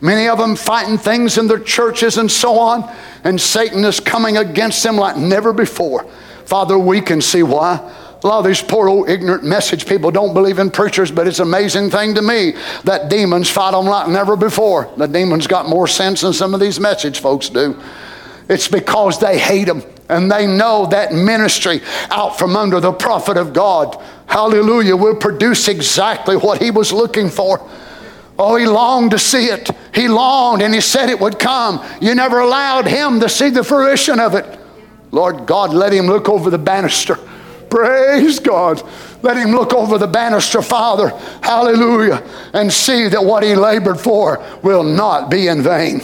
Many 0.03 0.27
of 0.27 0.37
them 0.37 0.57
fighting 0.57 0.97
things 0.97 1.37
in 1.37 1.47
their 1.47 1.59
churches 1.59 2.17
and 2.17 2.29
so 2.29 2.59
on. 2.59 2.93
And 3.23 3.39
Satan 3.39 3.85
is 3.85 4.01
coming 4.01 4.35
against 4.35 4.83
them 4.83 4.97
like 4.97 5.15
never 5.15 5.53
before. 5.53 6.03
Father, 6.43 6.77
we 6.77 6.99
can 6.99 7.21
see 7.21 7.41
why. 7.41 7.75
A 8.21 8.27
lot 8.27 8.39
of 8.39 8.45
these 8.45 8.61
poor 8.61 8.89
old 8.89 9.09
ignorant 9.09 9.45
message 9.45 9.87
people 9.87 10.11
don't 10.11 10.33
believe 10.33 10.59
in 10.59 10.71
preachers, 10.71 11.09
but 11.09 11.25
it's 11.25 11.39
an 11.39 11.47
amazing 11.47 11.89
thing 11.89 12.15
to 12.15 12.21
me 12.21 12.51
that 12.83 13.09
demons 13.09 13.49
fight 13.49 13.71
them 13.71 13.85
like 13.85 14.09
never 14.09 14.35
before. 14.35 14.91
The 14.97 15.07
demons 15.07 15.47
got 15.47 15.69
more 15.69 15.87
sense 15.87 16.19
than 16.19 16.33
some 16.33 16.53
of 16.53 16.59
these 16.59 16.81
message 16.81 17.19
folks 17.19 17.47
do. 17.47 17.81
It's 18.49 18.67
because 18.67 19.21
they 19.21 19.39
hate 19.39 19.67
them 19.67 19.83
and 20.09 20.29
they 20.29 20.45
know 20.45 20.85
that 20.87 21.13
ministry 21.13 21.79
out 22.11 22.37
from 22.37 22.57
under 22.57 22.81
the 22.81 22.91
prophet 22.91 23.37
of 23.37 23.53
God, 23.53 23.97
hallelujah, 24.25 24.97
will 24.97 25.15
produce 25.15 25.69
exactly 25.69 26.35
what 26.35 26.61
he 26.61 26.71
was 26.71 26.91
looking 26.91 27.29
for. 27.29 27.65
Oh, 28.37 28.55
he 28.55 28.65
longed 28.65 29.11
to 29.11 29.19
see 29.19 29.45
it. 29.45 29.69
He 29.93 30.07
longed 30.07 30.61
and 30.61 30.73
he 30.73 30.81
said 30.81 31.09
it 31.09 31.19
would 31.19 31.39
come. 31.39 31.83
You 32.01 32.15
never 32.15 32.39
allowed 32.39 32.87
him 32.87 33.19
to 33.19 33.29
see 33.29 33.49
the 33.49 33.63
fruition 33.63 34.19
of 34.19 34.33
it. 34.35 34.59
Lord 35.11 35.45
God, 35.45 35.73
let 35.73 35.93
him 35.93 36.07
look 36.07 36.27
over 36.27 36.49
the 36.49 36.57
banister 36.57 37.19
Praise 37.73 38.39
God. 38.39 38.83
Let 39.23 39.35
him 39.35 39.49
look 39.49 39.73
over 39.73 39.97
the 39.97 40.05
banister, 40.05 40.61
Father. 40.61 41.09
Hallelujah. 41.41 42.21
And 42.53 42.71
see 42.71 43.07
that 43.07 43.25
what 43.25 43.41
he 43.41 43.55
labored 43.55 43.99
for 43.99 44.45
will 44.61 44.83
not 44.83 45.31
be 45.31 45.47
in 45.47 45.63
vain. 45.63 45.99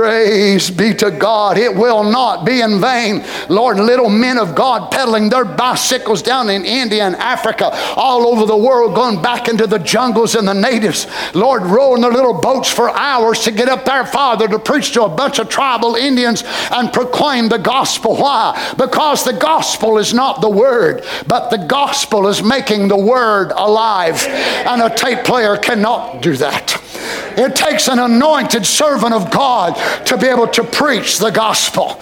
Praise 0.00 0.70
be 0.70 0.94
to 0.94 1.10
God. 1.10 1.58
It 1.58 1.74
will 1.74 2.02
not 2.02 2.46
be 2.46 2.62
in 2.62 2.80
vain. 2.80 3.22
Lord, 3.50 3.76
little 3.76 4.08
men 4.08 4.38
of 4.38 4.54
God 4.54 4.90
peddling 4.90 5.28
their 5.28 5.44
bicycles 5.44 6.22
down 6.22 6.48
in 6.48 6.64
India 6.64 7.04
and 7.04 7.14
Africa, 7.16 7.68
all 7.96 8.26
over 8.26 8.46
the 8.46 8.56
world, 8.56 8.94
going 8.94 9.20
back 9.20 9.46
into 9.46 9.66
the 9.66 9.78
jungles 9.78 10.36
and 10.36 10.48
the 10.48 10.54
natives. 10.54 11.06
Lord, 11.34 11.64
rowing 11.64 12.00
their 12.00 12.12
little 12.12 12.40
boats 12.40 12.72
for 12.72 12.88
hours 12.88 13.40
to 13.40 13.50
get 13.50 13.68
up 13.68 13.84
there, 13.84 14.06
Father, 14.06 14.48
to 14.48 14.58
preach 14.58 14.92
to 14.92 15.02
a 15.02 15.08
bunch 15.14 15.38
of 15.38 15.50
tribal 15.50 15.96
Indians 15.96 16.44
and 16.70 16.90
proclaim 16.90 17.50
the 17.50 17.58
gospel. 17.58 18.16
Why? 18.16 18.74
Because 18.78 19.22
the 19.22 19.34
gospel 19.34 19.98
is 19.98 20.14
not 20.14 20.40
the 20.40 20.48
word, 20.48 21.04
but 21.26 21.50
the 21.50 21.58
gospel 21.58 22.26
is 22.26 22.42
making 22.42 22.88
the 22.88 22.96
word 22.96 23.52
alive. 23.54 24.24
And 24.26 24.80
a 24.80 24.88
tape 24.88 25.24
player 25.24 25.58
cannot 25.58 26.22
do 26.22 26.38
that. 26.38 26.82
It 26.94 27.56
takes 27.56 27.88
an 27.88 27.98
anointed 27.98 28.66
servant 28.66 29.14
of 29.14 29.30
God 29.30 29.74
to 30.06 30.16
be 30.16 30.26
able 30.26 30.48
to 30.48 30.64
preach 30.64 31.18
the 31.18 31.30
gospel. 31.30 32.00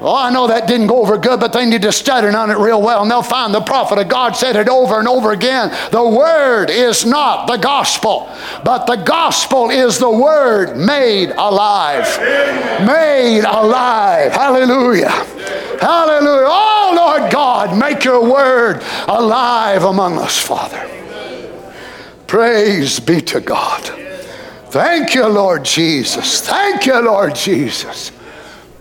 Oh, 0.00 0.14
I 0.14 0.30
know 0.30 0.46
that 0.46 0.68
didn't 0.68 0.86
go 0.86 1.02
over 1.02 1.18
good, 1.18 1.40
but 1.40 1.52
they 1.52 1.66
need 1.66 1.82
to 1.82 1.90
study 1.90 2.28
on 2.28 2.50
it 2.50 2.58
real 2.58 2.80
well, 2.80 3.02
and 3.02 3.10
they'll 3.10 3.22
find 3.22 3.52
the 3.52 3.60
prophet 3.60 3.98
of 3.98 4.08
God 4.08 4.36
said 4.36 4.54
it 4.54 4.68
over 4.68 4.98
and 5.00 5.08
over 5.08 5.32
again. 5.32 5.76
The 5.90 6.08
word 6.08 6.70
is 6.70 7.04
not 7.04 7.48
the 7.48 7.56
gospel, 7.56 8.30
but 8.64 8.86
the 8.86 8.94
gospel 8.94 9.70
is 9.70 9.98
the 9.98 10.10
word 10.10 10.76
made 10.76 11.30
alive. 11.30 12.06
Made 12.86 13.40
alive. 13.40 14.30
Hallelujah. 14.30 15.10
Hallelujah. 15.80 16.46
Oh, 16.48 16.92
Lord 16.94 17.32
God, 17.32 17.76
make 17.76 18.04
your 18.04 18.22
word 18.30 18.84
alive 19.08 19.82
among 19.82 20.18
us, 20.18 20.38
Father. 20.38 20.88
Praise 22.28 23.00
be 23.00 23.20
to 23.22 23.40
God. 23.40 24.07
Thank 24.70 25.14
you, 25.14 25.26
Lord 25.26 25.64
Jesus. 25.64 26.42
Thank 26.42 26.84
you, 26.84 27.00
Lord 27.00 27.34
Jesus. 27.34 28.12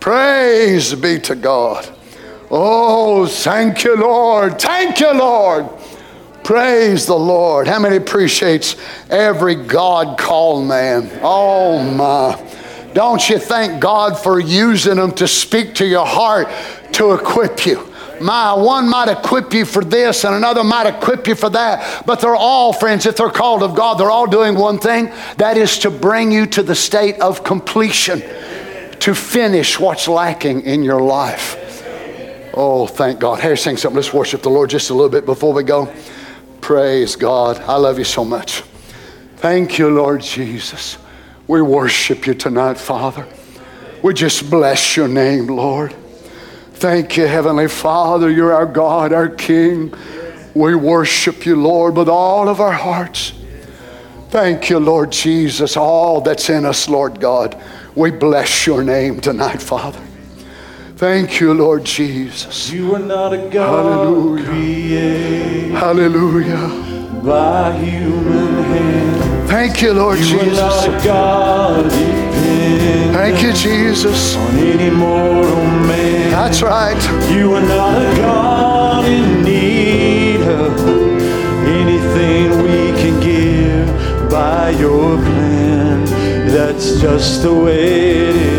Praise 0.01 0.93
be 0.93 1.19
to 1.21 1.35
God. 1.35 1.87
Oh, 2.51 3.25
thank 3.25 3.83
you, 3.83 3.95
Lord. 3.95 4.59
Thank 4.59 4.99
you, 4.99 5.13
Lord. 5.13 5.69
Praise 6.43 7.05
the 7.05 7.15
Lord. 7.15 7.67
How 7.67 7.79
many 7.79 7.97
appreciates 7.97 8.75
every 9.09 9.55
God 9.55 10.17
called 10.17 10.65
man? 10.67 11.09
Oh 11.21 11.81
my. 11.83 12.41
Don't 12.93 13.29
you 13.29 13.37
thank 13.37 13.81
God 13.81 14.17
for 14.17 14.39
using 14.39 14.95
them 14.95 15.11
to 15.13 15.27
speak 15.27 15.75
to 15.75 15.85
your 15.85 16.05
heart 16.05 16.49
to 16.93 17.13
equip 17.13 17.65
you. 17.65 17.86
My 18.21 18.53
one 18.53 18.89
might 18.89 19.09
equip 19.09 19.53
you 19.53 19.65
for 19.65 19.83
this 19.83 20.23
and 20.23 20.35
another 20.35 20.63
might 20.63 20.87
equip 20.87 21.27
you 21.27 21.35
for 21.35 21.49
that. 21.51 22.05
But 22.05 22.19
they're 22.19 22.35
all, 22.35 22.73
friends, 22.73 23.05
if 23.05 23.15
they're 23.15 23.29
called 23.29 23.63
of 23.63 23.75
God, 23.75 23.95
they're 23.95 24.11
all 24.11 24.27
doing 24.27 24.55
one 24.55 24.79
thing 24.79 25.11
that 25.37 25.57
is 25.57 25.79
to 25.79 25.91
bring 25.91 26.31
you 26.31 26.45
to 26.47 26.63
the 26.63 26.75
state 26.75 27.19
of 27.19 27.43
completion, 27.43 28.21
to 28.99 29.13
finish 29.13 29.79
what's 29.79 30.07
lacking 30.07 30.61
in 30.61 30.83
your 30.83 31.01
life. 31.01 31.63
Oh, 32.53 32.87
thank 32.87 33.19
God. 33.19 33.39
Harry, 33.39 33.57
sing 33.57 33.77
something. 33.77 33.97
Let's 33.97 34.13
worship 34.13 34.41
the 34.41 34.49
Lord 34.49 34.69
just 34.69 34.89
a 34.89 34.93
little 34.93 35.09
bit 35.09 35.25
before 35.25 35.53
we 35.53 35.63
go. 35.63 35.93
Praise 36.59 37.15
God. 37.15 37.57
I 37.59 37.75
love 37.75 37.99
you 37.99 38.03
so 38.03 38.25
much. 38.25 38.63
Thank 39.37 39.77
you, 39.77 39.89
Lord 39.89 40.21
Jesus. 40.21 40.97
We 41.47 41.61
worship 41.61 42.25
you 42.25 42.33
tonight, 42.33 42.79
Father. 42.79 43.27
We 44.01 44.13
just 44.15 44.49
bless 44.49 44.97
your 44.97 45.07
name, 45.07 45.47
Lord. 45.47 45.95
Thank 46.77 47.17
you, 47.17 47.25
Heavenly 47.25 47.67
Father. 47.67 48.29
You're 48.29 48.53
our 48.53 48.67
God, 48.67 49.11
our 49.11 49.29
King. 49.29 49.91
We 50.53 50.75
worship 50.75 51.43
you, 51.43 51.55
Lord, 51.59 51.97
with 51.97 52.07
all 52.07 52.47
of 52.47 52.61
our 52.61 52.71
hearts. 52.71 53.33
Thank 54.29 54.69
you, 54.69 54.77
Lord 54.77 55.11
Jesus, 55.11 55.75
all 55.75 56.21
that's 56.21 56.51
in 56.51 56.65
us, 56.65 56.87
Lord 56.87 57.19
God. 57.19 57.59
We 57.95 58.11
bless 58.11 58.67
your 58.67 58.83
name 58.83 59.19
tonight, 59.21 59.59
Father. 59.59 59.99
Thank 60.97 61.39
you, 61.39 61.55
Lord 61.55 61.83
Jesus. 61.83 62.71
You 62.71 62.93
are 62.93 62.99
not 62.99 63.33
a 63.33 63.49
God 63.49 64.03
Hallelujah. 64.05 64.45
created 64.45 65.71
Hallelujah. 65.71 67.21
by 67.23 67.71
human 67.73 68.63
hand. 68.65 69.49
Thank 69.49 69.81
you, 69.81 69.93
Lord 69.93 70.19
You 70.19 70.39
are 70.39 70.43
Jesus. 70.43 70.57
Not 72.37 72.61
a 72.61 72.71
God 72.71 73.11
dependent 73.11 73.13
Thank 73.13 73.41
you, 73.43 73.53
Jesus. 73.53 74.35
on 74.35 74.55
any 74.57 74.89
mortal 74.89 75.55
man. 75.87 76.31
That's 76.31 76.61
right. 76.61 76.97
You 77.31 77.53
are 77.55 77.61
not 77.61 78.01
a 78.01 78.15
God 78.17 79.05
in 79.05 79.43
need 79.43 80.41
of 80.41 80.77
anything 81.67 82.63
we 82.63 82.91
can 83.01 83.19
give 83.19 84.29
by 84.29 84.69
your 84.71 85.17
plan. 85.17 86.05
That's 86.47 86.99
just 86.99 87.43
the 87.43 87.53
way 87.53 88.29
it 88.29 88.35
is. 88.35 88.56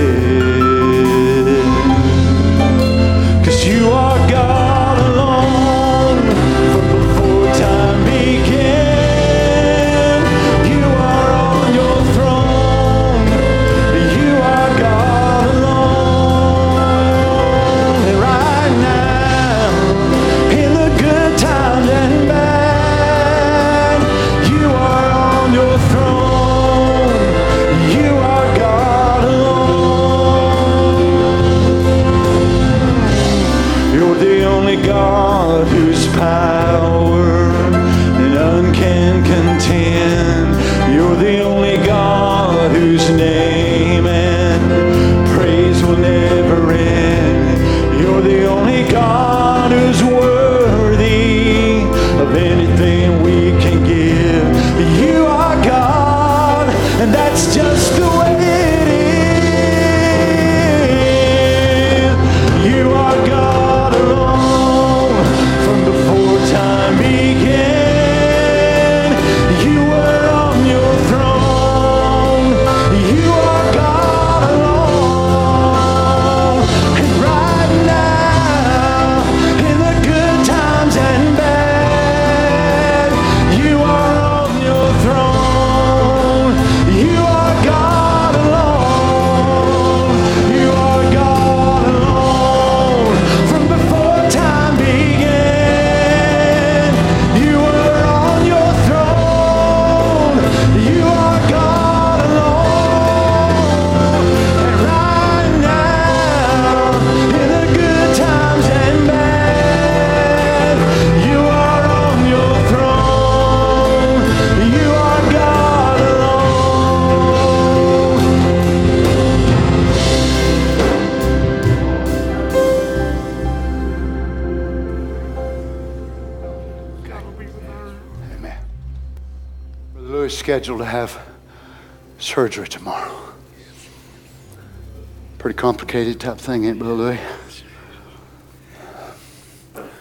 Complicated 135.89 136.21
type 136.21 136.37
thing, 136.37 136.67
ain't 136.67 136.77
it, 136.77 136.79
Brother 136.79 136.95
Louis? 136.95 137.21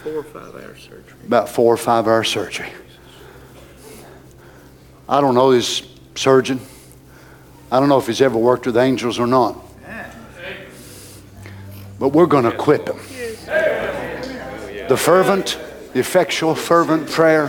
Four 0.03 0.15
or 0.15 0.23
five 0.23 0.53
hour 0.53 0.75
surgery. 0.75 1.13
About 1.25 1.47
four 1.47 1.73
or 1.73 1.77
five 1.77 2.07
hour 2.07 2.25
surgery. 2.25 2.67
I 5.07 5.21
don't 5.21 5.33
know 5.33 5.53
this 5.53 5.87
surgeon. 6.15 6.59
I 7.71 7.79
don't 7.79 7.87
know 7.87 7.97
if 7.97 8.07
he's 8.07 8.21
ever 8.21 8.37
worked 8.37 8.65
with 8.65 8.75
angels 8.75 9.17
or 9.17 9.27
not. 9.27 9.55
But 11.99 12.09
we're 12.09 12.25
going 12.25 12.43
to 12.43 12.51
equip 12.51 12.89
him. 12.89 12.97
The 14.89 14.97
fervent, 14.97 15.57
the 15.93 16.01
effectual, 16.01 16.53
fervent 16.53 17.09
prayer 17.09 17.45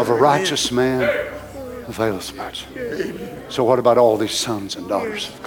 of 0.00 0.08
a 0.08 0.14
righteous 0.14 0.72
man 0.72 1.02
availeth 1.86 2.34
much. 2.34 2.66
So, 3.48 3.62
what 3.62 3.78
about 3.78 3.96
all 3.96 4.16
these 4.16 4.32
sons 4.32 4.74
and 4.74 4.88
daughters 4.88 5.28
of 5.28 5.42
God? 5.44 5.45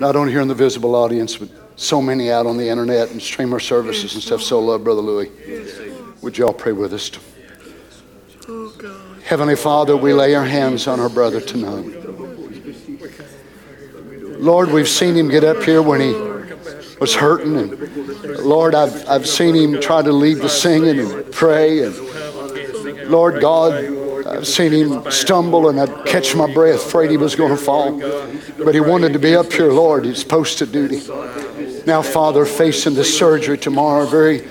Not 0.00 0.16
only 0.16 0.32
here 0.32 0.40
in 0.40 0.48
the 0.48 0.54
visible 0.54 0.94
audience, 0.94 1.36
but 1.36 1.50
so 1.76 2.00
many 2.00 2.30
out 2.30 2.46
on 2.46 2.56
the 2.56 2.68
internet 2.68 3.10
and 3.10 3.20
streamer 3.20 3.60
services 3.60 4.14
and 4.14 4.22
stuff. 4.22 4.42
So, 4.42 4.58
love, 4.58 4.82
Brother 4.82 5.02
Louis. 5.02 5.30
Would 6.22 6.38
y'all 6.38 6.54
pray 6.54 6.72
with 6.72 6.94
us? 6.94 7.10
Heavenly 9.24 9.56
Father, 9.56 9.96
we 9.96 10.14
lay 10.14 10.34
our 10.34 10.44
hands 10.44 10.86
on 10.86 11.00
our 11.00 11.10
brother 11.10 11.40
tonight. 11.40 11.84
Lord, 14.40 14.70
we've 14.70 14.88
seen 14.88 15.14
him 15.14 15.28
get 15.28 15.44
up 15.44 15.62
here 15.62 15.82
when 15.82 16.00
he 16.00 16.12
was 16.98 17.14
hurting. 17.14 17.56
And 17.56 18.38
Lord, 18.38 18.74
I've, 18.74 19.06
I've 19.06 19.28
seen 19.28 19.54
him 19.54 19.80
try 19.82 20.00
to 20.00 20.12
lead 20.12 20.38
the 20.38 20.48
singing 20.48 20.98
and 20.98 21.30
pray. 21.30 21.84
And 21.84 21.94
Lord 23.10 23.40
God, 23.42 24.26
I've 24.26 24.46
seen 24.46 24.72
him 24.72 25.10
stumble 25.10 25.68
and 25.68 25.78
I'd 25.78 26.06
catch 26.06 26.34
my 26.34 26.52
breath, 26.52 26.86
afraid 26.86 27.10
he 27.10 27.18
was 27.18 27.34
going 27.34 27.50
to 27.50 27.62
fall. 27.62 28.00
But 28.64 28.74
he 28.74 28.80
wanted 28.80 29.12
to 29.12 29.18
be 29.18 29.34
up 29.34 29.52
here, 29.52 29.72
Lord. 29.72 30.04
He's 30.04 30.24
posted 30.24 30.72
duty. 30.72 31.00
Now, 31.86 32.02
Father, 32.02 32.44
facing 32.44 32.94
the 32.94 33.04
surgery 33.04 33.58
tomorrow, 33.58 34.04
a 34.04 34.06
very 34.06 34.46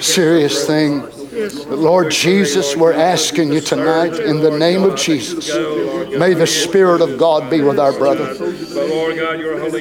serious 0.00 0.66
thing. 0.66 1.00
But 1.00 1.78
Lord 1.78 2.10
Jesus, 2.10 2.76
we're 2.76 2.92
asking 2.92 3.52
you 3.52 3.60
tonight 3.60 4.18
in 4.18 4.40
the 4.40 4.50
name 4.50 4.82
of 4.82 4.96
Jesus, 4.96 5.54
may 6.18 6.34
the 6.34 6.46
Spirit 6.46 7.00
of 7.00 7.18
God 7.18 7.48
be 7.48 7.60
with 7.60 7.78
our 7.78 7.92
brother. 7.92 8.34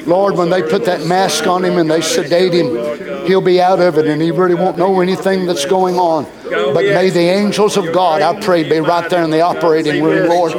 Lord, 0.05 0.35
when 0.35 0.49
they 0.49 0.61
put 0.61 0.85
that 0.85 1.05
mask 1.07 1.47
on 1.47 1.65
him 1.65 1.77
and 1.79 1.89
they 1.89 2.01
sedate 2.01 2.53
him, 2.53 2.75
he'll 3.29 3.41
be 3.41 3.61
out 3.61 3.79
of 3.79 3.97
it 3.97 4.07
and 4.07 4.19
he 4.21 4.31
really 4.31 4.55
won't 4.55 4.77
know 4.77 5.01
anything 5.01 5.45
that's 5.45 5.65
going 5.65 5.95
on. 5.95 6.25
But 6.49 6.83
may 6.83 7.11
the 7.11 7.19
angels 7.19 7.77
of 7.77 7.93
God, 7.93 8.23
I 8.23 8.41
pray, 8.41 8.67
be 8.67 8.79
right 8.79 9.07
there 9.07 9.23
in 9.23 9.29
the 9.29 9.41
operating 9.41 10.03
room, 10.03 10.27
Lord. 10.27 10.51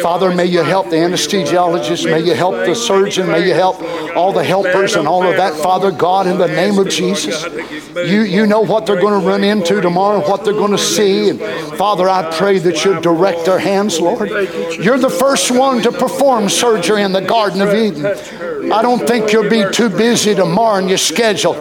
Father, 0.00 0.32
may 0.32 0.44
you 0.44 0.62
help 0.62 0.88
the 0.88 0.96
anesthesiologist, 0.96 2.04
may 2.04 2.20
you 2.20 2.34
help 2.34 2.54
the 2.64 2.74
surgeon, 2.74 3.26
may 3.26 3.44
you 3.44 3.54
help 3.54 3.82
all 4.16 4.32
the 4.32 4.44
helpers 4.44 4.94
and 4.94 5.08
all 5.08 5.26
of 5.26 5.36
that, 5.36 5.54
Father 5.54 5.90
God, 5.90 6.28
in 6.28 6.38
the 6.38 6.46
name 6.46 6.78
of 6.78 6.88
Jesus. 6.88 7.44
You, 7.96 8.22
you 8.22 8.46
know 8.46 8.60
what 8.60 8.86
they're 8.86 9.00
going 9.00 9.20
to 9.20 9.26
run 9.26 9.42
into 9.42 9.80
tomorrow, 9.80 10.20
what 10.20 10.44
they're 10.44 10.52
going 10.52 10.70
to 10.70 10.78
see. 10.78 11.30
And 11.30 11.40
Father, 11.76 12.08
I 12.08 12.30
pray 12.36 12.58
that 12.60 12.84
you 12.84 13.00
direct 13.00 13.46
their 13.46 13.58
hands, 13.58 14.00
Lord. 14.00 14.30
You're 14.30 14.98
the 14.98 15.10
first 15.10 15.50
one 15.50 15.82
to 15.82 15.90
perform 15.90 16.48
surgery 16.48 17.02
in 17.02 17.12
the 17.12 17.20
Garden 17.20 17.60
of 17.60 17.74
Eden. 17.74 18.02
I 18.72 18.82
don't 18.82 19.06
think 19.06 19.32
you'll 19.32 19.48
be 19.48 19.64
too 19.72 19.88
busy 19.88 20.34
tomorrow 20.34 20.78
in 20.78 20.88
your 20.88 20.98
schedule, 20.98 21.54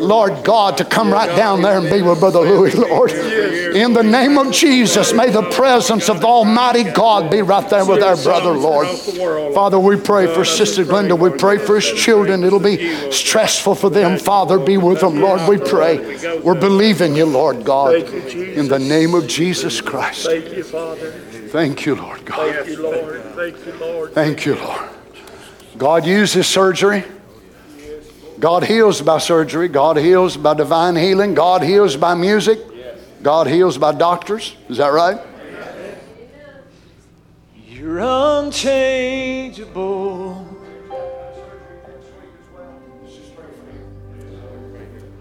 Lord 0.00 0.44
God, 0.44 0.76
to 0.78 0.84
come 0.84 1.12
right 1.12 1.34
down 1.36 1.62
there 1.62 1.78
and 1.78 1.88
be 1.90 2.02
with 2.02 2.20
Brother 2.20 2.40
Louis, 2.40 2.74
Lord. 2.90 3.10
In 3.12 3.92
the 3.92 4.02
name 4.02 4.38
of 4.38 4.52
Jesus, 4.52 5.12
may 5.12 5.30
the 5.30 5.42
presence 5.50 6.08
of 6.08 6.20
the 6.20 6.26
Almighty 6.26 6.84
God 6.84 7.30
be 7.30 7.42
right 7.42 7.68
there 7.70 7.84
with 7.86 8.02
our 8.02 8.16
brother, 8.16 8.52
Lord. 8.52 8.88
Father, 9.54 9.78
we 9.78 9.96
pray 9.96 10.26
for 10.26 10.44
Sister 10.44 10.84
Glenda. 10.84 11.18
We 11.18 11.30
pray 11.30 11.58
for 11.58 11.76
his 11.76 11.90
children. 11.92 12.44
It'll 12.44 12.58
be 12.60 13.10
stressful 13.10 13.74
for 13.74 13.90
them. 13.90 14.18
Father, 14.18 14.58
be 14.58 14.76
with 14.76 15.00
them, 15.00 15.20
Lord. 15.20 15.48
We 15.48 15.58
pray. 15.58 16.18
We're 16.40 16.58
believing 16.58 17.16
you, 17.16 17.26
Lord 17.26 17.64
God. 17.64 17.94
In 17.94 18.68
the 18.68 18.78
name 18.78 19.14
of 19.14 19.26
Jesus 19.26 19.80
Christ. 19.80 20.26
Thank 20.26 20.52
you, 20.52 20.62
Father. 20.62 21.10
Thank 21.52 21.86
you, 21.86 21.94
Lord 21.94 22.24
God. 22.24 22.54
Thank 22.54 22.66
you, 22.68 22.82
Lord. 22.82 23.22
Thank 23.34 23.66
you, 23.66 23.72
Lord. 23.74 24.12
Thank 24.14 24.46
you, 24.46 24.54
Lord. 24.56 24.88
God 25.82 26.06
uses 26.06 26.46
surgery. 26.46 27.02
God 28.38 28.62
heals 28.62 29.02
by 29.02 29.18
surgery. 29.18 29.66
God 29.66 29.96
heals 29.96 30.36
by 30.36 30.54
divine 30.54 30.94
healing. 30.94 31.34
God 31.34 31.64
heals 31.64 31.96
by 31.96 32.14
music. 32.14 32.60
God 33.20 33.48
heals 33.48 33.78
by 33.78 33.90
doctors. 33.90 34.54
Is 34.68 34.76
that 34.76 34.92
right? 34.92 35.18
You're 37.66 37.98
unchangeable. 37.98 40.46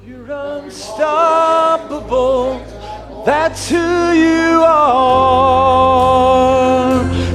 You're 0.05 0.31
unstoppable. 0.31 2.63
That's 3.25 3.67
who 3.67 3.77
you 3.77 4.63
are. 4.63 5.81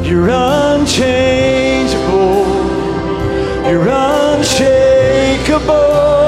You're 0.04 0.28
unchangeable. 0.28 1.85
Unshakable. 5.56 6.25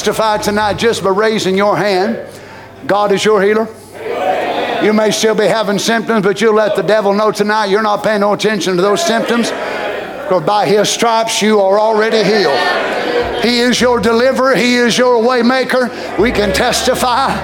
Testify 0.00 0.38
tonight 0.38 0.78
just 0.78 1.04
by 1.04 1.10
raising 1.10 1.58
your 1.58 1.76
hand? 1.76 2.18
God 2.86 3.12
is 3.12 3.22
your 3.22 3.42
healer. 3.42 3.68
You 4.82 4.94
may 4.94 5.10
still 5.10 5.34
be 5.34 5.44
having 5.44 5.78
symptoms, 5.78 6.24
but 6.24 6.40
you'll 6.40 6.54
let 6.54 6.74
the 6.74 6.82
devil 6.82 7.12
know 7.12 7.30
tonight 7.30 7.66
you're 7.66 7.82
not 7.82 8.02
paying 8.02 8.20
no 8.20 8.32
attention 8.32 8.76
to 8.76 8.82
those 8.82 9.04
symptoms. 9.04 9.50
Because 9.50 10.42
by 10.46 10.64
his 10.64 10.88
stripes 10.88 11.42
you 11.42 11.60
are 11.60 11.78
already 11.78 12.24
healed. 12.24 13.44
He 13.44 13.60
is 13.60 13.78
your 13.78 14.00
deliverer. 14.00 14.56
He 14.56 14.76
is 14.76 14.96
your 14.96 15.22
waymaker. 15.22 16.18
We 16.18 16.32
can 16.32 16.54
testify. 16.54 17.36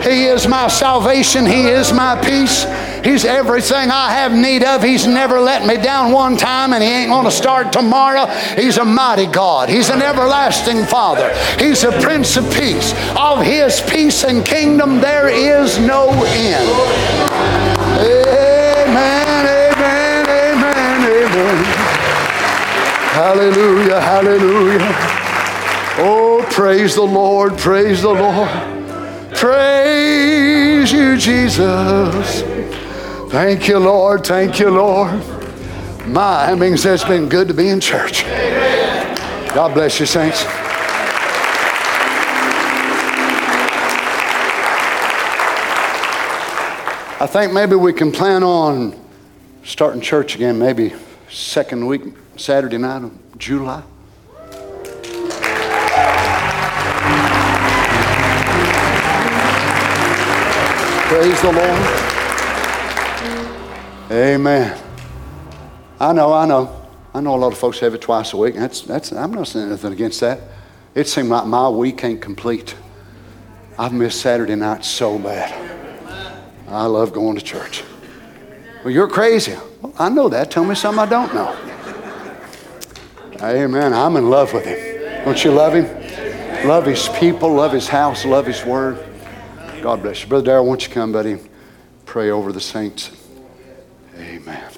He 0.00 0.26
is 0.26 0.46
my 0.46 0.68
salvation. 0.68 1.44
He 1.44 1.62
is 1.66 1.92
my 1.92 2.14
peace. 2.22 2.66
He's 3.06 3.24
everything 3.24 3.88
I 3.92 4.10
have 4.10 4.32
need 4.32 4.64
of. 4.64 4.82
He's 4.82 5.06
never 5.06 5.38
let 5.38 5.64
me 5.64 5.76
down 5.76 6.10
one 6.10 6.36
time, 6.36 6.72
and 6.72 6.82
He 6.82 6.88
ain't 6.88 7.08
going 7.08 7.24
to 7.24 7.30
start 7.30 7.72
tomorrow. 7.72 8.26
He's 8.56 8.78
a 8.78 8.84
mighty 8.84 9.26
God. 9.26 9.68
He's 9.68 9.90
an 9.90 10.02
everlasting 10.02 10.84
Father. 10.86 11.32
He's 11.56 11.84
a 11.84 11.92
Prince 12.00 12.36
of 12.36 12.52
Peace. 12.52 12.92
Of 13.16 13.42
His 13.42 13.80
peace 13.80 14.24
and 14.24 14.44
kingdom, 14.44 15.00
there 15.00 15.28
is 15.28 15.78
no 15.78 16.08
end. 16.24 16.68
Amen, 18.00 19.46
amen, 19.46 20.26
amen, 20.28 21.00
amen. 21.04 21.64
Hallelujah, 23.14 24.00
hallelujah. 24.00 25.16
Oh, 25.98 26.44
praise 26.50 26.96
the 26.96 27.02
Lord, 27.02 27.56
praise 27.56 28.02
the 28.02 28.08
Lord. 28.08 28.50
Praise 29.32 30.90
you, 30.90 31.16
Jesus. 31.16 32.42
Thank 33.28 33.66
you, 33.66 33.78
Lord, 33.80 34.24
thank 34.24 34.60
you, 34.60 34.70
Lord. 34.70 35.12
My, 36.06 36.46
that 36.46 36.58
means 36.58 36.86
it's 36.86 37.02
been 37.02 37.28
good 37.28 37.48
to 37.48 37.54
be 37.54 37.68
in 37.68 37.80
church. 37.80 38.22
God 39.52 39.74
bless 39.74 39.98
you, 39.98 40.06
saints. 40.06 40.44
I 47.18 47.26
think 47.26 47.52
maybe 47.52 47.74
we 47.74 47.92
can 47.92 48.12
plan 48.12 48.44
on 48.44 48.94
starting 49.64 50.00
church 50.00 50.36
again, 50.36 50.56
maybe 50.56 50.94
second 51.28 51.84
week, 51.84 52.02
Saturday 52.36 52.78
night 52.78 53.02
of 53.02 53.38
July. 53.38 53.82
Praise 61.08 61.42
the 61.42 61.52
Lord. 61.52 62.05
Amen. 64.16 64.74
I 66.00 66.14
know, 66.14 66.32
I 66.32 66.46
know. 66.46 66.88
I 67.12 67.20
know 67.20 67.34
a 67.34 67.36
lot 67.36 67.52
of 67.52 67.58
folks 67.58 67.80
have 67.80 67.92
it 67.92 68.00
twice 68.00 68.32
a 68.32 68.38
week. 68.38 68.54
That's, 68.54 68.80
that's, 68.80 69.12
I'm 69.12 69.30
not 69.30 69.46
saying 69.46 69.68
anything 69.68 69.92
against 69.92 70.20
that. 70.20 70.40
It 70.94 71.06
seemed 71.06 71.28
like 71.28 71.44
my 71.46 71.68
week 71.68 72.02
ain't 72.02 72.22
complete. 72.22 72.74
I've 73.78 73.92
missed 73.92 74.22
Saturday 74.22 74.54
night 74.54 74.86
so 74.86 75.18
bad. 75.18 75.52
I 76.66 76.86
love 76.86 77.12
going 77.12 77.36
to 77.36 77.42
church. 77.42 77.84
Well, 78.82 78.90
you're 78.90 79.06
crazy. 79.06 79.54
Well, 79.82 79.92
I 79.98 80.08
know 80.08 80.30
that. 80.30 80.50
Tell 80.50 80.64
me 80.64 80.74
something 80.74 80.98
I 80.98 81.06
don't 81.06 81.34
know. 81.34 81.54
Amen. 83.42 83.92
I'm 83.92 84.16
in 84.16 84.30
love 84.30 84.54
with 84.54 84.64
him. 84.64 85.24
Don't 85.26 85.44
you 85.44 85.52
love 85.52 85.74
him? 85.74 86.66
Love 86.66 86.86
his 86.86 87.10
people, 87.10 87.52
love 87.52 87.72
his 87.72 87.86
house, 87.86 88.24
love 88.24 88.46
his 88.46 88.64
word. 88.64 88.96
God 89.82 90.00
bless 90.00 90.22
you. 90.22 90.28
Brother 90.28 90.46
Darrell, 90.46 90.64
won't 90.64 90.88
you 90.88 90.94
come, 90.94 91.12
buddy? 91.12 91.38
Pray 92.06 92.30
over 92.30 92.50
the 92.50 92.62
saints. 92.62 93.10
Amen. 94.18 94.70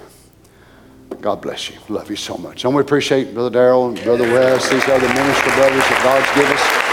God 1.20 1.40
bless 1.40 1.70
you. 1.70 1.77
Love 1.89 2.10
you 2.10 2.16
so 2.16 2.36
much. 2.36 2.65
And 2.65 2.74
we 2.74 2.81
appreciate 2.81 3.35
Brother 3.35 3.51
Darrell 3.51 3.89
and 3.89 4.02
Brother 4.02 4.24
West, 4.32 4.70
these 4.70 4.85
other 4.85 5.09
minister 5.09 5.51
brothers 5.56 5.82
that 5.82 6.01
God's 6.05 6.31
given 6.35 6.52
us. 6.55 6.89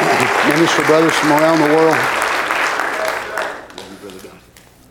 minister 0.54 0.84
brothers 0.84 1.14
from 1.14 1.32
around 1.32 1.58
the 1.58 1.74
world. 1.74 1.96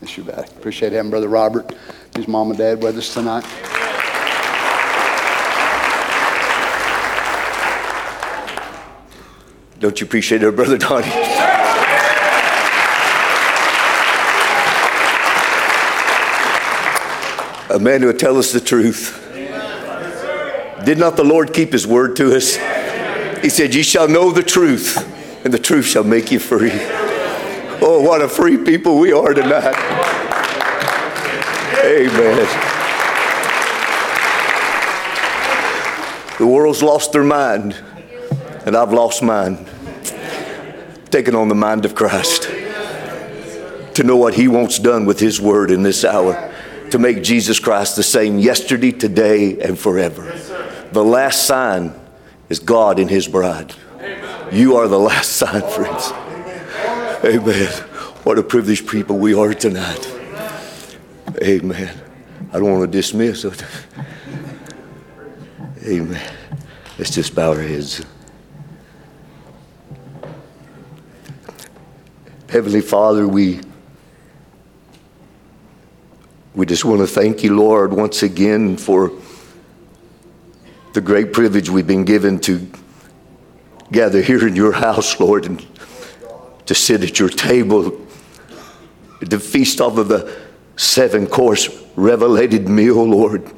Yes, 0.00 0.16
you 0.16 0.24
bet. 0.24 0.50
Appreciate 0.56 0.92
having 0.92 1.10
Brother 1.10 1.28
Robert, 1.28 1.74
his 2.14 2.28
mom 2.28 2.50
and 2.50 2.58
dad 2.58 2.82
with 2.82 2.96
us 2.96 3.12
tonight. 3.12 3.44
Don't 9.80 9.98
you 10.00 10.06
appreciate 10.06 10.44
our 10.44 10.52
brother 10.52 10.76
Donnie? 10.76 11.49
A 17.70 17.78
man 17.78 18.00
who 18.00 18.08
would 18.08 18.18
tell 18.18 18.36
us 18.36 18.52
the 18.52 18.60
truth. 18.60 19.16
Did 20.84 20.98
not 20.98 21.16
the 21.16 21.24
Lord 21.24 21.52
keep 21.52 21.72
his 21.72 21.86
word 21.86 22.16
to 22.16 22.34
us? 22.34 22.56
He 23.42 23.48
said, 23.48 23.74
Ye 23.74 23.82
shall 23.82 24.08
know 24.08 24.32
the 24.32 24.42
truth, 24.42 24.96
and 25.44 25.54
the 25.54 25.58
truth 25.58 25.86
shall 25.86 26.04
make 26.04 26.32
you 26.32 26.38
free. 26.38 26.72
Oh, 27.82 28.02
what 28.02 28.22
a 28.22 28.28
free 28.28 28.58
people 28.58 28.98
we 28.98 29.12
are 29.12 29.32
tonight. 29.32 29.76
Amen. 31.84 32.46
The 36.38 36.46
world's 36.46 36.82
lost 36.82 37.12
their 37.12 37.22
mind, 37.22 37.76
and 38.66 38.76
I've 38.76 38.92
lost 38.92 39.22
mine. 39.22 39.66
Taking 41.10 41.34
on 41.34 41.48
the 41.48 41.54
mind 41.54 41.84
of 41.84 41.94
Christ 41.94 42.44
to 43.94 44.02
know 44.02 44.16
what 44.16 44.34
He 44.34 44.48
wants 44.48 44.78
done 44.78 45.04
with 45.04 45.20
His 45.20 45.40
word 45.40 45.70
in 45.70 45.82
this 45.82 46.04
hour, 46.04 46.49
to 46.90 46.98
make 46.98 47.22
Jesus 47.22 47.58
Christ 47.58 47.96
the 47.96 48.02
same 48.02 48.38
yesterday, 48.38 48.92
today, 48.92 49.60
and 49.60 49.78
forever. 49.78 50.32
The 50.92 51.04
last 51.04 51.44
sign 51.46 51.94
is 52.48 52.58
God 52.58 52.98
in 52.98 53.08
His 53.08 53.28
bride. 53.28 53.74
You 54.52 54.76
are 54.76 54.88
the 54.88 54.98
last 54.98 55.32
sign, 55.32 55.62
friends. 55.62 56.12
Amen. 57.24 57.72
What 58.24 58.38
a 58.38 58.42
privileged 58.42 58.88
people 58.88 59.18
we 59.18 59.34
are 59.34 59.54
tonight. 59.54 60.06
Amen. 61.42 61.96
I 62.52 62.58
don't 62.58 62.70
want 62.70 62.90
to 62.90 62.98
dismiss 62.98 63.44
it. 63.44 63.64
Amen. 65.86 66.32
Let's 66.98 67.10
just 67.10 67.34
bow 67.34 67.50
our 67.52 67.60
heads. 67.60 68.04
Heavenly 72.48 72.80
Father, 72.80 73.28
we 73.28 73.60
we 76.54 76.66
just 76.66 76.84
want 76.84 77.00
to 77.00 77.06
thank 77.06 77.44
you, 77.44 77.56
Lord, 77.56 77.92
once 77.92 78.22
again 78.22 78.76
for 78.76 79.12
the 80.94 81.00
great 81.00 81.32
privilege 81.32 81.70
we've 81.70 81.86
been 81.86 82.04
given 82.04 82.40
to 82.40 82.68
gather 83.92 84.20
here 84.20 84.46
in 84.46 84.56
your 84.56 84.72
house, 84.72 85.20
Lord, 85.20 85.46
and 85.46 85.64
to 86.66 86.74
sit 86.74 87.02
at 87.04 87.20
your 87.20 87.28
table, 87.28 88.04
to 89.20 89.38
feast 89.38 89.80
off 89.80 89.96
of 89.96 90.08
the 90.08 90.36
seven 90.76 91.26
course 91.28 91.68
revelated 91.94 92.68
meal, 92.68 93.04
Lord. 93.04 93.48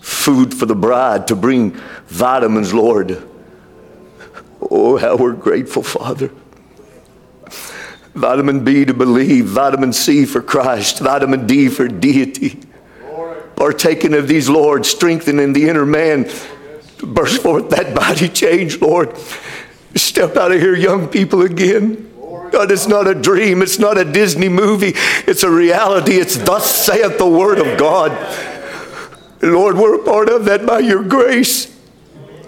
Food 0.00 0.54
for 0.54 0.66
the 0.66 0.74
bride, 0.76 1.26
to 1.28 1.36
bring 1.36 1.72
vitamins, 2.06 2.72
Lord. 2.72 3.20
Oh, 4.60 4.96
how 4.96 5.16
we're 5.16 5.32
grateful, 5.32 5.82
Father. 5.82 6.30
Vitamin 8.20 8.62
B 8.62 8.84
to 8.84 8.92
believe, 8.92 9.46
vitamin 9.46 9.94
C 9.94 10.26
for 10.26 10.42
Christ, 10.42 10.98
vitamin 10.98 11.46
D 11.46 11.68
for 11.68 11.88
deity. 11.88 12.60
Partaking 13.56 14.12
of 14.12 14.28
these, 14.28 14.48
Lord, 14.48 14.84
strengthening 14.84 15.54
the 15.54 15.68
inner 15.68 15.86
man 15.86 16.28
to 16.98 17.06
burst 17.06 17.42
forth 17.42 17.70
that 17.70 17.94
body 17.94 18.28
change, 18.28 18.80
Lord. 18.80 19.16
Step 19.94 20.36
out 20.36 20.52
of 20.52 20.60
here, 20.60 20.76
young 20.76 21.08
people, 21.08 21.42
again. 21.42 22.10
God, 22.50 22.70
it's 22.70 22.86
not 22.86 23.06
a 23.06 23.14
dream. 23.14 23.62
It's 23.62 23.78
not 23.78 23.96
a 23.96 24.04
Disney 24.04 24.48
movie. 24.48 24.92
It's 25.26 25.42
a 25.42 25.50
reality. 25.50 26.14
It's 26.14 26.36
thus 26.36 26.70
saith 26.70 27.16
the 27.16 27.28
word 27.28 27.58
of 27.58 27.78
God. 27.78 28.12
Lord, 29.40 29.76
we're 29.76 30.00
a 30.00 30.04
part 30.04 30.28
of 30.28 30.44
that 30.44 30.66
by 30.66 30.80
your 30.80 31.02
grace. 31.02 31.69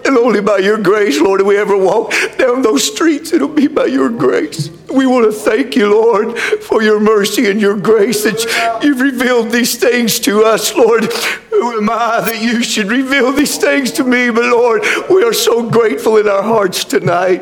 And 0.05 0.17
only 0.17 0.41
by 0.41 0.57
your 0.57 0.77
grace, 0.77 1.19
Lord, 1.19 1.41
if 1.41 1.47
we 1.47 1.57
ever 1.57 1.77
walk 1.77 2.13
down 2.37 2.61
those 2.61 2.91
streets, 2.91 3.31
it'll 3.31 3.47
be 3.47 3.67
by 3.67 3.85
your 3.85 4.09
grace. 4.09 4.69
We 4.93 5.07
want 5.07 5.25
to 5.25 5.31
thank 5.31 5.75
you, 5.75 5.89
Lord, 5.89 6.37
for 6.37 6.83
your 6.83 6.99
mercy 6.99 7.49
and 7.49 7.59
your 7.59 7.77
grace 7.77 8.23
that 8.23 8.81
you've 8.83 8.99
revealed 8.99 9.51
these 9.51 9.75
things 9.75 10.19
to 10.21 10.43
us, 10.43 10.75
Lord. 10.75 11.05
Who 11.49 11.77
am 11.77 11.89
I 11.89 12.21
that 12.21 12.41
you 12.41 12.61
should 12.61 12.87
reveal 12.87 13.31
these 13.31 13.57
things 13.57 13.91
to 13.93 14.03
me? 14.03 14.29
But 14.29 14.45
Lord, 14.45 14.83
we 15.09 15.23
are 15.23 15.33
so 15.33 15.69
grateful 15.69 16.17
in 16.17 16.27
our 16.27 16.43
hearts 16.43 16.83
tonight. 16.83 17.41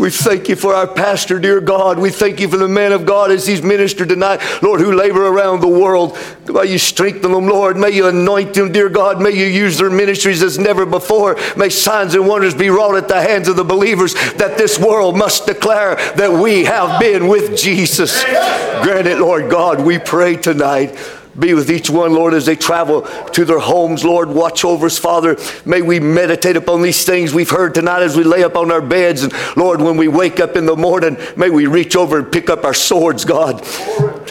We 0.00 0.08
thank 0.08 0.48
you 0.48 0.56
for 0.56 0.74
our 0.74 0.86
pastor, 0.86 1.38
dear 1.38 1.60
God. 1.60 1.98
We 1.98 2.08
thank 2.08 2.40
you 2.40 2.48
for 2.48 2.56
the 2.56 2.66
man 2.66 2.92
of 2.92 3.04
God 3.04 3.30
as 3.30 3.46
he's 3.46 3.62
ministered 3.62 4.08
tonight, 4.08 4.40
Lord, 4.62 4.80
who 4.80 4.94
labor 4.94 5.26
around 5.26 5.60
the 5.60 5.68
world. 5.68 6.16
May 6.48 6.72
you 6.72 6.78
strengthen 6.78 7.32
them, 7.32 7.46
Lord. 7.46 7.76
May 7.76 7.90
you 7.90 8.06
anoint 8.06 8.54
them, 8.54 8.72
dear 8.72 8.88
God. 8.88 9.20
May 9.20 9.32
you 9.32 9.44
use 9.44 9.76
their 9.76 9.90
ministries 9.90 10.42
as 10.42 10.58
never 10.58 10.86
before. 10.86 11.36
May 11.54 11.68
signs 11.68 12.14
and 12.14 12.26
wonders 12.26 12.54
be 12.54 12.70
wrought 12.70 12.96
at 12.96 13.08
the 13.08 13.20
hands 13.20 13.46
of 13.46 13.56
the 13.56 13.62
believers 13.62 14.14
that 14.36 14.56
this 14.56 14.78
world 14.78 15.18
must 15.18 15.44
declare 15.44 15.96
that 16.16 16.32
we 16.32 16.64
have 16.64 16.98
been 16.98 17.28
with 17.28 17.58
Jesus. 17.58 18.24
Grant 18.24 19.06
it, 19.06 19.18
Lord 19.18 19.50
God, 19.50 19.84
we 19.84 19.98
pray 19.98 20.34
tonight. 20.34 20.96
Be 21.38 21.54
with 21.54 21.70
each 21.70 21.88
one, 21.88 22.12
Lord, 22.12 22.34
as 22.34 22.46
they 22.46 22.56
travel 22.56 23.02
to 23.02 23.44
their 23.44 23.60
homes. 23.60 24.04
Lord, 24.04 24.28
watch 24.30 24.64
over 24.64 24.86
us, 24.86 24.98
Father. 24.98 25.36
May 25.64 25.80
we 25.80 26.00
meditate 26.00 26.56
upon 26.56 26.82
these 26.82 27.04
things 27.04 27.32
we've 27.32 27.50
heard 27.50 27.74
tonight 27.74 28.02
as 28.02 28.16
we 28.16 28.24
lay 28.24 28.42
up 28.42 28.56
on 28.56 28.72
our 28.72 28.80
beds. 28.80 29.22
And 29.22 29.32
Lord, 29.56 29.80
when 29.80 29.96
we 29.96 30.08
wake 30.08 30.40
up 30.40 30.56
in 30.56 30.66
the 30.66 30.76
morning, 30.76 31.16
may 31.36 31.48
we 31.48 31.66
reach 31.66 31.94
over 31.94 32.18
and 32.18 32.32
pick 32.32 32.50
up 32.50 32.64
our 32.64 32.74
swords, 32.74 33.24
God. 33.24 33.60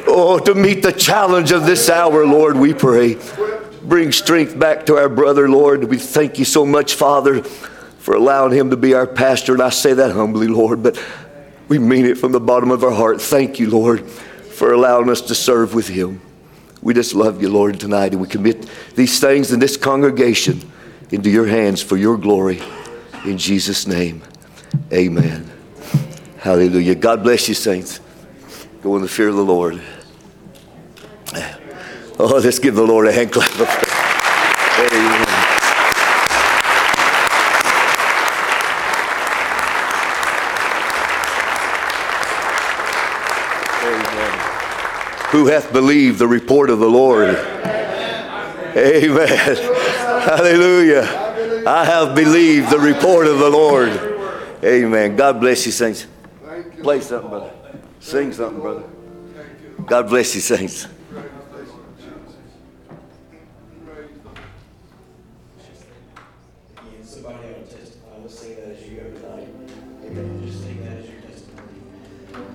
Oh, 0.08 0.40
to 0.40 0.54
meet 0.54 0.84
the 0.84 0.92
challenge 0.92 1.52
of 1.52 1.66
this 1.66 1.90
hour, 1.90 2.26
Lord, 2.26 2.58
we 2.58 2.74
pray. 2.74 3.18
Bring 3.82 4.12
strength 4.12 4.60
back 4.60 4.86
to 4.88 4.98
our 4.98 5.10
brother, 5.10 5.50
Lord. 5.50 5.86
We 5.86 5.98
thank 5.98 6.38
you 6.38 6.46
so 6.46 6.66
much, 6.66 6.96
Father, 6.96 7.44
for 7.44 8.14
allowing 8.14 8.52
him 8.52 8.72
to 8.72 8.78
be 8.78 8.94
our 8.94 9.08
pastor. 9.08 9.54
And 9.54 9.64
I 9.64 9.70
say 9.70 9.94
that 9.94 10.12
humbly, 10.12 10.48
Lord, 10.48 10.84
but 10.84 11.02
we 11.70 11.80
mean 11.80 12.06
it 12.06 12.18
from 12.18 12.34
the 12.34 12.40
bottom 12.40 12.72
of 12.72 12.84
our 12.84 12.92
heart. 12.92 13.22
Thank 13.22 13.58
you, 13.60 13.70
Lord, 13.70 14.06
for 14.06 14.74
allowing 14.74 15.10
us 15.10 15.22
to 15.22 15.36
serve 15.36 15.74
with 15.74 15.88
him. 15.88 16.22
We 16.82 16.94
just 16.94 17.14
love 17.14 17.42
you, 17.42 17.50
Lord, 17.50 17.80
tonight, 17.80 18.14
and 18.14 18.22
we 18.22 18.28
commit 18.28 18.70
these 18.96 19.20
things 19.20 19.52
in 19.52 19.60
this 19.60 19.78
congregation 19.78 20.62
into 21.12 21.30
your 21.30 21.46
hands 21.46 21.82
for 21.82 21.98
your 21.98 22.18
glory. 22.18 22.62
In 23.26 23.38
Jesus' 23.38 23.86
name, 23.86 24.24
amen. 24.94 25.52
Hallelujah. 26.38 26.96
God 26.96 27.24
bless 27.24 27.50
you, 27.50 27.54
saints. 27.54 28.00
Go 28.82 28.96
in 28.96 29.02
the 29.02 29.10
fear 29.10 29.28
of 29.28 29.36
the 29.36 29.44
Lord. 29.44 29.82
Oh, 32.18 32.42
let's 32.44 32.60
give 32.60 32.76
the 32.76 32.84
Lord 32.84 33.08
a 33.08 33.12
hand 33.12 33.32
clap. 33.32 33.99
Who 45.40 45.46
hath 45.46 45.72
believed 45.72 46.20
the 46.20 46.28
report 46.28 46.70
of 46.70 46.80
the 46.80 46.90
Lord? 46.90 47.30
Amen. 48.76 49.56
Hallelujah. 50.22 51.64
I 51.66 51.86
have 51.86 52.14
believed 52.14 52.70
the 52.70 52.78
report 52.78 53.26
of 53.26 53.40
the 53.40 53.50
Lord. 53.50 53.88
Amen. 54.62 55.16
God 55.16 55.40
bless 55.40 55.66
you, 55.66 55.72
saints. 55.72 56.08
Play 56.84 57.00
something, 57.00 57.30
brother. 57.30 57.54
Sing 58.02 58.34
something, 58.34 58.60
brother. 58.60 58.84
God 59.86 60.10
bless 60.10 60.36
you, 60.36 60.42
saints. 60.42 60.88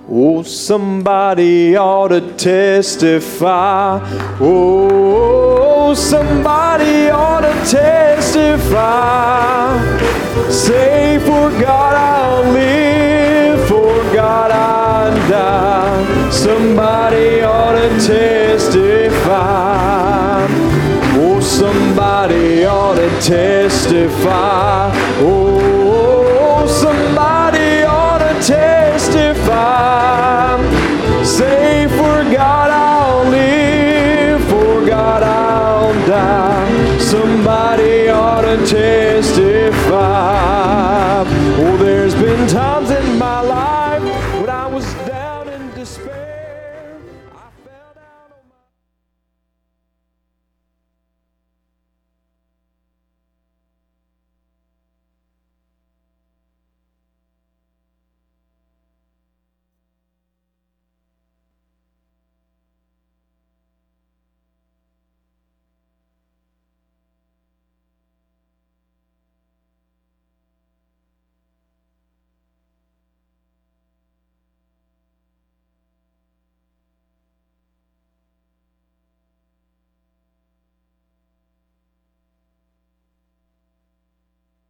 Oh, 0.07 0.43
Somebody 0.43 1.75
ought 1.75 2.09
to 2.09 2.21
testify. 2.37 3.99
Oh, 4.39 5.95
somebody 5.95 7.09
ought 7.09 7.41
to 7.41 7.53
testify. 7.67 8.85
Say, 10.51 11.17
for 11.19 11.49
God 11.59 11.95
I'll 11.95 12.51
live, 12.51 13.67
for 13.67 13.95
God 14.13 14.51
I'll 14.51 15.15
die. 15.27 16.29
Somebody 16.29 17.41
ought 17.41 17.73
to 17.73 17.89
testify. 18.05 19.25
Oh, 21.17 21.39
somebody 21.39 22.63
ought 22.65 22.95
to 22.95 23.09
testify. 23.21 24.91
Oh, 25.17 25.64